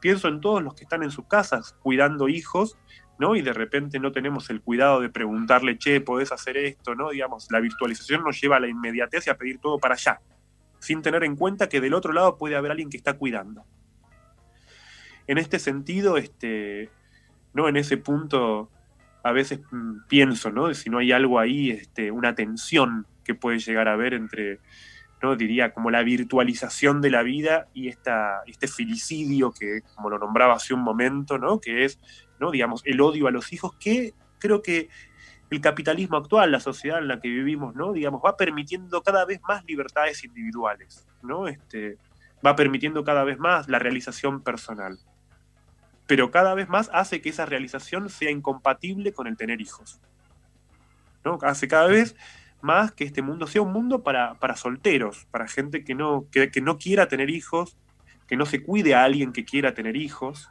Pienso 0.00 0.28
en 0.28 0.40
todos 0.40 0.62
los 0.62 0.74
que 0.74 0.84
están 0.84 1.02
en 1.02 1.10
sus 1.10 1.26
casas 1.26 1.76
cuidando 1.82 2.28
hijos, 2.28 2.78
¿no? 3.18 3.36
Y 3.36 3.42
de 3.42 3.52
repente 3.52 3.98
no 3.98 4.12
tenemos 4.12 4.50
el 4.50 4.60
cuidado 4.60 5.00
de 5.00 5.08
preguntarle, 5.08 5.78
che, 5.78 6.00
¿podés 6.00 6.32
hacer 6.32 6.56
esto? 6.56 6.94
¿No? 6.94 7.10
Digamos, 7.10 7.48
la 7.50 7.60
virtualización 7.60 8.22
nos 8.24 8.40
lleva 8.40 8.56
a 8.56 8.60
la 8.60 8.68
inmediatez 8.68 9.26
y 9.26 9.30
a 9.30 9.36
pedir 9.36 9.58
todo 9.58 9.78
para 9.78 9.94
allá 9.94 10.20
sin 10.78 11.02
tener 11.02 11.24
en 11.24 11.36
cuenta 11.36 11.68
que 11.68 11.80
del 11.80 11.94
otro 11.94 12.12
lado 12.12 12.36
puede 12.36 12.56
haber 12.56 12.70
alguien 12.70 12.90
que 12.90 12.96
está 12.96 13.14
cuidando. 13.14 13.64
En 15.26 15.38
este 15.38 15.58
sentido, 15.58 16.16
este, 16.16 16.90
¿no? 17.52 17.68
en 17.68 17.76
ese 17.76 17.96
punto, 17.96 18.70
a 19.22 19.32
veces 19.32 19.60
mm, 19.70 20.06
pienso, 20.08 20.50
¿no? 20.50 20.72
Si 20.74 20.88
no 20.88 20.98
hay 20.98 21.12
algo 21.12 21.38
ahí, 21.38 21.70
este, 21.70 22.10
una 22.10 22.34
tensión 22.34 23.06
que 23.24 23.34
puede 23.34 23.58
llegar 23.58 23.88
a 23.88 23.92
haber 23.92 24.14
entre, 24.14 24.60
¿no? 25.22 25.36
diría, 25.36 25.72
como 25.72 25.90
la 25.90 26.02
virtualización 26.02 27.00
de 27.00 27.10
la 27.10 27.22
vida 27.22 27.68
y 27.74 27.88
esta, 27.88 28.42
este 28.46 28.68
filicidio 28.68 29.52
que, 29.52 29.82
como 29.94 30.10
lo 30.10 30.18
nombraba 30.18 30.54
hace 30.54 30.74
un 30.74 30.80
momento, 30.80 31.38
¿no? 31.38 31.60
que 31.60 31.84
es, 31.84 31.98
¿no? 32.38 32.50
digamos, 32.50 32.82
el 32.84 33.00
odio 33.00 33.26
a 33.26 33.30
los 33.30 33.52
hijos, 33.52 33.74
que 33.78 34.14
creo 34.38 34.62
que 34.62 34.88
el 35.50 35.60
capitalismo 35.60 36.16
actual, 36.16 36.52
la 36.52 36.60
sociedad 36.60 36.98
en 36.98 37.08
la 37.08 37.20
que 37.20 37.28
vivimos, 37.28 37.74
¿no? 37.74 37.94
Digamos, 37.94 38.20
va 38.22 38.36
permitiendo 38.36 39.02
cada 39.02 39.24
vez 39.24 39.40
más 39.48 39.64
libertades 39.64 40.22
individuales, 40.22 41.06
¿no? 41.22 41.48
Este, 41.48 41.96
va 42.46 42.54
permitiendo 42.54 43.04
cada 43.04 43.24
vez 43.24 43.38
más 43.38 43.68
la 43.68 43.78
realización 43.78 44.42
personal. 44.42 44.98
Pero 46.06 46.30
cada 46.30 46.54
vez 46.54 46.68
más 46.68 46.90
hace 46.92 47.20
que 47.20 47.30
esa 47.30 47.46
realización 47.46 48.08
sea 48.08 48.30
incompatible 48.30 49.12
con 49.12 49.26
el 49.26 49.36
tener 49.36 49.60
hijos. 49.60 50.00
¿no? 51.24 51.38
Hace 51.42 51.68
cada 51.68 51.86
vez 51.86 52.16
más 52.60 52.92
que 52.92 53.04
este 53.04 53.22
mundo 53.22 53.46
sea 53.46 53.62
un 53.62 53.72
mundo 53.72 54.02
para, 54.02 54.34
para 54.34 54.56
solteros, 54.56 55.26
para 55.30 55.46
gente 55.48 55.84
que 55.84 55.94
no, 55.94 56.26
que, 56.32 56.50
que 56.50 56.60
no 56.60 56.78
quiera 56.78 57.08
tener 57.08 57.30
hijos, 57.30 57.76
que 58.26 58.36
no 58.36 58.46
se 58.46 58.62
cuide 58.62 58.94
a 58.94 59.04
alguien 59.04 59.32
que 59.32 59.44
quiera 59.44 59.74
tener 59.74 59.96
hijos, 59.96 60.48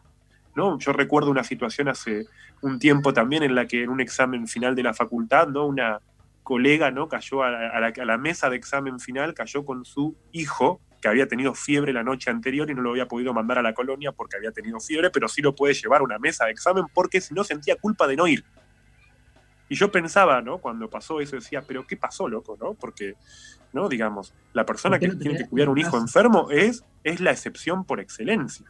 ¿no? 0.55 0.79
Yo 0.79 0.93
recuerdo 0.93 1.29
una 1.29 1.43
situación 1.43 1.87
hace 1.89 2.25
un 2.61 2.79
tiempo 2.79 3.13
también 3.13 3.43
en 3.43 3.53
la 3.55 3.67
que 3.67 3.83
en 3.83 3.89
un 3.89 4.01
examen 4.01 4.47
final 4.47 4.73
de 4.75 4.83
la 4.83 4.93
facultad, 4.93 5.47
¿no? 5.47 5.65
Una 5.67 5.99
colega, 6.43 6.91
¿no? 6.91 7.07
Cayó 7.09 7.43
a 7.43 7.51
la, 7.51 7.69
a 7.69 7.79
la- 7.79 7.93
a 7.95 8.05
la 8.05 8.17
mesa 8.17 8.49
de 8.49 8.55
examen 8.55 8.99
final, 8.99 9.33
cayó 9.33 9.65
con 9.65 9.83
su 9.85 10.15
hijo, 10.31 10.79
que 11.01 11.07
había 11.09 11.27
tenido 11.27 11.53
fiebre 11.53 11.93
la 11.93 12.03
noche 12.03 12.31
anterior 12.31 12.69
y 12.71 12.73
no 12.73 12.81
lo 12.81 12.89
había 12.91 13.07
podido 13.07 13.31
mandar 13.33 13.59
a 13.59 13.61
la 13.61 13.73
colonia 13.73 14.11
porque 14.13 14.37
había 14.37 14.51
tenido 14.51 14.79
fiebre, 14.79 15.11
pero 15.11 15.27
sí 15.27 15.41
lo 15.43 15.53
puede 15.53 15.75
llevar 15.75 16.01
a 16.01 16.03
una 16.05 16.17
mesa 16.17 16.45
de 16.45 16.51
examen 16.51 16.85
porque 16.93 17.21
si 17.21 17.35
no 17.35 17.43
sentía 17.43 17.75
culpa 17.75 18.07
de 18.07 18.15
no 18.15 18.27
ir. 18.27 18.43
Y 19.69 19.75
yo 19.75 19.91
pensaba, 19.91 20.41
¿no? 20.41 20.59
Cuando 20.59 20.89
pasó 20.89 21.19
eso, 21.19 21.35
decía, 21.35 21.61
pero 21.61 21.85
¿qué 21.85 21.97
pasó, 21.97 22.27
loco, 22.27 22.57
no? 22.59 22.73
Porque, 22.73 23.15
¿no? 23.73 23.89
Digamos, 23.89 24.33
la 24.53 24.65
persona 24.65 24.97
¿Por 24.97 24.99
qué 24.99 25.07
que 25.07 25.13
no 25.13 25.19
tiene 25.19 25.37
que 25.37 25.47
cuidar 25.47 25.69
un 25.69 25.77
hijo 25.77 25.97
enfermo 25.97 26.47
es, 26.49 26.85
es 27.03 27.19
la 27.19 27.31
excepción 27.31 27.83
por 27.83 27.99
excelencia. 27.99 28.65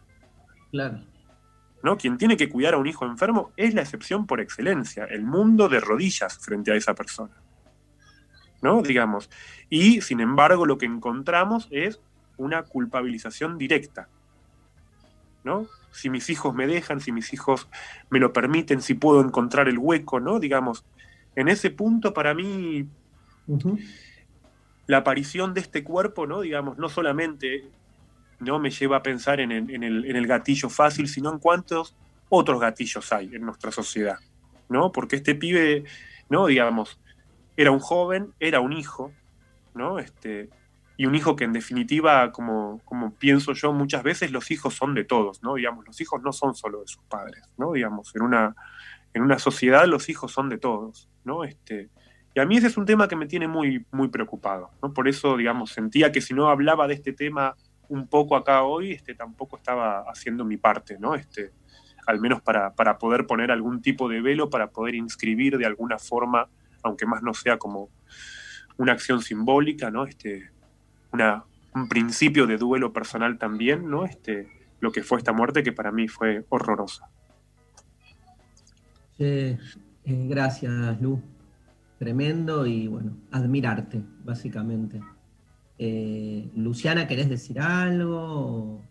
Claro. 0.72 1.02
¿no? 1.84 1.98
Quien 1.98 2.18
tiene 2.18 2.38
que 2.38 2.50
cuidar 2.50 2.74
a 2.74 2.78
un 2.78 2.88
hijo 2.88 3.06
enfermo 3.06 3.52
es 3.56 3.74
la 3.74 3.82
excepción 3.82 4.26
por 4.26 4.42
excelencia, 4.42 5.06
el 5.06 5.24
mundo 5.24 5.70
de 5.70 5.80
rodillas 5.80 6.38
frente 6.40 6.72
a 6.72 6.76
esa 6.76 6.94
persona. 6.94 7.34
¿No? 8.62 8.82
Digamos. 8.82 9.30
Y 9.70 10.02
sin 10.02 10.20
embargo, 10.20 10.66
lo 10.66 10.78
que 10.78 10.86
encontramos 10.86 11.68
es 11.70 12.02
una 12.38 12.64
culpabilización 12.64 13.58
directa. 13.58 14.10
¿No? 15.44 15.68
Si 15.98 16.10
mis 16.10 16.30
hijos 16.30 16.54
me 16.54 16.68
dejan, 16.68 17.00
si 17.02 17.12
mis 17.12 17.34
hijos 17.34 17.68
me 18.10 18.20
lo 18.20 18.32
permiten, 18.34 18.82
si 18.82 18.94
puedo 18.94 19.22
encontrar 19.22 19.68
el 19.68 19.78
hueco, 19.80 20.20
¿no? 20.20 20.40
Digamos, 20.40 20.86
en 21.36 21.48
ese 21.50 21.72
punto 21.72 22.14
para 22.14 22.34
mí 22.34 22.88
la 24.88 24.98
aparición 24.98 25.54
de 25.54 25.62
este 25.62 25.84
cuerpo, 25.84 26.28
¿no? 26.28 26.42
Digamos, 26.42 26.78
no 26.78 26.90
solamente 26.90 27.72
no 28.40 28.60
me 28.60 28.70
lleva 28.70 28.98
a 28.98 29.04
pensar 29.04 29.40
en 29.40 29.52
el, 29.52 29.70
en 29.72 29.84
el- 29.84 30.06
en 30.06 30.16
el 30.16 30.28
gatillo 30.28 30.70
fácil, 30.70 31.08
sino 31.08 31.32
en 31.32 31.40
cuántos 31.40 31.98
otros 32.30 32.60
gatillos 32.60 33.12
hay 33.12 33.34
en 33.36 33.42
nuestra 33.42 33.72
sociedad, 33.72 34.18
¿no? 34.70 34.92
Porque 34.92 35.18
este 35.18 35.36
pibe, 35.36 35.84
¿no? 36.30 36.46
Digamos, 36.48 37.02
era 37.56 37.72
un 37.72 37.80
joven, 37.80 38.34
era 38.40 38.60
un 38.60 38.74
hijo, 38.74 39.12
¿no? 39.74 40.00
Este, 40.00 40.52
y 40.98 41.06
un 41.06 41.14
hijo 41.14 41.36
que 41.36 41.44
en 41.44 41.54
definitiva, 41.54 42.32
como, 42.32 42.82
como 42.84 43.14
pienso 43.14 43.54
yo, 43.54 43.72
muchas 43.72 44.02
veces 44.02 44.32
los 44.32 44.50
hijos 44.50 44.74
son 44.74 44.96
de 44.96 45.04
todos, 45.04 45.44
¿no? 45.44 45.54
Digamos, 45.54 45.86
los 45.86 46.02
hijos 46.02 46.22
no 46.24 46.34
son 46.34 46.56
solo 46.56 46.82
de 46.82 46.88
sus 46.88 47.04
padres, 47.04 47.44
¿no? 47.56 47.74
Digamos, 47.74 48.16
en 48.16 48.24
una, 48.24 48.56
en 49.14 49.22
una 49.22 49.38
sociedad 49.38 49.86
los 49.86 50.10
hijos 50.10 50.32
son 50.32 50.50
de 50.50 50.58
todos, 50.58 51.08
¿no? 51.24 51.44
Este, 51.44 51.90
y 52.34 52.40
a 52.40 52.46
mí 52.46 52.58
ese 52.58 52.68
es 52.68 52.78
un 52.78 52.86
tema 52.86 53.08
que 53.08 53.16
me 53.16 53.28
tiene 53.28 53.48
muy, 53.48 53.86
muy 53.92 54.08
preocupado, 54.08 54.72
¿no? 54.82 54.92
Por 54.92 55.08
eso, 55.08 55.38
digamos, 55.38 55.72
sentía 55.72 56.12
que 56.12 56.20
si 56.20 56.34
no 56.34 56.50
hablaba 56.50 56.88
de 56.88 56.96
este 56.96 57.14
tema 57.14 57.56
un 57.90 58.08
poco 58.08 58.36
acá 58.36 58.64
hoy, 58.64 58.92
este, 58.92 59.14
tampoco 59.14 59.58
estaba 59.58 60.00
haciendo 60.10 60.46
mi 60.46 60.58
parte, 60.58 60.98
¿no? 61.00 61.14
Este, 61.14 61.52
al 62.08 62.20
menos 62.20 62.42
para, 62.42 62.74
para 62.74 62.98
poder 62.98 63.28
poner 63.28 63.52
algún 63.52 63.84
tipo 63.84 64.10
de 64.10 64.20
velo, 64.22 64.50
para 64.50 64.72
poder 64.72 64.96
inscribir 64.96 65.60
de 65.60 65.66
alguna 65.68 66.00
forma, 66.00 66.50
aunque 66.82 67.06
más 67.06 67.22
no 67.22 67.36
sea 67.36 67.58
como 67.58 67.90
una 68.78 68.94
acción 68.94 69.22
simbólica, 69.22 69.92
¿no? 69.92 70.06
Este, 70.06 70.50
una, 71.18 71.44
un 71.74 71.90
principio 71.90 72.46
de 72.48 72.58
duelo 72.58 72.94
personal 72.94 73.38
también, 73.38 73.90
¿no? 73.90 74.06
Este, 74.06 74.48
lo 74.80 74.92
que 74.92 75.04
fue 75.04 75.18
esta 75.18 75.34
muerte 75.34 75.64
que 75.64 75.72
para 75.72 75.92
mí 75.92 76.08
fue 76.08 76.46
horrorosa. 76.50 77.10
Eh, 79.20 79.58
gracias, 80.06 81.02
Lu. 81.02 81.22
Tremendo 81.98 82.68
y 82.68 82.88
bueno, 82.88 83.18
admirarte, 83.32 84.04
básicamente. 84.24 85.02
Eh, 85.80 86.50
Luciana, 86.56 87.08
¿querés 87.08 87.30
decir 87.30 87.60
algo? 87.60 88.84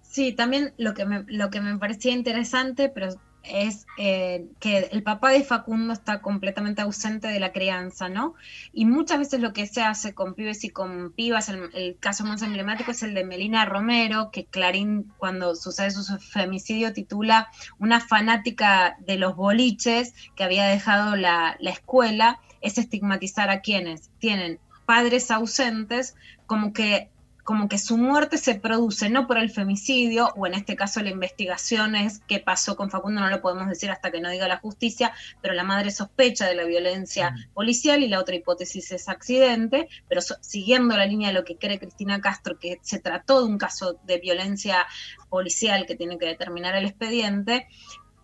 Sí, 0.00 0.32
también 0.32 0.72
lo 0.78 0.94
que 0.94 1.04
me, 1.04 1.24
lo 1.28 1.50
que 1.50 1.60
me 1.60 1.76
parecía 1.76 2.12
interesante, 2.12 2.88
pero 2.88 3.08
es 3.48 3.86
eh, 3.98 4.46
que 4.60 4.88
el 4.90 5.02
papá 5.02 5.30
de 5.30 5.44
Facundo 5.44 5.92
está 5.92 6.20
completamente 6.20 6.82
ausente 6.82 7.28
de 7.28 7.40
la 7.40 7.52
crianza, 7.52 8.08
¿no? 8.08 8.34
Y 8.72 8.84
muchas 8.84 9.18
veces 9.18 9.40
lo 9.40 9.52
que 9.52 9.66
se 9.66 9.82
hace 9.82 10.14
con 10.14 10.34
pibes 10.34 10.64
y 10.64 10.70
con 10.70 11.12
pibas, 11.12 11.48
el, 11.48 11.70
el 11.74 11.96
caso 11.98 12.24
más 12.24 12.42
emblemático 12.42 12.90
es 12.90 13.02
el 13.02 13.14
de 13.14 13.24
Melina 13.24 13.64
Romero, 13.64 14.30
que 14.30 14.44
Clarín, 14.44 15.12
cuando 15.18 15.54
sucede 15.54 15.90
su 15.90 16.18
femicidio, 16.18 16.92
titula 16.92 17.48
Una 17.78 18.00
fanática 18.00 18.96
de 19.00 19.16
los 19.16 19.36
boliches 19.36 20.14
que 20.34 20.44
había 20.44 20.66
dejado 20.66 21.16
la, 21.16 21.56
la 21.60 21.70
escuela, 21.70 22.40
es 22.60 22.78
estigmatizar 22.78 23.50
a 23.50 23.60
quienes 23.60 24.10
tienen 24.18 24.58
padres 24.86 25.30
ausentes, 25.30 26.16
como 26.46 26.72
que 26.72 27.10
como 27.46 27.68
que 27.68 27.78
su 27.78 27.96
muerte 27.96 28.38
se 28.38 28.56
produce 28.56 29.08
no 29.08 29.28
por 29.28 29.38
el 29.38 29.50
femicidio, 29.50 30.30
o 30.36 30.48
en 30.48 30.54
este 30.54 30.74
caso 30.74 31.00
la 31.00 31.10
investigación 31.10 31.94
es 31.94 32.20
qué 32.26 32.40
pasó 32.40 32.76
con 32.76 32.90
Facundo, 32.90 33.20
no 33.20 33.30
lo 33.30 33.40
podemos 33.40 33.68
decir 33.68 33.88
hasta 33.90 34.10
que 34.10 34.20
no 34.20 34.28
diga 34.28 34.48
la 34.48 34.58
justicia, 34.58 35.14
pero 35.40 35.54
la 35.54 35.62
madre 35.62 35.92
sospecha 35.92 36.48
de 36.48 36.56
la 36.56 36.64
violencia 36.64 37.34
policial 37.54 38.02
y 38.02 38.08
la 38.08 38.18
otra 38.18 38.34
hipótesis 38.34 38.90
es 38.90 39.08
accidente, 39.08 39.88
pero 40.08 40.20
so- 40.22 40.36
siguiendo 40.40 40.96
la 40.96 41.06
línea 41.06 41.28
de 41.28 41.34
lo 41.34 41.44
que 41.44 41.56
cree 41.56 41.78
Cristina 41.78 42.20
Castro, 42.20 42.58
que 42.58 42.80
se 42.82 42.98
trató 42.98 43.40
de 43.40 43.46
un 43.46 43.58
caso 43.58 44.00
de 44.02 44.18
violencia 44.18 44.84
policial 45.28 45.86
que 45.86 45.94
tiene 45.94 46.18
que 46.18 46.26
determinar 46.26 46.74
el 46.74 46.86
expediente, 46.86 47.68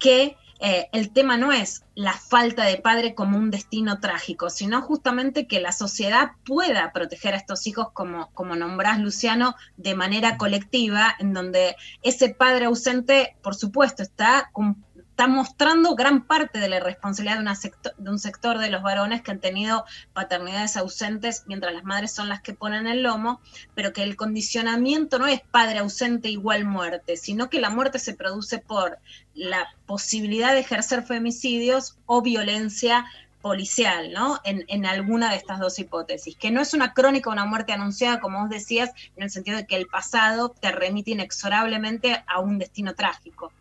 que 0.01 0.37
eh, 0.63 0.89
el 0.93 1.13
tema 1.13 1.37
no 1.37 1.53
es 1.53 1.83
la 1.97 2.13
falta 2.13 2.65
de 2.65 2.79
padre 2.79 3.15
como 3.15 3.37
un 3.37 3.51
destino 3.51 3.99
trágico, 3.99 4.49
sino 4.49 4.81
justamente 4.81 5.49
que 5.49 5.61
la 5.61 5.73
sociedad 5.73 6.33
pueda 6.45 6.93
proteger 6.93 7.35
a 7.35 7.39
estos 7.39 7.67
hijos, 7.67 7.89
como, 7.93 8.31
como 8.33 8.55
nombrás, 8.55 9.01
Luciano, 9.01 9.57
de 9.77 9.97
manera 9.97 10.37
colectiva, 10.39 11.15
en 11.19 11.35
donde 11.35 11.77
ese 12.03 12.29
padre 12.31 12.67
ausente, 12.67 13.37
por 13.43 13.57
supuesto, 13.57 14.03
está, 14.03 14.51
cum- 14.53 14.83
está 15.23 15.33
mostrando 15.33 15.95
gran 15.95 16.27
parte 16.27 16.59
de 16.59 16.69
la 16.69 16.81
responsabilidad 16.81 17.37
de, 17.37 17.43
una 17.43 17.55
secto- 17.55 17.93
de 17.97 18.11
un 18.11 18.19
sector 18.19 18.59
de 18.59 18.71
los 18.71 18.83
varones 18.83 19.23
que 19.23 19.31
han 19.31 19.39
tenido 19.39 19.85
paternidades 20.13 20.77
ausentes, 20.77 21.45
mientras 21.47 21.73
las 21.73 21.85
madres 21.85 22.11
son 22.11 22.29
las 22.29 22.41
que 22.43 22.55
ponen 22.55 22.89
el 22.89 23.05
lomo, 23.05 23.41
pero 23.77 23.93
que 23.93 24.03
el 24.03 24.17
condicionamiento 24.17 25.21
no 25.21 25.29
es 25.29 25.41
padre 25.41 25.79
ausente 25.79 26.29
igual 26.29 26.65
muerte, 26.65 27.17
sino 27.17 27.49
que 27.51 27.61
la 27.61 27.71
muerte 27.71 28.01
se 28.01 28.15
produce 28.15 28.59
por 28.59 28.99
la 29.33 29.69
posibilidad 29.87 30.55
de 30.55 30.59
ejercer 30.59 31.05
femicidios 31.05 31.97
o 32.07 32.21
violencia 32.21 33.07
policial, 33.43 34.13
¿no? 34.13 34.41
En, 34.43 34.65
en 34.67 34.87
alguna 34.87 35.31
de 35.31 35.37
estas 35.37 35.61
dos 35.61 35.79
hipótesis, 35.79 36.35
que 36.35 36.51
no 36.51 36.61
es 36.61 36.75
una 36.75 36.95
crónica 36.95 37.31
de 37.31 37.35
una 37.35 37.45
muerte 37.45 37.73
anunciada, 37.73 38.19
como 38.19 38.41
vos 38.41 38.51
decías, 38.51 38.91
en 39.15 39.23
el 39.23 39.31
sentido 39.31 39.57
de 39.57 39.69
que 39.69 39.77
el 39.77 39.87
pasado 39.87 40.49
te 40.49 40.73
remite 40.73 41.13
inexorablemente 41.13 42.25
a 42.27 42.41
un 42.41 42.59
destino 42.59 42.97
trágico. 42.97 43.53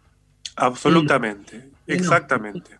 Absolutamente, 0.62 1.72
exactamente. 1.88 2.80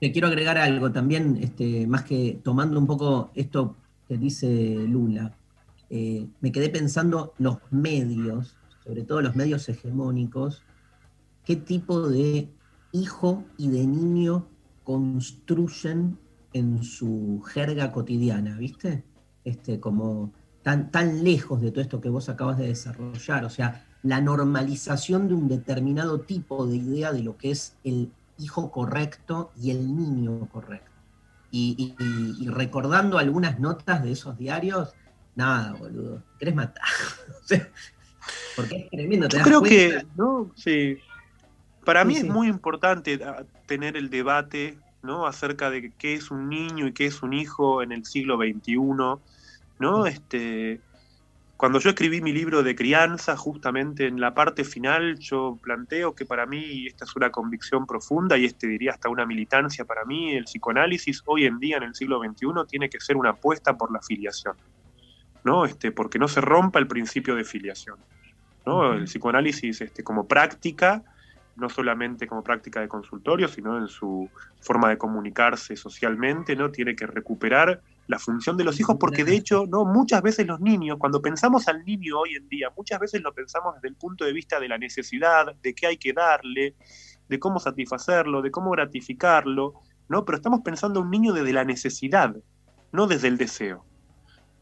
Te 0.00 0.12
quiero 0.12 0.28
agregar 0.28 0.58
algo 0.58 0.92
también, 0.92 1.38
este, 1.40 1.86
más 1.86 2.04
que 2.04 2.38
tomando 2.42 2.78
un 2.78 2.86
poco 2.86 3.30
esto 3.34 3.76
que 4.06 4.16
dice 4.16 4.46
Lula. 4.88 5.34
eh, 5.88 6.26
me 6.40 6.50
quedé 6.52 6.68
pensando 6.68 7.34
los 7.38 7.58
medios, 7.70 8.56
sobre 8.84 9.02
todo 9.02 9.22
los 9.22 9.36
medios 9.36 9.68
hegemónicos, 9.68 10.62
qué 11.44 11.56
tipo 11.56 12.08
de 12.08 12.48
hijo 12.92 13.44
y 13.56 13.68
de 13.68 13.86
niño 13.86 14.48
construyen 14.84 16.18
en 16.52 16.82
su 16.82 17.42
jerga 17.42 17.92
cotidiana, 17.92 18.56
¿viste? 18.56 19.04
Este, 19.44 19.78
como 19.80 20.32
tan, 20.62 20.90
tan 20.90 21.22
lejos 21.22 21.60
de 21.60 21.70
todo 21.70 21.82
esto 21.82 22.00
que 22.00 22.08
vos 22.08 22.28
acabas 22.28 22.58
de 22.58 22.68
desarrollar, 22.68 23.44
o 23.44 23.50
sea, 23.50 23.85
la 24.06 24.20
normalización 24.20 25.28
de 25.28 25.34
un 25.34 25.48
determinado 25.48 26.20
tipo 26.20 26.66
de 26.66 26.76
idea 26.76 27.12
de 27.12 27.22
lo 27.22 27.36
que 27.36 27.50
es 27.50 27.76
el 27.84 28.10
hijo 28.38 28.70
correcto 28.70 29.50
y 29.60 29.70
el 29.70 29.96
niño 29.96 30.48
correcto. 30.52 30.90
Y, 31.50 31.94
y- 31.98 32.44
y- 32.44 32.48
recordando 32.48 33.18
algunas 33.18 33.58
notas 33.60 34.02
de 34.02 34.12
esos 34.12 34.36
diarios, 34.36 34.94
nada, 35.34 35.72
boludo, 35.72 36.22
querés 36.38 36.54
matar. 36.54 36.84
Porque 38.56 38.76
es 38.76 38.90
tremendo. 38.90 39.28
te 39.28 39.34
Yo 39.36 39.38
das 39.38 39.46
creo 39.46 39.60
cuenta- 39.60 40.00
que, 40.00 40.06
¿no? 40.16 40.50
Sí. 40.56 40.98
Para 41.84 42.02
Sí, 42.02 42.08
mí 42.08 42.14
sí. 42.14 42.20
es 42.20 42.26
muy 42.32 42.48
importante 42.48 43.20
ah, 43.24 43.44
tener 43.66 43.96
el 43.96 44.10
debate, 44.10 44.78
¿no? 45.02 45.26
Acerca 45.26 45.70
de 45.70 45.92
qué 45.92 46.14
es 46.14 46.30
un 46.30 46.48
niño 46.48 46.86
y 46.88 46.92
qué 46.92 47.06
es 47.06 47.22
un 47.22 47.32
hijo 47.32 47.82
en 47.82 47.92
el 47.92 48.04
siglo 48.04 48.36
XXI, 48.36 48.76
¿no? 49.78 50.06
Este, 50.06 50.80
cuando 51.56 51.80
yo 51.80 51.90
escribí 51.90 52.20
mi 52.20 52.32
libro 52.32 52.62
de 52.62 52.76
crianza, 52.76 53.36
justamente 53.36 54.06
en 54.06 54.20
la 54.20 54.34
parte 54.34 54.62
final, 54.64 55.18
yo 55.18 55.58
planteo 55.62 56.14
que 56.14 56.26
para 56.26 56.44
mí, 56.44 56.58
y 56.58 56.86
esta 56.86 57.04
es 57.04 57.16
una 57.16 57.30
convicción 57.30 57.86
profunda, 57.86 58.36
y 58.36 58.44
este 58.44 58.66
diría 58.66 58.92
hasta 58.92 59.08
una 59.08 59.24
militancia 59.24 59.84
para 59.84 60.04
mí, 60.04 60.34
el 60.34 60.44
psicoanálisis 60.44 61.22
hoy 61.24 61.46
en 61.46 61.58
día 61.58 61.78
en 61.78 61.84
el 61.84 61.94
siglo 61.94 62.20
XXI 62.20 62.48
tiene 62.68 62.90
que 62.90 63.00
ser 63.00 63.16
una 63.16 63.30
apuesta 63.30 63.76
por 63.76 63.90
la 63.90 64.02
filiación, 64.02 64.54
¿no? 65.44 65.64
Este, 65.64 65.92
porque 65.92 66.18
no 66.18 66.28
se 66.28 66.42
rompa 66.42 66.78
el 66.78 66.86
principio 66.86 67.34
de 67.34 67.44
filiación. 67.44 67.96
¿no? 68.66 68.92
El 68.92 69.04
psicoanálisis 69.04 69.80
este, 69.80 70.02
como 70.02 70.26
práctica, 70.26 71.04
no 71.54 71.70
solamente 71.70 72.26
como 72.26 72.42
práctica 72.42 72.80
de 72.80 72.88
consultorio, 72.88 73.48
sino 73.48 73.78
en 73.78 73.88
su 73.88 74.28
forma 74.60 74.90
de 74.90 74.98
comunicarse 74.98 75.76
socialmente, 75.76 76.54
¿no? 76.54 76.70
Tiene 76.70 76.94
que 76.94 77.06
recuperar 77.06 77.80
la 78.08 78.18
función 78.18 78.56
de 78.56 78.64
los 78.64 78.78
hijos, 78.78 78.96
porque 79.00 79.24
de 79.24 79.34
hecho, 79.34 79.64
¿no? 79.68 79.84
muchas 79.84 80.22
veces 80.22 80.46
los 80.46 80.60
niños, 80.60 80.96
cuando 80.98 81.20
pensamos 81.20 81.66
al 81.68 81.84
niño 81.84 82.20
hoy 82.20 82.36
en 82.36 82.48
día, 82.48 82.70
muchas 82.76 83.00
veces 83.00 83.20
lo 83.22 83.34
pensamos 83.34 83.74
desde 83.74 83.88
el 83.88 83.96
punto 83.96 84.24
de 84.24 84.32
vista 84.32 84.60
de 84.60 84.68
la 84.68 84.78
necesidad, 84.78 85.54
de 85.62 85.74
qué 85.74 85.88
hay 85.88 85.96
que 85.96 86.12
darle, 86.12 86.76
de 87.28 87.38
cómo 87.38 87.58
satisfacerlo, 87.58 88.42
de 88.42 88.50
cómo 88.50 88.70
gratificarlo, 88.70 89.74
¿no? 90.08 90.24
Pero 90.24 90.36
estamos 90.36 90.60
pensando 90.60 91.00
a 91.00 91.02
un 91.02 91.10
niño 91.10 91.32
desde 91.32 91.52
la 91.52 91.64
necesidad, 91.64 92.36
no 92.92 93.06
desde 93.06 93.28
el 93.28 93.36
deseo. 93.38 93.84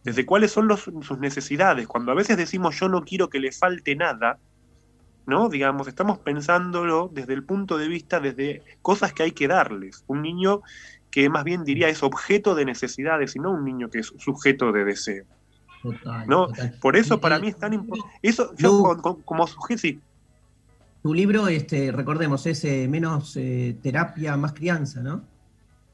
Desde 0.02 0.26
cuáles 0.26 0.52
son 0.52 0.68
los- 0.68 0.82
sus 0.82 1.18
necesidades. 1.18 1.86
Cuando 1.86 2.12
a 2.12 2.14
veces 2.14 2.36
decimos 2.36 2.78
yo 2.78 2.88
no 2.88 3.04
quiero 3.04 3.28
que 3.28 3.40
le 3.40 3.52
falte 3.52 3.96
nada, 3.96 4.38
¿no? 5.26 5.48
Digamos, 5.48 5.88
estamos 5.88 6.18
pensándolo 6.18 7.10
desde 7.12 7.32
el 7.34 7.44
punto 7.44 7.78
de 7.78 7.88
vista, 7.88 8.20
desde 8.20 8.62
cosas 8.82 9.12
que 9.12 9.22
hay 9.22 9.32
que 9.32 9.48
darles. 9.48 10.04
Un 10.06 10.22
niño 10.22 10.60
que 11.14 11.30
más 11.30 11.44
bien 11.44 11.62
diría 11.62 11.88
es 11.88 12.02
objeto 12.02 12.56
de 12.56 12.64
necesidades 12.64 13.36
y 13.36 13.38
no 13.38 13.52
un 13.52 13.64
niño 13.64 13.88
que 13.88 14.00
es 14.00 14.12
sujeto 14.18 14.72
de 14.72 14.84
deseo. 14.84 15.24
Total, 15.80 16.26
¿no? 16.26 16.48
total. 16.48 16.76
Por 16.80 16.96
eso 16.96 17.20
para 17.20 17.38
mí 17.38 17.48
es 17.48 17.56
tan 17.58 17.72
importante. 17.72 18.18
Eso, 18.20 18.52
yo 18.56 18.70
Lu. 18.70 18.82
con- 18.82 19.00
con- 19.00 19.22
como 19.22 19.46
sujeto, 19.46 19.78
sí, 19.78 20.02
Tu 21.02 21.14
libro, 21.14 21.46
este, 21.48 21.92
recordemos, 21.92 22.46
es 22.46 22.64
eh, 22.64 22.88
menos 22.88 23.36
eh, 23.36 23.78
terapia, 23.82 24.36
más 24.36 24.54
crianza, 24.54 25.02
¿no? 25.02 25.28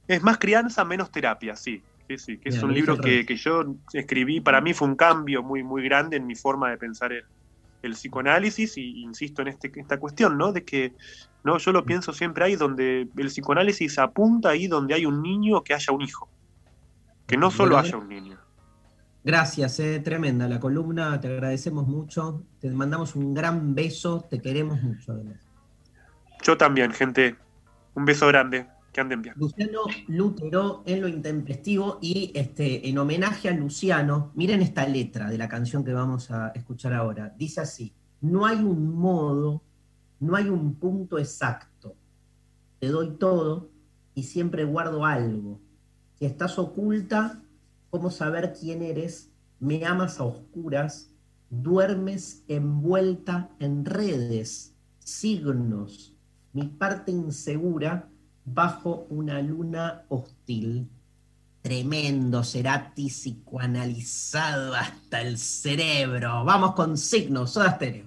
es 0.09 0.23
más 0.23 0.39
crianza, 0.39 0.85
menos 0.85 1.11
terapia, 1.11 1.55
sí. 1.55 1.85
Sí, 2.09 2.19
sí, 2.19 2.39
que 2.41 2.49
es 2.49 2.63
un 2.63 2.75
libro 2.75 2.99
que, 2.99 3.25
que 3.25 3.37
yo 3.37 3.77
escribí, 3.93 4.41
para 4.41 4.61
mí 4.61 4.75
fue 4.75 4.89
un 4.89 4.97
cambio 4.97 5.43
muy, 5.45 5.63
muy 5.63 5.85
grande 5.85 6.17
en 6.17 6.27
mi 6.27 6.35
forma 6.35 6.71
de 6.71 6.77
pensar 6.79 7.13
el, 7.13 7.23
el 7.83 7.93
psicoanálisis, 7.93 8.77
y 8.77 9.03
insisto 9.03 9.43
en 9.43 9.49
este, 9.49 9.71
esta 9.75 9.99
cuestión, 9.99 10.39
¿no? 10.39 10.53
De 10.53 10.65
que 10.65 10.95
no, 11.45 11.59
yo 11.59 11.73
lo 11.73 11.85
pienso 11.85 12.13
siempre 12.13 12.45
ahí 12.45 12.57
donde 12.57 13.09
el 13.17 13.27
psicoanálisis 13.27 13.99
apunta 13.99 14.51
ahí 14.51 14.67
donde 14.67 14.95
hay 14.95 15.07
un 15.07 15.23
niño 15.23 15.63
que 15.63 15.75
haya 15.75 15.93
un 15.93 16.03
hijo. 16.03 16.29
Que 17.27 17.37
no 17.37 17.51
solo 17.51 17.77
Bueno, 17.77 17.89
haya 17.89 17.97
un 17.97 18.09
niño. 18.09 18.39
Gracias, 19.23 19.79
eh, 19.81 20.01
tremenda 20.01 20.49
la 20.49 20.59
columna, 20.59 21.21
te 21.21 21.29
agradecemos 21.29 21.87
mucho, 21.87 22.43
te 22.59 22.71
mandamos 22.71 23.17
un 23.17 23.35
gran 23.35 23.75
beso, 23.75 24.27
te 24.29 24.41
queremos 24.41 24.83
mucho 24.83 25.13
además. 25.13 25.47
Yo 26.43 26.57
también, 26.57 26.93
gente. 26.93 27.37
Un 27.95 28.05
beso 28.05 28.27
grande. 28.29 28.67
Luciano 29.37 29.83
Lutero 30.09 30.83
en 30.85 31.01
lo 31.01 31.09
intempestivo 31.09 31.99
y 32.01 32.33
este, 32.35 32.89
en 32.89 32.99
homenaje 32.99 33.49
a 33.49 33.53
Luciano, 33.53 34.33
miren 34.35 34.63
esta 34.63 34.87
letra 34.87 35.31
de 35.31 35.39
la 35.39 35.49
canción 35.49 35.85
que 35.85 35.93
vamos 35.93 36.31
a 36.31 36.49
escuchar 36.49 36.93
ahora. 36.95 37.33
Dice 37.39 37.61
así, 37.61 37.93
no 38.21 38.47
hay 38.47 38.59
un 38.59 38.95
modo, 38.95 39.63
no 40.19 40.35
hay 40.35 40.49
un 40.49 40.75
punto 40.75 41.19
exacto. 41.19 41.95
Te 42.81 42.89
doy 42.89 43.13
todo 43.13 43.71
y 44.15 44.25
siempre 44.25 44.65
guardo 44.65 45.05
algo. 45.05 45.61
Si 46.19 46.27
estás 46.27 46.59
oculta, 46.59 47.41
¿cómo 47.91 48.11
saber 48.11 48.55
quién 48.59 48.83
eres? 48.83 49.31
Me 49.61 49.85
amas 49.85 50.19
a 50.19 50.25
oscuras, 50.25 51.11
duermes 51.49 52.43
envuelta 52.49 53.51
en 53.61 53.85
redes, 53.85 54.75
signos, 54.99 56.15
mi 56.53 56.67
parte 56.67 57.13
insegura 57.13 58.09
bajo 58.45 59.07
una 59.11 59.41
luna 59.43 60.03
hostil. 60.09 60.89
Tremendo, 61.63 62.43
Cerati 62.43 63.09
psicoanalizado 63.09 64.75
hasta 64.75 65.21
el 65.21 65.37
cerebro. 65.37 66.45
Vamos 66.45 66.75
con 66.75 66.97
signos, 66.97 67.53
Soda 67.53 67.77
Stereo. 67.77 68.07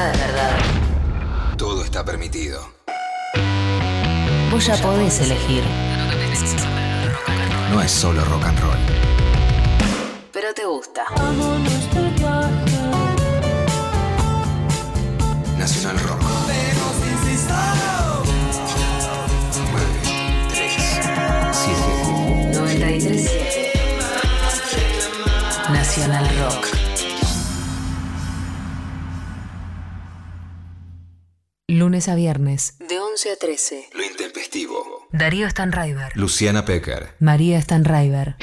Nada 0.00 0.12
es 0.12 0.18
verdad. 0.18 0.58
Todo 1.58 1.84
está 1.84 2.02
permitido. 2.02 2.58
Vos 4.50 4.64
ya 4.64 4.74
podés 4.78 5.20
elegir. 5.20 5.62
No 7.70 7.82
es 7.82 7.90
solo 7.90 8.24
rock 8.24 8.44
and 8.46 8.60
roll. 8.60 8.78
Pero 10.32 10.54
te 10.54 10.64
gusta. 10.64 11.04
Lunes 32.00 32.08
a 32.08 32.14
viernes. 32.14 32.78
De 32.78 32.98
11 32.98 33.32
a 33.32 33.36
13. 33.36 33.90
Lo 33.92 34.02
intempestivo. 34.02 35.06
Darío 35.12 35.50
Stanraiver. 35.50 36.16
Luciana 36.16 36.64
Pecker. 36.64 37.10
María 37.18 37.60
Stanraiver. 37.60 38.36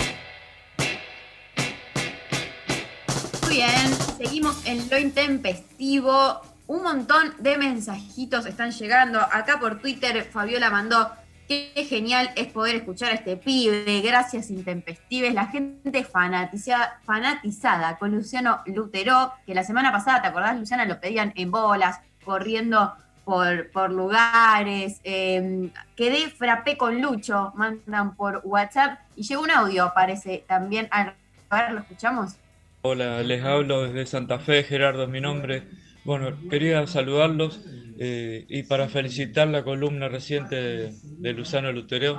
Muy 3.42 3.56
bien, 3.56 3.96
seguimos 4.16 4.64
en 4.64 4.88
lo 4.92 5.00
intempestivo. 5.00 6.40
Un 6.68 6.84
montón 6.84 7.34
de 7.40 7.58
mensajitos 7.58 8.46
están 8.46 8.70
llegando. 8.70 9.20
Acá 9.20 9.60
por 9.60 9.82
Twitter 9.82 10.24
Fabiola 10.32 10.70
mandó, 10.70 11.10
qué 11.48 11.72
genial 11.90 12.30
es 12.36 12.52
poder 12.52 12.76
escuchar 12.76 13.10
a 13.12 13.16
este 13.16 13.38
pibe. 13.38 14.02
Gracias 14.02 14.52
intempestives. 14.52 15.34
La 15.34 15.48
gente 15.48 16.04
fanatizada, 16.04 17.02
fanatizada 17.06 17.98
con 17.98 18.12
Luciano 18.12 18.62
Lutero, 18.68 19.34
que 19.48 19.56
la 19.56 19.64
semana 19.64 19.92
pasada, 19.92 20.22
¿te 20.22 20.28
acordás, 20.28 20.60
Luciana? 20.60 20.86
Lo 20.86 21.00
pedían 21.00 21.34
en 21.36 21.50
bolas, 21.50 22.02
corriendo 22.24 22.94
por, 23.28 23.92
lugares. 23.92 25.02
eh, 25.04 25.70
quedé 25.98 26.30
frappé 26.30 26.78
con 26.78 27.02
Lucho, 27.02 27.52
mandan 27.56 28.16
por 28.16 28.42
WhatsApp. 28.46 29.00
Y 29.18 29.24
llegó 29.24 29.42
un 29.42 29.52
audio, 29.52 29.92
parece, 29.94 30.46
también. 30.48 30.88
A 30.92 31.14
ver, 31.52 31.74
¿lo 31.74 31.80
escuchamos? 31.82 32.38
Hola, 32.84 33.22
les 33.24 33.44
hablo 33.44 33.84
desde 33.84 34.06
Santa 34.06 34.40
Fe, 34.40 34.64
Gerardo 34.64 35.04
es 35.04 35.10
mi 35.10 35.20
nombre. 35.20 35.64
Bueno, 36.06 36.38
quería 36.50 36.88
saludarlos 36.88 37.60
eh, 38.00 38.46
y 38.48 38.64
para 38.64 38.88
felicitar 38.88 39.50
la 39.50 39.66
columna 39.66 40.08
reciente 40.08 40.56
de, 40.56 40.94
de 41.04 41.34
Luzano 41.34 41.74
Lutero, 41.74 42.18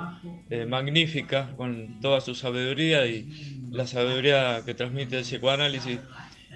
eh, 0.51 0.67
magnífica, 0.67 1.55
con 1.57 1.99
toda 2.01 2.21
su 2.21 2.35
sabiduría 2.35 3.07
y 3.07 3.67
la 3.71 3.87
sabiduría 3.87 4.61
que 4.63 4.75
transmite 4.75 5.17
el 5.17 5.23
psicoanálisis. 5.23 5.99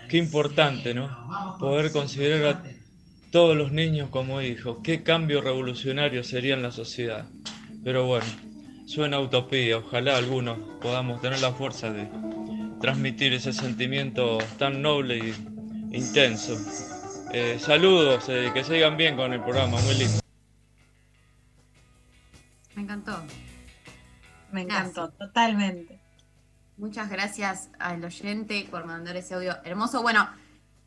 Qué 0.09 0.17
importante, 0.17 0.93
¿no? 0.93 1.57
Poder 1.57 1.91
considerar 1.91 2.61
todos 3.33 3.57
los 3.57 3.71
niños 3.71 4.11
como 4.11 4.41
hijos. 4.41 4.77
Qué 4.83 5.01
cambio 5.01 5.41
revolucionario 5.41 6.23
sería 6.23 6.53
en 6.53 6.61
la 6.61 6.71
sociedad. 6.71 7.25
Pero 7.83 8.05
bueno, 8.05 8.27
suena 8.85 9.19
utopía. 9.19 9.79
Ojalá 9.79 10.17
algunos 10.17 10.59
podamos 10.79 11.19
tener 11.19 11.41
la 11.41 11.51
fuerza 11.51 11.89
de 11.89 12.07
transmitir 12.79 13.33
ese 13.33 13.51
sentimiento 13.51 14.37
tan 14.59 14.83
noble 14.83 15.17
y 15.17 15.97
intenso. 15.97 16.55
Eh, 17.33 17.57
saludos, 17.59 18.29
eh, 18.29 18.51
que 18.53 18.63
sigan 18.63 18.97
bien 18.97 19.15
con 19.15 19.33
el 19.33 19.41
programa, 19.41 19.81
muy 19.81 19.95
lindo. 19.95 20.19
Me 22.75 22.83
encantó. 22.83 23.17
Me 24.51 24.61
encantó, 24.61 25.09
totalmente. 25.09 25.99
Muchas 26.77 27.09
gracias 27.09 27.71
al 27.79 28.05
oyente 28.05 28.67
por 28.69 28.85
mandar 28.85 29.17
ese 29.17 29.33
audio 29.33 29.57
hermoso. 29.63 30.03
Bueno, 30.03 30.29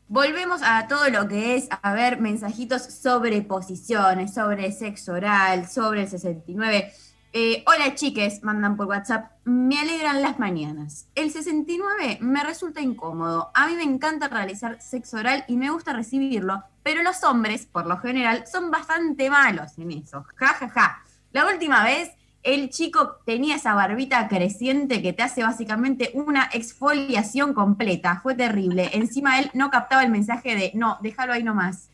volvemos 0.07 0.61
a 0.63 0.87
todo 0.87 1.09
lo 1.09 1.27
que 1.27 1.55
es, 1.55 1.67
a 1.69 1.93
ver, 1.93 2.19
mensajitos 2.19 2.83
sobre 2.83 3.41
posiciones, 3.41 4.33
sobre 4.33 4.71
sexo 4.71 5.13
oral, 5.13 5.67
sobre 5.67 6.03
el 6.03 6.09
69. 6.09 6.91
Eh, 7.33 7.63
hola 7.67 7.93
chiques, 7.93 8.41
mandan 8.41 8.77
por 8.77 8.87
WhatsApp, 8.87 9.31
me 9.43 9.79
alegran 9.79 10.21
las 10.21 10.39
mañanas. 10.39 11.07
El 11.13 11.31
69 11.31 12.19
me 12.21 12.43
resulta 12.43 12.81
incómodo. 12.81 13.51
A 13.53 13.67
mí 13.67 13.75
me 13.75 13.83
encanta 13.83 14.29
realizar 14.29 14.81
sexo 14.81 15.17
oral 15.17 15.43
y 15.47 15.57
me 15.57 15.69
gusta 15.69 15.93
recibirlo, 15.93 16.63
pero 16.83 17.03
los 17.03 17.23
hombres, 17.23 17.65
por 17.65 17.85
lo 17.85 17.97
general, 17.97 18.45
son 18.51 18.71
bastante 18.71 19.29
malos 19.29 19.77
en 19.77 19.91
eso. 19.91 20.25
Ja, 20.35 20.47
ja, 20.47 20.69
ja. 20.69 21.03
La 21.33 21.45
última 21.45 21.83
vez, 21.83 22.11
el 22.47 22.69
chico 22.69 23.19
tenía 23.25 23.57
esa 23.57 23.73
barbita 23.73 24.29
creciente 24.29 25.01
que 25.01 25.11
te 25.11 25.21
hace 25.21 25.43
básicamente 25.43 26.11
una 26.13 26.49
exfoliación 26.53 27.53
completa. 27.53 28.21
Fue 28.23 28.35
terrible. 28.35 28.89
Encima 28.93 29.39
él 29.39 29.51
no 29.53 29.69
captaba 29.69 30.01
el 30.03 30.09
mensaje 30.09 30.55
de, 30.55 30.71
no, 30.73 30.97
déjalo 31.01 31.33
ahí 31.33 31.43
nomás. 31.43 31.89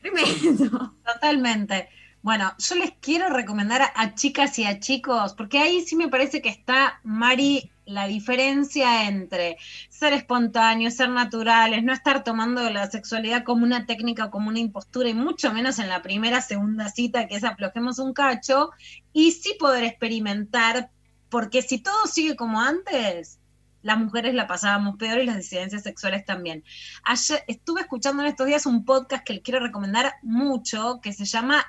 Tremendo. 0.00 0.94
Totalmente. 1.02 1.88
Bueno, 2.20 2.52
yo 2.58 2.74
les 2.74 2.92
quiero 3.00 3.30
recomendar 3.30 3.82
a, 3.94 4.14
chicas 4.14 4.58
y 4.58 4.66
a 4.66 4.80
chicos, 4.80 5.32
porque 5.32 5.58
ahí 5.58 5.80
sí 5.80 5.96
me 5.96 6.08
parece 6.08 6.42
que 6.42 6.50
está, 6.50 7.00
Mari, 7.02 7.70
la 7.86 8.06
diferencia 8.06 9.08
entre 9.08 9.58
ser 9.88 10.12
espontáneos, 10.12 10.94
ser 10.94 11.10
naturales, 11.10 11.82
no 11.82 11.92
estar 11.92 12.24
tomando 12.24 12.68
la 12.70 12.90
sexualidad 12.90 13.44
como 13.44 13.64
una 13.64 13.86
técnica 13.86 14.26
o 14.26 14.30
como 14.30 14.48
una 14.48 14.58
impostura, 14.58 15.08
y 15.08 15.14
mucho 15.14 15.52
menos 15.52 15.78
en 15.78 15.88
la 15.88 16.02
primera, 16.02 16.40
segunda 16.40 16.88
cita, 16.88 17.26
que 17.26 17.36
es 17.36 17.44
aflojemos 17.44 17.98
un 17.98 18.12
cacho, 18.12 18.70
y 19.12 19.32
sí 19.32 19.56
poder 19.58 19.84
experimentar, 19.84 20.90
porque 21.28 21.62
si 21.62 21.78
todo 21.78 22.06
sigue 22.06 22.36
como 22.36 22.60
antes, 22.60 23.38
las 23.82 23.98
mujeres 23.98 24.34
la 24.34 24.46
pasábamos 24.46 24.96
peor 24.96 25.20
y 25.20 25.26
las 25.26 25.36
disidencias 25.36 25.82
sexuales 25.82 26.24
también. 26.24 26.64
Ayer 27.04 27.44
estuve 27.46 27.82
escuchando 27.82 28.22
en 28.22 28.28
estos 28.28 28.46
días 28.46 28.64
un 28.64 28.84
podcast 28.86 29.24
que 29.24 29.34
les 29.34 29.42
quiero 29.42 29.60
recomendar 29.60 30.14
mucho, 30.22 31.00
que 31.02 31.12
se 31.12 31.26
llama 31.26 31.66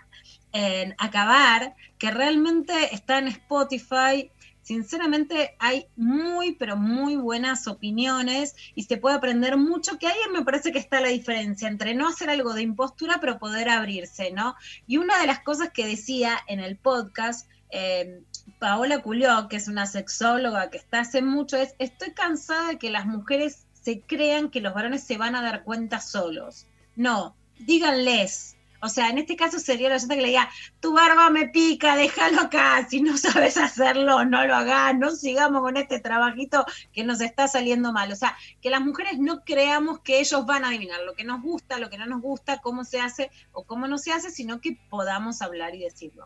en 0.53 0.95
Acabar, 0.97 1.75
que 1.97 2.11
realmente 2.11 2.95
está 2.95 3.17
en 3.17 3.27
Spotify. 3.27 4.31
Sinceramente 4.65 5.55
hay 5.59 5.85
muy, 5.95 6.55
pero 6.55 6.75
muy 6.75 7.17
buenas 7.17 7.67
opiniones 7.67 8.55
y 8.73 8.85
se 8.85 8.97
puede 8.97 9.15
aprender 9.15 9.57
mucho, 9.57 9.99
que 9.99 10.07
ahí 10.07 10.17
me 10.33 10.43
parece 10.43 10.71
que 10.71 10.79
está 10.79 10.99
la 11.01 11.09
diferencia 11.09 11.67
entre 11.67 11.93
no 11.93 12.07
hacer 12.07 12.31
algo 12.31 12.55
de 12.55 12.63
impostura, 12.63 13.19
pero 13.21 13.37
poder 13.37 13.69
abrirse, 13.69 14.31
¿no? 14.31 14.55
Y 14.87 14.97
una 14.97 15.19
de 15.19 15.27
las 15.27 15.41
cosas 15.41 15.69
que 15.69 15.85
decía 15.85 16.39
en 16.47 16.59
el 16.59 16.77
podcast, 16.77 17.47
eh, 17.69 18.23
Paola 18.57 19.03
Culió, 19.03 19.47
que 19.49 19.57
es 19.57 19.67
una 19.67 19.85
sexóloga 19.85 20.71
que 20.71 20.79
está 20.79 21.01
hace 21.01 21.21
mucho, 21.21 21.57
es, 21.57 21.75
estoy 21.77 22.13
cansada 22.13 22.69
de 22.69 22.79
que 22.79 22.89
las 22.89 23.05
mujeres 23.05 23.67
se 23.79 24.01
crean 24.01 24.49
que 24.49 24.61
los 24.61 24.73
varones 24.73 25.03
se 25.03 25.17
van 25.17 25.35
a 25.35 25.43
dar 25.43 25.63
cuenta 25.63 25.99
solos. 26.01 26.65
No, 26.95 27.35
díganles, 27.59 28.54
o 28.85 28.89
sea, 28.89 29.09
en 29.09 29.17
este 29.17 29.35
caso 29.35 29.59
sería 29.59 29.89
la 29.89 29.99
gente 29.99 30.15
que 30.15 30.21
le 30.21 30.27
diga, 30.27 30.49
tu 30.79 30.93
barba 30.93 31.29
me 31.29 31.47
pica, 31.49 31.95
déjalo 31.95 32.41
acá, 32.41 32.87
si 32.89 33.01
no 33.01 33.17
sabes 33.17 33.57
hacerlo, 33.57 34.23
no 34.25 34.45
lo 34.45 34.55
hagas, 34.55 34.95
no 34.97 35.11
sigamos 35.11 35.61
con 35.61 35.77
este 35.77 35.99
trabajito 35.99 36.65
que 36.93 37.03
nos 37.03 37.19
está 37.21 37.47
saliendo 37.47 37.91
mal. 37.91 38.11
O 38.11 38.15
sea, 38.15 38.37
que 38.61 38.69
las 38.69 38.81
mujeres 38.81 39.17
no 39.19 39.43
creamos 39.43 39.99
que 39.99 40.19
ellos 40.19 40.45
van 40.45 40.63
a 40.63 40.69
adivinar 40.69 41.01
lo 41.05 41.15
que 41.15 41.23
nos 41.23 41.41
gusta, 41.41 41.79
lo 41.79 41.89
que 41.89 41.97
no 41.97 42.05
nos 42.05 42.21
gusta, 42.21 42.61
cómo 42.61 42.83
se 42.83 42.99
hace 42.99 43.31
o 43.51 43.63
cómo 43.63 43.87
no 43.87 43.97
se 43.97 44.11
hace, 44.11 44.29
sino 44.29 44.61
que 44.61 44.77
podamos 44.89 45.41
hablar 45.41 45.73
y 45.75 45.79
decirlo. 45.79 46.25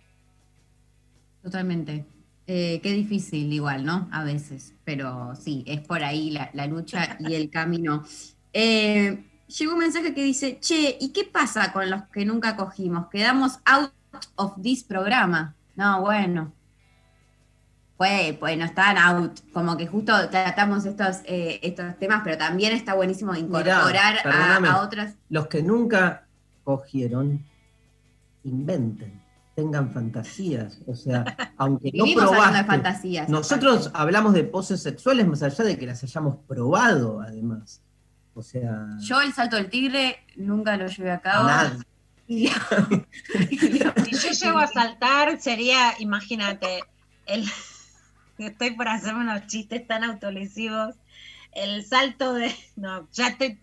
Totalmente. 1.41 2.06
Eh, 2.48 2.80
qué 2.81 2.91
difícil 2.94 3.53
igual, 3.53 3.86
¿no? 3.86 4.10
A 4.11 4.23
veces, 4.23 4.73
pero 4.84 5.36
sí, 5.36 5.64
es 5.68 5.81
por 5.81 6.03
ahí 6.03 6.31
la, 6.31 6.49
la 6.53 6.65
lucha 6.65 7.15
y 7.19 7.36
el 7.36 7.49
camino. 7.52 8.03
Eh, 8.52 9.28
llegó 9.57 9.73
un 9.73 9.80
mensaje 9.80 10.13
que 10.13 10.23
dice, 10.23 10.59
che, 10.59 10.97
¿y 10.99 11.09
qué 11.09 11.26
pasa 11.26 11.73
con 11.73 11.89
los 11.89 12.03
que 12.13 12.26
nunca 12.26 12.55
cogimos? 12.55 13.07
Quedamos 13.09 13.59
out 13.65 13.91
of 14.35 14.61
this 14.61 14.84
programa. 14.84 15.55
No, 15.76 16.01
bueno. 16.01 16.53
pues 17.97 18.57
no 18.57 18.65
están 18.65 18.97
out, 18.97 19.39
como 19.51 19.76
que 19.76 19.88
justo 19.88 20.13
tratamos 20.30 20.85
estos, 20.85 21.17
eh, 21.26 21.59
estos 21.63 21.97
temas, 21.97 22.21
pero 22.23 22.38
también 22.38 22.73
está 22.73 22.93
buenísimo 22.93 23.35
incorporar 23.35 24.26
a, 24.26 24.57
a 24.57 24.81
otras. 24.81 25.15
Los 25.30 25.47
que 25.47 25.63
nunca 25.63 26.26
cogieron, 26.63 27.45
inventen 28.43 29.19
tengan 29.59 29.91
fantasías. 29.91 30.80
O 30.88 30.95
sea, 30.95 31.26
aunque 31.57 31.91
no 31.93 32.05
probaste, 32.15 32.57
de 32.57 32.63
fantasías. 32.63 33.30
Nosotros 33.30 33.91
hablamos 33.93 34.34
de 34.34 34.45
poses 34.45 34.81
sexuales 34.81 35.27
más 35.27 35.43
allá 35.43 35.65
de 35.65 35.77
que 35.77 35.85
las 35.85 36.01
hayamos 36.03 36.38
probado, 36.47 37.19
además. 37.19 37.81
O 38.34 38.41
sea. 38.41 38.88
Yo 38.99 39.22
el 39.22 39.34
salto 39.34 39.56
del 39.56 39.69
tigre 39.69 40.23
nunca 40.35 40.77
lo 40.77 40.88
llevé 40.88 41.11
a 41.11 41.22
cabo. 41.22 41.49
si 42.27 42.47
yo 44.11 44.31
llego 44.31 44.60
a 44.60 44.68
saltar, 44.68 45.41
sería, 45.41 45.93
imagínate, 45.99 46.81
el 47.26 47.45
estoy 48.38 48.72
por 48.72 48.88
hacerme 48.88 49.22
unos 49.22 49.47
chistes 49.47 49.85
tan 49.88 50.03
autolesivos. 50.03 50.95
El 51.51 51.84
salto 51.84 52.34
de. 52.34 52.56
No, 52.76 53.10
ya 53.11 53.30
estoy 53.30 53.60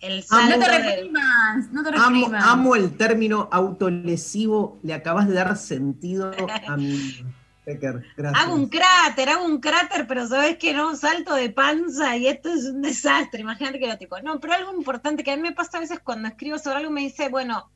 el 0.00 0.24
no 0.30 0.58
te 0.58 0.78
reprimas, 0.78 1.72
no 1.72 1.82
te 1.82 1.90
reprimas. 1.90 2.44
Amo, 2.46 2.74
el 2.74 2.96
término 2.96 3.48
autolesivo, 3.52 4.78
le 4.82 4.94
acabas 4.94 5.28
de 5.28 5.34
dar 5.34 5.56
sentido 5.58 6.32
a 6.66 6.76
mi 6.76 7.22
Pecker. 7.72 8.04
Gracias. 8.16 8.44
Hago 8.44 8.54
un 8.54 8.68
cráter, 8.68 9.28
hago 9.28 9.44
un 9.44 9.60
cráter, 9.60 10.06
pero 10.06 10.26
sabes 10.26 10.56
que 10.56 10.72
no, 10.72 10.96
salto 10.96 11.34
de 11.34 11.50
panza 11.50 12.16
y 12.16 12.26
esto 12.26 12.52
es 12.52 12.64
un 12.66 12.82
desastre. 12.82 13.40
Imagínate 13.40 13.78
que 13.78 13.86
lo 13.86 13.98
tipo. 13.98 14.20
No, 14.20 14.40
pero 14.40 14.54
algo 14.54 14.72
importante 14.74 15.22
que 15.22 15.32
a 15.32 15.36
mí 15.36 15.42
me 15.42 15.52
pasa 15.52 15.78
a 15.78 15.80
veces 15.80 16.00
cuando 16.00 16.28
escribo 16.28 16.58
sobre 16.58 16.78
algo, 16.78 16.90
me 16.90 17.02
dice, 17.02 17.28
bueno, 17.28 17.70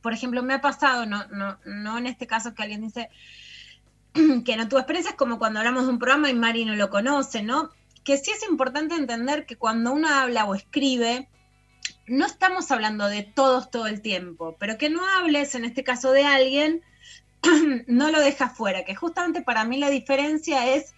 por 0.00 0.12
ejemplo, 0.12 0.42
me 0.42 0.54
ha 0.54 0.60
pasado, 0.60 1.06
no, 1.06 1.26
no, 1.28 1.58
no 1.64 1.98
en 1.98 2.06
este 2.06 2.26
caso 2.26 2.54
que 2.54 2.62
alguien 2.62 2.82
dice 2.82 3.10
que 4.44 4.56
no 4.56 4.68
tu 4.68 4.78
experiencia 4.78 5.10
es 5.10 5.16
como 5.16 5.38
cuando 5.38 5.58
hablamos 5.58 5.84
de 5.84 5.90
un 5.90 5.98
programa 5.98 6.30
y 6.30 6.34
Mari 6.34 6.64
no 6.64 6.74
lo 6.74 6.90
conoce, 6.90 7.42
¿no? 7.42 7.70
Que 8.04 8.16
sí 8.16 8.30
es 8.30 8.48
importante 8.48 8.94
entender 8.94 9.46
que 9.46 9.56
cuando 9.56 9.92
uno 9.92 10.08
habla 10.08 10.44
o 10.44 10.54
escribe, 10.54 11.28
no 12.06 12.26
estamos 12.26 12.70
hablando 12.70 13.06
de 13.06 13.22
todos 13.22 13.70
todo 13.70 13.86
el 13.86 14.00
tiempo, 14.00 14.56
pero 14.58 14.78
que 14.78 14.90
no 14.90 15.06
hables 15.06 15.54
en 15.54 15.64
este 15.64 15.84
caso 15.84 16.12
de 16.12 16.24
alguien, 16.24 16.82
no 17.86 18.10
lo 18.10 18.20
dejas 18.20 18.56
fuera, 18.56 18.84
que 18.84 18.94
justamente 18.94 19.42
para 19.42 19.64
mí 19.64 19.78
la 19.78 19.90
diferencia 19.90 20.74
es 20.74 20.94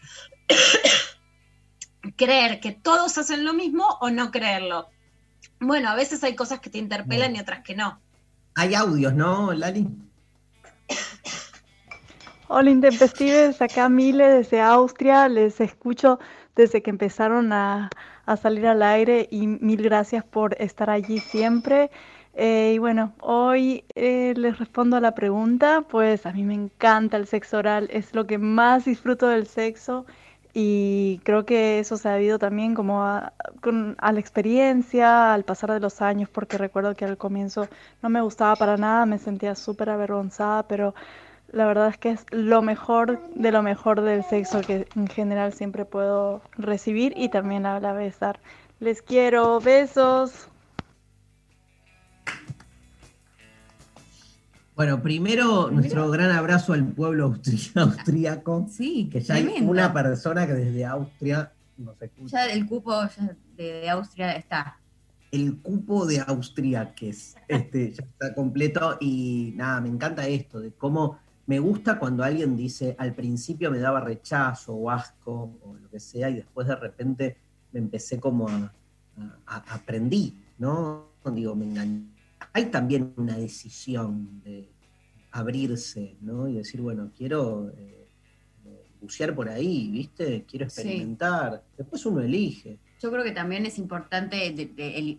creer 2.17 2.61
que 2.61 2.73
todos 2.73 3.19
hacen 3.19 3.45
lo 3.45 3.53
mismo 3.53 3.87
o 4.01 4.11
no 4.11 4.31
creerlo. 4.31 4.89
Bueno, 5.59 5.91
a 5.91 5.95
veces 5.95 6.25
hay 6.25 6.35
cosas 6.35 6.61
que 6.61 6.71
te 6.71 6.79
interpelan 6.79 7.37
y 7.37 7.41
otras 7.41 7.63
que 7.63 7.75
no. 7.75 8.01
Hay 8.55 8.75
audios, 8.75 9.13
¿no, 9.15 9.53
Lali? 9.53 9.87
Hola 12.49 12.71
Intempestives, 12.71 13.63
acá 13.63 13.89
Mile 13.89 14.27
desde 14.27 14.61
Austria, 14.61 15.29
les 15.29 15.61
escucho 15.61 16.19
desde 16.57 16.83
que 16.83 16.91
empezaron 16.91 17.53
a, 17.53 17.91
a 18.27 18.37
salir 18.37 18.67
al 18.67 18.83
aire 18.83 19.29
y 19.31 19.47
mil 19.47 19.83
gracias 19.83 20.25
por 20.25 20.57
estar 20.61 20.91
allí 20.91 21.21
siempre. 21.21 21.91
Eh, 22.43 22.73
y 22.75 22.79
bueno, 22.79 23.13
hoy 23.21 23.85
eh, 23.95 24.33
les 24.35 24.59
respondo 24.59 24.97
a 24.97 25.01
la 25.01 25.15
pregunta, 25.15 25.83
pues 25.83 26.25
a 26.25 26.33
mí 26.33 26.43
me 26.43 26.55
encanta 26.55 27.19
el 27.19 27.27
sexo 27.27 27.59
oral, 27.59 27.87
es 27.93 28.15
lo 28.15 28.27
que 28.27 28.39
más 28.39 28.87
disfruto 28.87 29.29
del 29.29 29.47
sexo 29.47 30.07
y 30.55 31.21
creo 31.23 31.45
que 31.45 31.81
eso 31.81 31.99
se 31.99 32.09
ha 32.09 32.13
debido 32.13 32.39
también 32.39 32.75
como 32.75 33.03
a, 33.05 33.35
a, 33.99 34.13
la 34.13 34.21
experiencia, 34.21 35.35
al 35.35 35.45
pasar 35.45 35.71
de 35.73 35.81
los 35.81 36.01
años, 36.01 36.31
porque 36.31 36.57
recuerdo 36.57 36.95
que 36.95 37.05
al 37.05 37.19
comienzo 37.19 37.69
no 38.03 38.09
me 38.09 38.23
gustaba 38.23 38.57
para 38.57 38.79
nada, 38.79 39.05
me 39.05 39.19
sentía 39.19 39.55
súper 39.55 39.91
avergonzada, 39.91 40.63
pero 40.63 40.95
la 41.53 41.67
verdad 41.67 41.89
es 41.89 41.99
que 41.99 42.09
es 42.13 42.25
lo 42.31 42.63
mejor 42.63 43.21
de 43.35 43.53
lo 43.53 43.63
mejor 43.63 44.01
del 44.01 44.25
sexo 44.25 44.63
que 44.63 44.89
en 44.97 45.09
general 45.09 45.53
siempre 45.53 45.85
puedo 45.85 46.41
recibir 46.57 47.13
y 47.17 47.29
también 47.29 47.67
a 47.67 47.81
la 47.81 47.93
vez. 47.93 48.17
Les 48.79 49.03
quiero, 49.03 49.61
besos. 49.61 50.49
Bueno, 54.81 55.03
primero 55.03 55.71
nuestro 55.71 56.09
gran 56.09 56.31
abrazo 56.31 56.73
al 56.73 56.87
pueblo 56.87 57.27
austríaco. 57.75 58.67
Sí, 58.71 59.11
que 59.13 59.21
ya 59.21 59.35
hay 59.35 59.47
una 59.61 59.93
persona 59.93 60.47
que 60.47 60.55
desde 60.55 60.87
Austria 60.87 61.53
nos 61.77 62.01
escucha. 62.01 62.47
Ya 62.47 62.53
el 62.55 62.67
cupo 62.67 62.95
de, 63.59 63.91
Austria 63.91 64.33
está. 64.37 64.79
El 65.31 65.59
cupo 65.61 66.07
de 66.07 66.21
Austria, 66.21 66.95
que 66.95 67.11
es 67.11 67.37
este, 67.47 67.93
ya 67.93 68.05
está 68.05 68.35
completo 68.35 68.97
y 69.03 69.53
nada, 69.55 69.83
me 69.83 69.91
encanta 69.91 70.27
esto, 70.27 70.61
de 70.61 70.73
cómo 70.73 71.19
me 71.45 71.59
gusta 71.59 71.99
cuando 71.99 72.25
alguien 72.25 72.57
dice, 72.57 72.97
al 72.99 73.13
principio 73.13 73.71
me 73.71 73.81
daba 73.81 74.01
rechazo 74.01 74.73
o 74.73 74.91
asco 74.91 75.59
o 75.63 75.75
lo 75.75 75.91
que 75.91 76.01
sea, 76.01 76.31
y 76.31 76.37
después 76.37 76.67
de 76.67 76.77
repente 76.77 77.37
me 77.73 77.81
empecé 77.81 78.19
como 78.19 78.49
a, 78.49 78.73
aprendí, 79.47 80.39
¿no? 80.57 81.11
Digo, 81.27 81.55
me 81.55 81.67
engañé. 81.67 82.20
Hay 82.53 82.67
también 82.67 83.13
una 83.17 83.37
decisión 83.37 84.41
de 84.43 84.71
abrirse, 85.31 86.17
¿no? 86.21 86.49
Y 86.49 86.55
decir, 86.55 86.81
bueno, 86.81 87.13
quiero 87.17 87.71
eh, 87.77 88.09
bucear 89.01 89.35
por 89.35 89.49
ahí, 89.49 89.91
¿viste? 89.91 90.45
Quiero 90.49 90.67
experimentar. 90.67 91.63
Después 91.77 92.05
uno 92.07 92.21
elige. 92.21 92.79
Yo 93.01 93.11
creo 93.11 93.25
que 93.25 93.33
también 93.33 93.65
es 93.67 93.79
importante 93.79 94.47
el, 94.47 95.19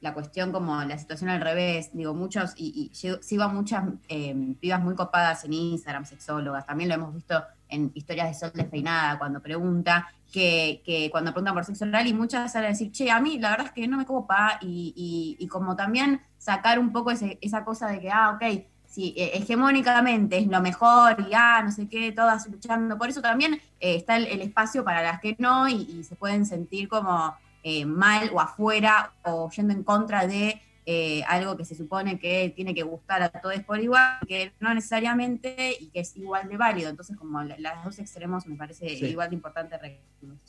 la 0.00 0.12
cuestión 0.12 0.52
como 0.52 0.82
la 0.82 0.98
situación 0.98 1.30
al 1.30 1.40
revés, 1.40 1.90
digo, 1.92 2.12
muchos, 2.12 2.52
y, 2.56 2.90
sigo 2.92 3.44
a 3.44 3.48
muchas 3.48 3.84
eh, 4.08 4.54
pibas 4.60 4.82
muy 4.82 4.94
copadas 4.94 5.44
en 5.44 5.52
Instagram, 5.52 6.04
sexólogas, 6.04 6.66
también 6.66 6.88
lo 6.88 6.96
hemos 6.96 7.14
visto 7.14 7.42
en 7.72 7.90
historias 7.94 8.28
de 8.28 8.34
Sol 8.34 8.52
Despeinada, 8.54 9.18
cuando 9.18 9.40
pregunta, 9.40 10.08
que, 10.32 10.82
que 10.84 11.10
cuando 11.10 11.32
preguntan 11.32 11.54
por 11.54 11.64
sexo 11.64 11.84
oral, 11.84 12.06
y 12.06 12.14
muchas 12.14 12.52
salen 12.52 12.68
a 12.68 12.70
decir, 12.70 12.92
che, 12.92 13.10
a 13.10 13.20
mí 13.20 13.38
la 13.38 13.50
verdad 13.50 13.66
es 13.66 13.72
que 13.72 13.88
no 13.88 13.96
me 13.96 14.06
copa, 14.06 14.58
y, 14.60 15.36
y, 15.38 15.48
como 15.48 15.74
también 15.74 16.20
sacar 16.38 16.78
un 16.78 16.92
poco 16.92 17.10
esa 17.10 17.64
cosa 17.64 17.88
de 17.88 18.00
que, 18.00 18.10
ah, 18.10 18.30
ok, 18.36 18.64
sí, 18.86 19.14
eh, 19.16 19.32
hegemónicamente 19.34 20.38
es 20.38 20.46
lo 20.46 20.60
mejor, 20.60 21.16
y 21.28 21.34
ah, 21.34 21.62
no 21.64 21.72
sé 21.72 21.88
qué, 21.88 22.12
todas 22.12 22.46
luchando, 22.48 22.98
por 22.98 23.08
eso 23.08 23.20
también 23.20 23.54
eh, 23.80 23.96
está 23.96 24.16
el, 24.16 24.40
espacio 24.42 24.84
para 24.84 25.02
las 25.02 25.20
que 25.20 25.34
no, 25.38 25.68
y 25.68 26.04
se 26.04 26.14
pueden 26.14 26.46
sentir 26.46 26.88
como 26.88 27.34
eh, 27.64 27.84
mal 27.84 28.30
o 28.34 28.40
afuera 28.40 29.12
o 29.24 29.48
yendo 29.50 29.72
en 29.72 29.84
contra 29.84 30.26
de 30.26 30.60
eh, 30.84 31.22
algo 31.28 31.56
que 31.56 31.64
se 31.64 31.74
supone 31.74 32.18
que 32.18 32.52
tiene 32.56 32.74
que 32.74 32.82
gustar 32.82 33.22
a 33.22 33.28
todos 33.28 33.60
por 33.60 33.80
igual, 33.80 34.18
que 34.26 34.52
no 34.60 34.74
necesariamente 34.74 35.76
y 35.78 35.86
que 35.88 36.00
es 36.00 36.16
igual 36.16 36.48
de 36.48 36.56
válido. 36.56 36.90
Entonces, 36.90 37.16
como 37.16 37.42
las 37.42 37.84
dos 37.84 37.98
extremos 37.98 38.46
me 38.46 38.56
parece 38.56 38.92
igual 38.92 39.30
de 39.30 39.36
importante. 39.36 40.00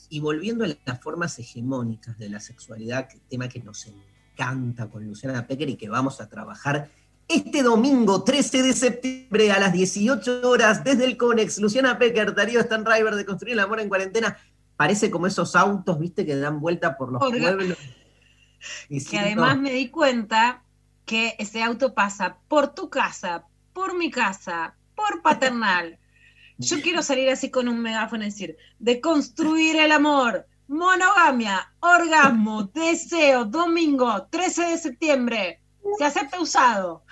Y 0.08 0.20
volviendo 0.20 0.64
a 0.64 0.68
las 0.84 1.00
formas 1.00 1.38
hegemónicas 1.38 2.18
de 2.18 2.28
la 2.28 2.40
sexualidad, 2.40 3.08
tema 3.28 3.48
que 3.48 3.60
nos 3.60 3.86
encanta 3.86 4.88
con 4.88 5.06
Luciana 5.06 5.46
Pecker 5.46 5.70
y 5.70 5.76
que 5.76 5.88
vamos 5.88 6.20
a 6.20 6.28
trabajar 6.28 6.88
este 7.28 7.62
domingo 7.62 8.22
13 8.22 8.62
de 8.62 8.72
septiembre 8.74 9.50
a 9.50 9.58
las 9.58 9.72
18 9.72 10.48
horas 10.48 10.84
desde 10.84 11.04
el 11.04 11.16
CONEX, 11.16 11.58
Luciana 11.58 11.98
Pecker, 11.98 12.34
Darío 12.34 12.60
Stanriver 12.60 13.14
de 13.14 13.24
Construir 13.24 13.54
el 13.54 13.60
Amor 13.60 13.80
en 13.80 13.88
Cuarentena 13.88 14.36
parece 14.76 15.10
como 15.10 15.26
esos 15.26 15.54
autos, 15.56 15.98
viste, 15.98 16.26
que 16.26 16.36
dan 16.36 16.60
vuelta 16.60 16.96
por 16.96 17.12
los 17.12 17.20
pueblos. 17.20 17.78
que 19.10 19.18
además 19.18 19.58
me 19.58 19.72
di 19.72 19.90
cuenta 19.90 20.62
que 21.04 21.34
ese 21.38 21.62
auto 21.62 21.94
pasa 21.94 22.38
por 22.48 22.74
tu 22.74 22.88
casa, 22.88 23.44
por 23.72 23.96
mi 23.96 24.10
casa, 24.10 24.74
por 24.94 25.22
paternal. 25.22 25.98
Yo 26.58 26.80
quiero 26.80 27.02
salir 27.02 27.28
así 27.30 27.50
con 27.50 27.68
un 27.68 27.80
megáfono 27.80 28.22
y 28.22 28.26
decir, 28.26 28.56
de 28.78 29.00
construir 29.00 29.76
el 29.76 29.92
amor, 29.92 30.46
monogamia, 30.68 31.72
orgasmo, 31.80 32.64
deseo, 32.74 33.44
domingo, 33.44 34.26
13 34.30 34.62
de 34.66 34.78
septiembre, 34.78 35.60
se 35.98 36.04
acepta 36.04 36.40
usado. 36.40 37.04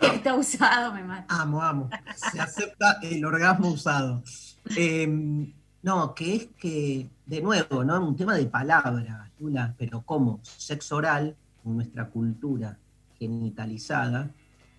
Está 0.00 0.34
usado, 0.34 0.92
me 0.92 1.02
mata. 1.02 1.34
Amo, 1.34 1.62
amo. 1.62 1.90
Se 2.30 2.40
acepta 2.40 2.98
el 3.02 3.24
orgasmo 3.24 3.70
usado. 3.70 4.22
Eh, 4.76 5.08
no, 5.82 6.14
que 6.14 6.34
es 6.34 6.46
que, 6.58 7.08
de 7.26 7.40
nuevo, 7.40 7.84
¿no? 7.84 8.06
Un 8.06 8.16
tema 8.16 8.34
de 8.34 8.46
palabra, 8.46 9.30
pero 9.76 10.02
como 10.02 10.40
sexo 10.42 10.96
oral, 10.96 11.36
en 11.64 11.76
nuestra 11.76 12.08
cultura 12.10 12.78
genitalizada, 13.18 14.30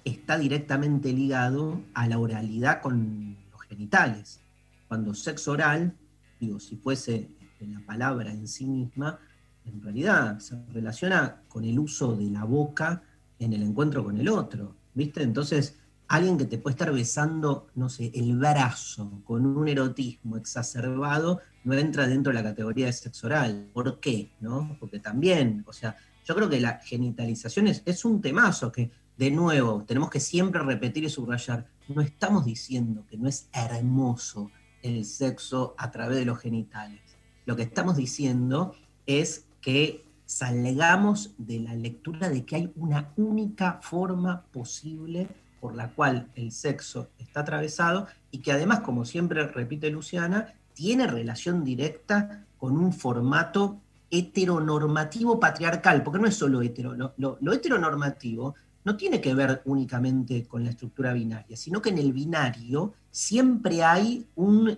está 0.03 0.37
directamente 0.37 1.13
ligado 1.13 1.81
a 1.93 2.07
la 2.07 2.19
oralidad 2.19 2.81
con 2.81 3.37
los 3.51 3.61
genitales. 3.63 4.41
Cuando 4.87 5.13
sexo 5.13 5.51
oral, 5.51 5.95
digo, 6.39 6.59
si 6.59 6.75
fuese 6.75 7.29
la 7.61 7.79
palabra 7.85 8.31
en 8.31 8.47
sí 8.47 8.65
misma, 8.65 9.19
en 9.65 9.81
realidad 9.81 10.39
se 10.39 10.61
relaciona 10.71 11.41
con 11.47 11.63
el 11.63 11.79
uso 11.79 12.15
de 12.15 12.29
la 12.29 12.43
boca 12.43 13.03
en 13.37 13.53
el 13.53 13.63
encuentro 13.63 14.03
con 14.03 14.17
el 14.17 14.27
otro, 14.29 14.75
¿viste? 14.93 15.23
Entonces, 15.23 15.78
alguien 16.09 16.37
que 16.37 16.45
te 16.45 16.57
puede 16.57 16.73
estar 16.73 16.91
besando, 16.91 17.67
no 17.75 17.87
sé, 17.87 18.11
el 18.15 18.35
brazo 18.35 19.21
con 19.23 19.45
un 19.45 19.67
erotismo 19.67 20.37
exacerbado, 20.37 21.39
no 21.63 21.75
entra 21.75 22.07
dentro 22.07 22.31
de 22.31 22.41
la 22.41 22.43
categoría 22.43 22.87
de 22.87 22.93
sexo 22.93 23.27
oral. 23.27 23.69
¿Por 23.73 23.99
qué? 23.99 24.31
¿No? 24.41 24.75
Porque 24.79 24.99
también, 24.99 25.63
o 25.67 25.71
sea, 25.71 25.95
yo 26.25 26.35
creo 26.35 26.49
que 26.49 26.59
la 26.59 26.79
genitalización 26.79 27.67
es, 27.67 28.05
un 28.05 28.21
temazo 28.21 28.71
que, 28.71 28.91
de 29.17 29.29
nuevo, 29.29 29.83
tenemos 29.83 30.09
que 30.09 30.19
siempre 30.19 30.61
repetir 30.63 31.03
y 31.03 31.09
subrayar. 31.09 31.67
no 31.87 32.01
estamos 32.01 32.43
diciendo 32.43 33.05
que 33.07 33.17
no 33.17 33.29
es 33.29 33.47
hermoso 33.53 34.49
el 34.81 35.05
sexo 35.05 35.75
a 35.77 35.91
través 35.91 36.17
de 36.17 36.25
los 36.25 36.39
genitales. 36.39 37.01
Lo 37.45 37.55
que 37.55 37.63
estamos 37.63 37.95
diciendo 37.97 38.73
es 39.05 39.45
que 39.61 40.05
salgamos 40.25 41.35
de 41.37 41.59
la 41.59 41.75
lectura 41.75 42.29
de 42.29 42.45
que 42.45 42.55
hay 42.55 42.73
una 42.75 43.11
única 43.15 43.79
forma 43.81 44.43
posible 44.51 45.27
por 45.59 45.75
la 45.75 45.89
cual 45.89 46.27
el 46.35 46.51
sexo 46.51 47.09
está 47.17 47.41
atravesado 47.41 48.07
y 48.31 48.39
que 48.39 48.51
además, 48.51 48.81
como 48.81 49.05
siempre 49.05 49.45
repite 49.47 49.89
Luciana, 49.89 50.53
tiene 50.73 51.07
relación 51.07 51.63
directa 51.63 52.45
con 52.57 52.77
un 52.77 52.93
formato 52.93 53.79
heteronormativo 54.11 55.39
patriarcal, 55.39 56.03
porque 56.03 56.19
no 56.19 56.27
es 56.27 56.35
solo 56.35 56.61
hetero, 56.61 56.95
lo, 57.17 57.53
heteronormativo 57.53 58.55
no 58.85 58.95
tiene 58.95 59.21
que 59.21 59.35
ver 59.35 59.61
únicamente 59.65 60.47
con 60.47 60.63
la 60.63 60.71
estructura 60.71 61.13
binaria, 61.13 61.55
sino 61.55 61.81
que 61.81 61.89
en 61.89 61.97
el 61.99 62.13
binario 62.13 62.93
siempre 63.11 63.83
hay 63.83 64.25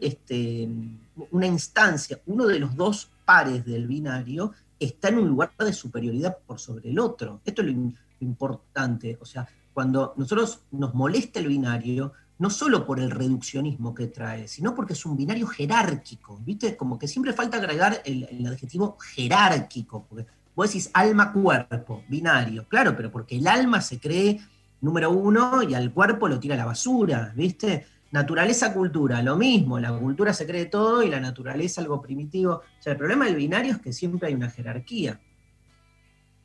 este, 0.02 0.68
una 1.30 1.46
instancia, 1.46 2.20
uno 2.26 2.48
de 2.48 2.60
los 2.60 2.76
dos 2.76 3.10
pares 3.24 3.64
del 3.64 3.88
binario 3.88 4.52
está 4.80 5.10
en 5.10 5.20
un 5.20 5.30
lugar 5.30 5.54
de 5.58 5.72
superioridad 5.72 6.38
por 6.46 6.60
sobre 6.60 6.90
el 6.90 7.00
otro. 7.00 7.40
Esto 7.46 7.62
es 7.62 7.68
lo 7.70 7.94
importante. 8.20 9.18
O 9.22 9.26
sea, 9.26 9.48
cuando 9.74 10.14
nosotros 10.18 10.62
nos 10.72 10.94
molesta 10.94 11.40
el 11.40 11.48
binario, 11.48 12.14
no 12.42 12.50
solo 12.50 12.86
por 12.88 13.00
el 13.00 13.12
reduccionismo 13.12 13.94
que 13.94 14.08
trae, 14.08 14.48
sino 14.48 14.74
porque 14.74 14.94
es 14.94 15.06
un 15.06 15.16
binario 15.16 15.46
jerárquico, 15.46 16.40
¿viste? 16.44 16.76
Como 16.76 16.98
que 16.98 17.08
siempre 17.08 17.34
falta 17.34 17.58
agregar 17.58 18.02
el, 18.04 18.46
adjetivo 18.48 18.98
jerárquico, 19.00 20.08
porque 20.10 20.26
vos 20.56 20.68
decís 20.68 20.90
alma-cuerpo, 20.94 22.04
binario, 22.10 22.68
claro, 22.68 22.96
pero 22.98 23.12
porque 23.12 23.38
el 23.38 23.48
alma 23.48 23.80
se 23.80 24.00
cree 24.00 24.42
número 24.82 25.12
uno 25.12 25.62
y 25.62 25.76
al 25.76 25.94
cuerpo 25.94 26.28
lo 26.28 26.40
tira 26.40 26.56
a 26.56 26.58
la 26.58 26.66
basura, 26.66 27.32
¿viste? 27.36 27.86
Naturaleza-cultura, 28.12 29.22
lo 29.22 29.38
mismo, 29.38 29.80
la 29.80 29.96
cultura 29.98 30.34
se 30.34 30.48
cree 30.48 30.66
todo 30.66 31.04
y 31.04 31.10
la 31.10 31.20
naturaleza 31.20 31.80
algo 31.80 32.02
primitivo. 32.02 32.54
O 32.54 32.82
sea, 32.82 32.94
el 32.94 32.98
problema 32.98 33.26
del 33.26 33.36
binario 33.36 33.74
es 33.74 33.80
que 33.80 33.94
siempre 33.94 34.30
hay 34.30 34.34
una 34.34 34.50
jerarquía. 34.50 35.20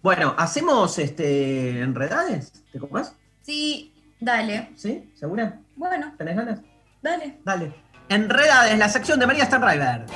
Bueno, 0.06 0.36
¿hacemos 0.38 1.00
este 1.00 1.80
enredades? 1.80 2.52
¿Te 2.70 2.78
copas? 2.78 3.16
Sí, 3.42 3.92
dale. 4.20 4.70
¿Sí? 4.76 5.10
¿Segura? 5.16 5.58
Bueno. 5.74 6.14
¿Tenés 6.16 6.36
ganas? 6.36 6.60
Dale. 7.02 7.40
Dale. 7.44 7.74
Enredades, 8.08 8.78
la 8.78 8.88
sección 8.88 9.18
de 9.18 9.26
María 9.26 9.46
Stanriver. 9.46 10.06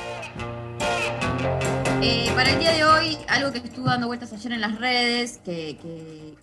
Eh, 2.02 2.30
para 2.36 2.50
el 2.50 2.60
día 2.60 2.70
de 2.70 2.84
hoy, 2.84 3.18
algo 3.26 3.50
que 3.50 3.58
estuvo 3.58 3.86
dando 3.86 4.06
vueltas 4.06 4.32
ayer 4.32 4.52
en 4.52 4.60
las 4.60 4.78
redes, 4.78 5.38
que, 5.44 6.36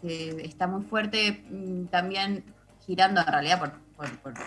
está 0.44 0.68
muy 0.68 0.84
fuerte, 0.84 1.45
mm, 1.49 1.86
también 1.86 2.44
girando 2.86 3.22
en 3.22 3.28
realidad 3.28 3.60
por, 3.60 3.72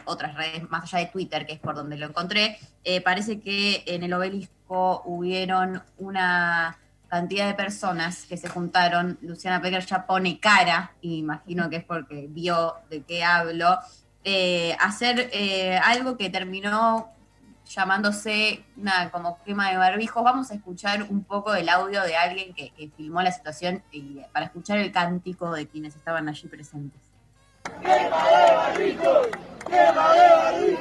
otras 0.05 0.35
redes, 0.35 0.69
más 0.69 0.83
allá 0.93 1.07
de 1.07 1.11
Twitter, 1.11 1.47
que 1.47 1.55
es 1.55 1.59
por 1.59 1.75
donde 1.75 1.97
lo 1.97 2.05
encontré, 2.05 2.59
eh, 2.85 3.01
parece 3.01 3.41
que 3.41 3.83
en 3.87 4.03
el 4.03 4.13
obelisco 4.13 5.01
hubieron 5.07 5.83
una 5.97 6.77
cantidad 7.11 7.47
de 7.47 7.55
personas 7.55 8.25
que 8.25 8.37
se 8.37 8.49
juntaron. 8.49 9.19
Luciana 9.21 9.61
Pecker 9.61 9.85
ya 9.85 10.07
pone 10.07 10.39
cara, 10.39 10.93
y 11.03 11.19
imagino 11.19 11.69
que 11.69 11.77
es 11.77 11.85
porque 11.85 12.27
vio 12.31 12.75
de 12.89 13.03
qué 13.03 13.25
hablo, 13.25 13.79
eh, 14.25 14.77
hacer 14.81 15.29
eh, 15.33 15.77
algo 15.79 16.17
que 16.17 16.31
terminó 16.31 17.11
llamándose 17.67 18.65
una 18.77 19.11
como 19.11 19.43
quema 19.45 19.71
de 19.71 19.77
barbijos. 19.77 20.23
Vamos 20.23 20.51
a 20.51 20.55
escuchar 20.55 21.03
un 21.05 21.25
poco 21.25 21.53
del 21.53 21.69
audio 21.69 22.03
de 22.03 22.17
alguien 22.17 22.55
que, 22.55 22.73
filmó 22.97 23.23
la 23.23 23.33
situación 23.33 23.83
y, 23.91 24.21
para 24.33 24.47
escuchar 24.47 24.79
el 24.79 24.93
cántico 24.93 25.53
de 25.53 25.69
quienes 25.69 25.97
estaban 25.97 26.29
allí 26.29 26.49
presentes. 26.49 27.10
¡Quema 27.83 28.21
de 28.77 28.91
de 30.57 30.73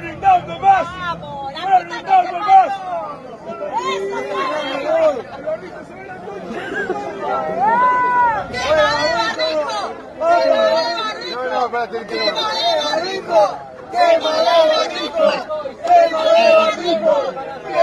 de 0.00 0.16
down 0.20 0.42
the 0.46 0.54
bus! 0.58 0.88
¡Burning. 5.38 5.78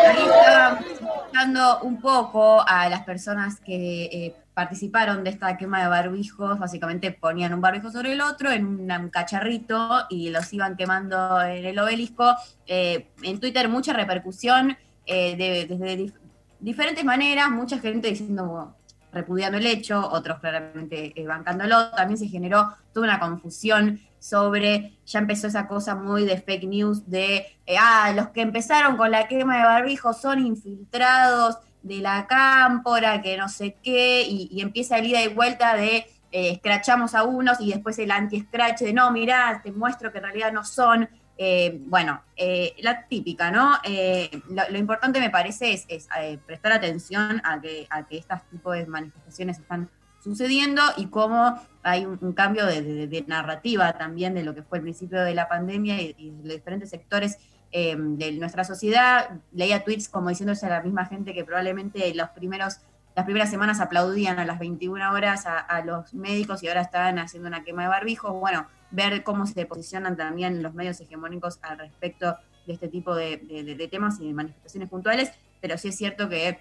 Ahí 0.07 0.25
está 0.25 0.79
escuchando 0.79 1.79
un 1.81 2.01
poco 2.01 2.63
a 2.67 2.89
las 2.89 3.03
personas 3.03 3.59
que 3.59 4.05
eh, 4.05 4.35
participaron 4.55 5.23
de 5.23 5.29
esta 5.29 5.57
quema 5.57 5.81
de 5.81 5.89
barbijos, 5.89 6.57
básicamente 6.57 7.11
ponían 7.11 7.53
un 7.53 7.61
barbijo 7.61 7.91
sobre 7.91 8.13
el 8.13 8.21
otro 8.21 8.51
en 8.51 8.65
un 8.65 9.09
cacharrito 9.09 10.05
y 10.09 10.29
los 10.29 10.51
iban 10.53 10.77
quemando 10.77 11.41
en 11.43 11.65
el 11.65 11.77
obelisco. 11.77 12.33
Eh, 12.65 13.09
en 13.21 13.39
Twitter 13.39 13.69
mucha 13.69 13.93
repercusión 13.93 14.77
eh, 15.05 15.35
de, 15.35 15.65
desde 15.67 16.13
diferentes 16.59 17.03
maneras, 17.03 17.51
mucha 17.51 17.79
gente 17.79 18.07
diciendo, 18.07 18.75
repudiando 19.11 19.57
el 19.57 19.65
hecho, 19.67 20.09
otros 20.09 20.39
claramente 20.39 21.13
eh, 21.15 21.27
bancándolo. 21.27 21.91
También 21.91 22.17
se 22.17 22.27
generó 22.27 22.73
toda 22.93 23.07
una 23.07 23.19
confusión 23.19 23.99
sobre, 24.19 24.97
ya 25.05 25.19
empezó 25.19 25.47
esa 25.47 25.67
cosa 25.67 25.95
muy 25.95 26.25
de 26.25 26.41
fake 26.41 26.63
news 26.63 27.07
de, 27.09 27.45
eh, 27.65 27.77
ah, 27.79 28.11
los 28.15 28.29
que 28.29 28.41
empezaron 28.41 28.97
con 28.97 29.11
la 29.11 29.27
quema 29.27 29.57
de 29.57 29.63
barbijos 29.63 30.19
son 30.19 30.43
infiltrados 30.43 31.57
de 31.85 31.99
la 31.99 32.25
cámpora, 32.25 33.21
que 33.21 33.37
no 33.37 33.47
sé 33.47 33.77
qué, 33.83 34.23
y, 34.27 34.59
empieza 34.59 34.97
el 34.97 35.05
ida 35.05 35.21
y 35.21 35.27
vuelta 35.27 35.75
de 35.75 35.97
eh, 36.31 36.49
escrachamos 36.49 37.13
a 37.13 37.23
unos 37.23 37.61
y 37.61 37.71
después 37.71 37.97
el 37.99 38.11
anti-scratch 38.11 38.81
de 38.81 38.93
no, 38.93 39.11
mirá, 39.11 39.61
te 39.63 39.71
muestro 39.71 40.11
que 40.11 40.17
en 40.17 40.23
realidad 40.23 40.51
no 40.51 40.65
son. 40.65 41.07
Eh, 41.37 41.77
bueno, 41.87 42.21
eh, 42.35 42.73
la 42.79 43.07
típica, 43.07 43.51
¿no? 43.51 43.77
Eh, 43.83 44.31
lo, 44.49 44.77
importante 44.77 45.19
me 45.19 45.29
parece 45.29 45.73
es, 45.73 46.07
prestar 46.45 46.71
atención 46.71 47.41
a 47.43 47.61
que, 47.61 47.85
a 47.89 48.05
que 48.05 48.17
estos 48.17 48.41
tipos 48.49 48.75
de 48.75 48.85
manifestaciones 48.87 49.59
están 49.59 49.89
sucediendo 50.23 50.81
y 50.97 51.05
cómo 51.07 51.61
hay 51.83 52.05
un, 52.05 52.33
cambio 52.33 52.65
de, 52.65 53.25
narrativa 53.27 53.93
también 53.93 54.33
de 54.33 54.43
lo 54.43 54.55
que 54.55 54.63
fue 54.63 54.79
el 54.79 54.83
principio 54.83 55.21
de 55.21 55.35
la 55.35 55.47
pandemia 55.47 56.01
y, 56.01 56.13
de 56.13 56.47
los 56.47 56.55
diferentes 56.55 56.89
sectores 56.89 57.37
de 57.75 58.31
nuestra 58.39 58.63
sociedad. 58.63 59.41
Leía 59.51 59.83
tweets 59.83 60.07
como 60.07 60.29
diciéndose 60.29 60.65
a 60.65 60.69
la 60.69 60.81
misma 60.81 61.05
gente 61.05 61.33
que 61.33 61.43
probablemente 61.43 62.13
los 62.15 62.29
primeros 62.29 62.79
las 63.15 63.23
primeras 63.23 63.49
semanas 63.49 63.79
aplaudían 63.79 64.39
a 64.39 64.45
las 64.45 64.59
21 64.59 65.13
horas 65.13 65.45
a, 65.45 65.81
los 65.85 66.13
médicos 66.13 66.61
y 66.61 66.67
ahora 66.67 66.81
están 66.81 67.17
haciendo 67.17 67.47
una 67.47 67.63
quema 67.63 67.83
de 67.83 67.87
barbijos. 67.87 68.33
Bueno, 68.33 68.67
ver 68.91 69.23
cómo 69.23 69.47
se 69.47 69.65
posicionan 69.65 70.17
también 70.17 70.61
los 70.61 70.73
medios 70.73 70.99
hegemónicos 70.99 71.59
al 71.61 71.77
respecto 71.77 72.35
de 72.67 72.73
este 72.73 72.89
tipo 72.89 73.15
de, 73.15 73.87
temas 73.89 74.19
y 74.19 74.27
de 74.27 74.33
manifestaciones 74.33 74.89
puntuales, 74.89 75.31
pero 75.61 75.77
sí 75.77 75.89
es 75.89 75.97
cierto 75.97 76.27
que 76.27 76.59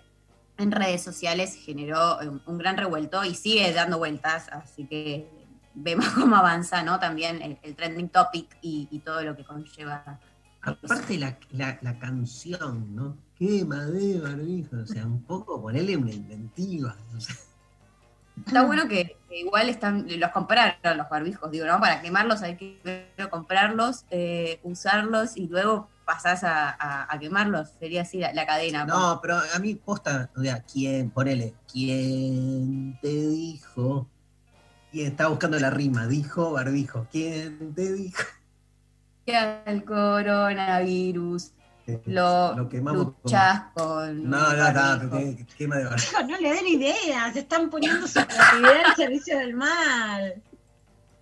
en 0.57 0.70
redes 0.70 1.03
sociales 1.03 1.57
generó 1.57 2.19
un, 2.47 2.59
gran 2.59 2.77
revuelto 2.77 3.24
y 3.24 3.35
sigue 3.35 3.73
dando 3.73 3.99
vueltas, 3.99 4.49
así 4.51 4.86
que 4.86 5.28
vemos 5.74 6.07
cómo 6.15 6.36
avanza 6.36 6.85
¿no? 6.85 7.01
también 7.01 7.59
el, 7.62 7.74
trending 7.74 8.11
topic 8.11 8.57
y, 8.62 9.01
todo 9.05 9.23
lo 9.23 9.35
que 9.35 9.45
conlleva. 9.45 10.20
Aparte 10.65 11.19
la, 11.19 11.39
la, 11.53 11.99
canción, 11.99 12.95
¿no? 12.95 13.19
Quema 13.39 13.85
de 13.86 14.20
barbijo, 14.20 14.77
o 14.82 14.86
sea, 14.86 15.05
un 15.07 15.23
poco 15.23 15.61
ponerle 15.61 15.97
una 15.97 16.12
inventiva. 16.12 16.97
Está 18.47 18.65
bueno 18.65 18.89
que, 18.89 19.16
igual 19.31 19.69
están, 19.69 20.07
los 20.19 20.31
compraron 20.31 20.74
los 20.97 21.09
barbijos, 21.09 21.51
digo, 21.51 21.66
¿no? 21.66 21.81
Para 21.81 22.01
quemarlos 22.01 22.43
hay 22.43 22.57
que 22.57 23.11
comprarlos, 23.31 24.05
eh, 24.11 24.61
usarlos 24.62 25.36
y 25.36 25.49
luego 25.49 25.89
pasás 26.05 26.43
a, 26.45 27.09
quemarlos. 27.20 27.70
Sería 27.78 28.03
así 28.03 28.19
la, 28.19 28.47
cadena. 28.47 28.85
No, 28.85 29.20
pero 29.20 29.36
a 29.36 29.59
mí 29.59 29.74
posta, 29.74 30.31
o 30.36 30.43
sea, 30.43 30.62
¿quién? 30.62 31.11
Ponele, 31.11 31.55
¿quién 31.70 32.99
te 33.01 33.09
dijo? 33.09 34.09
¿Quién 34.91 35.09
estaba 35.09 35.31
buscando 35.31 35.59
la 35.59 35.70
rima? 35.70 36.07
Dijo 36.07 36.53
barbijo. 36.53 37.07
¿Quién 37.11 37.74
te 37.74 37.93
dijo? 37.93 38.23
Que 39.24 39.36
al 39.36 39.84
coronavirus 39.84 41.52
lo, 42.06 42.56
lo 42.56 42.68
quemamos 42.68 43.14
luchas 43.22 43.64
con. 43.74 44.28
No, 44.28 44.52
no, 44.55 44.96
no, 44.96 45.36
quema 45.56 45.76
de 45.76 45.84
No 45.84 46.38
le 46.40 46.52
den 46.52 46.66
ideas, 46.66 47.32
se 47.34 47.40
están 47.40 47.68
poniendo 47.68 48.06
su 48.06 48.20
creatividad 48.24 48.84
al 48.86 48.96
servicio 48.96 49.38
del 49.38 49.55
mal. 49.55 50.42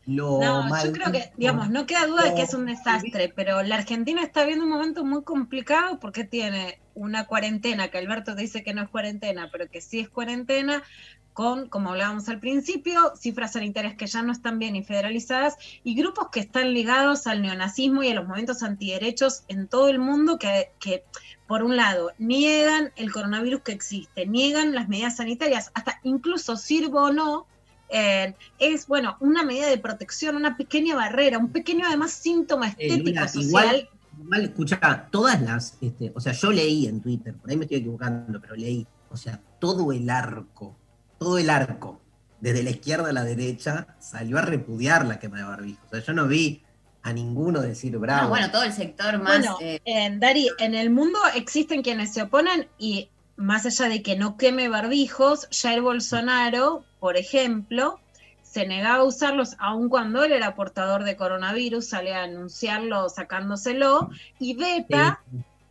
no, 0.06 0.84
yo 0.84 0.92
creo 0.92 1.10
que, 1.10 1.32
digamos, 1.36 1.70
no 1.70 1.86
queda 1.86 2.06
duda 2.06 2.24
de 2.24 2.34
que 2.34 2.42
es 2.42 2.54
un 2.54 2.66
desastre, 2.66 3.32
pero 3.34 3.62
la 3.62 3.76
Argentina 3.76 4.22
está 4.22 4.44
viendo 4.44 4.64
un 4.64 4.70
momento 4.70 5.04
muy 5.04 5.24
complicado 5.24 5.98
porque 5.98 6.24
tiene 6.24 6.80
una 6.94 7.26
cuarentena, 7.26 7.88
que 7.88 7.98
Alberto 7.98 8.34
dice 8.34 8.62
que 8.62 8.74
no 8.74 8.82
es 8.82 8.88
cuarentena, 8.88 9.48
pero 9.50 9.68
que 9.68 9.80
sí 9.80 9.98
es 10.00 10.08
cuarentena, 10.08 10.84
con, 11.32 11.68
como 11.68 11.90
hablábamos 11.90 12.28
al 12.28 12.40
principio, 12.40 13.12
cifras 13.16 13.52
sanitarias 13.52 13.94
que 13.94 14.06
ya 14.06 14.22
no 14.22 14.32
están 14.32 14.58
bien 14.58 14.76
y 14.76 14.84
federalizadas, 14.84 15.56
y 15.82 15.94
grupos 15.94 16.28
que 16.30 16.40
están 16.40 16.72
ligados 16.74 17.26
al 17.26 17.42
neonazismo 17.42 18.02
y 18.02 18.10
a 18.10 18.14
los 18.14 18.26
movimientos 18.26 18.62
antiderechos 18.62 19.44
en 19.48 19.68
todo 19.68 19.88
el 19.88 19.98
mundo 19.98 20.38
que, 20.38 20.70
que 20.78 21.04
por 21.46 21.62
un 21.62 21.76
lado, 21.76 22.12
niegan 22.18 22.92
el 22.96 23.12
coronavirus 23.12 23.62
que 23.62 23.72
existe, 23.72 24.26
niegan 24.26 24.74
las 24.74 24.88
medidas 24.88 25.16
sanitarias, 25.16 25.70
hasta 25.74 26.00
incluso 26.02 26.56
sirvo 26.56 27.04
o 27.04 27.12
no, 27.12 27.46
eh, 27.90 28.34
es, 28.58 28.86
bueno, 28.86 29.16
una 29.20 29.42
medida 29.42 29.66
de 29.66 29.76
protección, 29.76 30.36
una 30.36 30.56
pequeña 30.56 30.96
barrera, 30.96 31.36
un 31.36 31.52
pequeño 31.52 31.86
además 31.86 32.12
síntoma 32.12 32.68
Eh, 32.68 32.76
estético 32.78 33.28
social. 33.28 33.88
igual, 34.18 34.52
igual, 34.54 35.08
todas 35.10 35.42
las, 35.42 35.76
este, 35.82 36.10
o 36.14 36.20
sea, 36.20 36.32
yo 36.32 36.50
leí 36.52 36.86
en 36.86 37.02
Twitter, 37.02 37.34
por 37.34 37.50
ahí 37.50 37.56
me 37.56 37.64
estoy 37.64 37.78
equivocando, 37.78 38.40
pero 38.40 38.56
leí, 38.56 38.86
o 39.10 39.16
sea, 39.18 39.38
todo 39.58 39.92
el 39.92 40.08
arco, 40.08 40.74
todo 41.22 41.38
el 41.38 41.50
arco, 41.50 42.00
desde 42.40 42.62
la 42.62 42.70
izquierda 42.70 43.10
a 43.10 43.12
la 43.12 43.24
derecha, 43.24 43.86
salió 44.00 44.38
a 44.38 44.42
repudiar 44.42 45.06
la 45.06 45.18
quema 45.18 45.38
de 45.38 45.44
barbijo. 45.44 45.80
O 45.86 45.90
sea, 45.90 46.00
yo 46.00 46.12
no 46.12 46.26
vi 46.26 46.62
a 47.02 47.12
ninguno 47.12 47.60
decir 47.60 47.96
bravo. 47.98 48.24
No, 48.24 48.28
bueno, 48.30 48.50
todo 48.50 48.62
el 48.62 48.72
sector 48.72 49.18
más. 49.18 49.38
Bueno, 49.38 49.56
eh, 49.60 49.80
en 49.84 50.20
Dari, 50.20 50.48
en 50.58 50.74
el 50.74 50.90
mundo 50.90 51.18
existen 51.34 51.82
quienes 51.82 52.12
se 52.12 52.22
oponen 52.22 52.68
y 52.78 53.10
más 53.36 53.66
allá 53.66 53.88
de 53.88 54.02
que 54.02 54.16
no 54.16 54.36
queme 54.36 54.68
barbijos, 54.68 55.48
Jair 55.50 55.80
Bolsonaro, 55.80 56.84
por 57.00 57.16
ejemplo, 57.16 58.00
se 58.42 58.66
negaba 58.66 58.98
a 58.98 59.04
usarlos 59.04 59.56
aun 59.58 59.88
cuando 59.88 60.22
él 60.24 60.32
era 60.32 60.54
portador 60.54 61.04
de 61.04 61.16
coronavirus, 61.16 61.88
sale 61.88 62.14
a 62.14 62.24
anunciarlo 62.24 63.08
sacándoselo 63.08 64.10
y 64.38 64.54
veta 64.54 65.22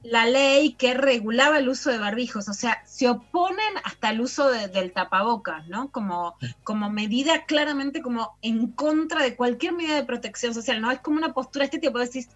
la 0.04 0.26
ley 0.26 0.74
que 0.74 0.94
regulaba 0.96 1.60
el 1.60 1.70
uso 1.70 1.92
de 1.92 1.98
barbijos, 2.00 2.50
o 2.50 2.54
sea, 2.54 2.82
se 2.86 3.08
oponen 3.10 3.74
hasta 3.84 4.10
el 4.10 4.22
uso 4.22 4.50
de- 4.50 4.68
del 4.68 4.94
tapabocas, 4.94 5.68
¿no? 5.68 5.90
Como, 5.92 6.36
como 6.64 6.90
medida 6.90 7.46
claramente 7.46 8.02
como 8.02 8.36
en 8.42 8.68
contra 8.72 9.22
de 9.24 9.36
cualquier 9.36 9.74
medida 9.74 9.96
de 9.96 10.04
protección 10.06 10.54
social, 10.54 10.82
¿no? 10.82 10.92
Es 10.92 11.00
como 11.00 11.18
una 11.18 11.34
postura 11.34 11.66
estética, 11.66 11.92
porque 11.92 12.08
decís, 12.08 12.30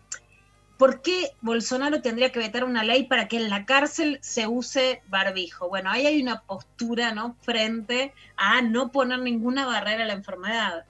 ¿por 0.78 1.02
qué 1.02 1.32
Bolsonaro 1.42 2.02
tendría 2.02 2.32
que 2.32 2.40
vetar 2.40 2.64
una 2.66 2.84
ley 2.84 3.04
para 3.04 3.28
que 3.28 3.38
en 3.38 3.50
la 3.50 3.66
cárcel 3.66 4.20
se 4.22 4.48
use 4.48 5.02
barbijo? 5.08 5.70
Bueno, 5.70 5.90
ahí 5.90 6.06
hay 6.06 6.22
una 6.22 6.42
postura, 6.42 7.14
¿no? 7.14 7.36
Frente 7.42 8.14
a 8.36 8.62
no 8.62 8.92
poner 8.92 9.20
ninguna 9.20 9.66
barrera 9.66 10.04
a 10.04 10.08
la 10.08 10.14
enfermedad. 10.14 10.86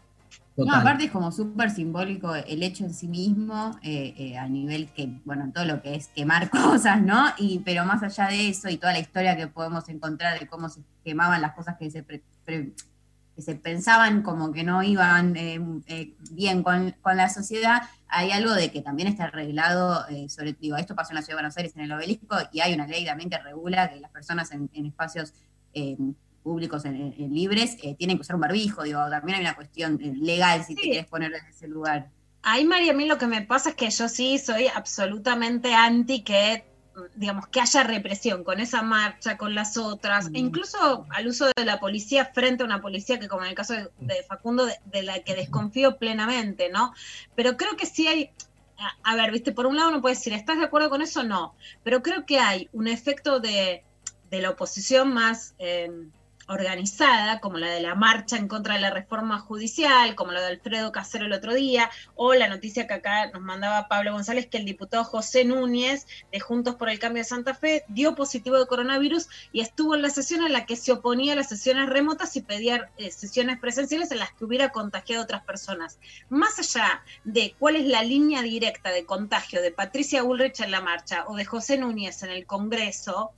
No, 0.58 0.74
aparte 0.74 1.06
es 1.06 1.12
como 1.12 1.32
súper 1.34 1.70
simbólico 1.70 2.34
el 2.34 2.64
hecho 2.64 2.86
en 2.86 2.94
sí 2.94 3.08
mismo, 3.10 3.78
eh, 3.84 4.14
eh, 4.18 4.38
a 4.38 4.48
nivel 4.48 4.90
que, 4.94 5.20
bueno, 5.26 5.52
todo 5.54 5.66
lo 5.66 5.82
que 5.82 5.96
es 5.96 6.08
quemar 6.10 6.50
cosas, 6.50 7.02
¿no? 7.02 7.26
Y, 7.38 7.60
pero 7.60 7.84
más 7.86 8.02
allá 8.04 8.28
de 8.30 8.48
eso 8.50 8.70
y 8.70 8.78
toda 8.78 8.94
la 8.94 9.00
historia 9.00 9.36
que 9.36 9.48
podemos 9.48 9.88
encontrar 9.90 10.40
de 10.40 10.48
cómo 10.48 10.70
se 10.70 10.82
quemaban 11.04 11.42
las 11.42 11.54
cosas 11.54 11.76
que 11.78 11.92
se, 11.92 12.04
pre- 12.04 12.24
pre- 12.46 12.72
que 13.36 13.42
se 13.42 13.56
pensaban 13.56 14.22
como 14.22 14.54
que 14.54 14.64
no 14.64 14.82
iban 14.82 15.36
eh, 15.36 15.60
bien 16.32 16.64
con, 16.64 16.92
con 17.02 17.18
la 17.18 17.28
sociedad, 17.30 17.82
hay 18.08 18.32
algo 18.32 18.54
de 18.54 18.72
que 18.72 18.82
también 18.82 19.10
está 19.10 19.26
arreglado, 19.26 20.06
sobre, 20.30 20.54
digo, 20.54 20.78
esto 20.78 20.96
pasó 20.96 21.12
en 21.12 21.16
la 21.16 21.22
Ciudad 21.22 21.34
de 21.38 21.42
Buenos 21.44 21.58
Aires, 21.58 21.76
en 21.76 21.82
el 21.82 21.92
obelisco, 21.92 22.38
y 22.54 22.62
hay 22.62 22.74
una 22.74 22.88
ley 22.88 23.04
también 23.06 23.30
que 23.30 23.38
regula 23.40 23.90
que 23.90 24.00
las 24.00 24.10
personas 24.12 24.52
en, 24.54 24.70
en 24.74 24.86
espacios 24.86 25.34
públicos 26.46 26.86
en- 26.86 27.16
libres 27.34 27.76
eh, 27.82 27.96
tienen 27.96 28.18
que 28.18 28.22
usar 28.22 28.36
un 28.36 28.42
barbijo, 28.42 28.84
digo, 28.84 29.00
también 29.10 29.38
hay 29.38 29.42
una 29.42 29.56
cuestión 29.56 30.00
eh, 30.02 30.14
legal 30.16 30.64
si 30.64 30.76
te 30.76 30.82
quieres 30.84 31.08
poner 31.08 31.34
en 31.34 31.46
ese 31.48 31.68
lugar. 31.68 32.10
Ahí, 32.44 32.64
María, 32.64 32.92
a 32.92 32.96
mí 32.96 33.06
lo 33.08 33.18
que 33.18 33.26
me 33.26 33.42
pasa 33.42 33.70
es 33.72 33.76
que 33.76 33.90
yo 33.90 34.08
sí 34.08 34.38
soy 34.38 34.68
absolutamente 34.68 35.74
anti 35.74 36.22
que, 36.22 36.64
digamos, 37.16 37.48
que 37.48 37.60
haya 37.60 37.82
represión 37.84 38.44
con 38.44 38.60
esa 38.60 38.84
marcha, 38.84 39.36
con 39.38 39.56
las 39.56 39.76
otras, 39.78 40.28
e 40.36 40.38
incluso 40.38 41.08
al 41.10 41.26
uso 41.28 41.48
de 41.58 41.66
la 41.66 41.80
policía 41.80 42.24
frente 42.38 42.62
a 42.62 42.68
una 42.68 42.82
policía 42.84 43.20
que, 43.20 43.28
como 43.28 43.44
en 43.44 43.50
el 43.50 43.56
caso 43.56 43.74
de, 43.74 43.90
de 44.00 44.24
Facundo, 44.30 44.68
de, 44.68 44.76
de 44.86 45.02
la 45.02 45.20
que 45.24 45.34
desconfío 45.36 45.98
plenamente, 45.98 46.70
¿no? 46.70 46.94
Pero 47.36 47.58
creo 47.58 47.76
que 47.76 47.88
sí 47.88 48.08
hay, 48.08 48.30
a, 48.78 49.12
a 49.12 49.16
ver, 49.16 49.32
viste, 49.32 49.52
por 49.52 49.66
un 49.66 49.76
lado 49.78 49.90
uno 49.90 50.02
puede 50.02 50.14
decir, 50.16 50.32
¿estás 50.34 50.60
de 50.60 50.66
acuerdo 50.66 50.92
con 50.92 51.02
eso? 51.02 51.24
No, 51.24 51.56
pero 51.84 52.04
creo 52.04 52.28
que 52.28 52.38
hay 52.40 52.70
un 52.74 52.88
efecto 52.88 53.40
de, 53.40 53.84
de 54.30 54.42
la 54.42 54.52
oposición 54.52 55.12
más... 55.12 55.56
eh, 55.58 55.90
organizada, 56.48 57.40
como 57.40 57.58
la 57.58 57.70
de 57.70 57.82
la 57.82 57.96
marcha 57.96 58.38
en 58.38 58.48
contra 58.48 58.76
de 58.76 58.82
la 58.82 58.92
reforma 58.92 59.40
judicial, 59.40 60.16
como 60.16 60.32
la 60.32 60.42
de 60.42 60.48
Alfredo 60.48 60.92
Casero 60.92 61.26
el 61.26 61.34
otro 61.34 61.54
día, 61.54 61.90
o 62.16 62.34
la 62.34 62.48
noticia 62.48 62.88
que 62.88 62.94
acá 62.94 63.30
nos 63.32 63.42
mandaba 63.42 63.88
Pablo 63.88 64.14
González, 64.14 64.48
que 64.48 64.58
el 64.58 64.66
diputado 64.66 65.04
José 65.04 65.46
Núñez 65.46 66.08
de 66.32 66.40
Juntos 66.40 66.76
por 66.76 66.90
el 66.90 67.00
Cambio 67.00 67.22
de 67.24 67.30
Santa 67.30 67.54
Fe 67.56 67.84
dio 67.88 68.16
positivo 68.16 68.58
de 68.58 68.68
coronavirus 68.68 69.28
y 69.52 69.62
estuvo 69.62 69.96
en 69.96 70.02
la 70.02 70.10
sesión 70.10 70.46
en 70.46 70.54
la 70.54 70.66
que 70.66 70.76
se 70.76 70.92
oponía 70.92 71.34
a 71.34 71.36
las 71.36 71.50
sesiones 71.50 71.90
remotas 71.90 72.36
y 72.36 72.42
pedía 72.42 72.90
eh, 72.98 73.12
sesiones 73.12 73.60
presenciales 73.60 74.12
en 74.12 74.20
las 74.20 74.32
que 74.34 74.46
hubiera 74.46 74.70
contagiado 74.70 75.22
a 75.22 75.26
otras 75.26 75.44
personas. 75.44 76.00
Más 76.30 76.60
allá 76.60 77.04
de 77.24 77.56
cuál 77.58 77.76
es 77.76 77.86
la 77.86 78.04
línea 78.04 78.42
directa 78.42 78.92
de 78.92 79.06
contagio 79.06 79.62
de 79.62 79.72
Patricia 79.72 80.24
Bullrich 80.24 80.60
en 80.62 80.72
la 80.72 80.82
marcha 80.82 81.26
o 81.28 81.36
de 81.36 81.46
José 81.46 81.78
Núñez 81.78 82.24
en 82.24 82.30
el 82.30 82.46
Congreso, 82.46 83.34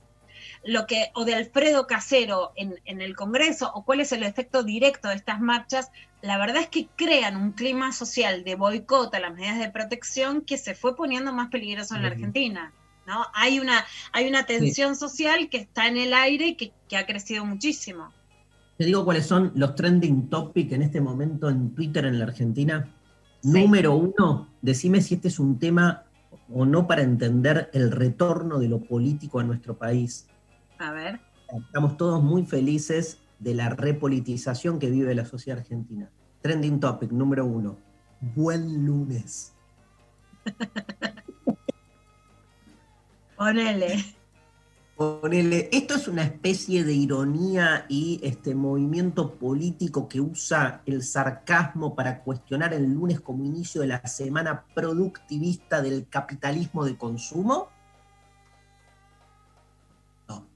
lo 0.64 0.86
que, 0.86 1.10
o 1.14 1.24
de 1.24 1.34
Alfredo 1.34 1.86
Casero 1.86 2.52
en, 2.56 2.80
en 2.84 3.00
el 3.00 3.16
Congreso, 3.16 3.70
o 3.74 3.84
cuál 3.84 4.00
es 4.00 4.12
el 4.12 4.22
efecto 4.22 4.62
directo 4.62 5.08
de 5.08 5.14
estas 5.14 5.40
marchas, 5.40 5.90
la 6.22 6.38
verdad 6.38 6.62
es 6.62 6.68
que 6.68 6.88
crean 6.96 7.36
un 7.36 7.52
clima 7.52 7.92
social 7.92 8.44
de 8.44 8.54
boicot 8.54 9.14
a 9.14 9.20
las 9.20 9.34
medidas 9.34 9.58
de 9.58 9.70
protección 9.70 10.42
que 10.42 10.58
se 10.58 10.74
fue 10.74 10.96
poniendo 10.96 11.32
más 11.32 11.48
peligroso 11.48 11.94
en 11.94 12.02
la 12.02 12.08
Argentina. 12.08 12.72
¿no? 13.06 13.24
Hay, 13.34 13.58
una, 13.60 13.84
hay 14.12 14.28
una 14.28 14.44
tensión 14.44 14.96
social 14.96 15.48
que 15.48 15.58
está 15.58 15.86
en 15.86 15.96
el 15.96 16.12
aire 16.12 16.48
y 16.48 16.54
que, 16.56 16.72
que 16.88 16.96
ha 16.96 17.06
crecido 17.06 17.44
muchísimo. 17.44 18.12
Te 18.76 18.84
digo 18.84 19.04
cuáles 19.04 19.26
son 19.26 19.52
los 19.54 19.74
trending 19.74 20.28
topic 20.28 20.72
en 20.72 20.82
este 20.82 21.00
momento 21.00 21.48
en 21.48 21.74
Twitter 21.74 22.04
en 22.04 22.18
la 22.18 22.26
Argentina. 22.26 22.88
Número 23.42 23.94
uno, 23.94 24.48
decime 24.60 25.00
si 25.00 25.14
este 25.14 25.28
es 25.28 25.38
un 25.38 25.58
tema 25.58 26.04
o 26.52 26.64
no 26.64 26.86
para 26.86 27.02
entender 27.02 27.70
el 27.72 27.90
retorno 27.90 28.58
de 28.58 28.68
lo 28.68 28.80
político 28.80 29.40
a 29.40 29.44
nuestro 29.44 29.76
país. 29.76 30.26
A 30.78 30.92
ver. 30.92 31.20
Estamos 31.66 31.96
todos 31.96 32.22
muy 32.22 32.44
felices 32.44 33.18
de 33.38 33.54
la 33.54 33.70
repolitización 33.70 34.78
que 34.78 34.90
vive 34.90 35.14
la 35.14 35.24
sociedad 35.24 35.60
argentina. 35.60 36.10
Trending 36.42 36.80
topic 36.80 37.10
número 37.10 37.46
uno. 37.46 37.78
Buen 38.20 38.84
lunes. 38.84 39.54
Ponele. 43.36 44.04
Ponele, 44.96 45.68
esto 45.70 45.94
es 45.94 46.08
una 46.08 46.24
especie 46.24 46.82
de 46.82 46.92
ironía 46.92 47.86
y 47.88 48.18
este 48.24 48.56
movimiento 48.56 49.34
político 49.34 50.08
que 50.08 50.20
usa 50.20 50.82
el 50.86 51.04
sarcasmo 51.04 51.94
para 51.94 52.24
cuestionar 52.24 52.74
el 52.74 52.92
lunes 52.94 53.20
como 53.20 53.44
inicio 53.44 53.80
de 53.80 53.86
la 53.86 54.04
semana 54.08 54.64
productivista 54.74 55.80
del 55.82 56.08
capitalismo 56.08 56.84
de 56.84 56.96
consumo. 56.96 57.68
No. 60.28 60.46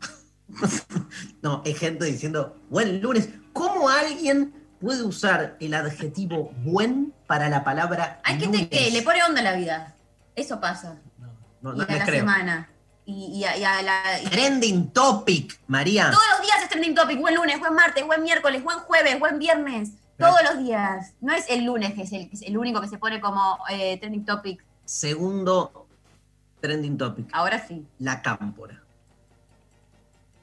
no, 1.43 1.63
es 1.65 1.79
gente 1.79 2.05
diciendo, 2.05 2.57
buen 2.69 3.01
lunes. 3.01 3.29
¿Cómo 3.53 3.89
alguien 3.89 4.55
puede 4.81 5.03
usar 5.03 5.57
el 5.61 5.75
adjetivo 5.75 6.53
buen 6.65 7.13
para 7.27 7.49
la 7.49 7.63
palabra 7.65 8.21
Hay 8.25 8.39
gente 8.41 8.69
que 8.69 8.91
le 8.91 9.03
pone 9.03 9.23
onda 9.23 9.41
a 9.41 9.45
la 9.45 9.55
vida. 9.55 9.97
Eso 10.35 10.61
pasa. 10.61 11.01
No, 11.61 11.75
y 11.75 11.79
no 11.79 11.83
a 11.85 11.87
la 11.87 12.05
creo. 12.05 12.21
semana. 12.21 12.69
Y, 13.05 13.39
y 13.41 13.45
a, 13.45 13.57
y 13.57 13.65
a 13.65 13.83
la. 13.83 14.21
y- 14.23 14.27
Trending 14.27 14.91
topic, 14.93 15.61
María. 15.67 16.11
Todos 16.11 16.25
los 16.33 16.43
días 16.47 16.63
es 16.63 16.69
trending 16.69 16.95
topic. 16.95 17.21
Buen 17.21 17.35
lunes, 17.35 17.59
buen 17.59 17.75
martes, 17.75 18.05
buen 18.07 18.23
miércoles, 18.23 18.63
buen 18.63 18.79
jueves, 18.81 19.19
buen 19.19 19.39
viernes. 19.39 19.91
Todos 20.19 20.39
los 20.45 20.59
días. 20.63 21.15
No 21.21 21.33
es 21.33 21.47
el 21.51 21.65
lunes 21.65 21.95
que 21.95 22.03
es 22.03 22.13
el, 22.13 22.29
que 22.29 22.37
es 22.37 22.43
el 22.43 22.57
único 22.57 22.81
que 22.81 22.87
se 22.89 22.99
pone 22.99 23.21
como 23.21 23.59
eh, 23.71 23.99
trending 23.99 24.25
topic. 24.25 24.65
Segundo 24.85 25.89
trending 26.61 26.97
topic. 26.97 27.29
Ahora 27.33 27.67
sí. 27.67 27.85
La 27.99 28.23
cámpora. 28.23 28.82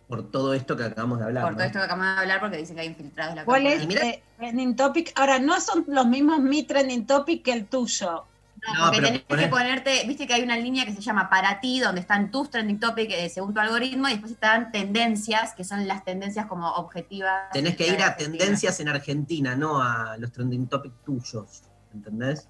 Por 0.09 0.31
todo 0.31 0.55
esto 0.55 0.75
que 0.75 0.85
acabamos 0.85 1.19
de 1.19 1.25
hablar. 1.25 1.43
Por 1.43 1.51
¿no? 1.51 1.57
todo 1.59 1.67
esto 1.67 1.77
que 1.77 1.85
acabamos 1.85 2.15
de 2.15 2.21
hablar 2.21 2.39
porque 2.39 2.57
dicen 2.57 2.75
que 2.75 2.81
hay 2.81 2.87
infiltrados 2.87 3.33
en 3.33 3.35
la 3.35 3.45
¿Cuál 3.45 3.67
es 3.67 3.83
eh, 3.83 4.23
trending 4.39 4.75
topic? 4.75 5.11
Ahora, 5.13 5.37
no 5.37 5.61
son 5.61 5.85
los 5.87 6.07
mismos 6.07 6.39
mi 6.39 6.63
trending 6.63 7.05
topic 7.05 7.43
que 7.43 7.53
el 7.53 7.67
tuyo. 7.67 8.25
No, 8.65 8.73
No, 8.73 8.91
porque 8.91 9.01
pero 9.01 9.23
tenés 9.27 9.43
que 9.43 9.47
ponerte, 9.49 10.07
viste 10.07 10.25
que 10.25 10.33
hay 10.33 10.41
una 10.41 10.57
línea 10.57 10.83
que 10.83 10.93
se 10.93 11.01
llama 11.01 11.29
para 11.29 11.59
ti, 11.59 11.79
donde 11.79 12.01
están 12.01 12.31
tus 12.31 12.49
trending 12.49 12.79
topics 12.79 13.13
eh, 13.13 13.29
según 13.29 13.53
tu 13.53 13.59
algoritmo, 13.59 14.07
y 14.07 14.13
después 14.13 14.31
están 14.31 14.71
tendencias, 14.71 15.53
que 15.53 15.63
son 15.63 15.87
las 15.87 16.03
tendencias 16.03 16.47
como 16.47 16.67
objetivas. 16.71 17.51
Tenés 17.53 17.75
que 17.75 17.87
ir 17.87 18.01
a 18.01 18.07
Argentina. 18.07 18.39
tendencias 18.39 18.79
en 18.79 18.89
Argentina, 18.89 19.55
no 19.55 19.79
a 19.79 20.17
los 20.17 20.31
trending 20.31 20.67
topic 20.67 20.91
tuyos. 21.05 21.61
¿Entendés? 21.93 22.49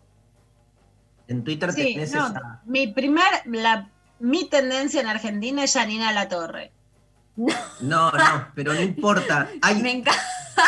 En 1.27 1.43
Twitter 1.43 1.73
Sí, 1.73 1.93
tenés 1.93 2.13
no, 2.13 2.25
esa. 2.27 2.61
mi 2.63 2.87
primer, 2.87 3.25
la, 3.45 3.89
mi 4.19 4.49
tendencia 4.49 5.01
en 5.01 5.07
Argentina 5.07 5.65
es 5.65 5.73
Janina 5.73 6.13
La 6.13 6.29
Torre. 6.29 6.71
No, 7.81 8.11
no, 8.11 8.47
pero 8.55 8.73
no 8.73 8.81
importa. 8.81 9.47
Hay, 9.61 9.81
Me 9.81 9.91
encanta. 9.91 10.21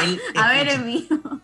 el- 0.03 0.19
A 0.41 0.49
ver, 0.49 0.67
en 0.69 0.85
vivo. 0.85 1.39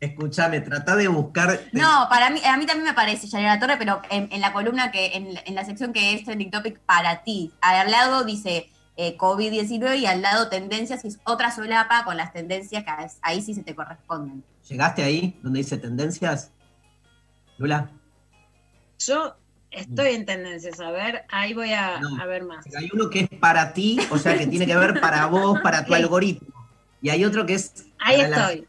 Escuchame, 0.00 0.60
trata 0.60 0.96
de 0.96 1.06
buscar. 1.06 1.60
No, 1.72 2.06
para 2.08 2.28
mí, 2.30 2.40
a 2.44 2.56
mí 2.56 2.66
también 2.66 2.86
me 2.86 2.92
parece 2.94 3.28
Yanira 3.28 3.60
Torre, 3.60 3.76
pero 3.76 4.02
en, 4.10 4.28
en 4.32 4.40
la 4.40 4.52
columna 4.52 4.90
que, 4.90 5.14
en, 5.16 5.38
en 5.44 5.54
la 5.54 5.64
sección 5.64 5.92
que 5.92 6.14
es 6.14 6.24
trending 6.24 6.50
topic 6.50 6.80
para 6.80 7.22
ti. 7.22 7.52
Al 7.60 7.88
lado 7.88 8.24
dice 8.24 8.68
eh, 8.96 9.16
COVID-19 9.16 9.98
y 10.00 10.06
al 10.06 10.20
lado 10.22 10.48
tendencias, 10.48 11.04
y 11.04 11.08
es 11.08 11.20
otra 11.24 11.52
solapa 11.54 12.04
con 12.04 12.16
las 12.16 12.32
tendencias 12.32 12.82
que 12.82 12.90
ahí 13.22 13.42
sí 13.42 13.54
se 13.54 13.62
te 13.62 13.76
corresponden. 13.76 14.42
¿Llegaste 14.68 15.04
ahí 15.04 15.38
donde 15.40 15.58
dice 15.60 15.78
tendencias? 15.78 16.50
Lula. 17.58 17.90
Yo 18.98 19.36
estoy 19.72 20.14
en 20.14 20.26
tendencias, 20.26 20.78
a 20.80 20.90
ver, 20.90 21.24
ahí 21.30 21.54
voy 21.54 21.72
a, 21.72 21.98
No. 22.00 22.20
a 22.22 22.26
ver 22.26 22.44
más. 22.44 22.64
Hay 22.76 22.88
uno 22.92 23.08
que 23.10 23.20
es 23.20 23.28
para 23.40 23.72
ti, 23.72 23.98
o 24.10 24.18
sea 24.18 24.36
que 24.38 24.46
tiene 24.46 24.66
que 24.66 24.76
ver 24.76 25.00
para 25.00 25.26
vos, 25.26 25.60
para 25.60 25.84
tu 25.84 25.94
algoritmo. 25.94 26.48
Y 27.00 27.10
hay 27.10 27.24
otro 27.24 27.44
que 27.46 27.54
es. 27.54 27.86
Ahí 27.98 28.18
la- 28.22 28.28
estoy. 28.52 28.66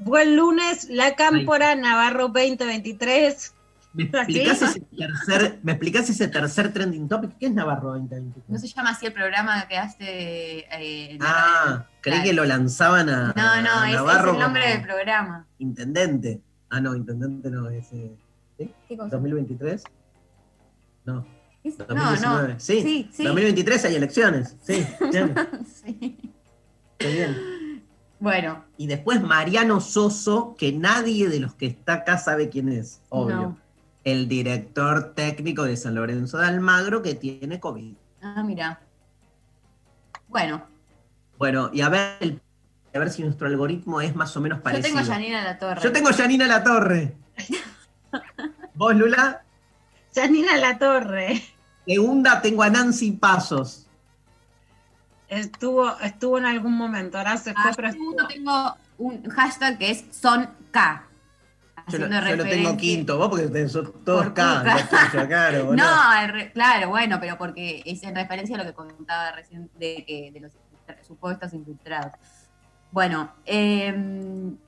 Buen 0.00 0.36
lunes, 0.36 0.88
La 0.90 1.16
Cámpora, 1.16 1.74
Navarro 1.74 2.28
2023. 2.28 3.52
¿Me 3.94 4.04
explicás, 4.12 4.62
ese 4.62 4.80
tercer, 4.80 5.58
¿Me 5.64 5.72
explicás 5.72 6.08
ese 6.08 6.28
tercer 6.28 6.72
trending 6.72 7.08
topic? 7.08 7.36
¿Qué 7.38 7.46
es 7.46 7.52
Navarro 7.52 7.88
2023? 7.94 8.44
¿No 8.48 8.58
se 8.58 8.68
llama 8.68 8.90
así 8.90 9.06
el 9.06 9.12
programa 9.12 9.66
que 9.66 9.76
hace? 9.76 10.58
eh, 10.70 11.18
Ah, 11.20 11.86
creí 12.00 12.14
Claro. 12.14 12.24
que 12.28 12.32
lo 12.34 12.44
lanzaban 12.44 13.08
a. 13.08 13.32
No, 13.34 13.62
no, 13.62 13.70
a 13.80 13.90
es, 13.90 14.24
el 14.26 14.38
nombre 14.38 14.68
del 14.68 14.82
programa. 14.82 15.46
Intendente. 15.58 16.40
Ah, 16.70 16.80
no, 16.80 16.94
intendente 16.94 17.50
no, 17.50 17.68
es. 17.70 17.92
eh, 17.92 18.12
¿sí? 18.58 18.70
¿Qué 18.88 18.96
cosa? 18.96 19.16
¿2023? 19.18 19.82
No. 21.14 21.26
Es- 21.64 21.78
no, 21.78 21.86
2019. 21.86 22.52
no. 22.54 22.60
Sí, 22.60 22.82
Sí, 22.82 23.10
sí. 23.12 23.24
2023 23.24 23.84
hay 23.86 23.94
elecciones. 23.96 24.56
Sí, 24.62 24.86
bien. 25.10 25.34
Sí. 25.84 26.18
Qué 26.98 27.12
bien. 27.12 27.82
Bueno, 28.20 28.64
Y 28.76 28.88
después 28.88 29.22
Mariano 29.22 29.80
Soso, 29.80 30.56
que 30.58 30.72
nadie 30.72 31.28
de 31.28 31.38
los 31.40 31.54
que 31.54 31.66
está 31.66 31.94
acá 31.94 32.18
sabe 32.18 32.48
quién 32.48 32.68
es, 32.68 33.00
obvio. 33.08 33.36
No. 33.36 33.58
El 34.04 34.28
director 34.28 35.14
técnico 35.14 35.62
de 35.64 35.76
San 35.76 35.94
Lorenzo 35.94 36.38
de 36.38 36.46
Almagro 36.46 37.00
que 37.02 37.14
tiene 37.14 37.60
COVID. 37.60 37.94
ah, 38.22 38.42
mira. 38.44 38.80
Bueno, 40.28 40.62
Bueno, 41.38 41.70
y 41.72 41.80
a 41.82 41.88
ver, 41.88 42.16
el- 42.20 42.40
a 42.94 42.98
ver 42.98 43.10
si 43.10 43.22
nuestro 43.22 43.46
algoritmo 43.46 44.00
es 44.00 44.14
más 44.16 44.36
o 44.36 44.40
menos 44.40 44.58
yo 44.58 44.62
parecido. 44.64 44.88
tengo 44.88 44.98
a 44.98 45.04
Janina 45.14 45.44
La 45.44 45.58
Torre. 45.58 45.80
Yo 45.82 45.92
tengo 45.92 46.08
a 46.08 46.12
Janina 46.12 46.46
La 46.48 46.64
Torre. 46.64 47.14
¿Vos, 48.74 48.94
Lula? 48.96 49.42
Janina 50.14 50.56
La 50.56 50.78
Torre. 50.78 51.42
Segunda 51.86 52.40
tengo 52.42 52.62
a 52.62 52.70
Nancy 52.70 53.12
Pasos. 53.12 53.86
Estuvo, 55.28 55.98
estuvo 56.00 56.38
en 56.38 56.46
algún 56.46 56.72
momento, 56.72 57.18
ahora 57.18 57.36
se 57.36 57.52
fue, 57.52 57.62
Ah, 57.70 57.72
pero 57.76 57.92
segundo 57.92 58.26
tengo 58.26 58.76
un 58.96 59.28
hashtag 59.28 59.76
que 59.78 59.90
es 59.90 60.04
son 60.10 60.48
K. 60.70 61.04
Yo, 61.88 61.98
lo- 61.98 62.08
yo 62.08 62.36
lo 62.36 62.44
tengo 62.44 62.76
quinto, 62.76 63.16
vos 63.18 63.28
porque 63.28 63.68
son 63.68 63.92
todos 64.04 64.24
Por 64.24 64.34
K, 64.34 64.62
claro. 64.62 65.74
No, 65.76 66.26
re- 66.32 66.52
claro, 66.52 66.88
bueno, 66.90 67.18
pero 67.20 67.36
porque 67.38 67.82
es 67.84 68.02
en 68.02 68.14
referencia 68.14 68.56
a 68.56 68.58
lo 68.58 68.64
que 68.64 68.72
contaba 68.74 69.32
recién 69.32 69.70
de, 69.78 70.04
que, 70.06 70.30
de 70.32 70.40
los 70.40 70.52
supuestos 71.06 71.52
infiltrados. 71.52 72.12
Bueno, 72.90 73.30
eh, 73.44 73.92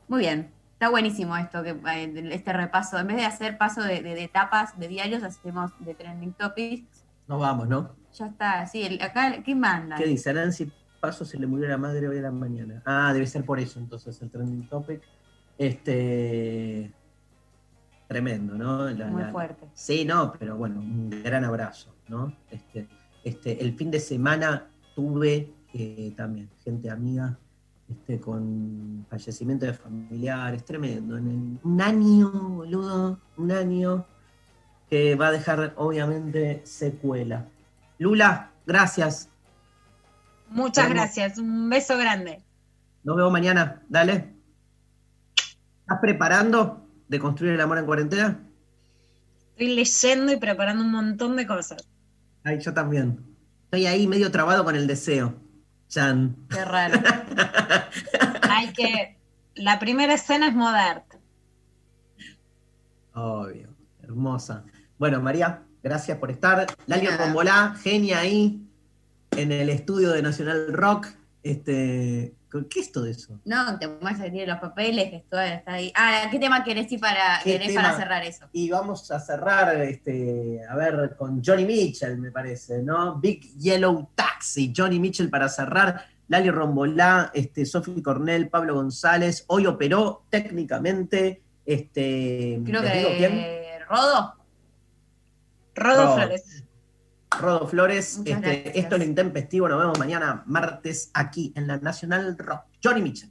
muy 0.09 0.21
bien. 0.21 0.51
Está 0.81 0.89
buenísimo 0.89 1.37
esto, 1.37 1.63
que 1.63 1.73
eh, 1.73 2.29
este 2.33 2.55
repaso. 2.55 2.99
En 2.99 3.07
vez 3.09 3.19
de 3.19 3.27
hacer 3.27 3.59
paso 3.59 3.83
de, 3.83 4.01
de- 4.01 4.15
de 4.15 4.25
etapas 4.25 4.79
de 4.79 4.89
diarios, 4.89 5.23
hacemos 5.23 5.73
de 5.79 5.95
trending 5.95 6.33
topics. 6.33 7.05
Nos 7.29 7.39
vamos, 7.39 7.69
¿no? 7.69 7.95
Ya 8.15 8.29
está, 8.29 8.67
sí. 8.67 8.83
el- 8.85 9.03
acá, 9.03 9.43
¿qué 9.45 9.55
manda? 9.55 9.97
¿Qué 9.97 10.07
dice? 10.07 10.31
A 10.31 10.33
Nancy 10.33 10.73
Pasos 10.99 11.29
se 11.29 11.39
le 11.39 11.47
murió 11.47 11.69
la 11.69 11.77
madre 11.77 12.09
hoy 12.09 12.17
a 12.17 12.23
la 12.23 12.31
mañana. 12.31 12.83
Ah, 12.87 13.13
debe 13.13 13.27
ser 13.27 13.45
por 13.45 13.61
eso 13.61 13.79
entonces 13.79 14.23
el 14.23 14.31
trending 14.31 14.67
topic. 14.71 15.03
Este. 15.59 16.91
Tremendo, 18.09 18.55
¿no? 18.55 18.89
La- 18.89 19.07
Muy 19.09 19.23
la- 19.25 19.31
fuerte. 19.33 19.69
Sí, 19.75 20.07
no, 20.07 20.33
pero 20.39 20.57
bueno, 20.57 20.81
un 20.81 21.11
gran 21.23 21.45
abrazo, 21.45 21.95
¿no? 22.09 22.35
Este, 22.51 22.89
este, 23.23 23.63
el 23.63 23.75
fin 23.77 23.91
de 23.91 24.01
semana 24.01 24.67
tuve 24.95 25.53
eh, 25.75 26.15
también 26.17 26.49
gente 26.65 26.89
amiga 26.89 27.39
este, 27.91 28.21
con 28.21 29.05
fallecimiento 29.11 29.67
de 29.67 29.75
familiares, 29.75 30.65
tremendo. 30.65 31.17
En 31.17 31.59
un 31.63 31.81
año, 31.81 32.31
boludo, 32.31 33.19
un 33.37 33.53
año 33.53 34.07
que 34.89 35.15
va 35.15 35.29
a 35.29 35.33
dejar 35.33 35.75
obviamente 35.77 36.63
secuela. 36.65 37.47
Lula, 37.99 38.51
gracias. 38.67 39.29
Muchas 40.49 40.89
gracias. 40.89 41.39
Un 41.39 41.69
beso 41.69 41.97
grande. 41.97 42.43
Nos 43.03 43.17
vemos 43.17 43.33
mañana. 43.33 43.83
Dale. 43.89 44.35
¿Estás 45.81 45.99
preparando 46.01 46.87
de 47.09 47.19
construir 47.19 47.55
el 47.55 47.61
amor 47.61 47.79
en 47.79 47.87
cuarentena? 47.87 48.41
Estoy 49.53 49.75
leyendo 49.75 50.33
y 50.33 50.37
preparando 50.37 50.85
un 50.85 50.93
montón 50.93 51.37
de 51.37 51.47
cosas. 51.47 51.89
Ay, 52.45 52.61
yo 52.61 52.73
también. 52.73 53.25
Estoy 53.65 53.87
ahí 53.87 54.07
medio 54.07 54.31
trabado 54.31 54.65
con 54.65 54.77
el 54.77 54.87
deseo. 54.87 55.35
Chan. 55.91 56.37
Qué 56.49 56.65
raro. 56.65 57.01
Hay 58.49 58.73
que. 58.73 59.19
La 59.57 59.79
primera 59.79 60.15
escena 60.15 60.49
es 60.49 60.55
Modert. 60.55 61.05
Obvio. 63.13 63.69
Hermosa. 64.03 64.65
Bueno, 64.99 65.21
María, 65.21 65.63
gracias 65.83 66.17
por 66.19 66.31
estar. 66.31 66.67
Lali 66.87 67.07
Nada. 67.07 67.27
Rombolá, 67.27 67.75
genia 67.83 68.21
ahí 68.21 68.63
en 69.33 69.53
el 69.53 69.69
estudio 69.69 70.11
de 70.13 70.23
Nacional 70.23 70.73
Rock. 70.73 71.09
Este, 71.43 72.35
¿Qué 72.69 72.81
es 72.81 72.91
todo 72.91 73.07
eso? 73.07 73.41
No, 73.45 73.79
te 73.79 73.87
vas 73.87 74.21
a 74.21 74.25
tiene 74.25 74.47
los 74.47 74.59
papeles, 74.59 75.11
que 75.11 75.17
está 75.17 75.63
ahí. 75.67 75.93
Ah, 75.95 76.29
¿qué 76.31 76.39
tema 76.39 76.65
querés 76.65 76.91
ir 76.91 77.01
para, 77.01 77.41
¿Qué 77.45 77.59
querés 77.59 77.75
para 77.75 77.97
cerrar 77.97 78.25
eso? 78.25 78.47
Y 78.53 78.71
vamos 78.71 79.11
a 79.11 79.21
cerrar, 79.21 79.81
este, 79.83 80.61
a 80.69 80.75
ver, 80.75 81.15
con 81.17 81.43
Johnny 81.45 81.65
Mitchell, 81.65 82.19
me 82.19 82.33
parece, 82.33 82.83
¿no? 82.83 83.21
Big 83.21 83.57
Yellow 83.57 84.11
Taxi, 84.15 84.73
Johnny 84.77 84.99
Mitchell 84.99 85.31
para 85.31 85.49
cerrar, 85.49 86.05
Lali 86.29 86.51
Rombolá, 86.51 87.31
este, 87.35 87.65
Sophie 87.65 88.03
Cornell, 88.03 88.49
Pablo 88.49 88.75
González, 88.75 89.45
hoy 89.49 89.67
operó 89.67 90.25
técnicamente, 90.29 91.43
este, 91.65 92.61
Creo 92.65 92.83
¿les 92.83 92.93
digo 92.95 93.11
quién? 93.17 93.33
que 93.33 93.79
Rodo. 93.89 94.35
Rodo 95.75 96.05
Rodo. 96.07 96.15
Flores. 96.17 96.65
Rodo 97.39 97.67
Flores, 97.67 98.21
este, 98.25 98.79
esto 98.79 98.97
es 98.97 99.01
lo 99.01 99.05
intempestivo, 99.05 99.69
nos 99.69 99.79
vemos 99.79 99.99
mañana 99.99 100.43
martes 100.47 101.11
aquí 101.15 101.53
en 101.57 101.67
la 101.67 101.79
Nacional 101.79 102.37
Rock. 102.39 102.65
Johnny 102.83 103.03
Mitchell. 103.03 103.31